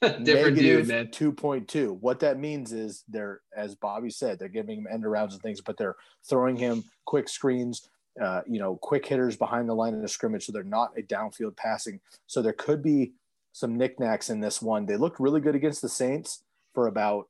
Different 0.24 0.58
dude, 0.58 0.88
man. 0.88 1.08
2.2. 1.08 2.00
What 2.00 2.20
that 2.20 2.38
means 2.38 2.72
is 2.72 3.04
they're, 3.08 3.40
as 3.56 3.74
Bobby 3.74 4.10
said, 4.10 4.38
they're 4.38 4.48
giving 4.48 4.78
him 4.78 4.86
end 4.90 5.04
arounds 5.04 5.32
and 5.32 5.42
things, 5.42 5.60
but 5.60 5.76
they're 5.76 5.96
throwing 6.28 6.56
him 6.56 6.84
quick 7.04 7.28
screens, 7.28 7.88
uh, 8.22 8.42
you 8.46 8.60
know, 8.60 8.76
quick 8.76 9.06
hitters 9.06 9.36
behind 9.36 9.68
the 9.68 9.74
line 9.74 9.94
of 9.94 10.02
the 10.02 10.08
scrimmage. 10.08 10.46
So 10.46 10.52
they're 10.52 10.62
not 10.62 10.92
a 10.96 11.02
downfield 11.02 11.56
passing. 11.56 12.00
So 12.26 12.40
there 12.42 12.52
could 12.52 12.82
be 12.82 13.12
some 13.52 13.76
knickknacks 13.76 14.30
in 14.30 14.40
this 14.40 14.62
one. 14.62 14.86
They 14.86 14.96
looked 14.96 15.18
really 15.18 15.40
good 15.40 15.56
against 15.56 15.82
the 15.82 15.88
Saints 15.88 16.44
for 16.74 16.86
about 16.86 17.28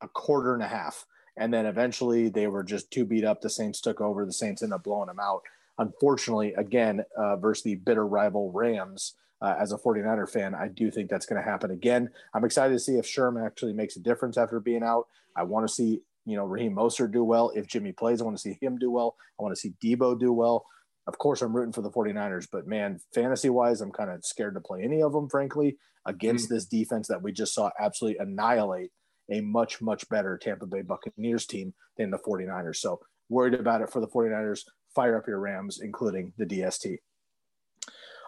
a 0.00 0.08
quarter 0.08 0.54
and 0.54 0.62
a 0.62 0.68
half. 0.68 1.04
And 1.36 1.52
then 1.52 1.66
eventually 1.66 2.28
they 2.28 2.46
were 2.46 2.62
just 2.62 2.90
too 2.90 3.04
beat 3.04 3.24
up. 3.24 3.40
The 3.40 3.50
Saints 3.50 3.80
took 3.80 4.00
over. 4.00 4.24
The 4.24 4.32
Saints 4.32 4.62
ended 4.62 4.74
up 4.74 4.84
blowing 4.84 5.06
them 5.06 5.20
out. 5.20 5.42
Unfortunately, 5.78 6.54
again, 6.54 7.04
uh, 7.16 7.36
versus 7.36 7.62
the 7.62 7.76
bitter 7.76 8.06
rival 8.06 8.50
Rams, 8.52 9.14
uh, 9.40 9.54
as 9.58 9.72
a 9.72 9.78
49er 9.78 10.28
fan, 10.28 10.54
I 10.54 10.68
do 10.68 10.90
think 10.90 11.08
that's 11.08 11.26
going 11.26 11.40
to 11.42 11.48
happen 11.48 11.70
again. 11.70 12.10
I'm 12.34 12.44
excited 12.44 12.74
to 12.74 12.78
see 12.78 12.96
if 12.96 13.06
Sherman 13.06 13.44
actually 13.44 13.72
makes 13.72 13.96
a 13.96 14.00
difference 14.00 14.36
after 14.36 14.60
being 14.60 14.82
out. 14.82 15.06
I 15.36 15.44
want 15.44 15.68
to 15.68 15.72
see, 15.72 16.00
you 16.24 16.36
know, 16.36 16.44
Raheem 16.44 16.74
Mostert 16.74 17.12
do 17.12 17.22
well. 17.24 17.52
If 17.54 17.66
Jimmy 17.66 17.92
plays, 17.92 18.20
I 18.20 18.24
want 18.24 18.36
to 18.36 18.42
see 18.42 18.58
him 18.60 18.78
do 18.78 18.90
well. 18.90 19.16
I 19.38 19.42
want 19.42 19.54
to 19.54 19.60
see 19.60 19.74
Deebo 19.82 20.18
do 20.18 20.32
well. 20.32 20.66
Of 21.06 21.18
course, 21.18 21.40
I'm 21.40 21.54
rooting 21.56 21.72
for 21.72 21.80
the 21.80 21.90
49ers, 21.90 22.48
but 22.50 22.66
man, 22.66 23.00
fantasy 23.14 23.48
wise, 23.48 23.80
I'm 23.80 23.92
kind 23.92 24.10
of 24.10 24.24
scared 24.24 24.54
to 24.54 24.60
play 24.60 24.82
any 24.82 25.02
of 25.02 25.12
them, 25.12 25.28
frankly, 25.28 25.78
against 26.04 26.46
mm-hmm. 26.46 26.54
this 26.54 26.66
defense 26.66 27.08
that 27.08 27.22
we 27.22 27.32
just 27.32 27.54
saw 27.54 27.70
absolutely 27.80 28.18
annihilate 28.18 28.90
a 29.30 29.40
much, 29.40 29.80
much 29.80 30.08
better 30.08 30.36
Tampa 30.36 30.66
Bay 30.66 30.82
Buccaneers 30.82 31.46
team 31.46 31.72
than 31.96 32.10
the 32.10 32.18
49ers. 32.18 32.76
So 32.76 33.00
worried 33.28 33.54
about 33.54 33.82
it 33.82 33.90
for 33.90 34.00
the 34.00 34.08
49ers. 34.08 34.64
Fire 34.94 35.16
up 35.16 35.28
your 35.28 35.38
Rams, 35.38 35.80
including 35.80 36.32
the 36.38 36.46
DST. 36.46 36.98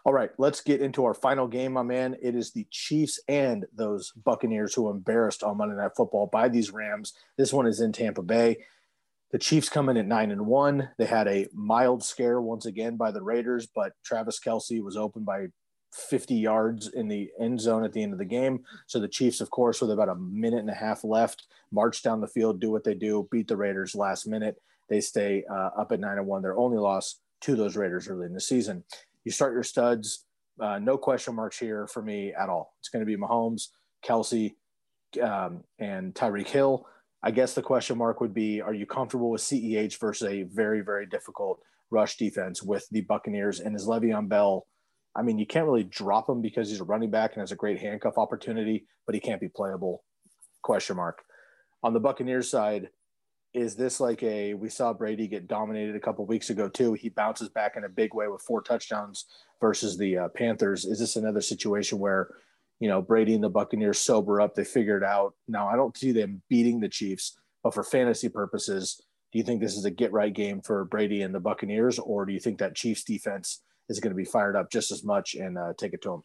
All 0.05 0.15
right, 0.15 0.31
let's 0.39 0.63
get 0.63 0.81
into 0.81 1.05
our 1.05 1.13
final 1.13 1.47
game, 1.47 1.75
my 1.75 1.83
man. 1.83 2.17
It 2.23 2.35
is 2.35 2.53
the 2.53 2.67
Chiefs 2.71 3.21
and 3.29 3.67
those 3.75 4.13
Buccaneers 4.13 4.75
who 4.75 4.89
embarrassed 4.89 5.43
on 5.43 5.59
Monday 5.59 5.77
Night 5.77 5.91
Football 5.95 6.27
by 6.27 6.49
these 6.49 6.73
Rams. 6.73 7.13
This 7.37 7.53
one 7.53 7.67
is 7.67 7.81
in 7.81 7.93
Tampa 7.93 8.23
Bay. 8.23 8.59
The 9.31 9.39
Chiefs 9.39 9.69
come 9.69 9.91
in 9.91 9.99
at 9.99 10.07
nine 10.07 10.31
and 10.31 10.47
one. 10.47 10.89
They 10.97 11.05
had 11.05 11.29
a 11.29 11.49
mild 11.53 12.03
scare 12.03 12.41
once 12.41 12.65
again 12.65 12.97
by 12.97 13.11
the 13.11 13.23
Raiders, 13.23 13.67
but 13.67 13.93
Travis 14.03 14.41
Kelce 14.41 14.83
was 14.83 14.97
open 14.97 15.23
by 15.23 15.49
50 15.93 16.35
yards 16.35 16.89
in 16.89 17.09
the 17.09 17.31
end 17.39 17.61
zone 17.61 17.85
at 17.85 17.93
the 17.93 18.03
end 18.03 18.15
of 18.15 18.19
the 18.19 18.25
game. 18.25 18.61
So 18.87 19.01
the 19.01 19.09
Chiefs, 19.09 19.43
of 19.43 19.51
course, 19.51 19.83
with 19.83 19.91
about 19.91 20.09
a 20.09 20.15
minute 20.15 20.61
and 20.61 20.71
a 20.71 20.75
half 20.75 21.05
left, 21.05 21.45
march 21.71 22.03
down 22.03 22.23
the 22.23 22.27
field, 22.27 22.59
do 22.59 22.71
what 22.71 22.85
they 22.85 22.95
do, 22.95 23.29
beat 23.31 23.49
the 23.49 23.57
Raiders 23.57 23.95
last 23.95 24.27
minute. 24.27 24.57
They 24.89 25.01
stay 25.03 25.45
uh, 25.51 25.71
up 25.79 25.93
at 25.93 26.01
nine 26.01 26.17
and 26.17 26.27
one. 26.27 26.41
Their 26.41 26.57
only 26.57 26.79
loss 26.79 27.17
to 27.43 27.55
those 27.55 27.77
Raiders 27.77 28.09
early 28.09 28.27
in 28.27 28.35
the 28.35 28.41
season 28.41 28.85
you 29.25 29.33
start 29.33 29.55
your 29.55 29.63
studs. 29.63 30.27
Uh, 30.61 30.79
no 30.79 30.99
question 30.99 31.35
marks 31.35 31.59
here 31.59 31.87
for 31.87 32.03
me 32.03 32.33
at 32.33 32.49
all. 32.49 32.75
It's 32.81 32.89
going 32.89 33.01
to 33.01 33.07
be 33.07 33.17
Mahomes, 33.17 33.69
Kelce, 34.05 34.53
um, 35.23 35.65
and 35.79 36.15
Tyreek 36.15 36.49
Hill. 36.49 36.87
I 37.23 37.31
guess 37.31 37.55
the 37.55 37.63
question 37.63 37.99
mark 37.99 38.21
would 38.21 38.35
be: 38.35 38.61
Are 38.61 38.75
you 38.75 38.87
comfortable 38.87 39.31
with 39.31 39.43
CEH 39.43 39.99
versus 39.99 40.29
a 40.29 40.43
very, 40.45 40.81
very 40.81 41.07
difficult 41.07 41.61
rush 41.91 42.17
defense 42.17 42.63
with 42.63 42.87
the 42.91 43.03
Buccaneers 43.03 43.61
and 43.61 43.75
is 43.75 43.87
Le'Veon 43.87 44.29
Bell? 44.29 44.67
I 45.17 45.23
mean, 45.23 45.39
you 45.39 45.47
can't 45.47 45.67
really 45.67 45.85
drop 45.85 46.29
him 46.29 46.41
because 46.41 46.71
he's 46.71 46.81
a 46.81 46.85
running 46.85 47.11
back 47.11 47.33
and 47.33 47.41
has 47.41 47.53
a 47.53 47.57
great 47.57 47.81
handcuff 47.81 48.17
opportunity, 48.17 48.87
but 49.07 49.15
he 49.15 49.21
can't 49.21 49.41
be 49.41 49.49
playable. 49.49 50.05
Question 50.63 50.97
mark. 50.97 51.23
On 51.83 51.93
the 51.93 52.01
Buccaneers 52.01 52.51
side, 52.51 52.91
is 53.53 53.75
this 53.75 53.99
like 54.01 54.23
a 54.23 54.55
we 54.55 54.69
saw 54.69 54.93
Brady 54.93 55.27
get 55.27 55.49
dominated 55.49 55.97
a 55.97 56.01
couple 56.01 56.25
weeks 56.27 56.51
ago 56.51 56.69
too? 56.69 56.93
He 56.95 57.09
bounces 57.09 57.49
back 57.49 57.77
in 57.77 57.85
a 57.85 57.89
big 57.89 58.15
way 58.15 58.29
with 58.29 58.43
four 58.43 58.63
touchdowns 58.63 59.27
versus 59.61 59.99
the 59.99 60.19
uh, 60.19 60.29
Panthers. 60.29 60.85
Is 60.85 60.99
this 60.99 61.17
another 61.17 61.41
situation 61.41 61.99
where 61.99 62.29
you 62.79 62.89
know 62.89 63.03
Brady 63.03 63.35
and 63.35 63.43
the 63.43 63.49
Buccaneers 63.49 63.99
sober 63.99 64.41
up? 64.41 64.55
They 64.55 64.65
figure 64.65 64.97
it 64.97 65.05
out. 65.05 65.35
Now 65.49 65.69
I 65.69 65.77
don't 65.77 65.97
see 65.97 66.13
them 66.13 66.43
beating 66.49 66.81
the 66.81 66.89
Chiefs, 66.89 67.39
but 67.63 67.75
for 67.75 67.83
fantasy 67.83 68.29
purposes, 68.29 69.01
do 69.33 69.39
you 69.39 69.45
think 69.45 69.61
this 69.61 69.77
is 69.77 69.85
a 69.85 69.91
get 69.91 70.13
right 70.13 70.33
game 70.33 70.61
for 70.61 70.85
Brady 70.85 71.23
and 71.23 71.35
the 71.35 71.41
Buccaneers, 71.41 71.99
or 71.99 72.27
do 72.27 72.33
you 72.33 72.41
think 72.41 72.59
that 72.59 72.77
Chiefs 72.77 73.03
defense 73.03 73.63
is 73.89 73.99
going 73.99 74.13
to 74.13 74.17
be 74.17 74.25
fired 74.25 74.55
up 74.55 74.71
just 74.71 74.93
as 74.93 75.05
much 75.05 75.35
and 75.35 75.59
uh, 75.59 75.73
take 75.77 75.93
it 75.93 76.03
to 76.03 76.11
them? 76.11 76.23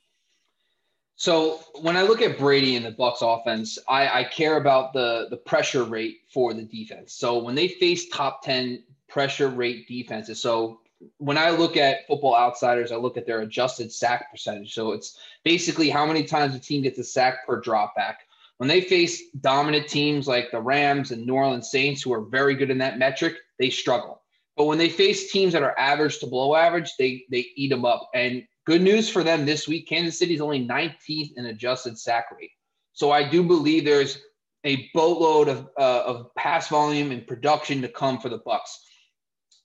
So 1.15 1.61
when 1.81 1.95
I 1.95 2.01
look 2.01 2.21
at 2.21 2.37
Brady 2.37 2.75
and 2.75 2.85
the 2.85 2.91
Bucs 2.91 3.21
offense, 3.21 3.79
I, 3.87 4.19
I 4.19 4.23
care 4.25 4.57
about 4.57 4.93
the 4.93 5.27
the 5.29 5.37
pressure 5.37 5.83
rate 5.83 6.19
for 6.29 6.53
the 6.53 6.63
defense. 6.63 7.13
So 7.13 7.41
when 7.41 7.55
they 7.55 7.69
face 7.69 8.09
top 8.09 8.43
10 8.43 8.83
pressure 9.07 9.47
rate 9.47 9.87
defenses, 9.87 10.41
so 10.41 10.81
when 11.17 11.37
I 11.37 11.51
look 11.51 11.77
at 11.77 12.05
football 12.07 12.35
outsiders, 12.35 12.91
I 12.91 12.97
look 12.97 13.17
at 13.17 13.25
their 13.25 13.41
adjusted 13.41 13.91
sack 13.91 14.31
percentage. 14.31 14.73
So 14.73 14.91
it's 14.91 15.17
basically 15.43 15.89
how 15.89 16.05
many 16.05 16.23
times 16.23 16.55
a 16.55 16.59
team 16.59 16.81
gets 16.81 16.99
a 16.99 17.03
sack 17.03 17.45
per 17.45 17.61
drop 17.61 17.95
back. 17.95 18.21
When 18.57 18.69
they 18.69 18.81
face 18.81 19.29
dominant 19.41 19.87
teams 19.87 20.27
like 20.27 20.51
the 20.51 20.61
Rams 20.61 21.11
and 21.11 21.25
New 21.25 21.33
Orleans 21.33 21.69
Saints, 21.69 22.01
who 22.01 22.13
are 22.13 22.21
very 22.21 22.55
good 22.55 22.71
in 22.71 22.77
that 22.77 22.97
metric, 22.97 23.35
they 23.59 23.69
struggle. 23.69 24.21
But 24.55 24.65
when 24.65 24.77
they 24.77 24.89
face 24.89 25.31
teams 25.31 25.51
that 25.53 25.63
are 25.63 25.77
average 25.77 26.19
to 26.19 26.27
below 26.27 26.55
average, 26.55 26.95
they 26.97 27.25
they 27.29 27.47
eat 27.55 27.69
them 27.69 27.85
up. 27.85 28.09
And 28.13 28.47
Good 28.65 28.81
news 28.81 29.09
for 29.09 29.23
them 29.23 29.45
this 29.45 29.67
week. 29.67 29.87
Kansas 29.87 30.17
City 30.17 30.33
is 30.33 30.41
only 30.41 30.65
19th 30.65 31.33
in 31.37 31.45
adjusted 31.45 31.99
sack 31.99 32.25
rate. 32.35 32.51
So 32.93 33.11
I 33.11 33.27
do 33.27 33.43
believe 33.43 33.85
there's 33.85 34.19
a 34.63 34.89
boatload 34.93 35.47
of, 35.47 35.69
uh, 35.77 36.03
of 36.05 36.33
pass 36.35 36.67
volume 36.69 37.11
and 37.11 37.27
production 37.27 37.81
to 37.83 37.87
come 37.87 38.19
for 38.19 38.29
the 38.29 38.39
Bucs. 38.39 38.79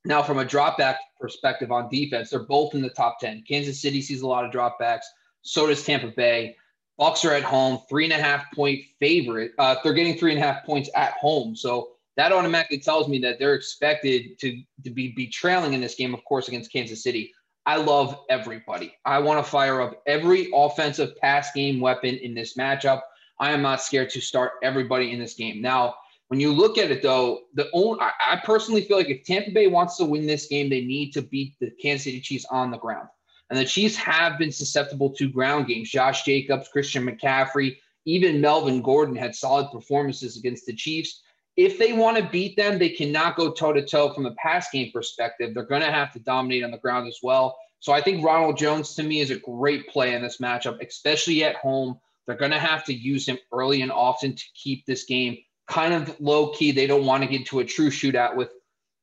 Now, 0.04 0.22
from 0.22 0.38
a 0.38 0.44
dropback 0.44 0.96
perspective 1.18 1.72
on 1.72 1.88
defense, 1.88 2.30
they're 2.30 2.40
both 2.40 2.74
in 2.74 2.82
the 2.82 2.90
top 2.90 3.18
10. 3.20 3.44
Kansas 3.48 3.80
City 3.80 4.02
sees 4.02 4.20
a 4.20 4.26
lot 4.26 4.44
of 4.44 4.50
dropbacks. 4.50 5.04
So 5.42 5.66
does 5.66 5.82
Tampa 5.84 6.08
Bay. 6.08 6.56
Bucs 6.98 7.24
are 7.24 7.32
at 7.32 7.42
home, 7.42 7.80
three 7.88 8.04
and 8.04 8.12
a 8.12 8.22
half 8.22 8.52
point 8.54 8.84
favorite. 8.98 9.52
Uh, 9.58 9.76
they're 9.82 9.94
getting 9.94 10.18
three 10.18 10.32
and 10.32 10.42
a 10.42 10.46
half 10.46 10.64
points 10.66 10.90
at 10.94 11.12
home. 11.12 11.56
So 11.56 11.92
that 12.16 12.32
automatically 12.32 12.78
tells 12.78 13.08
me 13.08 13.18
that 13.20 13.38
they're 13.38 13.54
expected 13.54 14.38
to, 14.40 14.62
to 14.84 14.90
be, 14.90 15.12
be 15.12 15.26
trailing 15.26 15.72
in 15.72 15.80
this 15.80 15.94
game, 15.94 16.12
of 16.12 16.22
course, 16.24 16.48
against 16.48 16.70
Kansas 16.70 17.02
City. 17.02 17.32
I 17.66 17.76
love 17.76 18.20
everybody. 18.28 18.94
I 19.04 19.18
want 19.18 19.44
to 19.44 19.50
fire 19.50 19.80
up 19.80 20.02
every 20.06 20.50
offensive 20.54 21.16
pass 21.18 21.52
game 21.52 21.80
weapon 21.80 22.16
in 22.16 22.34
this 22.34 22.56
matchup. 22.56 23.02
I 23.38 23.52
am 23.52 23.62
not 23.62 23.82
scared 23.82 24.10
to 24.10 24.20
start 24.20 24.52
everybody 24.62 25.12
in 25.12 25.18
this 25.18 25.34
game. 25.34 25.60
Now, 25.60 25.94
when 26.28 26.40
you 26.40 26.52
look 26.52 26.78
at 26.78 26.90
it, 26.90 27.02
though, 27.02 27.40
the 27.54 27.68
only, 27.72 28.00
I, 28.00 28.12
I 28.32 28.36
personally 28.44 28.82
feel 28.82 28.96
like 28.96 29.08
if 29.08 29.24
Tampa 29.24 29.50
Bay 29.50 29.66
wants 29.66 29.96
to 29.96 30.04
win 30.04 30.26
this 30.26 30.46
game, 30.46 30.70
they 30.70 30.82
need 30.82 31.10
to 31.12 31.22
beat 31.22 31.54
the 31.60 31.70
Kansas 31.82 32.04
City 32.04 32.20
Chiefs 32.20 32.46
on 32.50 32.70
the 32.70 32.78
ground. 32.78 33.08
And 33.50 33.58
the 33.58 33.64
Chiefs 33.64 33.96
have 33.96 34.38
been 34.38 34.52
susceptible 34.52 35.10
to 35.14 35.28
ground 35.28 35.66
games. 35.66 35.90
Josh 35.90 36.22
Jacobs, 36.22 36.68
Christian 36.68 37.04
McCaffrey, 37.04 37.76
even 38.04 38.40
Melvin 38.40 38.80
Gordon 38.80 39.16
had 39.16 39.34
solid 39.34 39.70
performances 39.72 40.36
against 40.36 40.66
the 40.66 40.74
Chiefs. 40.74 41.22
If 41.56 41.78
they 41.78 41.92
want 41.92 42.16
to 42.16 42.22
beat 42.30 42.56
them, 42.56 42.78
they 42.78 42.90
cannot 42.90 43.36
go 43.36 43.50
toe 43.52 43.72
to 43.72 43.84
toe 43.84 44.12
from 44.12 44.26
a 44.26 44.34
pass 44.34 44.70
game 44.70 44.90
perspective. 44.92 45.52
They're 45.54 45.64
going 45.64 45.82
to 45.82 45.90
have 45.90 46.12
to 46.12 46.18
dominate 46.20 46.64
on 46.64 46.70
the 46.70 46.78
ground 46.78 47.08
as 47.08 47.18
well. 47.22 47.56
So 47.80 47.92
I 47.92 48.00
think 48.00 48.24
Ronald 48.24 48.58
Jones 48.58 48.94
to 48.94 49.02
me 49.02 49.20
is 49.20 49.30
a 49.30 49.38
great 49.38 49.88
play 49.88 50.14
in 50.14 50.22
this 50.22 50.38
matchup, 50.38 50.86
especially 50.86 51.44
at 51.44 51.56
home. 51.56 51.98
They're 52.26 52.36
going 52.36 52.50
to 52.50 52.58
have 52.58 52.84
to 52.84 52.94
use 52.94 53.26
him 53.26 53.38
early 53.52 53.82
and 53.82 53.90
often 53.90 54.36
to 54.36 54.44
keep 54.54 54.86
this 54.86 55.04
game 55.04 55.38
kind 55.66 55.94
of 55.94 56.20
low 56.20 56.52
key. 56.52 56.72
They 56.72 56.86
don't 56.86 57.06
want 57.06 57.22
to 57.22 57.28
get 57.28 57.46
to 57.46 57.60
a 57.60 57.64
true 57.64 57.90
shootout 57.90 58.36
with 58.36 58.50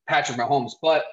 Patrick 0.07 0.37
Mahomes. 0.37 0.73
But 0.81 1.05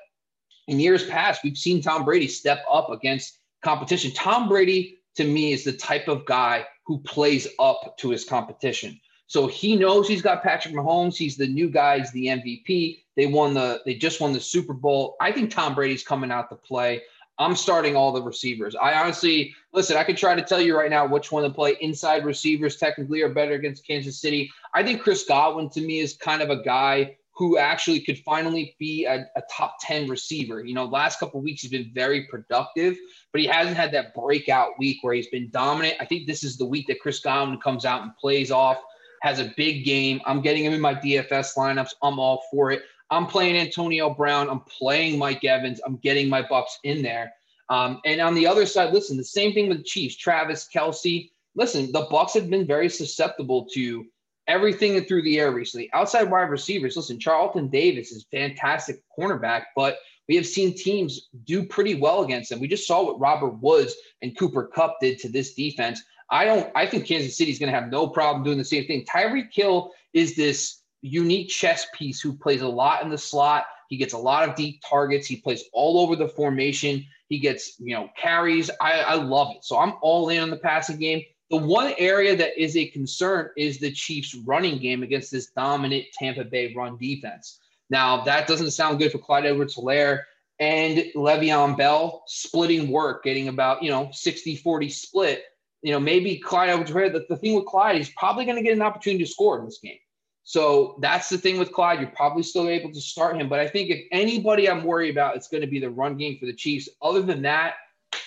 in 0.68 0.78
years 0.78 1.06
past, 1.06 1.42
we've 1.42 1.58
seen 1.58 1.82
Tom 1.82 2.04
Brady 2.04 2.28
step 2.28 2.64
up 2.70 2.90
against 2.90 3.38
competition. 3.62 4.12
Tom 4.12 4.48
Brady, 4.48 4.98
to 5.16 5.24
me, 5.24 5.52
is 5.52 5.64
the 5.64 5.72
type 5.72 6.08
of 6.08 6.26
guy 6.26 6.66
who 6.86 6.98
plays 6.98 7.48
up 7.58 7.96
to 7.98 8.10
his 8.10 8.24
competition. 8.24 9.00
So 9.34 9.48
he 9.48 9.74
knows 9.74 10.06
he's 10.06 10.22
got 10.22 10.44
Patrick 10.44 10.76
Mahomes. 10.76 11.16
He's 11.16 11.36
the 11.36 11.48
new 11.48 11.68
guy. 11.68 11.98
He's 11.98 12.12
the 12.12 12.26
MVP. 12.26 13.00
They 13.16 13.26
won 13.26 13.52
the. 13.52 13.82
They 13.84 13.96
just 13.96 14.20
won 14.20 14.32
the 14.32 14.38
Super 14.38 14.72
Bowl. 14.72 15.16
I 15.20 15.32
think 15.32 15.50
Tom 15.50 15.74
Brady's 15.74 16.04
coming 16.04 16.30
out 16.30 16.50
to 16.50 16.54
play. 16.54 17.02
I'm 17.40 17.56
starting 17.56 17.96
all 17.96 18.12
the 18.12 18.22
receivers. 18.22 18.76
I 18.76 18.94
honestly 18.94 19.52
listen. 19.72 19.96
I 19.96 20.04
could 20.04 20.16
try 20.16 20.36
to 20.36 20.42
tell 20.42 20.60
you 20.60 20.78
right 20.78 20.88
now 20.88 21.04
which 21.04 21.32
one 21.32 21.42
to 21.42 21.50
play. 21.50 21.76
Inside 21.80 22.24
receivers 22.24 22.76
technically 22.76 23.22
are 23.22 23.28
better 23.28 23.54
against 23.54 23.84
Kansas 23.84 24.20
City. 24.20 24.52
I 24.72 24.84
think 24.84 25.02
Chris 25.02 25.24
Godwin 25.24 25.68
to 25.70 25.80
me 25.80 25.98
is 25.98 26.14
kind 26.14 26.40
of 26.40 26.50
a 26.50 26.62
guy 26.62 27.16
who 27.32 27.58
actually 27.58 27.98
could 28.02 28.20
finally 28.20 28.76
be 28.78 29.04
a, 29.04 29.26
a 29.34 29.42
top 29.50 29.78
10 29.80 30.08
receiver. 30.08 30.64
You 30.64 30.74
know, 30.74 30.84
last 30.84 31.18
couple 31.18 31.40
weeks 31.40 31.62
he's 31.62 31.72
been 31.72 31.90
very 31.92 32.28
productive, 32.28 32.96
but 33.32 33.40
he 33.40 33.48
hasn't 33.48 33.76
had 33.76 33.90
that 33.94 34.14
breakout 34.14 34.78
week 34.78 34.98
where 35.02 35.14
he's 35.14 35.26
been 35.26 35.50
dominant. 35.50 35.96
I 35.98 36.04
think 36.04 36.28
this 36.28 36.44
is 36.44 36.56
the 36.56 36.64
week 36.64 36.86
that 36.86 37.00
Chris 37.00 37.18
Godwin 37.18 37.58
comes 37.58 37.84
out 37.84 38.02
and 38.02 38.16
plays 38.16 38.52
off, 38.52 38.80
has 39.24 39.40
a 39.40 39.54
big 39.56 39.86
game. 39.86 40.20
I'm 40.26 40.42
getting 40.42 40.66
him 40.66 40.74
in 40.74 40.82
my 40.82 40.94
DFS 40.94 41.56
lineups. 41.56 41.94
I'm 42.02 42.18
all 42.18 42.44
for 42.50 42.70
it. 42.70 42.82
I'm 43.10 43.26
playing 43.26 43.56
Antonio 43.56 44.10
Brown. 44.10 44.50
I'm 44.50 44.60
playing 44.60 45.18
Mike 45.18 45.42
Evans. 45.44 45.80
I'm 45.86 45.96
getting 45.96 46.28
my 46.28 46.42
Bucs 46.42 46.76
in 46.84 47.00
there. 47.00 47.32
Um, 47.70 48.02
and 48.04 48.20
on 48.20 48.34
the 48.34 48.46
other 48.46 48.66
side, 48.66 48.92
listen, 48.92 49.16
the 49.16 49.24
same 49.24 49.54
thing 49.54 49.70
with 49.70 49.78
the 49.78 49.84
Chiefs, 49.84 50.16
Travis 50.16 50.68
Kelce. 50.72 51.30
Listen, 51.54 51.90
the 51.90 52.04
Bucs 52.08 52.34
have 52.34 52.50
been 52.50 52.66
very 52.66 52.90
susceptible 52.90 53.66
to 53.72 54.04
everything 54.46 55.02
through 55.06 55.22
the 55.22 55.40
air 55.40 55.52
recently. 55.52 55.90
Outside 55.94 56.30
wide 56.30 56.50
receivers, 56.50 56.94
listen, 56.94 57.18
Carlton 57.18 57.68
Davis 57.68 58.12
is 58.12 58.26
fantastic 58.30 59.02
cornerback, 59.18 59.62
but 59.74 59.96
we 60.28 60.36
have 60.36 60.46
seen 60.46 60.76
teams 60.76 61.28
do 61.44 61.64
pretty 61.64 61.94
well 61.94 62.24
against 62.24 62.50
them. 62.50 62.60
We 62.60 62.68
just 62.68 62.86
saw 62.86 63.02
what 63.04 63.18
Robert 63.18 63.62
Woods 63.62 63.94
and 64.20 64.36
Cooper 64.38 64.64
Kupp 64.64 64.96
did 65.00 65.18
to 65.20 65.30
this 65.30 65.54
defense. 65.54 66.02
I 66.30 66.44
don't. 66.44 66.70
I 66.74 66.86
think 66.86 67.06
Kansas 67.06 67.36
City 67.36 67.50
is 67.50 67.58
going 67.58 67.72
to 67.72 67.78
have 67.78 67.90
no 67.90 68.08
problem 68.08 68.44
doing 68.44 68.58
the 68.58 68.64
same 68.64 68.86
thing. 68.86 69.04
Tyreek 69.04 69.52
Hill 69.52 69.92
is 70.12 70.36
this 70.36 70.82
unique 71.02 71.48
chess 71.48 71.86
piece 71.94 72.20
who 72.20 72.32
plays 72.32 72.62
a 72.62 72.68
lot 72.68 73.02
in 73.02 73.10
the 73.10 73.18
slot. 73.18 73.64
He 73.88 73.96
gets 73.96 74.14
a 74.14 74.18
lot 74.18 74.48
of 74.48 74.56
deep 74.56 74.82
targets. 74.88 75.26
He 75.26 75.36
plays 75.36 75.64
all 75.72 76.00
over 76.00 76.16
the 76.16 76.28
formation. 76.28 77.04
He 77.28 77.38
gets, 77.38 77.78
you 77.78 77.94
know, 77.94 78.08
carries. 78.16 78.70
I, 78.80 79.00
I 79.00 79.14
love 79.14 79.54
it. 79.54 79.64
So 79.64 79.78
I'm 79.78 79.94
all 80.00 80.30
in 80.30 80.42
on 80.42 80.50
the 80.50 80.56
passing 80.56 80.98
game. 80.98 81.22
The 81.50 81.58
one 81.58 81.92
area 81.98 82.34
that 82.36 82.60
is 82.60 82.76
a 82.76 82.86
concern 82.86 83.50
is 83.56 83.78
the 83.78 83.92
Chiefs' 83.92 84.34
running 84.34 84.78
game 84.78 85.02
against 85.02 85.30
this 85.30 85.50
dominant 85.50 86.06
Tampa 86.18 86.44
Bay 86.44 86.72
run 86.74 86.96
defense. 86.96 87.60
Now, 87.90 88.24
that 88.24 88.46
doesn't 88.46 88.70
sound 88.70 88.98
good 88.98 89.12
for 89.12 89.18
Clyde 89.18 89.46
Edwards 89.46 89.76
Helaire 89.76 90.22
and 90.58 91.04
Le'Veon 91.14 91.76
Bell 91.76 92.24
splitting 92.26 92.90
work, 92.90 93.24
getting 93.24 93.48
about, 93.48 93.82
you 93.82 93.90
know, 93.90 94.08
60 94.12 94.56
40 94.56 94.88
split. 94.88 95.44
You 95.84 95.92
know, 95.92 96.00
maybe 96.00 96.38
Clyde 96.38 96.70
Edwards 96.70 96.90
the, 96.90 97.26
the 97.28 97.36
thing 97.36 97.54
with 97.54 97.66
Clyde, 97.66 97.96
he's 97.96 98.08
probably 98.16 98.46
going 98.46 98.56
to 98.56 98.62
get 98.62 98.72
an 98.72 98.80
opportunity 98.80 99.22
to 99.22 99.30
score 99.30 99.58
in 99.58 99.66
this 99.66 99.78
game. 99.82 99.98
So 100.42 100.96
that's 101.02 101.28
the 101.28 101.36
thing 101.36 101.58
with 101.58 101.72
Clyde. 101.72 102.00
You're 102.00 102.08
probably 102.08 102.42
still 102.42 102.70
able 102.70 102.90
to 102.90 103.00
start 103.02 103.36
him. 103.36 103.50
But 103.50 103.60
I 103.60 103.68
think 103.68 103.90
if 103.90 104.00
anybody 104.10 104.68
I'm 104.68 104.82
worried 104.82 105.10
about, 105.10 105.36
it's 105.36 105.46
going 105.46 105.60
to 105.60 105.66
be 105.66 105.80
the 105.80 105.90
run 105.90 106.16
game 106.16 106.38
for 106.38 106.46
the 106.46 106.54
Chiefs. 106.54 106.88
Other 107.02 107.20
than 107.20 107.42
that, 107.42 107.74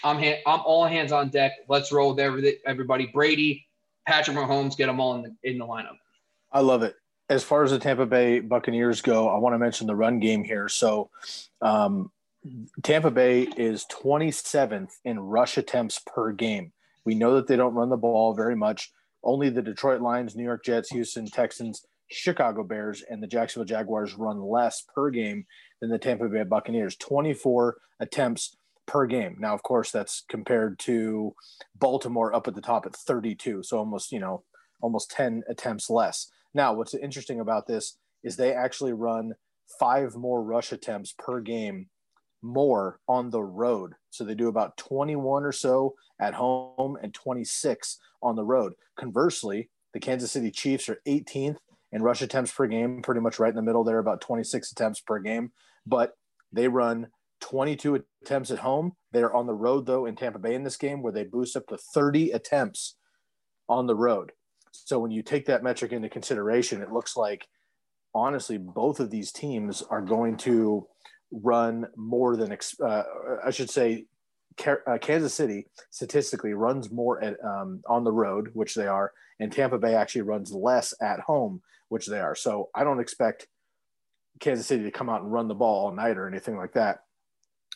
I'm 0.03 0.17
ha- 0.17 0.41
I'm 0.45 0.59
all 0.59 0.85
hands 0.85 1.11
on 1.11 1.29
deck. 1.29 1.53
Let's 1.67 1.91
roll 1.91 2.11
with 2.11 2.19
every- 2.19 2.59
everybody. 2.63 3.07
Brady, 3.07 3.65
Patrick 4.07 4.37
Mahomes, 4.37 4.77
get 4.77 4.85
them 4.85 4.99
all 4.99 5.15
in 5.15 5.23
the, 5.23 5.49
in 5.49 5.57
the 5.57 5.65
lineup. 5.65 5.97
I 6.51 6.59
love 6.59 6.83
it. 6.83 6.95
As 7.27 7.43
far 7.43 7.63
as 7.63 7.71
the 7.71 7.79
Tampa 7.79 8.05
Bay 8.05 8.39
Buccaneers 8.39 9.01
go, 9.01 9.29
I 9.29 9.39
want 9.39 9.55
to 9.55 9.59
mention 9.59 9.87
the 9.87 9.95
run 9.95 10.19
game 10.19 10.43
here. 10.43 10.69
So, 10.69 11.09
um, 11.61 12.11
Tampa 12.83 13.09
Bay 13.09 13.47
is 13.57 13.85
27th 13.91 14.91
in 15.03 15.19
rush 15.19 15.57
attempts 15.57 15.99
per 16.05 16.31
game. 16.31 16.71
We 17.07 17.15
know 17.15 17.35
that 17.35 17.47
they 17.47 17.55
don't 17.55 17.73
run 17.73 17.87
the 17.87 17.95
ball 17.95 18.33
very 18.33 18.57
much. 18.57 18.91
Only 19.23 19.49
the 19.49 19.61
Detroit 19.61 20.01
Lions, 20.01 20.35
New 20.35 20.43
York 20.43 20.65
Jets, 20.65 20.89
Houston 20.89 21.25
Texans, 21.25 21.85
Chicago 22.11 22.65
Bears 22.65 23.01
and 23.09 23.23
the 23.23 23.27
Jacksonville 23.27 23.65
Jaguars 23.65 24.15
run 24.15 24.41
less 24.41 24.83
per 24.93 25.09
game 25.09 25.45
than 25.79 25.89
the 25.89 25.99
Tampa 25.99 26.27
Bay 26.27 26.43
Buccaneers 26.43 26.97
24 26.97 27.77
attempts 28.01 28.57
per 28.87 29.05
game. 29.05 29.37
Now, 29.39 29.53
of 29.53 29.63
course, 29.63 29.89
that's 29.89 30.25
compared 30.27 30.79
to 30.79 31.33
Baltimore 31.79 32.35
up 32.35 32.45
at 32.49 32.55
the 32.55 32.61
top 32.61 32.85
at 32.85 32.93
32. 32.93 33.63
So 33.63 33.77
almost, 33.77 34.11
you 34.11 34.19
know, 34.19 34.43
almost 34.81 35.09
10 35.11 35.43
attempts 35.47 35.89
less. 35.89 36.29
Now, 36.53 36.73
what's 36.73 36.93
interesting 36.93 37.39
about 37.39 37.67
this 37.67 37.97
is 38.21 38.35
they 38.35 38.53
actually 38.53 38.91
run 38.91 39.35
five 39.79 40.17
more 40.17 40.43
rush 40.43 40.73
attempts 40.73 41.13
per 41.17 41.39
game 41.39 41.87
more 42.47 42.99
on 43.07 43.29
the 43.29 43.43
road. 43.43 43.93
So 44.09 44.23
they 44.23 44.35
do 44.35 44.47
about 44.47 44.77
21 44.77 45.43
or 45.43 45.51
so 45.51 45.95
at 46.19 46.33
home 46.33 46.97
and 47.01 47.13
26 47.13 47.99
on 48.21 48.35
the 48.35 48.43
road. 48.43 48.73
Conversely, 48.97 49.69
the 49.93 49.99
Kansas 49.99 50.31
City 50.31 50.51
Chiefs 50.51 50.89
are 50.89 51.01
18th 51.07 51.57
in 51.91 52.01
rush 52.01 52.21
attempts 52.21 52.51
per 52.51 52.67
game, 52.67 53.01
pretty 53.01 53.21
much 53.21 53.39
right 53.39 53.49
in 53.49 53.55
the 53.55 53.61
middle 53.61 53.83
there, 53.83 53.99
about 53.99 54.21
26 54.21 54.71
attempts 54.71 54.99
per 54.99 55.19
game. 55.19 55.51
But 55.85 56.13
they 56.51 56.67
run 56.67 57.07
22 57.41 58.03
attempts 58.23 58.51
at 58.51 58.59
home. 58.59 58.93
They're 59.11 59.33
on 59.33 59.47
the 59.47 59.53
road, 59.53 59.85
though, 59.85 60.05
in 60.05 60.15
Tampa 60.15 60.39
Bay 60.39 60.55
in 60.55 60.63
this 60.63 60.77
game, 60.77 61.01
where 61.01 61.13
they 61.13 61.23
boost 61.23 61.55
up 61.55 61.67
to 61.67 61.77
30 61.77 62.31
attempts 62.31 62.95
on 63.69 63.87
the 63.87 63.95
road. 63.95 64.31
So 64.71 64.99
when 64.99 65.11
you 65.11 65.23
take 65.23 65.45
that 65.45 65.63
metric 65.63 65.91
into 65.91 66.09
consideration, 66.09 66.81
it 66.81 66.91
looks 66.91 67.15
like, 67.15 67.47
honestly, 68.13 68.57
both 68.57 68.99
of 68.99 69.09
these 69.09 69.31
teams 69.31 69.81
are 69.81 70.01
going 70.01 70.37
to 70.37 70.87
run 71.31 71.87
more 71.95 72.35
than, 72.35 72.57
uh, 72.83 73.03
I 73.43 73.51
should 73.51 73.69
say, 73.69 74.05
uh, 74.65 74.97
Kansas 74.99 75.33
City 75.33 75.67
statistically 75.91 76.53
runs 76.53 76.91
more 76.91 77.23
at, 77.23 77.37
um, 77.43 77.81
on 77.87 78.03
the 78.03 78.11
road, 78.11 78.49
which 78.53 78.75
they 78.75 78.87
are, 78.87 79.11
and 79.39 79.51
Tampa 79.51 79.77
Bay 79.77 79.93
actually 79.93 80.23
runs 80.23 80.51
less 80.51 80.93
at 81.01 81.19
home, 81.19 81.61
which 81.89 82.07
they 82.07 82.19
are. 82.19 82.35
So 82.35 82.69
I 82.73 82.83
don't 82.83 82.99
expect 82.99 83.47
Kansas 84.39 84.67
City 84.67 84.83
to 84.83 84.91
come 84.91 85.09
out 85.09 85.21
and 85.21 85.31
run 85.31 85.47
the 85.47 85.55
ball 85.55 85.85
all 85.85 85.91
night 85.91 86.17
or 86.17 86.27
anything 86.27 86.57
like 86.57 86.73
that. 86.73 86.99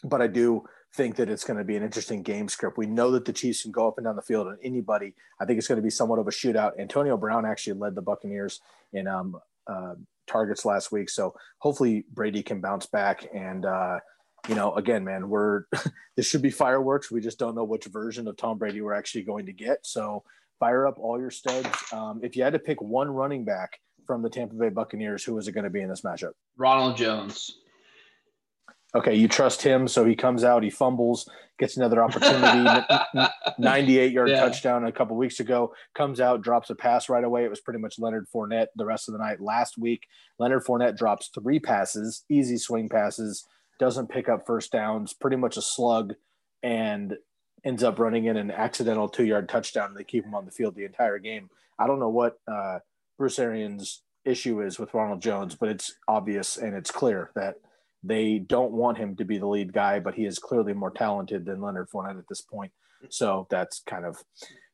But 0.04 0.22
I 0.22 0.28
do 0.28 0.66
think 0.96 1.16
that 1.16 1.30
it's 1.30 1.44
going 1.44 1.58
to 1.58 1.64
be 1.64 1.78
an 1.78 1.84
interesting 1.84 2.22
game 2.22 2.50
script. 2.50 2.78
We 2.78 2.86
know 2.86 3.12
that 3.12 3.26
the 3.26 3.34
Chiefs 3.34 3.62
can 3.64 3.72
go 3.72 3.88
up 3.88 3.98
and 3.98 4.06
down 4.06 4.16
the 4.16 4.22
field 4.22 4.48
on 4.48 4.58
anybody. 4.64 5.14
I 5.40 5.46
think 5.46 5.58
it's 5.58 5.68
going 5.68 5.78
to 5.78 5.84
be 5.84 5.90
somewhat 5.90 6.20
of 6.20 6.28
a 6.28 6.32
shootout. 6.32 6.80
Antonio 6.80 7.16
Brown 7.16 7.46
actually 7.46 7.80
led 7.80 7.96
the 7.96 8.02
Buccaneers 8.02 8.60
in 8.92 9.08
um, 9.08 9.38
uh, 9.68 9.96
targets 10.28 10.66
last 10.66 10.92
week, 10.92 11.10
so 11.10 11.34
hopefully 11.60 12.06
Brady 12.12 12.44
can 12.44 12.62
bounce 12.62 12.86
back. 12.86 13.28
And 13.34 13.66
uh, 13.66 14.00
you 14.48 14.56
know, 14.56 14.74
again, 14.76 15.04
man, 15.04 15.30
we're 15.30 15.64
this 16.18 16.28
should 16.28 16.42
be 16.42 16.52
fireworks. 16.52 17.12
We 17.12 17.22
just 17.22 17.40
don't 17.40 17.56
know 17.56 17.64
which 17.64 17.86
version 17.86 18.28
of 18.28 18.38
Tom 18.38 18.58
Brady 18.58 18.82
we're 18.82 18.94
actually 18.94 19.24
going 19.24 19.46
to 19.46 19.54
get. 19.54 19.86
So 19.86 20.24
fire 20.60 20.88
up 20.88 20.98
all 21.00 21.20
your 21.20 21.32
studs. 21.32 21.68
Um, 21.92 22.22
if 22.24 22.36
you 22.36 22.44
had 22.44 22.54
to 22.54 22.60
pick 22.60 22.82
one 22.82 23.10
running 23.10 23.46
back 23.46 23.80
from 24.06 24.22
the 24.22 24.30
Tampa 24.30 24.56
Bay 24.56 24.70
Buccaneers, 24.70 25.24
who 25.24 25.38
is 25.38 25.48
it 25.48 25.54
going 25.54 25.64
to 25.64 25.70
be 25.70 25.82
in 25.82 25.90
this 25.90 26.02
matchup? 26.02 26.32
Ronald 26.58 26.98
Jones. 26.98 27.61
Okay, 28.94 29.16
you 29.16 29.28
trust 29.30 29.62
him, 29.62 29.88
so 29.88 30.04
he 30.04 30.16
comes 30.16 30.44
out, 30.44 30.64
he 30.64 30.70
fumbles, 30.70 31.30
gets 31.58 31.78
another 31.78 32.04
opportunity, 32.04 32.84
98 33.58 34.12
yard 34.12 34.30
yeah. 34.30 34.42
touchdown 34.42 34.86
a 34.86 34.92
couple 34.92 35.16
weeks 35.16 35.40
ago, 35.40 35.74
comes 35.96 36.20
out, 36.20 36.42
drops 36.42 36.70
a 36.70 36.76
pass 36.76 37.08
right 37.08 37.24
away. 37.24 37.46
It 37.46 37.50
was 37.50 37.62
pretty 37.62 37.80
much 37.80 38.00
Leonard 38.00 38.28
Fournette 38.34 38.68
the 38.76 38.86
rest 38.86 39.08
of 39.08 39.14
the 39.14 39.20
night. 39.20 39.40
Last 39.40 39.78
week, 39.78 40.08
Leonard 40.40 40.66
Fournette 40.66 40.98
drops 40.98 41.30
three 41.34 41.60
passes, 41.60 42.26
easy 42.30 42.58
swing 42.58 42.90
passes, 42.90 43.48
doesn't 43.80 44.10
pick 44.10 44.28
up 44.28 44.46
first 44.46 44.74
downs, 44.74 45.14
pretty 45.14 45.38
much 45.38 45.56
a 45.56 45.62
slug, 45.62 46.16
and 46.62 47.16
ends 47.64 47.84
up 47.84 47.98
running 47.98 48.26
in 48.26 48.36
an 48.36 48.52
accidental 48.52 49.08
two 49.08 49.26
yard 49.26 49.48
touchdown 49.48 49.94
they 49.94 50.04
keep 50.04 50.26
him 50.26 50.36
on 50.36 50.46
the 50.46 50.52
field 50.52 50.76
the 50.76 50.86
entire 50.86 51.20
game. 51.20 51.50
I 51.80 51.88
don't 51.88 52.00
know 52.00 52.10
what 52.10 52.40
uh, 52.52 52.80
Bruce 53.18 53.40
Arians' 53.40 54.04
issue 54.26 54.62
is 54.62 54.80
with 54.80 54.94
Ronald 54.94 55.22
Jones, 55.22 55.56
but 55.56 55.70
it's 55.70 55.96
obvious 56.08 56.58
and 56.58 56.76
it's 56.76 56.92
clear 56.92 57.32
that 57.36 57.56
they 58.04 58.40
don't 58.40 58.72
want 58.72 58.98
him 58.98 59.16
to 59.18 59.26
be 59.26 59.38
the 59.38 59.48
lead 59.48 59.74
guy, 59.74 60.00
but 60.00 60.16
he 60.16 60.26
is 60.26 60.40
clearly 60.40 60.74
more 60.74 60.92
talented 60.92 61.46
than 61.46 61.62
Leonard 61.62 61.90
Fournette 61.90 62.18
at 62.18 62.28
this 62.28 62.42
point. 62.42 62.72
So 63.10 63.48
that's 63.50 63.82
kind 63.86 64.06
of 64.06 64.18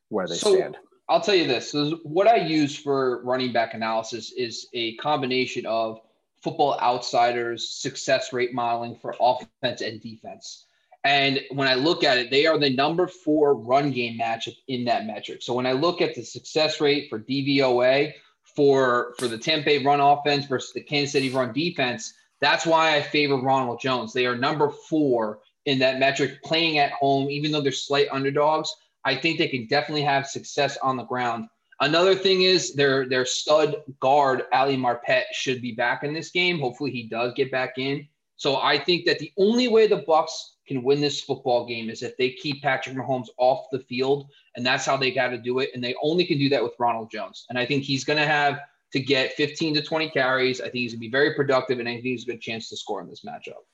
where 0.08 0.26
they 0.26 0.34
so, 0.34 0.54
stand. 0.54 0.76
I'll 1.08 1.20
tell 1.20 1.34
you 1.34 1.46
this. 1.46 1.70
So 1.70 1.98
what 2.02 2.26
I 2.26 2.36
use 2.36 2.76
for 2.76 3.22
running 3.24 3.52
back 3.52 3.74
analysis 3.74 4.32
is 4.32 4.68
a 4.74 4.96
combination 4.96 5.66
of 5.66 6.00
football 6.42 6.78
outsiders 6.80 7.70
success 7.70 8.32
rate 8.32 8.54
modeling 8.54 8.96
for 8.96 9.14
offense 9.20 9.80
and 9.80 10.00
defense. 10.00 10.66
And 11.04 11.40
when 11.52 11.68
I 11.68 11.74
look 11.74 12.04
at 12.04 12.18
it, 12.18 12.30
they 12.30 12.46
are 12.46 12.58
the 12.58 12.70
number 12.70 13.06
four 13.06 13.54
run 13.54 13.92
game 13.92 14.18
matchup 14.18 14.56
in 14.66 14.84
that 14.86 15.06
metric. 15.06 15.42
So 15.42 15.54
when 15.54 15.66
I 15.66 15.72
look 15.72 16.02
at 16.02 16.14
the 16.14 16.22
success 16.22 16.80
rate 16.80 17.08
for 17.08 17.18
DVOA, 17.18 18.12
for 18.58 19.14
for 19.18 19.28
the 19.28 19.38
Tampa 19.38 19.66
Bay 19.66 19.84
run 19.84 20.00
offense 20.00 20.46
versus 20.46 20.72
the 20.72 20.80
Kansas 20.80 21.12
City 21.12 21.30
run 21.30 21.52
defense. 21.52 22.14
That's 22.40 22.66
why 22.66 22.96
I 22.96 23.02
favor 23.02 23.36
Ronald 23.36 23.80
Jones. 23.80 24.12
They 24.12 24.26
are 24.26 24.36
number 24.36 24.70
four 24.70 25.40
in 25.66 25.78
that 25.80 25.98
metric, 25.98 26.42
playing 26.44 26.78
at 26.78 26.92
home, 26.92 27.28
even 27.30 27.52
though 27.52 27.60
they're 27.60 27.72
slight 27.72 28.08
underdogs. 28.10 28.74
I 29.04 29.16
think 29.16 29.38
they 29.38 29.48
can 29.48 29.66
definitely 29.66 30.02
have 30.02 30.26
success 30.26 30.76
on 30.82 30.96
the 30.96 31.04
ground. 31.04 31.48
Another 31.80 32.14
thing 32.14 32.42
is 32.42 32.74
their 32.74 33.08
their 33.08 33.24
stud 33.24 33.76
guard 34.00 34.42
Ali 34.52 34.76
Marpet 34.76 35.24
should 35.32 35.62
be 35.62 35.72
back 35.72 36.02
in 36.02 36.12
this 36.12 36.30
game. 36.30 36.58
Hopefully 36.58 36.90
he 36.90 37.04
does 37.04 37.32
get 37.34 37.52
back 37.52 37.74
in. 37.78 38.06
So 38.36 38.56
I 38.56 38.78
think 38.78 39.04
that 39.06 39.18
the 39.18 39.32
only 39.36 39.68
way 39.68 39.86
the 39.86 40.02
Bucs 40.02 40.30
can 40.66 40.82
win 40.82 41.00
this 41.00 41.20
football 41.20 41.66
game 41.66 41.88
is 41.90 42.02
if 42.02 42.16
they 42.16 42.30
keep 42.30 42.62
Patrick 42.62 42.96
Mahomes 42.96 43.28
off 43.36 43.66
the 43.72 43.80
field, 43.80 44.30
and 44.54 44.64
that's 44.64 44.86
how 44.86 44.96
they 44.96 45.10
got 45.10 45.28
to 45.28 45.38
do 45.38 45.60
it. 45.60 45.70
And 45.74 45.82
they 45.82 45.94
only 46.02 46.24
can 46.24 46.38
do 46.38 46.48
that 46.50 46.62
with 46.62 46.74
Ronald 46.78 47.10
Jones. 47.10 47.46
And 47.48 47.58
I 47.58 47.64
think 47.64 47.84
he's 47.84 48.04
going 48.04 48.18
to 48.18 48.26
have 48.26 48.60
to 48.92 49.00
get 49.00 49.32
15 49.34 49.74
to 49.74 49.82
20 49.82 50.10
carries. 50.10 50.60
I 50.60 50.64
think 50.64 50.76
he's 50.76 50.92
going 50.92 51.00
to 51.00 51.06
be 51.06 51.10
very 51.10 51.34
productive, 51.34 51.78
and 51.78 51.88
I 51.88 51.94
think 51.94 52.04
he's 52.04 52.22
a 52.24 52.26
good 52.26 52.40
chance 52.40 52.68
to 52.70 52.76
score 52.76 53.00
in 53.00 53.08
this 53.08 53.24
matchup. 53.24 53.64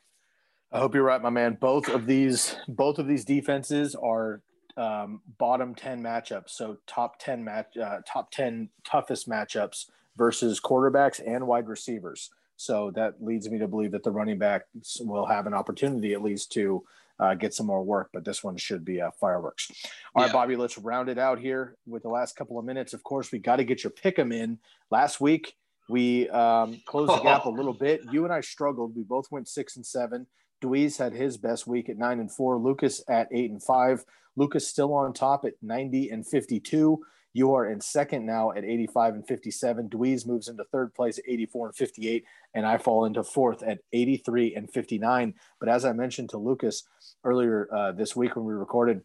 I 0.72 0.78
hope 0.78 0.94
you're 0.94 1.04
right, 1.04 1.22
my 1.22 1.30
man. 1.30 1.56
Both 1.60 1.88
of 1.88 2.06
these, 2.06 2.56
both 2.66 2.98
of 2.98 3.06
these 3.06 3.24
defenses 3.24 3.94
are 3.94 4.42
um, 4.76 5.20
bottom 5.38 5.74
10 5.74 6.02
matchups. 6.02 6.50
So 6.50 6.78
top 6.86 7.18
10 7.20 7.44
match, 7.44 7.76
uh, 7.76 8.00
top 8.06 8.30
10 8.32 8.68
toughest 8.84 9.28
matchups 9.28 9.86
versus 10.16 10.60
quarterbacks 10.60 11.20
and 11.24 11.46
wide 11.46 11.68
receivers. 11.68 12.30
So 12.56 12.90
that 12.92 13.22
leads 13.22 13.48
me 13.48 13.58
to 13.58 13.68
believe 13.68 13.92
that 13.92 14.02
the 14.02 14.10
running 14.10 14.38
backs 14.38 15.00
will 15.00 15.26
have 15.26 15.46
an 15.46 15.54
opportunity 15.54 16.12
at 16.12 16.22
least 16.22 16.52
to 16.52 16.84
uh, 17.20 17.34
get 17.34 17.54
some 17.54 17.66
more 17.66 17.82
work, 17.82 18.10
but 18.12 18.24
this 18.24 18.42
one 18.42 18.56
should 18.56 18.84
be 18.84 19.00
uh, 19.00 19.10
fireworks. 19.20 19.70
All 20.14 20.22
yeah. 20.22 20.26
right, 20.26 20.32
Bobby, 20.32 20.56
let's 20.56 20.78
round 20.78 21.08
it 21.08 21.18
out 21.18 21.38
here 21.38 21.76
with 21.86 22.02
the 22.02 22.08
last 22.08 22.36
couple 22.36 22.58
of 22.58 22.64
minutes. 22.64 22.92
Of 22.92 23.02
course, 23.02 23.30
we 23.30 23.38
got 23.38 23.56
to 23.56 23.64
get 23.64 23.84
your 23.84 23.90
pick 23.90 24.18
'em 24.18 24.32
in. 24.32 24.58
Last 24.90 25.20
week, 25.20 25.54
we 25.88 26.28
um, 26.30 26.80
closed 26.86 27.12
the 27.12 27.22
gap 27.22 27.44
a 27.44 27.50
little 27.50 27.74
bit. 27.74 28.00
You 28.10 28.24
and 28.24 28.32
I 28.32 28.40
struggled. 28.40 28.96
We 28.96 29.02
both 29.02 29.26
went 29.30 29.48
six 29.48 29.76
and 29.76 29.86
seven. 29.86 30.26
Dweez 30.62 30.98
had 30.98 31.12
his 31.12 31.36
best 31.36 31.66
week 31.66 31.88
at 31.88 31.98
nine 31.98 32.20
and 32.20 32.32
four. 32.32 32.56
Lukas 32.56 33.02
at 33.08 33.28
eight 33.32 33.50
and 33.50 33.62
five. 33.62 34.04
Lukas 34.36 34.66
still 34.66 34.92
on 34.92 35.12
top 35.12 35.44
at 35.44 35.54
90 35.62 36.10
and 36.10 36.26
52. 36.26 37.00
You 37.34 37.52
are 37.54 37.66
in 37.66 37.80
second 37.80 38.24
now 38.24 38.52
at 38.52 38.64
85 38.64 39.14
and 39.14 39.26
57. 39.26 39.90
Dweez 39.90 40.24
moves 40.24 40.48
into 40.48 40.64
third 40.64 40.94
place 40.94 41.18
at 41.18 41.24
84 41.28 41.66
and 41.66 41.76
58, 41.76 42.24
and 42.54 42.64
I 42.64 42.78
fall 42.78 43.04
into 43.04 43.24
fourth 43.24 43.62
at 43.64 43.80
83 43.92 44.54
and 44.54 44.72
59. 44.72 45.34
But 45.58 45.68
as 45.68 45.84
I 45.84 45.92
mentioned 45.92 46.30
to 46.30 46.38
Lukas 46.38 46.84
earlier 47.24 47.68
uh, 47.74 47.92
this 47.92 48.14
week 48.14 48.36
when 48.36 48.44
we 48.44 48.54
recorded 48.54 49.02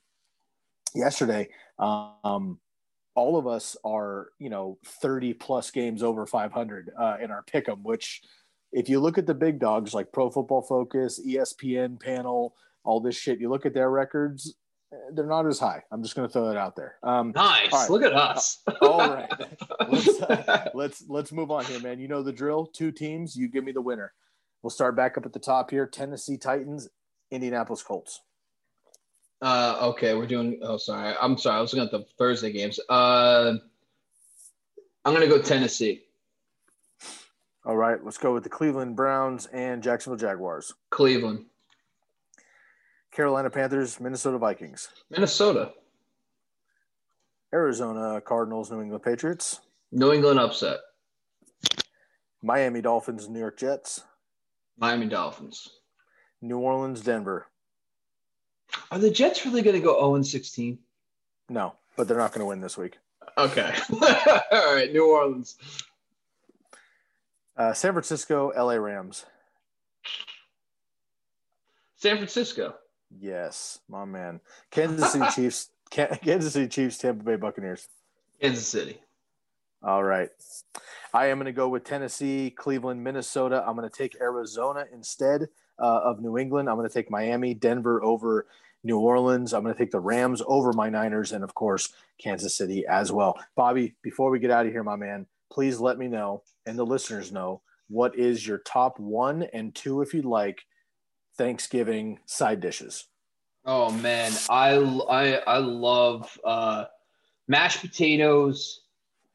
yesterday, 0.94 1.50
um, 1.80 2.60
all 3.16 3.36
of 3.36 3.48
us 3.48 3.76
are, 3.84 4.28
you 4.38 4.52
know, 4.52 4.78
30 4.86 5.34
plus 5.34 5.72
games 5.72 6.04
over 6.04 6.28
500 6.28 6.92
uh, 6.98 7.18
in 7.20 7.32
our 7.32 7.42
pick 7.42 7.68
'em, 7.68 7.82
which 7.82 8.22
if 8.72 8.88
you 8.88 9.00
look 9.00 9.18
at 9.18 9.26
the 9.26 9.34
big 9.34 9.60
dogs 9.60 9.96
like 9.96 10.12
Pro 10.12 10.30
Football 10.30 10.62
Focus, 10.62 11.20
ESPN 11.20 12.00
panel, 12.00 12.54
all 12.84 13.00
this 13.00 13.18
shit, 13.18 13.40
you 13.40 13.50
look 13.50 13.66
at 13.66 13.74
their 13.74 13.90
records, 13.90 14.54
they're 15.14 15.26
not 15.26 15.46
as 15.46 15.60
high. 15.60 15.84
I'm 15.92 16.02
just 16.02 16.16
going 16.16 16.28
to 16.28 16.32
throw 16.32 16.50
it 16.50 16.58
out 16.58 16.76
there. 16.76 16.96
Um, 17.04 17.32
nice. 17.36 17.72
Right. 17.72 17.90
Look 17.90 18.04
at 18.04 18.14
us. 18.14 18.60
all 18.82 19.00
right. 19.00 19.32
Let's, 19.88 20.22
uh, 20.22 20.70
let's 20.74 21.04
let's 21.08 21.32
move 21.32 21.52
on 21.52 21.66
here, 21.66 21.80
man. 21.80 22.00
You 22.00 22.08
know 22.08 22.24
the 22.24 22.32
drill. 22.32 22.66
Two 22.68 22.92
teams. 22.92 23.36
You 23.36 23.48
give 23.48 23.64
me 23.64 23.72
the 23.72 23.82
winner. 23.82 24.14
We'll 24.62 24.70
start 24.70 24.96
back 24.96 25.18
up 25.18 25.26
at 25.26 25.34
the 25.34 25.40
top 25.40 25.72
here. 25.72 25.88
Tennessee 25.88 26.38
Titans, 26.38 26.90
Indianapolis 27.32 27.82
Colts. 27.82 28.22
Uh, 29.42 29.78
okay, 29.82 30.16
we're 30.16 30.28
doing. 30.28 30.60
Oh, 30.62 30.78
sorry. 30.78 31.16
I'm 31.22 31.38
sorry. 31.38 31.58
I 31.58 31.62
was 31.62 31.74
looking 31.74 31.86
at 31.86 31.92
the 31.92 32.06
Thursday 32.18 32.52
games. 32.52 32.80
Uh, 32.90 33.54
I'm 35.06 35.14
going 35.14 35.28
to 35.28 35.34
go 35.34 35.42
Tennessee. 35.42 36.04
All 37.66 37.78
right, 37.78 38.04
let's 38.04 38.18
go 38.18 38.34
with 38.34 38.44
the 38.44 38.50
Cleveland 38.50 38.96
Browns 38.96 39.46
and 39.48 39.84
Jacksonville 39.84 40.18
Jaguars. 40.18 40.74
Cleveland. 40.90 41.46
Carolina 43.20 43.50
Panthers, 43.50 44.00
Minnesota 44.00 44.38
Vikings. 44.38 44.88
Minnesota. 45.10 45.74
Arizona 47.54 48.22
Cardinals, 48.22 48.72
New 48.72 48.80
England 48.80 49.04
Patriots. 49.04 49.60
New 49.92 50.14
England 50.14 50.40
upset. 50.40 50.78
Miami 52.42 52.80
Dolphins, 52.80 53.28
New 53.28 53.40
York 53.40 53.58
Jets. 53.58 54.04
Miami 54.78 55.08
Dolphins. 55.08 55.68
New 56.42 56.60
Orleans, 56.60 57.02
Denver. 57.02 57.48
Are 58.90 59.00
the 59.00 59.12
Jets 59.12 59.46
really 59.46 59.64
going 59.64 59.76
to 59.76 59.86
go 59.86 60.00
0 60.00 60.22
16? 60.22 60.80
No, 61.50 61.74
but 61.98 62.08
they're 62.08 62.16
not 62.16 62.32
going 62.32 62.40
to 62.40 62.46
win 62.46 62.62
this 62.62 62.78
week. 62.78 63.00
Okay. 63.38 63.76
All 64.54 64.74
right. 64.74 64.94
New 64.94 65.12
Orleans. 65.12 65.58
Uh, 67.58 67.74
San 67.74 67.92
Francisco, 67.92 68.54
LA 68.56 68.76
Rams. 68.76 69.26
San 71.98 72.16
Francisco. 72.16 72.76
Yes, 73.18 73.80
my 73.88 74.06
man. 74.06 74.40
Kansas 74.72 75.12
City 75.12 75.26
Chiefs. 75.36 75.70
Kansas 75.90 76.54
City 76.54 76.68
Chiefs. 76.68 76.98
Tampa 76.98 77.24
Bay 77.24 77.36
Buccaneers. 77.36 77.88
Kansas 78.42 78.68
City. 78.68 79.00
All 79.82 80.04
right. 80.04 80.30
I 81.14 81.28
am 81.28 81.38
going 81.38 81.46
to 81.46 81.52
go 81.52 81.70
with 81.70 81.84
Tennessee, 81.86 82.52
Cleveland, 82.52 83.04
Minnesota. 83.04 83.64
I'm 83.66 83.76
going 83.76 83.90
to 83.90 83.96
take 83.96 84.20
Arizona 84.22 84.86
instead 84.94 85.48
uh, 85.80 86.02
of 86.04 86.22
New 86.22 86.38
England. 86.38 86.70
I'm 86.70 86.76
going 86.76 86.88
to 86.88 86.94
take 86.94 87.10
Miami, 87.10 87.54
Denver 87.54 88.04
over 88.04 88.46
New 88.84 89.00
Orleans. 89.00 89.54
I'm 89.54 89.64
going 89.64 89.74
to 89.74 89.80
take 89.80 89.92
the 89.92 90.00
Rams 90.00 90.42
over 90.46 90.74
my 90.74 90.90
Niners, 90.90 91.32
and 91.32 91.44
of 91.44 91.56
course, 91.56 91.94
Kansas 92.18 92.56
City 92.56 92.86
as 92.88 93.12
well. 93.12 93.40
Bobby, 93.56 93.96
before 94.02 94.30
we 94.30 94.40
get 94.40 94.52
out 94.52 94.66
of 94.66 94.72
here, 94.72 94.84
my 94.84 94.96
man, 94.96 95.26
please 95.52 95.80
let 95.80 95.98
me 95.98 96.08
know 96.08 96.44
and 96.66 96.78
the 96.78 96.86
listeners 96.86 97.32
know 97.32 97.62
what 97.88 98.18
is 98.18 98.46
your 98.46 98.60
top 98.60 99.00
one 99.00 99.44
and 99.54 99.74
two, 99.74 100.02
if 100.02 100.14
you'd 100.14 100.26
like, 100.26 100.66
Thanksgiving 101.40 102.20
side 102.26 102.60
dishes? 102.60 103.06
Oh 103.66 103.92
man, 103.92 104.34
I 104.50 104.76
I 104.76 105.36
I 105.48 105.58
love 105.60 106.38
uh, 106.44 106.86
mashed 107.48 107.80
potatoes, 107.80 108.82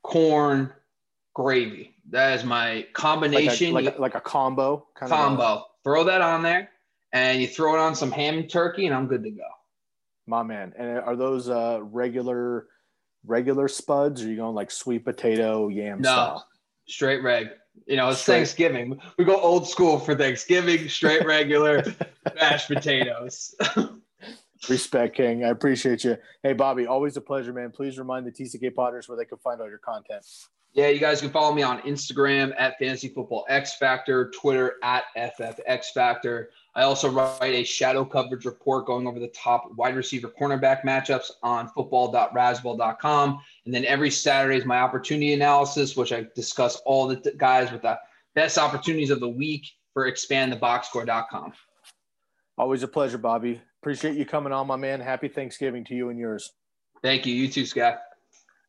corn, 0.03 0.71
gravy. 1.33 1.95
That 2.11 2.39
is 2.39 2.45
my 2.45 2.87
combination. 2.93 3.73
Like 3.73 3.85
a, 3.85 3.87
like 3.87 3.97
a, 3.97 4.01
like 4.03 4.15
a 4.17 4.21
combo. 4.21 4.87
Kind 4.95 5.11
combo. 5.11 5.65
Throw 5.83 6.05
that 6.05 6.21
on 6.21 6.43
there, 6.43 6.69
and 7.15 7.41
you 7.41 7.49
throw 7.49 7.75
it 7.75 7.79
on 7.79 7.95
some 7.95 8.11
ham 8.11 8.37
and 8.37 8.51
turkey, 8.51 8.85
and 8.85 8.95
I'm 8.95 9.07
good 9.07 9.25
to 9.25 9.31
go. 9.31 9.49
My 10.27 10.43
man, 10.43 10.75
and 10.77 10.99
are 10.99 11.17
those 11.17 11.49
uh, 11.49 11.79
regular 11.81 12.67
regular 13.27 13.67
spuds, 13.67 14.23
or 14.23 14.27
are 14.27 14.29
you 14.29 14.37
going 14.37 14.55
like 14.55 14.71
sweet 14.71 15.07
potato 15.07 15.69
yam 15.69 16.03
no, 16.03 16.11
style? 16.11 16.49
Straight 16.87 17.23
reg. 17.23 17.49
You 17.87 17.97
know, 17.97 18.11
it's 18.11 18.21
straight. 18.21 18.37
Thanksgiving. 18.37 19.01
We 19.19 19.25
go 19.25 19.39
old 19.39 19.69
school 19.69 19.99
for 19.99 20.15
Thanksgiving, 20.15 20.89
straight 20.89 21.27
regular 21.27 21.85
mashed 22.35 22.69
potatoes. 22.69 23.55
Respect, 24.69 25.17
King. 25.17 25.45
I 25.45 25.49
appreciate 25.49 26.05
you. 26.05 26.17
Hey, 26.43 26.55
Bobby, 26.55 26.87
always 26.87 27.17
a 27.17 27.21
pleasure, 27.21 27.53
man. 27.53 27.71
Please 27.71 27.99
remind 27.99 28.27
the 28.27 28.33
TCK 28.33 28.75
Potters 28.75 29.09
where 29.09 29.19
they 29.19 29.25
can 29.27 29.39
find 29.39 29.61
all 29.61 29.69
your 29.69 29.79
content. 29.79 30.25
Yeah, 30.73 30.89
you 30.89 30.99
guys 30.99 31.21
can 31.21 31.31
follow 31.31 31.55
me 31.55 31.63
on 31.63 31.81
Instagram 31.83 32.53
at 32.59 32.77
Fantasy 32.81 33.09
Football 33.09 33.45
X 33.49 33.77
Factor, 33.77 34.31
Twitter 34.31 34.75
at 34.83 35.05
FFX 35.17 35.87
Factor. 35.95 36.51
I 36.75 36.83
also 36.83 37.09
write 37.09 37.55
a 37.55 37.63
shadow 37.63 38.05
coverage 38.05 38.45
report 38.45 38.87
going 38.87 39.07
over 39.07 39.21
the 39.21 39.29
top 39.29 39.71
wide 39.77 39.95
receiver 39.95 40.29
cornerback 40.29 40.83
matchups 40.83 41.31
on 41.45 41.69
football.razzball.com. 41.69 43.39
And 43.65 43.75
then 43.75 43.85
every 43.87 44.11
Saturday 44.11 44.57
is 44.57 44.65
my 44.65 44.79
opportunity 44.79 45.33
analysis, 45.33 45.97
which 45.97 46.13
I 46.13 46.27
discuss 46.35 46.77
all 46.85 47.07
the 47.07 47.35
guys 47.37 47.73
with 47.73 47.83
the 47.83 47.99
best 48.35 48.59
opportunities 48.59 49.11
of 49.11 49.21
the 49.21 49.29
week 49.29 49.67
for 49.93 50.11
expandtheboxscore.com. 50.11 51.53
Always 52.59 52.83
a 52.83 52.89
pleasure, 52.89 53.19
Bobby. 53.19 53.61
Appreciate 53.83 54.17
you 54.17 54.27
coming 54.27 54.53
on, 54.53 54.67
my 54.67 54.77
man. 54.77 55.01
Happy 55.01 55.29
Thanksgiving 55.29 55.85
to 55.85 55.95
you 55.95 56.11
and 56.11 56.19
yours. 56.19 56.53
Thank 57.03 57.27
you. 57.27 57.35
You 57.35 57.49
too, 57.49 57.67
Scott. 57.67 58.01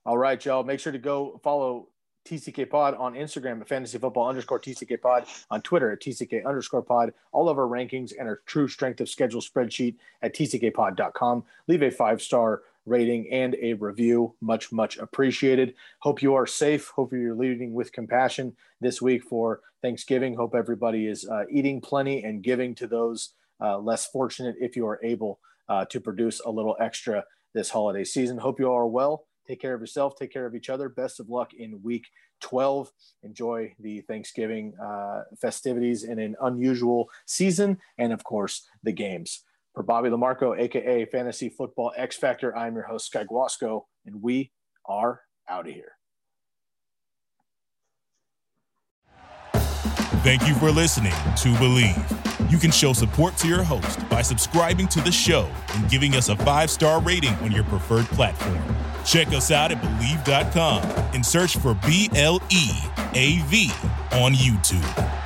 All 0.05 0.17
right, 0.17 0.43
y'all. 0.43 0.63
Make 0.63 0.79
sure 0.79 0.91
to 0.91 0.99
go 0.99 1.39
follow 1.43 1.87
TCK 2.25 2.69
Pod 2.69 2.95
on 2.95 3.13
Instagram 3.13 3.61
at 3.61 3.67
fantasy 3.67 3.97
football 3.97 4.27
underscore 4.27 4.59
TCK 4.59 4.99
Pod, 5.01 5.25
on 5.51 5.61
Twitter 5.61 5.91
at 5.91 6.01
TCK 6.01 6.45
underscore 6.45 6.81
pod, 6.81 7.13
all 7.31 7.49
of 7.49 7.57
our 7.57 7.67
rankings 7.67 8.13
and 8.17 8.27
our 8.27 8.41
true 8.45 8.67
strength 8.67 8.99
of 8.99 9.07
schedule 9.07 9.41
spreadsheet 9.41 9.95
at 10.21 10.33
TCKpod.com. 10.33 11.43
Leave 11.67 11.83
a 11.83 11.91
five 11.91 12.21
star 12.21 12.63
rating 12.85 13.29
and 13.31 13.55
a 13.61 13.73
review. 13.73 14.35
Much, 14.41 14.71
much 14.71 14.97
appreciated. 14.97 15.73
Hope 15.99 16.21
you 16.21 16.33
are 16.35 16.45
safe. 16.45 16.89
Hope 16.95 17.13
you're 17.13 17.35
leading 17.35 17.73
with 17.73 17.91
compassion 17.91 18.55
this 18.81 19.01
week 19.01 19.23
for 19.23 19.61
Thanksgiving. 19.81 20.35
Hope 20.35 20.55
everybody 20.55 21.07
is 21.07 21.27
uh, 21.27 21.43
eating 21.49 21.81
plenty 21.81 22.23
and 22.23 22.43
giving 22.43 22.75
to 22.75 22.87
those 22.87 23.33
uh, 23.61 23.77
less 23.77 24.05
fortunate 24.07 24.55
if 24.59 24.75
you 24.75 24.85
are 24.87 24.99
able 25.03 25.39
uh, 25.69 25.85
to 25.85 25.99
produce 25.99 26.39
a 26.41 26.49
little 26.49 26.75
extra 26.79 27.23
this 27.53 27.69
holiday 27.69 28.03
season. 28.03 28.37
Hope 28.37 28.59
you 28.59 28.67
all 28.67 28.77
are 28.77 28.87
well 28.87 29.25
Take 29.47 29.61
care 29.61 29.73
of 29.73 29.81
yourself. 29.81 30.15
Take 30.15 30.31
care 30.31 30.45
of 30.45 30.55
each 30.55 30.69
other. 30.69 30.89
Best 30.89 31.19
of 31.19 31.29
luck 31.29 31.53
in 31.53 31.81
week 31.83 32.07
12. 32.41 32.91
Enjoy 33.23 33.73
the 33.79 34.01
Thanksgiving 34.01 34.73
uh, 34.83 35.23
festivities 35.39 36.03
in 36.03 36.19
an 36.19 36.35
unusual 36.41 37.09
season. 37.25 37.77
And 37.97 38.11
of 38.11 38.23
course, 38.23 38.67
the 38.83 38.91
games. 38.91 39.43
For 39.75 39.83
Bobby 39.83 40.07
LaMarco, 40.07 40.57
aka 40.57 41.03
Fantasy 41.05 41.49
Football 41.49 41.91
X 41.97 42.15
Factor, 42.15 42.55
I'm 42.55 42.75
your 42.75 42.85
host, 42.85 43.07
Sky 43.07 43.25
Guasco, 43.25 43.85
and 44.05 44.21
we 44.21 44.53
are 44.85 45.19
out 45.49 45.67
of 45.67 45.73
here. 45.73 45.91
Thank 50.23 50.47
you 50.47 50.55
for 50.55 50.71
listening 50.71 51.11
to 51.11 51.49
Bleav. 51.59 52.49
You 52.49 52.57
can 52.57 52.71
show 52.71 52.93
support 52.93 53.35
to 53.37 53.49
your 53.49 53.63
host 53.63 54.07
by 54.07 54.21
subscribing 54.21 54.87
to 54.87 55.01
the 55.01 55.11
show 55.11 55.51
and 55.73 55.89
giving 55.89 56.15
us 56.15 56.29
a 56.29 56.37
five 56.37 56.69
star 56.69 57.01
rating 57.01 57.33
on 57.35 57.51
your 57.51 57.65
preferred 57.65 58.05
platform. 58.05 58.63
Check 59.05 59.27
us 59.27 59.51
out 59.51 59.73
at 59.73 59.81
Bleav.com 59.81 60.83
and 61.13 61.23
search 61.23 61.57
for 61.57 61.73
B 61.85 62.09
L 62.15 62.41
E 62.49 62.69
A 63.13 63.39
V 63.47 63.69
on 64.13 64.31
YouTube. 64.31 65.24